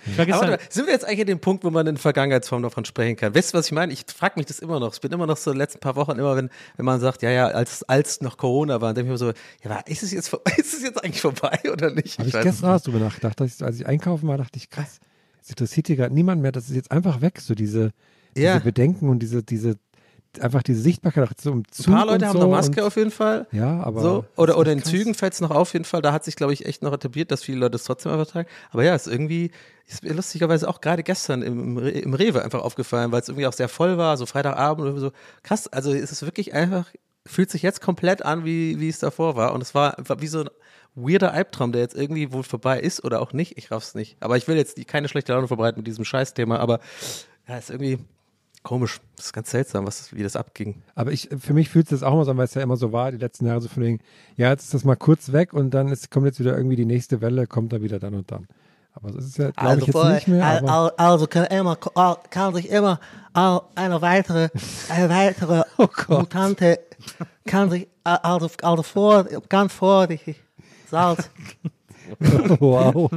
Ich 0.05 0.33
Aber 0.33 0.47
mal, 0.47 0.59
sind 0.69 0.85
wir 0.85 0.93
jetzt 0.93 1.05
eigentlich 1.05 1.21
an 1.21 1.27
dem 1.27 1.39
Punkt, 1.39 1.63
wo 1.63 1.69
man 1.69 1.87
in 1.87 1.97
Vergangenheitsform 1.97 2.63
davon 2.63 2.85
sprechen 2.85 3.15
kann? 3.15 3.35
Weißt 3.35 3.53
du, 3.53 3.57
was 3.57 3.67
ich 3.67 3.71
meine? 3.71 3.91
Ich 3.91 4.05
frage 4.15 4.33
mich 4.37 4.45
das 4.45 4.59
immer 4.59 4.79
noch. 4.79 4.93
Es 4.93 4.99
bin 4.99 5.11
immer 5.11 5.25
noch 5.27 5.37
so 5.37 5.51
in 5.51 5.55
den 5.55 5.59
letzten 5.59 5.79
paar 5.79 5.95
Wochen, 5.95 6.11
immer 6.11 6.35
wenn, 6.35 6.49
wenn 6.75 6.85
man 6.85 6.99
sagt, 6.99 7.21
ja, 7.21 7.29
ja, 7.31 7.47
als, 7.47 7.83
als 7.83 8.21
noch 8.21 8.37
Corona 8.37 8.79
war, 8.81 8.89
dann 8.93 8.95
denke 9.05 9.13
ich 9.13 9.19
mir 9.21 9.33
so, 9.33 9.33
ja, 9.63 9.79
ist 9.87 10.03
es 10.03 10.11
jetzt, 10.11 10.33
ist 10.57 10.73
es 10.73 10.83
jetzt 10.83 11.03
eigentlich 11.03 11.21
vorbei 11.21 11.59
oder 11.71 11.91
nicht? 11.91 12.19
Habe 12.19 12.29
ich 12.29 12.33
weiß 12.33 12.43
gestern 12.43 12.75
es 12.75 12.81
auch 12.81 12.85
drüber 12.85 12.99
nachgedacht. 12.99 13.39
Ich, 13.41 13.61
als 13.63 13.79
ich 13.79 13.85
einkaufen 13.85 14.27
war, 14.27 14.37
dachte 14.37 14.57
ich, 14.57 14.69
krass, 14.69 14.99
es 15.41 15.49
interessiert 15.49 15.87
hier 15.87 15.95
gerade 15.95 16.13
niemand 16.13 16.41
mehr. 16.41 16.51
Das 16.51 16.69
ist 16.69 16.75
jetzt 16.75 16.91
einfach 16.91 17.21
weg. 17.21 17.39
So 17.41 17.55
diese, 17.55 17.91
diese 18.35 18.45
Ja. 18.47 18.59
Bedenken 18.59 19.09
und 19.09 19.19
diese, 19.19 19.43
diese, 19.43 19.77
einfach 20.41 20.63
diese 20.63 20.81
Sichtbarkeit 20.81 21.29
auch 21.29 21.33
so 21.39 21.51
im 21.51 21.59
Ein 21.59 21.63
Zug 21.71 21.93
paar 21.93 22.05
Leute 22.05 22.27
haben 22.27 22.37
so 22.37 22.43
eine 22.43 22.51
Maske 22.51 22.85
auf 22.85 22.95
jeden 22.95 23.11
Fall. 23.11 23.47
Ja, 23.51 23.81
aber. 23.81 24.01
so. 24.01 24.25
Oder, 24.35 24.57
oder 24.57 24.71
in 24.71 24.79
krass. 24.81 24.91
Zügen 24.91 25.13
fällt 25.13 25.33
es 25.33 25.41
noch 25.41 25.51
auf 25.51 25.73
jeden 25.73 25.85
Fall. 25.85 26.01
Da 26.01 26.13
hat 26.13 26.23
sich, 26.23 26.35
glaube 26.35 26.53
ich, 26.53 26.65
echt 26.65 26.81
noch 26.83 26.93
etabliert, 26.93 27.31
dass 27.31 27.43
viele 27.43 27.59
Leute 27.59 27.75
es 27.75 27.83
trotzdem 27.83 28.11
einfach 28.11 28.27
tragen. 28.27 28.47
Aber 28.71 28.83
ja, 28.83 28.95
ist 28.95 29.07
irgendwie, 29.07 29.51
ist 29.87 30.03
mir 30.03 30.13
lustigerweise 30.13 30.67
auch 30.67 30.81
gerade 30.81 31.03
gestern 31.03 31.41
im, 31.41 31.63
im, 31.63 31.77
Re- 31.77 31.89
im 31.89 32.13
Rewe 32.13 32.43
einfach 32.43 32.61
aufgefallen, 32.61 33.11
weil 33.11 33.21
es 33.21 33.29
irgendwie 33.29 33.47
auch 33.47 33.53
sehr 33.53 33.69
voll 33.69 33.97
war, 33.97 34.17
so 34.17 34.25
Freitagabend 34.25 34.87
und 34.87 34.99
so. 34.99 35.11
Krass, 35.43 35.67
also 35.67 35.91
es 35.93 36.11
ist 36.11 36.23
wirklich 36.23 36.53
einfach, 36.53 36.87
fühlt 37.25 37.49
sich 37.51 37.61
jetzt 37.61 37.81
komplett 37.81 38.23
an, 38.23 38.45
wie, 38.45 38.79
wie 38.79 38.89
es 38.89 38.99
davor 38.99 39.35
war. 39.35 39.53
Und 39.53 39.61
es 39.61 39.73
war 39.75 39.97
einfach 39.97 40.21
wie 40.21 40.27
so 40.27 40.41
ein 40.41 40.49
weirder 40.95 41.31
Albtraum, 41.33 41.71
der 41.71 41.81
jetzt 41.81 41.95
irgendwie 41.95 42.31
wohl 42.31 42.43
vorbei 42.43 42.79
ist 42.79 43.03
oder 43.03 43.21
auch 43.21 43.31
nicht. 43.31 43.57
Ich 43.57 43.69
raff's 43.69 43.93
nicht. 43.95 44.17
Aber 44.19 44.35
ich 44.35 44.47
will 44.47 44.57
jetzt 44.57 44.85
keine 44.87 45.07
schlechte 45.07 45.31
Laune 45.33 45.47
verbreiten 45.47 45.79
mit 45.79 45.87
diesem 45.87 46.05
Scheißthema, 46.05 46.57
aber 46.57 46.79
ja, 47.47 47.57
ist 47.57 47.69
irgendwie 47.69 47.99
komisch. 48.67 48.99
Das 49.15 49.27
ist 49.27 49.33
ganz 49.33 49.49
seltsam, 49.51 49.87
was, 49.87 50.13
wie 50.15 50.23
das 50.23 50.35
abging. 50.35 50.81
Aber 50.95 51.11
ich, 51.11 51.29
für 51.39 51.53
mich 51.53 51.69
fühlt 51.69 51.87
sich 51.87 51.99
das 51.99 52.07
auch 52.07 52.13
immer 52.13 52.25
so 52.25 52.31
an, 52.31 52.37
weil 52.37 52.45
es 52.45 52.53
ja 52.53 52.61
immer 52.61 52.77
so 52.77 52.91
war, 52.91 53.11
die 53.11 53.17
letzten 53.17 53.45
Jahre 53.47 53.61
so 53.61 53.69
von 53.69 53.83
wegen, 53.83 53.99
ja, 54.35 54.49
jetzt 54.49 54.63
ist 54.65 54.73
das 54.73 54.83
mal 54.83 54.95
kurz 54.95 55.31
weg 55.31 55.53
und 55.53 55.71
dann 55.71 55.87
ist, 55.87 56.11
kommt 56.11 56.25
jetzt 56.25 56.39
wieder 56.39 56.55
irgendwie 56.55 56.75
die 56.75 56.85
nächste 56.85 57.21
Welle, 57.21 57.47
kommt 57.47 57.71
dann 57.73 57.81
wieder 57.81 57.99
dann 57.99 58.13
und 58.13 58.31
dann. 58.31 58.47
Aber 58.93 59.11
das 59.11 59.25
ist 59.25 59.37
ja, 59.37 59.51
glaube 59.51 59.79
ich, 59.81 59.87
jetzt 59.87 60.03
nicht 60.05 60.27
mehr. 60.27 60.45
al- 60.45 60.57
Aber, 60.57 60.71
al- 60.71 60.91
also 60.97 61.27
kann 61.27 61.45
immer 61.45 61.75
kann 62.29 62.53
sich 62.55 62.69
immer 62.69 62.99
eine 63.35 64.01
weitere 64.01 64.49
eine 64.89 65.09
weitere 65.09 65.63
Oh. 65.77 65.87
Mutante 66.09 66.79
kann 67.45 67.69
sich 67.69 67.87
also 68.03 68.49
also 68.63 68.83
vor 68.83 69.25
ganz 69.49 69.73
vorsichtig 69.73 70.41
Salz 70.89 71.29
wow. 72.59 73.11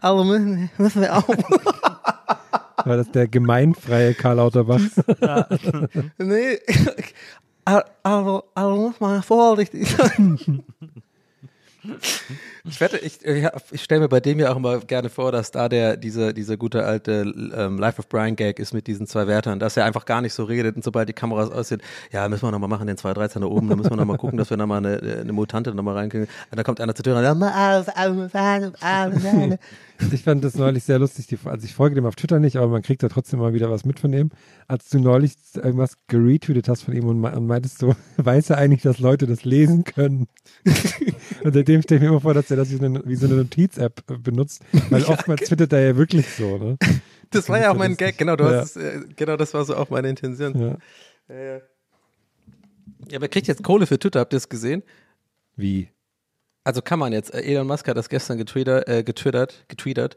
alle 0.00 0.24
müssen, 0.24 0.70
müssen 0.78 1.02
wir 1.02 1.14
auch 1.16 1.24
War 2.84 2.96
das 2.96 3.10
der 3.10 3.28
gemeinfreie 3.28 4.14
Karl 4.14 4.36
Lauterbach? 4.36 4.80
nee 6.18 6.58
al- 7.64 7.84
also 8.02 8.44
also 8.54 8.76
muss 8.76 9.00
man 9.00 9.22
vorsichtig 9.22 9.88
sein 9.96 10.62
Ich 12.66 12.80
wette, 12.80 12.96
ich, 12.96 13.22
ich, 13.24 13.46
ich 13.72 13.82
stelle 13.82 14.00
mir 14.02 14.08
bei 14.08 14.20
dem 14.20 14.38
ja 14.38 14.50
auch 14.50 14.56
immer 14.56 14.80
gerne 14.80 15.10
vor, 15.10 15.32
dass 15.32 15.50
da 15.50 15.68
der, 15.68 15.98
diese, 15.98 16.32
diese 16.32 16.56
gute 16.56 16.84
alte 16.84 17.30
ähm, 17.54 17.78
Life 17.78 17.98
of 17.98 18.08
Brian 18.08 18.36
Gag 18.36 18.58
ist 18.58 18.72
mit 18.72 18.86
diesen 18.86 19.06
zwei 19.06 19.26
Wärtern, 19.26 19.58
dass 19.58 19.76
er 19.76 19.84
einfach 19.84 20.06
gar 20.06 20.22
nicht 20.22 20.32
so 20.32 20.44
redet 20.44 20.76
und 20.76 20.82
sobald 20.82 21.10
die 21.10 21.12
Kameras 21.12 21.50
aussehen, 21.50 21.82
ja, 22.10 22.26
müssen 22.28 22.42
wir 22.46 22.50
nochmal 22.52 22.70
machen, 22.70 22.86
den 22.86 22.96
213 22.96 23.42
da 23.42 23.48
oben, 23.48 23.68
da 23.68 23.76
müssen 23.76 23.90
wir 23.90 23.96
nochmal 23.98 24.16
gucken, 24.16 24.38
dass 24.38 24.48
wir 24.48 24.56
nochmal 24.56 24.78
eine, 24.78 25.20
eine 25.20 25.32
Mutante 25.34 25.74
nochmal 25.74 25.94
reinkriegen. 25.96 26.26
Und 26.26 26.56
dann 26.56 26.64
kommt 26.64 26.80
einer 26.80 26.94
zur 26.94 27.02
Tür 27.04 27.16
und 27.18 27.22
ja, 29.50 29.58
Ich 30.12 30.22
fand 30.22 30.44
das 30.44 30.54
neulich 30.56 30.84
sehr 30.84 30.98
lustig. 30.98 31.26
Die, 31.26 31.38
also 31.44 31.64
ich 31.64 31.74
folge 31.74 31.94
dem 31.94 32.06
auf 32.06 32.16
Twitter 32.16 32.38
nicht, 32.40 32.56
aber 32.56 32.68
man 32.68 32.82
kriegt 32.82 33.02
da 33.02 33.08
trotzdem 33.08 33.38
mal 33.40 33.52
wieder 33.54 33.70
was 33.70 33.84
mit 33.84 33.98
von 34.00 34.12
ihm. 34.12 34.30
Als 34.68 34.88
du 34.90 34.98
neulich 34.98 35.34
irgendwas 35.54 35.96
geretweetet 36.08 36.68
hast 36.68 36.82
von 36.82 36.94
ihm 36.94 37.06
und, 37.06 37.24
und 37.24 37.46
meintest 37.46 37.82
du, 37.82 37.94
weiß 38.16 38.50
er 38.50 38.58
eigentlich, 38.58 38.82
dass 38.82 38.98
Leute 38.98 39.26
das 39.26 39.44
lesen 39.44 39.84
können? 39.84 40.26
und 41.44 41.52
seitdem 41.52 41.82
stelle 41.82 41.98
ich 41.98 42.02
mir 42.02 42.08
immer 42.08 42.20
vor, 42.20 42.34
dass 42.34 42.50
er 42.50 42.56
das 42.56 42.70
wie, 42.70 42.84
eine, 42.84 43.02
wie 43.04 43.16
so 43.16 43.26
eine 43.26 43.36
Notiz-App 43.36 44.02
äh, 44.10 44.18
benutzt, 44.18 44.62
weil 44.90 45.04
oftmals 45.04 45.42
twittert 45.48 45.72
er 45.72 45.80
ja 45.80 45.96
wirklich 45.96 46.28
so, 46.28 46.58
ne? 46.58 46.76
das 47.30 47.48
war 47.48 47.60
ja 47.60 47.70
auch 47.70 47.76
mein 47.76 47.92
lustig. 47.92 48.06
Gag, 48.08 48.18
genau, 48.18 48.36
du 48.36 48.44
Ja. 48.44 48.60
hast 48.60 48.76
es, 48.76 48.82
äh, 48.82 49.00
genau 49.16 49.36
das 49.36 49.54
war 49.54 49.64
so 49.64 49.76
auch 49.76 49.90
meine 49.90 50.08
Intention. 50.08 50.58
Ja. 50.58 50.78
Ja, 53.08 53.16
aber 53.16 53.24
er 53.26 53.28
kriegt 53.28 53.48
jetzt 53.48 53.62
Kohle 53.62 53.86
für 53.86 53.98
Twitter, 53.98 54.20
habt 54.20 54.32
ihr 54.32 54.38
es 54.38 54.48
gesehen? 54.48 54.82
Wie? 55.56 55.88
Also 56.66 56.80
kann 56.80 56.98
man 56.98 57.12
jetzt. 57.12 57.32
Äh, 57.34 57.42
Elon 57.42 57.66
Musk 57.66 57.86
hat 57.88 57.96
das 57.96 58.08
gestern 58.08 58.38
getwittert, 58.38 58.88
äh, 58.88 59.02
getwittert. 59.04 59.64
Getweetet? 59.68 60.16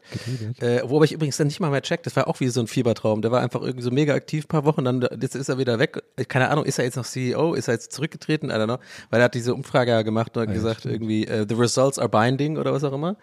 Äh, 0.61 0.81
wo 0.85 1.03
ich 1.03 1.11
übrigens 1.11 1.35
dann 1.37 1.47
nicht 1.47 1.59
mal 1.59 1.69
mehr 1.69 1.81
check. 1.81 2.03
Das 2.03 2.15
war 2.15 2.27
auch 2.27 2.39
wie 2.39 2.47
so 2.47 2.61
ein 2.61 2.67
Fiebertraum. 2.67 3.21
Der 3.21 3.31
war 3.31 3.41
einfach 3.41 3.61
irgendwie 3.61 3.83
so 3.83 3.91
mega 3.91 4.13
aktiv 4.13 4.45
ein 4.45 4.47
paar 4.47 4.63
Wochen, 4.65 4.85
dann 4.85 5.05
jetzt 5.21 5.35
ist 5.35 5.49
er 5.49 5.57
wieder 5.57 5.77
weg. 5.77 6.01
Äh, 6.15 6.23
Keine 6.25 6.49
Ahnung, 6.49 6.63
ist 6.65 6.79
er 6.79 6.85
jetzt 6.85 6.95
noch 6.95 7.05
CEO? 7.05 7.53
Ist 7.53 7.67
er 7.67 7.73
jetzt 7.73 7.91
zurückgetreten? 7.91 8.49
I 8.49 8.53
don't 8.53 8.65
know. 8.65 8.77
Weil 9.09 9.19
er 9.19 9.25
hat 9.25 9.35
diese 9.35 9.53
Umfrage 9.53 9.91
ja 9.91 10.01
gemacht 10.03 10.37
und 10.37 10.43
hat 10.43 10.47
Ah 10.49 10.51
ja, 10.51 10.57
gesagt, 10.57 10.79
stimmt. 10.79 10.95
irgendwie, 10.95 11.27
äh, 11.27 11.45
the 11.47 11.55
results 11.55 11.99
are 11.99 12.07
binding 12.09 12.57
oder 12.57 12.71
was 12.73 12.83
auch 12.85 12.93
immer. 12.93 13.17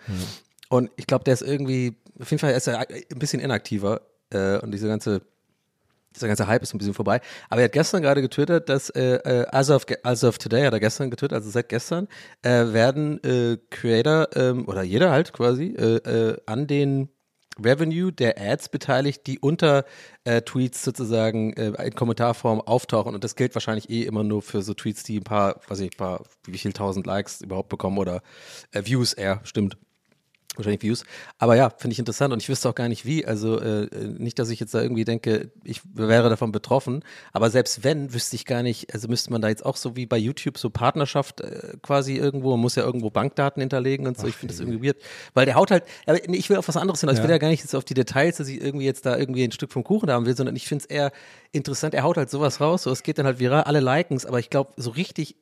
Und 0.69 0.91
ich 0.97 1.07
glaube, 1.07 1.25
der 1.25 1.33
ist 1.35 1.43
irgendwie, 1.43 1.97
auf 2.21 2.31
jeden 2.31 2.41
Fall 2.41 2.53
ist 2.53 2.67
er 2.67 2.81
ein 2.81 3.19
bisschen 3.19 3.41
inaktiver. 3.41 4.03
Äh, 4.31 4.59
und 4.59 4.71
diese 4.71 4.87
ganze 4.89 5.23
dieser 6.15 6.29
ganze 6.29 6.47
Hype 6.47 6.63
ist 6.63 6.75
ein 6.75 6.79
bisschen 6.79 6.95
vorbei. 6.95 7.21
Aber 7.49 7.61
er 7.61 7.67
hat 7.67 7.73
gestern 7.73 8.03
gerade 8.03 8.23
getwittert, 8.23 8.69
dass 8.69 8.91
äh, 8.91 9.17
äh, 9.17 9.47
as, 9.51 9.71
of, 9.71 9.87
as 10.03 10.25
of 10.25 10.39
today, 10.39 10.65
hat 10.65 10.73
er 10.73 10.81
gestern 10.81 11.11
getwittert, 11.11 11.37
also 11.37 11.51
seit 11.51 11.69
gestern, 11.69 12.09
äh, 12.43 12.73
werden 12.73 13.23
äh, 13.25 13.59
Creator 13.71 14.29
ähm, 14.35 14.69
oder 14.69 14.83
jeder 14.83 15.11
halt 15.11 15.33
quasi 15.33 15.75
äh, 15.77 15.97
äh, 15.97 16.37
an 16.47 16.67
den 16.67 17.09
Revenue 17.63 18.13
der 18.13 18.41
Ads 18.41 18.69
beteiligt, 18.69 19.27
die 19.27 19.39
unter 19.39 19.85
äh, 20.25 20.43
Tweets 20.43 20.83
sozusagen 20.83 21.53
äh, 21.53 21.87
in 21.87 21.95
Kommentarform 21.95 22.61
auftauchen. 22.61 23.15
Und 23.15 23.25
das 23.25 23.37
gilt 23.37 23.55
wahrscheinlich 23.55 23.91
eh 23.91 24.03
immer 24.03 24.25
nur 24.25 24.43
für 24.43 24.63
so 24.63 24.75
Tweets, 24.75 25.05
die 25.05 25.19
ein 25.19 25.25
paar, 25.25 25.61
weiß 25.69 25.81
ich, 25.81 25.93
ein 25.93 25.97
paar, 25.97 26.25
wie 26.47 26.59
viel 26.59 26.73
tausend 26.73 27.07
Likes 27.07 27.41
überhaupt 27.41 27.69
bekommen 27.69 27.99
oder 27.99 28.23
äh, 28.73 28.85
Views 28.85 29.13
eher, 29.13 29.41
stimmt. 29.45 29.77
Wahrscheinlich 30.57 30.83
Views. 30.83 31.05
Aber 31.39 31.57
ja, 31.57 31.71
finde 31.71 31.93
ich 31.93 31.99
interessant 31.99 32.33
und 32.33 32.41
ich 32.41 32.49
wüsste 32.49 32.69
auch 32.69 32.75
gar 32.75 32.89
nicht 32.89 33.05
wie. 33.05 33.27
Also 33.27 33.59
äh, 33.59 33.89
nicht, 34.19 34.39
dass 34.39 34.51
ich 34.51 34.61
jetzt 34.61 34.73
da 34.73 34.83
irgendwie 34.83 35.05
denke, 35.05 35.51
ich 35.65 35.81
wäre 35.95 36.29
davon 36.29 36.53
betroffen. 36.53 37.05
Aber 37.33 37.51
selbst 37.51 37.83
wenn, 37.83 38.15
wüsste 38.15 38.37
ich 38.37 38.45
gar 38.45 38.63
nicht, 38.63 38.95
also 38.95 39.09
müsste 39.09 39.33
man 39.33 39.43
da 39.43 39.49
jetzt 39.49 39.67
auch 39.67 39.77
so 39.77 39.97
wie 39.97 40.07
bei 40.07 40.17
YouTube 40.17 40.59
so 40.59 40.71
Partnerschaft 40.71 41.41
äh, 41.41 41.73
quasi 41.83 42.17
irgendwo, 42.17 42.51
man 42.53 42.61
muss 42.61 42.77
ja 42.77 42.85
irgendwo 42.85 43.11
Bankdaten 43.11 43.61
hinterlegen 43.61 44.07
und 44.07 44.17
so. 44.17 44.29
ich 44.29 44.37
finde 44.37 44.55
das 44.55 44.61
irgendwie 44.61 44.87
weird. 44.87 44.99
Weil 45.35 45.47
der 45.47 45.57
haut 45.57 45.73
halt, 45.73 45.85
ich 46.29 46.49
will 46.51 46.57
auf 46.57 46.69
was 46.69 46.77
anderes 46.77 47.01
hinaus. 47.01 47.17
Ich 47.17 47.23
will 47.23 47.31
ja 47.31 47.39
gar 47.39 47.49
nicht 47.49 47.63
jetzt 47.63 47.75
auf 47.75 47.85
die 47.85 47.95
Details, 47.95 48.37
dass 48.37 48.49
ich 48.49 48.61
irgendwie 48.61 48.85
jetzt 48.85 49.07
da 49.07 49.17
irgendwie 49.17 49.43
ein 49.43 49.53
Stück 49.53 49.73
vom 49.73 49.83
Kuchen 49.83 50.11
haben 50.11 50.27
will, 50.27 50.37
sondern 50.37 50.55
ich 50.55 50.69
finde 50.69 50.85
es 50.85 50.87
eher 50.87 51.11
interessant, 51.51 51.95
er 51.95 52.03
haut 52.05 52.17
halt 52.17 52.31
sowas 52.31 52.61
raus, 52.61 52.85
so 52.85 52.91
es 52.91 53.03
geht 53.03 53.19
dann 53.19 53.27
halt 53.27 53.39
viral, 53.39 53.63
alle 53.65 53.81
liken 53.81 54.17
es, 54.17 54.27
aber 54.27 54.39
ich 54.39 54.51
glaube, 54.51 54.73
so 54.77 54.91
richtig 54.91 55.37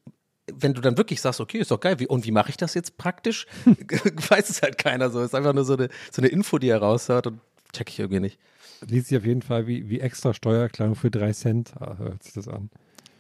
wenn 0.53 0.75
du 0.75 0.81
dann 0.81 0.97
wirklich 0.97 1.21
sagst, 1.21 1.41
okay, 1.41 1.59
ist 1.59 1.71
doch 1.71 1.81
geil, 1.81 1.99
wie, 1.99 2.07
und 2.07 2.25
wie 2.27 2.33
mache 2.33 2.51
ich 2.51 2.57
das 2.57 2.75
jetzt 2.75 2.99
praktisch? 2.99 3.47
Weiß 3.65 4.51
es 4.51 4.63
halt 4.63 4.79
keiner 4.79 5.11
so. 5.11 5.21
Ist 5.21 5.35
einfach 5.35 5.53
nur 5.53 5.65
so 5.65 5.75
eine, 5.75 5.89
so 6.11 6.21
eine 6.21 6.29
Info, 6.29 6.59
die 6.59 6.69
er 6.69 6.79
raushaut 6.79 7.27
und 7.27 7.41
check 7.73 7.89
ich 7.89 7.99
irgendwie 7.99 8.21
nicht. 8.21 8.39
Liest 8.87 9.09
sich 9.09 9.19
auf 9.19 9.25
jeden 9.25 9.43
Fall 9.43 9.67
wie, 9.67 9.89
wie 9.89 10.01
extra 10.01 10.35
Steuererklärung 10.35 10.97
für 10.97 11.11
drei 11.11 11.33
Cent, 11.33 11.73
ah, 11.79 11.97
hört 11.99 12.23
sich 12.25 12.33
das 12.33 12.49
an. 12.49 12.71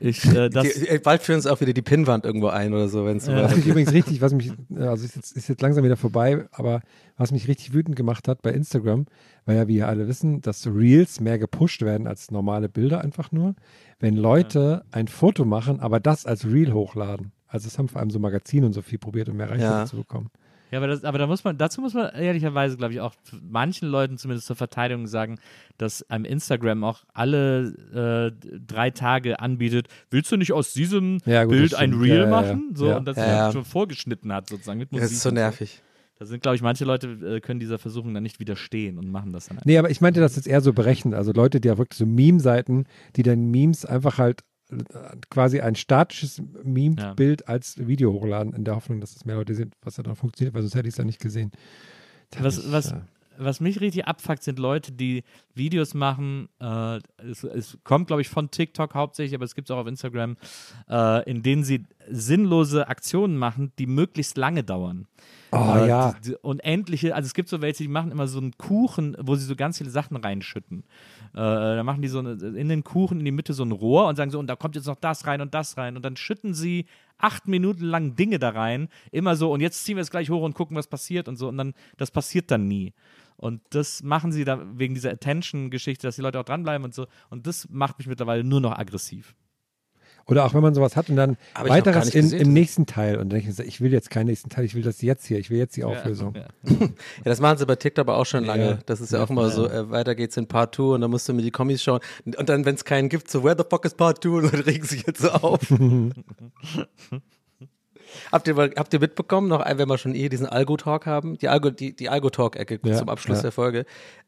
Ich, 0.00 0.24
äh, 0.24 0.48
das, 0.50 0.64
Die, 0.74 0.88
äh, 0.88 0.98
bald 0.98 1.22
führen 1.22 1.40
sie 1.40 1.50
auch 1.50 1.60
wieder 1.60 1.72
die 1.72 1.82
Pinnwand 1.82 2.24
irgendwo 2.24 2.48
ein 2.48 2.72
oder 2.74 2.88
so, 2.88 3.04
wenn 3.04 3.18
es 3.18 3.26
so 3.26 3.32
Ja. 3.32 3.44
Was 3.44 3.56
mich 3.56 3.66
übrigens 3.66 3.92
richtig, 3.92 4.20
was 4.20 4.32
mich, 4.34 4.52
also 4.76 5.04
ist 5.04 5.14
jetzt, 5.16 5.36
ist 5.36 5.48
jetzt 5.48 5.62
langsam 5.62 5.84
wieder 5.84 5.96
vorbei, 5.96 6.46
aber 6.52 6.80
was 7.16 7.30
mich 7.32 7.46
richtig 7.48 7.72
wütend 7.72 7.96
gemacht 7.96 8.26
hat 8.28 8.42
bei 8.42 8.50
Instagram, 8.52 9.06
weil 9.44 9.56
ja, 9.56 9.68
wie 9.68 9.76
ihr 9.76 9.88
alle 9.88 10.08
wissen, 10.08 10.40
dass 10.40 10.66
Reels 10.66 11.20
mehr 11.20 11.38
gepusht 11.38 11.82
werden 11.82 12.06
als 12.08 12.30
normale 12.30 12.68
Bilder 12.68 13.00
einfach 13.02 13.30
nur, 13.32 13.54
wenn 14.00 14.16
Leute 14.16 14.84
ein 14.90 15.06
Foto 15.08 15.44
machen, 15.44 15.78
aber 15.80 16.00
das 16.00 16.26
als 16.26 16.44
Reel 16.44 16.72
hochladen. 16.72 17.32
Also 17.46 17.68
es 17.68 17.78
haben 17.78 17.88
vor 17.88 18.00
allem 18.00 18.10
so 18.10 18.18
Magazine 18.18 18.66
und 18.66 18.72
so 18.72 18.82
viel 18.82 18.98
probiert, 18.98 19.28
um 19.28 19.36
mehr 19.36 19.46
Reichweite 19.48 19.62
Ja. 19.62 19.86
zu 19.86 19.96
bekommen. 19.98 20.30
Ja, 20.70 20.78
aber, 20.78 20.88
das, 20.88 21.04
aber 21.04 21.18
da 21.18 21.26
muss 21.26 21.44
man, 21.44 21.56
dazu 21.58 21.80
muss 21.80 21.94
man 21.94 22.12
ehrlicherweise, 22.14 22.76
glaube 22.76 22.92
ich, 22.92 23.00
auch 23.00 23.14
manchen 23.40 23.88
Leuten 23.88 24.18
zumindest 24.18 24.46
zur 24.48 24.56
Verteidigung 24.56 25.06
sagen, 25.06 25.38
dass 25.78 26.02
einem 26.10 26.24
Instagram 26.24 26.82
auch 26.84 27.04
alle 27.14 28.32
äh, 28.40 28.58
drei 28.66 28.90
Tage 28.90 29.38
anbietet, 29.40 29.88
willst 30.10 30.32
du 30.32 30.36
nicht 30.36 30.52
aus 30.52 30.72
diesem 30.72 31.18
Ja, 31.24 31.44
gut, 31.44 31.52
Bild 31.52 31.74
ein. 31.74 31.92
Reel 31.92 32.08
Ja, 32.08 32.14
ja, 32.16 32.20
ja. 32.24 32.30
machen? 32.30 32.70
So, 32.74 32.88
Ja. 32.88 32.96
und 32.96 33.04
das 33.06 33.16
Ja, 33.16 33.52
schon 33.52 33.64
vorgeschnitten 33.64 34.32
hat, 34.32 34.48
sozusagen 34.48 34.78
mit 34.78 34.90
Musik. 34.90 35.04
Das 35.04 35.12
ist 35.12 35.22
so 35.22 35.30
nervig. 35.30 35.82
Da 36.18 36.24
sind, 36.24 36.42
glaube 36.42 36.56
ich, 36.56 36.62
manche 36.62 36.84
Leute 36.86 37.08
äh, 37.08 37.40
können 37.40 37.60
dieser 37.60 37.78
Versuchung 37.78 38.14
dann 38.14 38.22
nicht 38.22 38.40
widerstehen 38.40 38.98
und 38.98 39.10
machen 39.10 39.32
das 39.34 39.46
dann 39.48 39.58
einfach. 39.58 39.66
Nee, 39.66 39.76
aber 39.78 39.90
ich 39.90 40.00
meinte 40.00 40.20
das 40.20 40.34
jetzt 40.36 40.48
eher 40.48 40.62
so 40.62 40.72
berechnet. 40.72 41.12
Also 41.14 41.30
Leute, 41.32 41.60
die 41.60 41.68
ja 41.68 41.76
wirklich 41.76 41.98
so 41.98 42.06
Meme-Seiten, 42.06 42.86
die 43.16 43.22
dann 43.22 43.50
Memes 43.50 43.84
einfach 43.84 44.16
halt 44.18 44.40
quasi 45.30 45.60
ein 45.60 45.74
statisches 45.74 46.42
Meme-Bild 46.64 47.48
als 47.48 47.86
Video 47.86 48.12
hochladen, 48.12 48.52
in 48.52 48.64
der 48.64 48.76
Hoffnung, 48.76 49.00
dass 49.00 49.14
es 49.14 49.24
mehr 49.24 49.36
Leute 49.36 49.54
sehen, 49.54 49.72
was 49.82 49.96
ja 49.96 50.02
dann 50.02 50.16
funktioniert, 50.16 50.54
weil 50.54 50.62
sonst 50.62 50.74
hätte 50.74 50.88
ich 50.88 50.94
es 50.94 50.98
ja 50.98 51.04
nicht 51.04 51.20
gesehen. 51.20 51.52
Da 52.30 52.42
Was, 52.42 52.58
ich, 52.58 52.72
was, 52.72 52.92
äh, 52.92 53.00
was 53.38 53.60
mich 53.60 53.80
richtig 53.80 54.06
abfuckt, 54.06 54.42
sind 54.42 54.58
Leute, 54.58 54.92
die 54.92 55.22
Videos 55.54 55.94
machen. 55.94 56.48
Äh, 56.60 56.98
es, 57.18 57.44
es 57.44 57.78
kommt, 57.84 58.08
glaube 58.08 58.22
ich, 58.22 58.28
von 58.28 58.50
TikTok 58.50 58.94
hauptsächlich, 58.94 59.34
aber 59.34 59.44
es 59.44 59.54
gibt 59.54 59.70
es 59.70 59.74
auch 59.74 59.80
auf 59.80 59.86
Instagram, 59.86 60.36
äh, 60.88 61.30
in 61.30 61.42
denen 61.42 61.64
sie 61.64 61.84
sinnlose 62.08 62.88
Aktionen 62.88 63.36
machen, 63.36 63.72
die 63.78 63.86
möglichst 63.86 64.36
lange 64.36 64.64
dauern. 64.64 65.06
Oh 65.56 65.76
Äh, 65.78 65.88
ja. 65.88 66.12
die- 66.22 66.30
die 66.30 66.36
Unendliche, 66.36 67.14
also 67.14 67.26
es 67.26 67.34
gibt 67.34 67.48
so 67.48 67.60
welche, 67.60 67.82
die 67.84 67.88
machen 67.88 68.10
immer 68.10 68.28
so 68.28 68.38
einen 68.38 68.56
Kuchen, 68.58 69.16
wo 69.20 69.34
sie 69.36 69.44
so 69.44 69.56
ganz 69.56 69.78
viele 69.78 69.90
Sachen 69.90 70.16
reinschütten. 70.16 70.84
Äh, 71.32 71.36
da 71.36 71.82
machen 71.82 72.02
die 72.02 72.08
so 72.08 72.18
eine, 72.20 72.32
in 72.32 72.68
den 72.68 72.84
Kuchen 72.84 73.18
in 73.18 73.24
die 73.24 73.32
Mitte 73.32 73.52
so 73.52 73.64
ein 73.64 73.72
Rohr 73.72 74.06
und 74.08 74.16
sagen 74.16 74.30
so, 74.30 74.38
und 74.38 74.46
da 74.46 74.56
kommt 74.56 74.74
jetzt 74.76 74.86
noch 74.86 74.96
das 74.96 75.26
rein 75.26 75.40
und 75.40 75.54
das 75.54 75.76
rein. 75.76 75.96
Und 75.96 76.04
dann 76.04 76.16
schütten 76.16 76.54
sie 76.54 76.86
acht 77.18 77.48
Minuten 77.48 77.84
lang 77.84 78.14
Dinge 78.14 78.38
da 78.38 78.50
rein, 78.50 78.88
immer 79.10 79.36
so, 79.36 79.52
und 79.52 79.60
jetzt 79.60 79.84
ziehen 79.84 79.96
wir 79.96 80.02
es 80.02 80.10
gleich 80.10 80.30
hoch 80.30 80.42
und 80.42 80.54
gucken, 80.54 80.76
was 80.76 80.86
passiert 80.86 81.28
und 81.28 81.36
so. 81.36 81.48
Und 81.48 81.56
dann, 81.58 81.74
das 81.96 82.10
passiert 82.10 82.50
dann 82.50 82.68
nie. 82.68 82.92
Und 83.38 83.60
das 83.70 84.02
machen 84.02 84.32
sie 84.32 84.44
da 84.44 84.60
wegen 84.78 84.94
dieser 84.94 85.10
Attention-Geschichte, 85.10 86.06
dass 86.06 86.16
die 86.16 86.22
Leute 86.22 86.40
auch 86.40 86.44
dranbleiben 86.44 86.84
und 86.84 86.94
so. 86.94 87.06
Und 87.28 87.46
das 87.46 87.68
macht 87.68 87.98
mich 87.98 88.06
mittlerweile 88.06 88.44
nur 88.44 88.60
noch 88.60 88.76
aggressiv. 88.78 89.34
Oder 90.28 90.44
auch 90.44 90.54
wenn 90.54 90.62
man 90.62 90.74
sowas 90.74 90.96
hat 90.96 91.08
und 91.08 91.14
dann 91.16 91.36
Aber 91.54 91.68
weiteres 91.68 92.12
in, 92.14 92.32
im 92.32 92.52
nächsten 92.52 92.86
Teil 92.86 93.14
und 93.14 93.32
dann 93.32 93.40
denke 93.40 93.50
ich, 93.50 93.58
ich 93.60 93.80
will 93.80 93.92
jetzt 93.92 94.10
keinen 94.10 94.26
nächsten 94.26 94.50
Teil, 94.50 94.64
ich 94.64 94.74
will 94.74 94.82
das 94.82 95.00
jetzt 95.00 95.24
hier, 95.26 95.38
ich 95.38 95.50
will 95.50 95.58
jetzt 95.58 95.76
die 95.76 95.84
Auflösung. 95.84 96.34
Ja. 96.34 96.46
Ja, 96.76 97.30
das 97.30 97.40
machen 97.40 97.58
sie 97.58 97.66
bei 97.66 97.76
TikTok 97.76 98.06
aber 98.06 98.18
auch 98.18 98.26
schon 98.26 98.44
lange. 98.44 98.66
Ja. 98.66 98.78
Das 98.86 99.00
ist 99.00 99.12
ja 99.12 99.22
auch 99.22 99.30
immer 99.30 99.50
so, 99.50 99.68
äh, 99.68 99.90
weiter 99.90 100.14
geht's 100.14 100.36
in 100.36 100.46
Part 100.46 100.74
2 100.74 100.94
und 100.94 101.00
dann 101.00 101.10
musst 101.10 101.28
du 101.28 101.32
mir 101.32 101.42
die 101.42 101.50
Kommis 101.50 101.82
schauen. 101.82 102.00
Und 102.24 102.48
dann, 102.48 102.64
wenn 102.64 102.74
es 102.74 102.84
keinen 102.84 103.08
gibt, 103.08 103.30
so, 103.30 103.42
where 103.44 103.56
the 103.56 103.64
fuck 103.68 103.84
is 103.84 103.94
Part 103.94 104.22
2? 104.22 104.28
Und 104.28 104.42
Leute 104.44 104.66
regen 104.66 104.84
sich 104.84 105.06
jetzt 105.06 105.22
so 105.22 105.30
auf. 105.30 105.60
habt, 108.32 108.48
ihr, 108.48 108.56
habt 108.56 108.92
ihr 108.92 109.00
mitbekommen, 109.00 109.48
noch 109.48 109.60
ein, 109.60 109.78
wenn 109.78 109.88
wir 109.88 109.98
schon 109.98 110.14
eh 110.14 110.28
diesen 110.28 110.46
Algo-Talk 110.46 111.06
haben, 111.06 111.38
die 111.38 111.48
Algo, 111.48 111.70
die, 111.70 111.94
die 111.94 112.08
Algo-Talk-Ecke 112.08 112.80
Ja, 112.84 112.96
zum 112.96 113.08
Abschluss 113.08 113.38
ja. 113.38 113.42
der 113.42 113.52
Folge, 113.52 113.86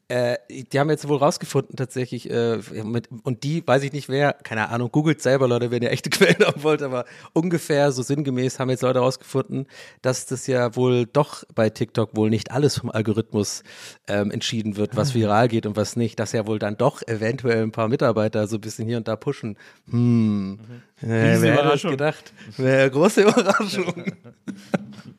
äh, 0.09 0.37
die 0.49 0.79
haben 0.79 0.89
jetzt 0.89 1.07
wohl 1.07 1.17
rausgefunden 1.17 1.75
tatsächlich, 1.75 2.29
äh, 2.31 2.57
mit, 2.83 3.09
und 3.23 3.43
die, 3.43 3.65
weiß 3.65 3.83
ich 3.83 3.93
nicht 3.93 4.09
wer, 4.09 4.33
keine 4.33 4.69
Ahnung, 4.69 4.91
googelt 4.91 5.21
selber, 5.21 5.47
Leute, 5.47 5.69
wenn 5.69 5.83
ihr 5.83 5.91
echte 5.91 6.09
Quellen 6.09 6.43
haben 6.45 6.63
wollt, 6.63 6.81
aber 6.81 7.05
ungefähr 7.33 7.91
so 7.91 8.01
sinngemäß 8.01 8.59
haben 8.59 8.71
jetzt 8.71 8.81
Leute 8.81 8.99
rausgefunden, 8.99 9.67
dass 10.01 10.25
das 10.25 10.47
ja 10.47 10.75
wohl 10.75 11.05
doch 11.05 11.43
bei 11.53 11.69
TikTok 11.69 12.15
wohl 12.15 12.31
nicht 12.31 12.51
alles 12.51 12.79
vom 12.79 12.89
Algorithmus 12.89 13.63
ähm, 14.07 14.31
entschieden 14.31 14.77
wird, 14.77 14.95
was 14.95 15.13
viral 15.13 15.47
geht 15.47 15.67
und 15.67 15.75
was 15.75 15.95
nicht, 15.95 16.19
dass 16.19 16.31
ja 16.31 16.47
wohl 16.47 16.57
dann 16.57 16.75
doch 16.75 17.03
eventuell 17.07 17.61
ein 17.61 17.71
paar 17.71 17.87
Mitarbeiter 17.87 18.47
so 18.47 18.57
ein 18.57 18.61
bisschen 18.61 18.87
hier 18.87 18.97
und 18.97 19.07
da 19.07 19.15
pushen. 19.15 19.57
Hm, 19.91 20.59
äh, 21.03 21.07
wer 21.07 21.53
hätte 21.53 21.67
das 21.67 21.81
gedacht? 21.83 22.33
Wäre 22.57 22.81
eine 22.81 22.91
große 22.91 23.21
Überraschung. 23.29 23.93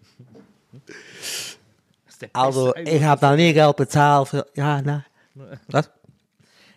Also, 2.33 2.75
ich 2.77 3.03
habe 3.03 3.21
da 3.21 3.35
nie 3.37 3.53
Geld 3.53 3.77
bezahlt 3.77 4.29
für. 4.29 4.47
Ja, 4.55 4.81
ne. 4.83 5.05
Was? 5.69 5.91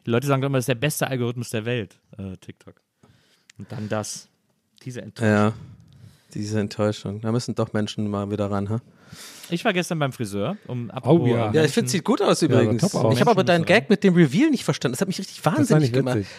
Die 0.06 0.10
Leute 0.10 0.28
sagen 0.28 0.42
doch 0.42 0.48
immer, 0.48 0.58
das 0.58 0.64
ist 0.64 0.70
der 0.70 0.76
beste 0.76 1.08
Algorithmus 1.08 1.50
der 1.50 1.66
Welt, 1.66 1.98
äh, 2.18 2.36
TikTok. 2.38 2.76
Und 3.58 3.72
dann 3.72 3.88
das. 3.90 4.28
Diese 4.84 5.02
Enttäuschung. 5.02 5.34
Ja, 5.34 5.54
diese 6.34 6.60
Enttäuschung. 6.60 7.22
Da 7.22 7.32
müssen 7.32 7.56
doch 7.56 7.72
Menschen 7.72 8.10
mal 8.10 8.30
wieder 8.30 8.52
ran, 8.52 8.70
ha? 8.70 8.82
Ich 9.50 9.64
war 9.64 9.72
gestern 9.74 10.00
beim 10.00 10.12
Friseur, 10.12 10.58
um 10.68 10.90
apropos, 10.92 11.30
ja. 11.30 11.52
äh, 11.52 11.56
Ja, 11.56 11.64
ich 11.64 11.72
finde, 11.72 11.86
es 11.86 11.92
sieht 11.94 12.04
gut 12.04 12.22
aus 12.22 12.42
übrigens. 12.42 12.84
aus. 12.96 13.14
Ich 13.14 13.22
habe 13.22 13.32
aber 13.32 13.44
deinen 13.44 13.66
Gag 13.66 13.90
mit 13.90 14.04
dem 14.04 14.16
Reveal 14.16 14.50
nicht 14.50 14.64
verstanden. 14.66 14.94
Das 14.94 15.02
hat 15.02 15.08
mich 15.08 15.20
richtig 15.20 15.44
wahnsinnig 15.46 15.94
gemacht. 15.94 16.18
witzig. 16.18 16.32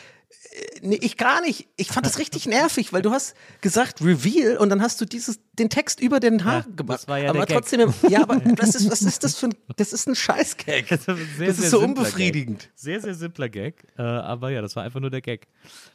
Nee, 0.82 0.98
ich 1.00 1.16
gar 1.16 1.40
nicht. 1.40 1.66
Ich 1.76 1.88
fand 1.88 2.04
das 2.06 2.18
richtig 2.18 2.46
nervig, 2.46 2.92
weil 2.92 3.02
du 3.02 3.10
hast 3.12 3.34
gesagt 3.60 4.02
Reveal 4.02 4.56
und 4.58 4.68
dann 4.68 4.82
hast 4.82 5.00
du 5.00 5.04
dieses, 5.04 5.40
den 5.58 5.70
Text 5.70 6.00
über 6.00 6.20
den 6.20 6.44
Haar 6.44 6.60
Ja, 6.60 6.64
das 6.66 6.76
gemacht. 6.76 7.08
war 7.08 7.18
ja 7.18 7.30
aber 7.30 7.38
der 7.40 7.46
Gag. 7.46 7.56
trotzdem, 7.56 7.92
ja, 8.08 8.22
aber 8.22 8.36
was 8.58 8.74
ist, 8.74 8.90
was 8.90 9.02
ist 9.02 9.22
das 9.24 9.36
für 9.36 9.46
ein, 9.46 9.54
das 9.76 9.92
ist 9.92 10.08
ein 10.08 10.14
Scheißgag. 10.14 10.88
Das 10.88 11.00
ist, 11.00 11.08
ein 11.08 11.16
sehr, 11.36 11.46
Das 11.48 11.56
sehr 11.56 11.64
ist 11.66 11.70
so 11.70 11.80
unbefriedigend. 11.80 12.60
Gag. 12.60 12.70
Sehr, 12.74 13.00
sehr 13.00 13.14
simpler 13.14 13.48
Gag. 13.48 13.84
Äh, 13.98 14.02
aber 14.02 14.50
ja, 14.50 14.62
das 14.62 14.76
war 14.76 14.82
einfach 14.82 15.00
nur 15.00 15.10
der 15.10 15.20
Gag. 15.20 15.46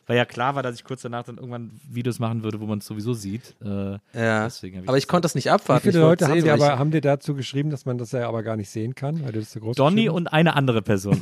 Weil 0.08 0.18
ja 0.18 0.26
klar 0.26 0.56
war, 0.56 0.64
dass 0.64 0.76
ich 0.76 0.84
kurz 0.84 1.02
danach 1.04 1.24
dann 1.24 1.38
irgendwann 1.38 1.72
Videos 1.88 2.20
machen 2.20 2.44
würde, 2.44 2.60
wo 2.60 2.66
man 2.66 2.80
es 2.80 2.86
sowieso 2.86 3.14
sieht. 3.14 3.56
Äh, 3.64 3.68
Ja, 4.14 4.48
ich 4.48 4.78
aber 4.78 4.86
das 4.88 4.98
ich 4.98 5.08
konnte 5.08 5.24
das 5.26 5.36
nicht 5.36 5.46
Wie 5.46 5.50
abwarten. 5.50 5.84
viele 5.84 6.00
Ich 6.00 6.04
wollte 6.06 6.24
Leute 6.26 6.32
haben 6.32 6.42
sehen, 6.42 6.46
dir 6.46 6.54
aber 6.66 6.80
haben 6.80 6.92
dir 6.92 7.02
dazu 7.02 7.36
geschrieben, 7.36 7.70
dass 7.70 7.86
man 7.86 7.98
das 7.98 8.12
ja 8.12 8.28
aber 8.28 8.42
gar 8.44 8.56
nicht 8.56 8.70
sehen 8.70 8.96
kann, 8.96 9.24
weil 9.24 9.32
du 9.34 9.40
das 9.40 9.52
so 9.52 9.60
groß 9.60 9.76
Donny 9.76 10.10
und 10.10 10.28
eine 10.34 10.56
andere 10.56 10.82
Person. 10.82 11.20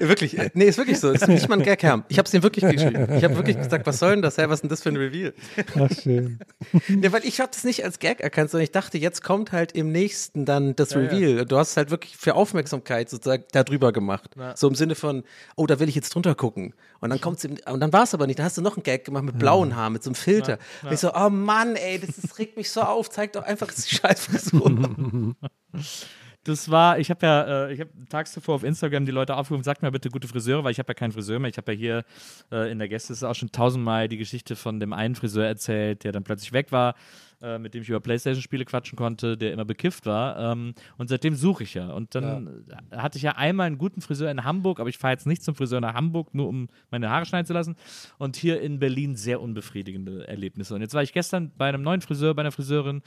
Ja, 0.00 0.08
wirklich, 0.08 0.38
äh, 0.38 0.50
nee, 0.54 0.64
ist 0.64 0.78
wirklich 0.78 0.98
so. 0.98 1.10
Ist 1.10 1.28
nicht 1.28 1.48
mal 1.48 1.58
ein 1.58 1.64
Gag, 1.64 1.82
Herr. 1.82 2.04
Ich 2.08 2.18
habe 2.18 2.26
es 2.26 2.32
dir 2.32 2.42
wirklich 2.42 2.68
geschrieben. 2.68 3.08
Ich 3.16 3.24
habe 3.24 3.36
wirklich 3.36 3.56
gesagt, 3.56 3.86
was 3.86 3.98
soll 3.98 4.12
denn 4.12 4.22
das? 4.22 4.36
Hey, 4.38 4.48
was 4.48 4.54
ist 4.56 4.62
denn 4.62 4.70
das 4.70 4.82
für 4.82 4.88
ein 4.88 4.96
Reveal? 4.96 5.32
Ach, 5.78 5.90
schön. 6.02 6.38
Ja, 7.02 7.12
weil 7.12 7.24
ich 7.24 7.40
habe 7.40 7.50
das 7.52 7.64
nicht 7.64 7.84
als 7.84 7.98
Gag 7.98 8.20
erkannt, 8.20 8.50
sondern 8.50 8.64
ich 8.64 8.70
dachte, 8.70 8.98
jetzt 8.98 9.22
kommt 9.22 9.52
halt 9.52 9.72
im 9.72 9.90
nächsten 9.92 10.44
dann 10.44 10.76
das 10.76 10.94
Reveal. 10.94 11.44
Du 11.46 11.56
hast 11.56 11.76
halt 11.76 11.90
wirklich 11.90 12.16
für 12.16 12.34
Aufmerksamkeit 12.34 13.08
sozusagen 13.10 13.44
darüber 13.52 13.92
gemacht. 13.92 14.34
So 14.54 14.68
im 14.68 14.74
Sinne 14.74 14.94
von, 14.94 15.24
oh, 15.56 15.66
da 15.66 15.80
will 15.80 15.88
ich 15.88 15.94
jetzt 15.94 16.14
drunter 16.14 16.34
gucken. 16.34 16.74
Und 17.00 17.10
dann 17.10 17.20
kommt's 17.20 17.44
im, 17.44 17.56
und 17.70 17.80
dann 17.80 17.92
war 17.92 18.04
es 18.04 18.14
aber 18.14 18.26
nicht. 18.26 18.38
Da 18.38 18.44
hast 18.44 18.56
du 18.56 18.62
noch 18.62 18.76
einen 18.76 18.82
Gag 18.82 19.04
gemacht 19.04 19.24
mit 19.24 19.38
blauen 19.38 19.74
Haaren, 19.74 19.92
mit 19.92 20.02
so 20.02 20.10
einem 20.10 20.14
Filter. 20.14 20.58
Und 20.82 20.92
ich 20.92 21.00
so, 21.00 21.12
oh 21.14 21.30
Mann, 21.30 21.76
ey, 21.76 21.98
das, 21.98 22.18
ist, 22.18 22.38
regt 22.38 22.56
mich 22.56 22.70
so 22.70 22.82
auf. 22.82 23.10
Zeig 23.10 23.32
doch 23.32 23.42
einfach 23.42 23.72
die 23.72 23.94
Scheißfrisur. 23.94 25.34
Das 26.44 26.70
war, 26.70 26.98
ich 26.98 27.08
habe 27.08 27.24
ja, 27.24 27.66
äh, 27.66 27.72
ich 27.72 27.80
habe 27.80 27.90
tags 28.08 28.32
zuvor 28.32 28.56
auf 28.56 28.64
Instagram 28.64 29.06
die 29.06 29.12
Leute 29.12 29.36
aufgerufen, 29.36 29.62
sagt 29.62 29.82
mir 29.82 29.92
bitte 29.92 30.10
gute 30.10 30.26
Friseure, 30.26 30.64
weil 30.64 30.72
ich 30.72 30.78
habe 30.78 30.88
ja 30.88 30.94
keinen 30.94 31.12
Friseur 31.12 31.38
mehr. 31.38 31.48
Ich 31.48 31.56
habe 31.56 31.72
ja 31.72 31.78
hier 31.78 32.04
äh, 32.50 32.70
in 32.70 32.78
der 32.80 32.88
Gäste 32.88 33.28
auch 33.28 33.34
schon 33.34 33.52
tausendmal 33.52 34.08
die 34.08 34.16
Geschichte 34.16 34.56
von 34.56 34.80
dem 34.80 34.92
einen 34.92 35.14
Friseur 35.14 35.46
erzählt, 35.46 36.02
der 36.02 36.10
dann 36.10 36.24
plötzlich 36.24 36.52
weg 36.52 36.72
war, 36.72 36.94
äh, 37.42 37.58
mit 37.58 37.74
dem 37.74 37.82
ich 37.82 37.88
über 37.88 38.00
Playstation-Spiele 38.00 38.64
quatschen 38.64 38.96
konnte, 38.96 39.36
der 39.36 39.52
immer 39.52 39.64
bekifft 39.64 40.06
war. 40.06 40.38
Ähm, 40.52 40.74
und 40.98 41.08
seitdem 41.08 41.34
suche 41.34 41.64
ich 41.64 41.74
ja. 41.74 41.90
Und 41.92 42.14
dann 42.14 42.64
äh, 42.90 42.96
hatte 42.96 43.18
ich 43.18 43.22
ja 43.24 43.32
einmal 43.32 43.66
einen 43.66 43.78
guten 43.78 44.00
Friseur 44.00 44.30
in 44.30 44.44
Hamburg, 44.44 44.80
aber 44.80 44.88
ich 44.88 44.98
fahre 44.98 45.12
jetzt 45.12 45.26
nicht 45.26 45.42
zum 45.42 45.54
Friseur 45.54 45.80
nach 45.80 45.94
Hamburg, 45.94 46.34
nur 46.34 46.48
um 46.48 46.68
meine 46.90 47.10
Haare 47.10 47.26
schneiden 47.26 47.46
zu 47.46 47.52
lassen. 47.52 47.76
Und 48.18 48.36
hier 48.36 48.60
in 48.60 48.78
Berlin 48.78 49.16
sehr 49.16 49.40
unbefriedigende 49.40 50.26
Erlebnisse. 50.28 50.74
Und 50.74 50.80
jetzt 50.80 50.94
war 50.94 51.02
ich 51.02 51.12
gestern 51.12 51.50
bei 51.56 51.68
einem 51.68 51.82
neuen 51.82 52.00
Friseur, 52.00 52.34
bei 52.34 52.42
einer 52.42 52.52
Friseurin, 52.52 53.02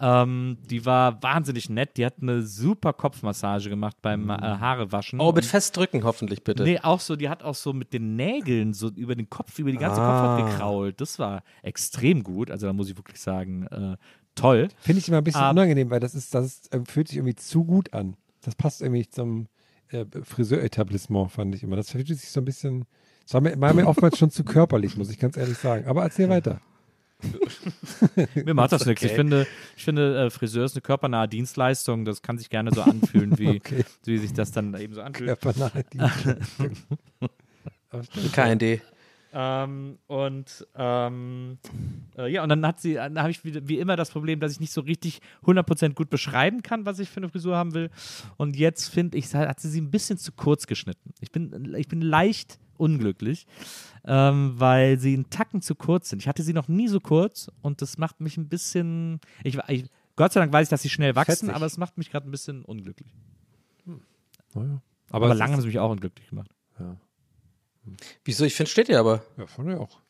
ähm, 0.00 0.58
die 0.70 0.86
war 0.86 1.20
wahnsinnig 1.22 1.68
nett. 1.70 1.96
Die 1.96 2.06
hat 2.06 2.14
eine 2.22 2.42
super 2.42 2.92
Kopfmassage 2.92 3.68
gemacht 3.68 3.96
beim 4.00 4.30
äh, 4.30 4.34
Haarewaschen. 4.34 5.18
oh, 5.20 5.32
mit 5.32 5.44
Festdrücken 5.44 6.04
hoffentlich 6.04 6.44
bitte. 6.44 6.62
Nee, 6.62 6.78
auch 6.80 7.00
so, 7.00 7.16
die 7.16 7.28
hat 7.28 7.42
auch 7.42 7.56
so 7.56 7.72
mit 7.72 7.92
den 7.92 8.14
Nägeln 8.14 8.74
so 8.74 8.90
über 8.90 9.16
den 9.16 9.28
Kopf, 9.28 9.58
über 9.58 9.72
die 9.72 9.76
ganze 9.78 10.00
Ah. 10.00 10.36
Kopfhaut 10.36 10.50
gekrault. 10.52 11.00
Das 11.00 11.18
war 11.18 11.42
extrem 11.62 12.22
gut. 12.22 12.50
Also 12.50 12.66
da 12.68 12.72
muss 12.72 12.88
ich 12.88 12.96
wirklich 12.96 13.20
sagen, 13.20 13.66
äh, 13.66 13.77
toll. 14.34 14.68
Finde 14.80 15.00
ich 15.00 15.08
immer 15.08 15.18
ein 15.18 15.24
bisschen 15.24 15.40
Ah. 15.40 15.50
unangenehm, 15.50 15.90
weil 15.90 16.00
das 16.00 16.14
ist, 16.14 16.34
das 16.34 16.46
ist, 16.46 16.74
äh, 16.74 16.80
fühlt 16.86 17.08
sich 17.08 17.16
irgendwie 17.18 17.34
zu 17.34 17.64
gut 17.64 17.92
an. 17.92 18.16
Das 18.42 18.54
passt 18.54 18.82
irgendwie 18.82 19.08
zum 19.08 19.48
äh, 19.90 20.04
Friseuretablissement, 20.22 21.30
fand 21.32 21.54
ich 21.54 21.62
immer. 21.62 21.76
Das 21.76 21.90
fühlt 21.90 22.06
sich 22.08 22.28
so 22.30 22.40
ein 22.40 22.44
bisschen, 22.44 22.84
das 23.24 23.34
war 23.34 23.40
mir, 23.40 23.60
war 23.60 23.74
mir 23.74 23.86
oftmals 23.86 24.18
schon 24.18 24.30
zu 24.30 24.44
körperlich, 24.44 24.96
muss 24.96 25.10
ich 25.10 25.18
ganz 25.18 25.36
ehrlich 25.36 25.58
sagen. 25.58 25.86
Aber 25.86 26.02
erzähl 26.02 26.28
weiter. 26.28 26.60
Mir 28.44 28.54
macht 28.54 28.70
das 28.70 28.86
nichts. 28.86 29.02
Ich 29.02 29.10
finde, 29.10 29.44
ich 29.76 29.82
finde 29.84 30.26
äh, 30.26 30.30
Friseur 30.30 30.64
ist 30.64 30.74
eine 30.76 30.82
körpernahe 30.82 31.26
Dienstleistung. 31.26 32.04
Das 32.04 32.22
kann 32.22 32.38
sich 32.38 32.48
gerne 32.48 32.70
so 32.72 32.80
anfühlen, 32.82 33.36
wie, 33.38 33.48
Okay. 33.56 33.84
wie 34.04 34.18
sich 34.18 34.32
das 34.34 34.52
dann 34.52 34.72
eben 34.78 34.94
so 34.94 35.02
anfühlt. 35.02 35.26
Körpernahe 35.40 35.82
Dienstleistung. 35.92 36.70
Aber. 37.90 38.02
KND. 38.32 38.80
Ähm, 39.32 39.98
und 40.06 40.66
ähm, 40.74 41.58
äh, 42.16 42.32
ja, 42.32 42.42
und 42.42 42.48
dann 42.48 42.66
hat 42.66 42.80
sie, 42.80 42.94
dann 42.94 43.18
habe 43.18 43.30
ich 43.30 43.44
wie, 43.44 43.68
wie 43.68 43.78
immer 43.78 43.96
das 43.96 44.10
Problem, 44.10 44.40
dass 44.40 44.52
ich 44.52 44.60
nicht 44.60 44.72
so 44.72 44.80
richtig 44.80 45.20
100% 45.44 45.94
gut 45.94 46.08
beschreiben 46.08 46.62
kann, 46.62 46.86
was 46.86 46.98
ich 46.98 47.10
für 47.10 47.18
eine 47.18 47.28
Frisur 47.28 47.56
haben 47.56 47.74
will. 47.74 47.90
Und 48.36 48.56
jetzt 48.56 48.88
finde 48.88 49.18
ich, 49.18 49.34
hat 49.34 49.60
sie 49.60 49.68
sie 49.68 49.80
ein 49.80 49.90
bisschen 49.90 50.18
zu 50.18 50.32
kurz 50.32 50.66
geschnitten. 50.66 51.12
Ich 51.20 51.30
bin, 51.30 51.74
ich 51.76 51.88
bin 51.88 52.00
leicht 52.00 52.58
unglücklich, 52.78 53.46
ähm, 54.04 54.54
weil 54.56 54.98
sie 54.98 55.14
einen 55.14 55.28
Tacken 55.30 55.60
zu 55.60 55.74
kurz 55.74 56.08
sind. 56.08 56.20
Ich 56.22 56.28
hatte 56.28 56.42
sie 56.42 56.52
noch 56.52 56.68
nie 56.68 56.88
so 56.88 57.00
kurz 57.00 57.50
und 57.60 57.82
das 57.82 57.98
macht 57.98 58.20
mich 58.20 58.36
ein 58.36 58.48
bisschen. 58.48 59.20
Ich, 59.44 59.58
ich, 59.68 59.86
Gott 60.16 60.32
sei 60.32 60.40
Dank 60.40 60.52
weiß 60.52 60.66
ich, 60.66 60.70
dass 60.70 60.82
sie 60.82 60.88
schnell 60.88 61.14
wachsen, 61.14 61.32
Fetzig. 61.32 61.54
aber 61.54 61.66
es 61.66 61.76
macht 61.76 61.98
mich 61.98 62.10
gerade 62.10 62.28
ein 62.28 62.30
bisschen 62.30 62.64
unglücklich. 62.64 63.12
Naja. 64.54 64.80
Aber, 65.10 65.30
es 65.30 65.38
lange 65.38 65.54
haben 65.54 65.60
sie 65.60 65.66
mich 65.66 65.78
auch 65.78 65.90
unglücklich 65.90 66.28
gemacht. 66.28 66.50
Wieso? 68.24 68.44
Ich 68.44 68.54
finde, 68.54 68.70
steht 68.70 68.88
dir 68.88 69.00
aber. 69.00 69.24
Ja, 69.36 69.46
fand 69.46 69.70
ich 69.70 69.76
auch. 69.76 70.00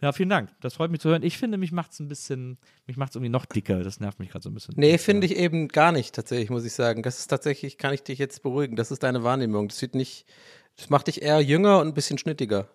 Ja, 0.00 0.12
vielen 0.12 0.30
Dank. 0.30 0.50
Das 0.60 0.74
freut 0.74 0.90
mich 0.90 1.00
zu 1.00 1.10
hören. 1.10 1.22
Ich 1.22 1.36
finde, 1.36 1.58
mich 1.58 1.72
macht 1.72 1.92
es 1.92 2.00
ein 2.00 2.08
bisschen, 2.08 2.56
mich 2.86 2.96
macht 2.96 3.10
es 3.10 3.16
irgendwie 3.16 3.30
noch 3.30 3.44
dicker. 3.44 3.82
Das 3.82 4.00
nervt 4.00 4.18
mich 4.18 4.30
gerade 4.30 4.42
so 4.42 4.48
ein 4.48 4.54
bisschen. 4.54 4.74
Nee, 4.78 4.96
finde 4.96 5.26
ich 5.26 5.36
eben 5.36 5.68
gar 5.68 5.92
nicht, 5.92 6.14
tatsächlich, 6.14 6.48
muss 6.48 6.64
ich 6.64 6.72
sagen. 6.72 7.02
Das 7.02 7.18
ist 7.18 7.26
tatsächlich, 7.26 7.76
kann 7.76 7.92
ich 7.92 8.02
dich 8.02 8.18
jetzt 8.18 8.42
beruhigen. 8.42 8.76
Das 8.76 8.90
ist 8.90 9.02
deine 9.02 9.24
Wahrnehmung. 9.24 9.68
Das 9.68 9.78
sieht 9.78 9.94
nicht, 9.94 10.26
das 10.76 10.88
macht 10.88 11.08
dich 11.08 11.20
eher 11.20 11.40
jünger 11.40 11.80
und 11.80 11.88
ein 11.88 11.94
bisschen 11.94 12.16
schnittiger. 12.16 12.68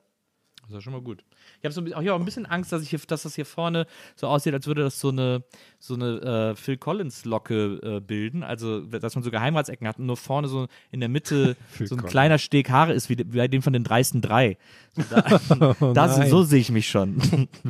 Das 0.61 0.69
ist 0.69 0.75
ja 0.75 0.81
schon 0.81 0.93
mal 0.93 1.01
gut. 1.01 1.23
Ich 1.65 1.67
habe 1.67 1.73
so 1.73 1.81
ein 1.81 1.85
bisschen, 1.85 1.97
auch 1.97 2.01
hier 2.03 2.13
auch 2.13 2.19
ein 2.19 2.25
bisschen 2.25 2.45
Angst, 2.45 2.71
dass, 2.71 2.83
ich 2.83 2.91
hier, 2.91 2.99
dass 3.07 3.23
das 3.23 3.33
hier 3.33 3.45
vorne 3.45 3.87
so 4.15 4.27
aussieht, 4.27 4.53
als 4.53 4.67
würde 4.67 4.83
das 4.83 4.99
so 4.99 5.09
eine, 5.09 5.43
so 5.79 5.95
eine 5.95 6.51
äh, 6.51 6.55
Phil 6.55 6.77
Collins-Locke 6.77 7.79
äh, 7.81 7.99
bilden. 8.01 8.43
Also, 8.43 8.81
dass 8.81 9.15
man 9.15 9.23
so 9.23 9.31
Geheimratsecken 9.31 9.87
hat 9.87 9.97
und 9.97 10.05
nur 10.05 10.15
vorne 10.17 10.47
so 10.47 10.67
in 10.91 10.99
der 10.99 11.09
Mitte 11.09 11.55
Phil 11.69 11.87
so 11.87 11.95
ein 11.95 11.97
Collins. 11.97 12.11
kleiner 12.11 12.37
Steg 12.37 12.69
Haare 12.69 12.93
ist, 12.93 13.09
wie, 13.09 13.17
wie 13.17 13.23
bei 13.37 13.47
dem 13.47 13.63
von 13.63 13.73
den 13.73 13.83
dreisten 13.83 14.21
drei. 14.21 14.57
So, 14.95 15.01
da, 15.09 15.41
Oh 15.81 15.93
da, 15.93 16.05
nein. 16.07 16.29
so 16.29 16.43
sehe 16.43 16.59
ich 16.59 16.71
mich 16.71 16.87
schon, 16.87 17.15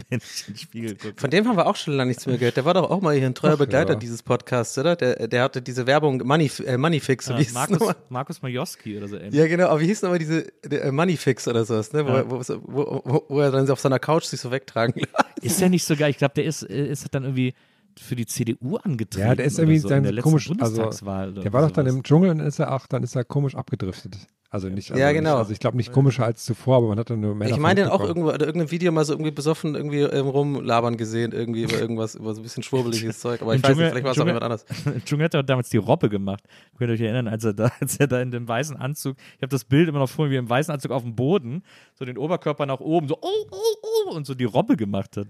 wenn 0.10 0.20
ich 0.20 0.48
in 0.48 0.54
den 0.54 0.58
Spiegel 0.58 0.96
gucke. 0.96 1.14
Von 1.18 1.30
dem 1.30 1.48
haben 1.48 1.56
wir 1.56 1.66
auch 1.68 1.78
schon 1.78 1.94
lange 1.94 2.10
nichts 2.10 2.26
mehr 2.26 2.38
gehört. 2.38 2.58
Der 2.58 2.66
war 2.66 2.74
doch 2.74 2.90
auch 2.90 3.00
mal 3.02 3.16
hier 3.16 3.26
ein 3.26 3.34
treuer 3.34 3.54
Ach, 3.54 3.58
Begleiter 3.60 3.94
ja. 3.94 4.00
dieses 4.00 4.22
Podcasts, 4.24 4.78
oder? 4.78 4.98
Der, 4.98 5.28
der 5.30 5.44
hatte 5.44 5.62
diese 5.62 5.88
Werbung 5.88 6.18
Money, 6.26 6.52
äh, 6.66 6.78
Moneyfix. 6.78 7.28
Ja, 7.28 7.36
wie 7.36 7.40
hieß 7.40 7.48
es 7.48 7.54
Markus? 7.54 7.96
Markus 8.10 8.42
Majowski 8.42 8.98
oder 8.98 9.08
so 9.08 9.16
ähnlich. 9.16 9.34
Ja, 9.36 9.48
genau. 9.48 9.68
Aber 9.70 9.80
wie 9.80 9.86
hieß 9.88 10.02
nochmal 10.02 10.20
diese 10.20 10.48
der, 10.66 10.84
äh, 10.86 10.92
Moneyfix 10.92 11.48
oder 11.48 11.64
sowas, 11.66 11.94
ne? 11.94 12.06
Wo, 12.06 12.10
Ja. 12.12 12.30
wo, 12.30 12.40
wo, 12.68 13.02
wo, 13.06 13.26
wo 13.30 13.40
er 13.40 13.52
dann 13.52 13.70
auf 13.70 13.80
seiner 13.86 14.00
Couch 14.00 14.26
sich 14.26 14.42
so 14.42 14.52
wegtragen 14.52 14.94
lässt. 14.96 15.44
Ist 15.44 15.62
der 15.62 15.70
nicht 15.70 15.86
so 15.86 15.96
geil? 15.96 16.10
Ich 16.10 16.18
glaube, 16.18 16.34
der 16.36 16.46
ist, 16.46 16.64
äh, 16.64 16.88
ist 16.88 17.08
dann 17.14 17.24
irgendwie 17.24 17.54
für 18.00 18.16
die 18.16 18.26
CDU 18.26 18.78
angetreten. 18.78 19.28
Ja, 19.28 19.36
der 19.36 19.46
ist 19.46 19.60
irgendwie 19.60 19.80
so, 19.80 19.88
sein 19.88 20.04
der 20.04 20.16
komisch, 20.22 20.50
also 20.50 20.78
Bundestagswahl 20.78 21.32
oder 21.32 21.42
der 21.42 21.54
war 21.54 21.62
doch 21.62 21.72
dann 21.72 21.88
im 21.88 22.04
Dschungel 22.04 22.30
und 22.30 22.40
dann 22.40 22.48
ist 22.48 22.60
er 22.60 22.74
auch, 22.74 22.88
dann 22.88 23.04
ist 23.04 23.16
er 23.16 23.24
komisch 23.24 23.56
abgedriftet. 23.56 24.18
Also 24.56 24.70
nicht, 24.70 24.90
also 24.90 25.02
Ja, 25.02 25.08
nicht, 25.10 25.18
genau. 25.18 25.36
also 25.36 25.52
ich 25.52 25.60
glaube 25.60 25.76
nicht 25.76 25.92
komischer 25.92 26.24
als 26.24 26.46
zuvor, 26.46 26.78
aber 26.78 26.88
man 26.88 26.98
hat 26.98 27.10
dann 27.10 27.20
nur 27.20 27.36
mehr 27.36 27.50
Ich 27.50 27.58
meine 27.58 27.82
den 27.82 27.90
auch 27.90 28.00
irgendwo, 28.00 28.30
oder 28.30 28.46
irgendein 28.46 28.72
Video 28.72 28.90
mal 28.94 29.04
so 29.04 29.12
irgendwie 29.12 29.32
besoffen 29.32 29.76
irgendwie 29.76 30.00
ähm, 30.00 30.28
rumlabern 30.28 30.96
gesehen, 30.96 31.34
irgendwie 31.34 31.64
über 31.64 31.78
irgendwas, 31.78 32.16
über 32.16 32.34
so 32.34 32.40
ein 32.40 32.44
bisschen 32.44 32.64
schwurbeliges 32.64 33.20
Zeug. 33.20 33.42
Aber 33.42 33.54
ich 33.54 33.62
weiß 33.62 33.76
nicht, 33.76 33.90
vielleicht 33.90 34.06
war 34.06 34.14
es 34.14 34.20
auch 34.20 34.26
jemand 34.26 34.44
anders. 34.44 34.66
Im 34.86 35.04
Dschungel 35.04 35.26
hat 35.26 35.34
er 35.34 35.44
damals 35.44 35.70
die 35.72 35.78
Robbe 35.78 36.08
gemacht. 36.08 36.42
Könnt 36.78 36.90
ihr 36.90 36.94
euch 36.94 37.02
erinnern, 37.02 37.28
als 37.28 37.44
er 37.44 37.54
da, 37.54 37.70
als 37.82 37.98
er 37.98 38.08
da 38.08 38.22
in 38.22 38.32
dem 38.32 38.48
weißen 38.48 38.78
Anzug, 38.78 39.18
ich 39.36 39.42
habe 39.42 39.50
das 39.50 39.66
Bild 39.66 39.90
immer 39.90 40.00
noch 40.00 40.10
vor 40.10 40.28
mir, 40.28 40.32
wie 40.32 40.38
im 40.38 40.50
weißen 40.50 40.74
Anzug 40.74 40.92
auf 40.92 41.04
dem 41.04 41.18
Boden, 41.18 41.64
so 41.94 42.06
den 42.06 42.18
Oberkörper 42.18 42.66
nach 42.66 42.80
oben, 42.80 43.10
so 43.10 43.18
oh, 43.22 43.46
oh, 43.52 43.58
oh, 43.82 44.16
und 44.16 44.26
so 44.26 44.36
die 44.36 44.46
Robbe 44.46 44.78
gemacht 44.78 45.18
hat. 45.18 45.28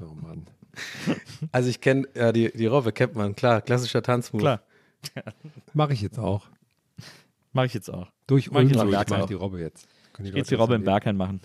Oh 0.00 0.14
Mann. 0.20 0.46
Also 1.52 1.68
ich 1.68 1.80
kenne, 1.80 2.06
ja, 2.14 2.32
die, 2.32 2.52
die 2.52 2.66
Robbe 2.66 2.92
kennt 2.92 3.14
man, 3.14 3.34
klar, 3.34 3.60
klassischer 3.62 4.02
Tanzmove. 4.02 4.40
Klar, 4.40 4.60
Mache 5.72 5.92
ich 5.92 6.00
jetzt 6.02 6.18
auch. 6.18 6.46
mache 7.52 7.66
ich 7.66 7.74
jetzt 7.74 7.90
auch. 7.90 8.08
Durch 8.26 8.50
Mach 8.50 8.60
ich 8.60 8.66
Ulm 8.66 8.68
jetzt 8.72 8.82
durch, 8.82 9.02
ich 9.02 9.08
mach 9.10 9.26
die 9.26 9.34
Robbe 9.34 9.60
jetzt. 9.60 9.86
Können 10.12 10.26
Jetzt 10.28 10.36
Leute 10.36 10.48
die 10.48 10.54
Robbe 10.54 10.74
im. 10.76 10.84
Berghain 10.84 11.16
machen. 11.16 11.40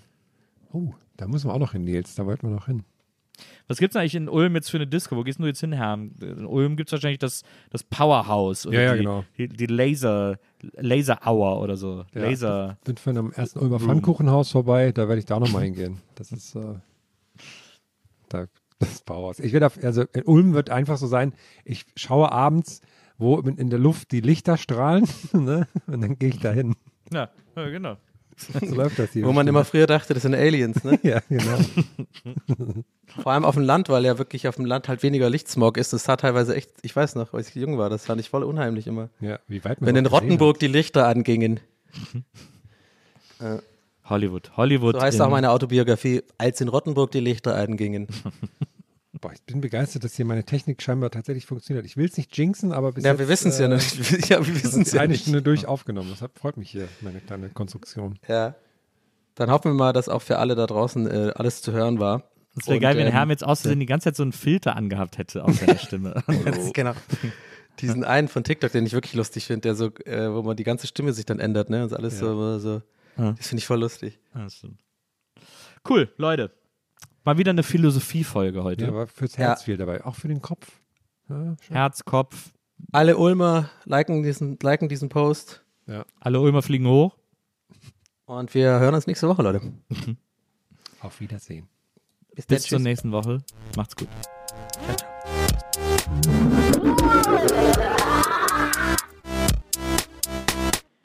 Oh, 0.72 0.94
da 1.18 1.28
müssen 1.28 1.50
wir 1.50 1.54
auch 1.54 1.60
noch 1.60 1.72
hin, 1.74 1.84
Nils. 1.84 2.16
Da 2.16 2.26
wollten 2.26 2.48
wir 2.48 2.56
noch 2.56 2.68
hin. 2.68 2.84
Was 3.68 3.78
gibt's 3.78 3.96
eigentlich 3.96 4.16
in 4.16 4.28
Ulm 4.30 4.56
jetzt 4.56 4.70
für 4.70 4.78
eine 4.78 4.88
Disco? 4.88 5.16
Wo 5.16 5.24
gehst 5.24 5.40
du 5.40 5.46
jetzt 5.46 5.60
hin, 5.62 5.72
Herr? 5.72 5.94
In 5.94 6.46
Ulm 6.46 6.76
gibt's 6.76 6.92
wahrscheinlich 6.92 7.20
das, 7.20 7.44
das 7.70 7.84
Powerhouse 7.84 8.66
oder 8.68 8.78
Ja, 8.78 8.82
ja, 8.84 8.92
die, 8.94 8.98
genau. 9.00 9.24
die, 9.38 9.48
die 9.48 9.66
Laser, 9.66 10.38
Laser 10.76 11.20
Hour 11.26 11.62
oder 11.62 11.78
so. 11.78 12.06
Ja. 12.14 12.22
Laser. 12.22 12.78
Bin 12.84 12.98
von 12.98 13.18
einem 13.18 13.32
ersten 13.32 13.60
Ulmer. 13.60 13.80
Pfannkuchenhaus 13.80 14.52
vorbei, 14.52 14.92
da 14.92 15.08
werde 15.08 15.20
ich 15.20 15.26
da 15.26 15.36
auch 15.36 15.40
nochmal 15.40 15.64
hingehen. 15.64 16.00
Das 16.16 16.32
ist 16.32 16.56
äh, 16.56 16.76
da, 18.28 18.46
das 18.80 19.02
Bauhaus. 19.02 19.40
Ich 19.40 19.54
werde 19.54 19.68
auf, 19.68 19.82
also 19.84 20.04
in 20.14 20.24
Ulm 20.24 20.54
wird 20.54 20.70
einfach 20.70 20.98
so 20.98 21.08
sein, 21.08 21.34
ich 21.66 21.86
schaue 21.96 22.32
abends, 22.32 22.82
wo 23.18 23.38
in, 23.40 23.70
der 23.70 23.80
Luft 23.80 24.12
die 24.12 24.22
Lichter 24.22 24.58
strahlen, 24.58 25.08
ne? 25.34 25.68
Und 25.88 26.02
dann 26.02 26.18
gehe 26.18 26.30
ich 26.30 26.40
da 26.40 26.52
hin. 26.52 26.76
Ja, 27.12 27.30
ja, 27.56 27.70
genau. 27.70 27.98
So 28.38 28.74
läuft 28.74 28.98
das 28.98 29.12
hier. 29.12 29.26
Wo 29.26 29.34
man 29.34 29.48
immer 29.48 29.66
früher 29.66 29.86
dachte, 29.86 30.14
das 30.14 30.24
sind 30.24 30.34
Aliens, 30.34 30.84
ne? 30.86 30.98
Ja, 31.04 31.20
genau. 31.28 31.58
Vor 33.22 33.34
allem 33.34 33.44
auf 33.44 33.56
dem 33.56 33.64
Land, 33.64 33.90
weil 33.90 34.06
ja 34.06 34.18
wirklich 34.18 34.48
auf 34.48 34.56
dem 34.56 34.66
Land 34.66 34.88
halt 34.88 35.04
weniger 35.04 35.30
Lichtsmog 35.30 35.78
ist. 35.78 35.92
Das 35.92 36.06
sah 36.06 36.16
teilweise 36.16 36.56
echt, 36.56 36.72
ich 36.82 36.96
weiß 36.96 37.16
noch, 37.16 37.34
als 37.34 37.50
ich 37.50 37.56
jung 37.56 37.78
war, 37.78 37.90
das 37.90 38.06
fand 38.06 38.22
ich 38.22 38.30
voll 38.30 38.44
unheimlich 38.44 38.88
immer. 38.88 39.10
Ja, 39.20 39.40
wie 39.48 39.64
weit 39.66 39.82
man 39.82 39.90
Wenn 39.90 39.98
in 39.98 40.06
Rottenburg 40.06 40.60
die 40.60 40.68
Lichter 40.68 41.08
angingen. 41.08 41.60
Hollywood. 44.06 44.52
Hollywood. 44.56 44.96
So 44.96 45.02
heißt 45.02 45.22
auch 45.22 45.30
meine 45.30 45.52
Autobiografie, 45.52 46.24
als 46.38 46.62
in 46.62 46.70
Rottenburg 46.70 47.12
die 47.12 47.20
Lichter 47.20 47.56
angingen. 47.56 48.08
Boah, 49.22 49.34
ich 49.34 49.41
bin 49.41 49.59
begeistert, 49.59 50.03
dass 50.05 50.15
hier 50.15 50.26
meine 50.26 50.45
Technik 50.45 50.82
scheinbar 50.82 51.11
tatsächlich 51.11 51.45
funktioniert. 51.45 51.86
Ich 51.86 51.97
will 51.97 52.05
es 52.05 52.15
nicht 52.15 52.38
jinxen, 52.38 52.72
aber 52.72 52.93
bis 52.93 53.03
Ja, 53.03 53.11
jetzt, 53.11 53.20
wir 53.20 53.28
wissen 53.28 53.49
es 53.49 53.59
ja 53.59 53.65
äh, 53.65 53.76
nicht. 53.76 54.30
Ja, 54.30 54.45
wir 54.45 54.63
wissen 54.63 54.84
es 54.84 54.93
ja 54.93 55.01
eine 55.01 55.11
nicht. 55.11 55.24
Stunde 55.24 55.41
durch 55.41 55.65
aufgenommen. 55.65 56.09
Das 56.09 56.22
hat, 56.22 56.32
freut 56.39 56.55
mich 56.55 56.72
hier, 56.72 56.88
meine 57.01 57.20
kleine 57.20 57.49
Konstruktion. 57.49 58.17
Ja. 58.28 58.55
Dann 59.36 59.51
hoffen 59.51 59.72
wir 59.72 59.76
mal, 59.76 59.93
dass 59.93 60.07
auch 60.07 60.22
für 60.22 60.38
alle 60.38 60.55
da 60.55 60.67
draußen 60.67 61.07
äh, 61.07 61.32
alles 61.36 61.61
zu 61.61 61.72
hören 61.74 61.99
war. 61.99 62.30
Es 62.57 62.67
wäre 62.67 62.80
geil, 62.80 62.97
wenn 62.97 63.07
ähm, 63.07 63.13
Herm 63.13 63.30
jetzt 63.30 63.43
aus 63.43 63.61
Versehen 63.61 63.80
die 63.80 63.86
ganze 63.86 64.05
Zeit 64.05 64.15
so 64.15 64.24
einen 64.24 64.32
Filter 64.32 64.76
angehabt 64.76 65.17
hätte 65.17 65.43
auf 65.43 65.55
seiner 65.55 65.78
Stimme. 65.78 66.24
Jetzt, 66.45 66.74
genau. 66.74 66.93
Diesen 67.80 68.03
einen 68.03 68.28
von 68.28 68.43
TikTok, 68.43 68.72
den 68.72 68.86
ich 68.86 68.93
wirklich 68.93 69.13
lustig 69.13 69.45
finde, 69.45 69.61
der 69.61 69.76
so, 69.76 69.88
äh, 70.05 70.34
wo 70.34 70.43
man 70.43 70.57
die 70.57 70.63
ganze 70.63 70.88
Stimme 70.88 71.13
sich 71.13 71.26
dann 71.26 71.39
ändert, 71.39 71.70
ne? 71.70 71.84
Und 71.84 71.93
alles 71.93 72.20
so, 72.20 72.59
so. 72.59 72.82
Ja. 73.17 73.34
Das 73.34 73.47
finde 73.47 73.59
ich 73.59 73.67
voll 73.67 73.80
lustig. 73.80 74.20
Ja, 74.34 74.47
cool, 75.89 76.11
Leute. 76.17 76.51
Mal 77.24 77.38
wieder 77.38 77.51
eine 77.51 77.63
Philosophie-Folge 77.63 78.63
heute. 78.63 78.84
Ja, 78.86 78.89
aber 78.89 79.07
fürs 79.07 79.34
Ja. 79.38 79.47
Herz 79.49 79.63
viel 79.63 79.78
dabei, 79.78 80.03
auch 80.05 80.15
für 80.15 80.28
den 80.28 80.41
Kopf. 80.41 80.67
Ja. 81.30 81.55
Herz, 81.70 82.03
Kopf, 82.05 82.51
Alle 82.91 83.17
Ulmer 83.17 83.70
liken 83.86 84.24
diesen, 84.24 84.57
liken 84.61 84.89
diesen 84.89 85.09
Post. 85.09 85.63
alle 86.20 86.39
Ulmer 86.39 86.61
fliegen 86.61 86.88
hoch. 86.88 87.15
Und 88.26 88.53
wir 88.53 88.80
hören 88.80 88.93
uns 88.95 89.07
nächste 89.07 89.28
Woche, 89.28 89.41
Leute. 89.41 89.61
Auf 91.01 91.20
Wiedersehen. 91.20 91.67
Bis 92.36 92.45
dann, 92.47 92.59
zur 92.59 92.80
nächsten 92.80 93.11
Woche. 93.11 93.39
Macht's 93.76 93.95
gut. 93.95 94.07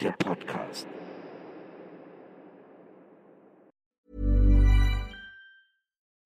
Der 0.00 0.12
Podcast. 0.12 0.86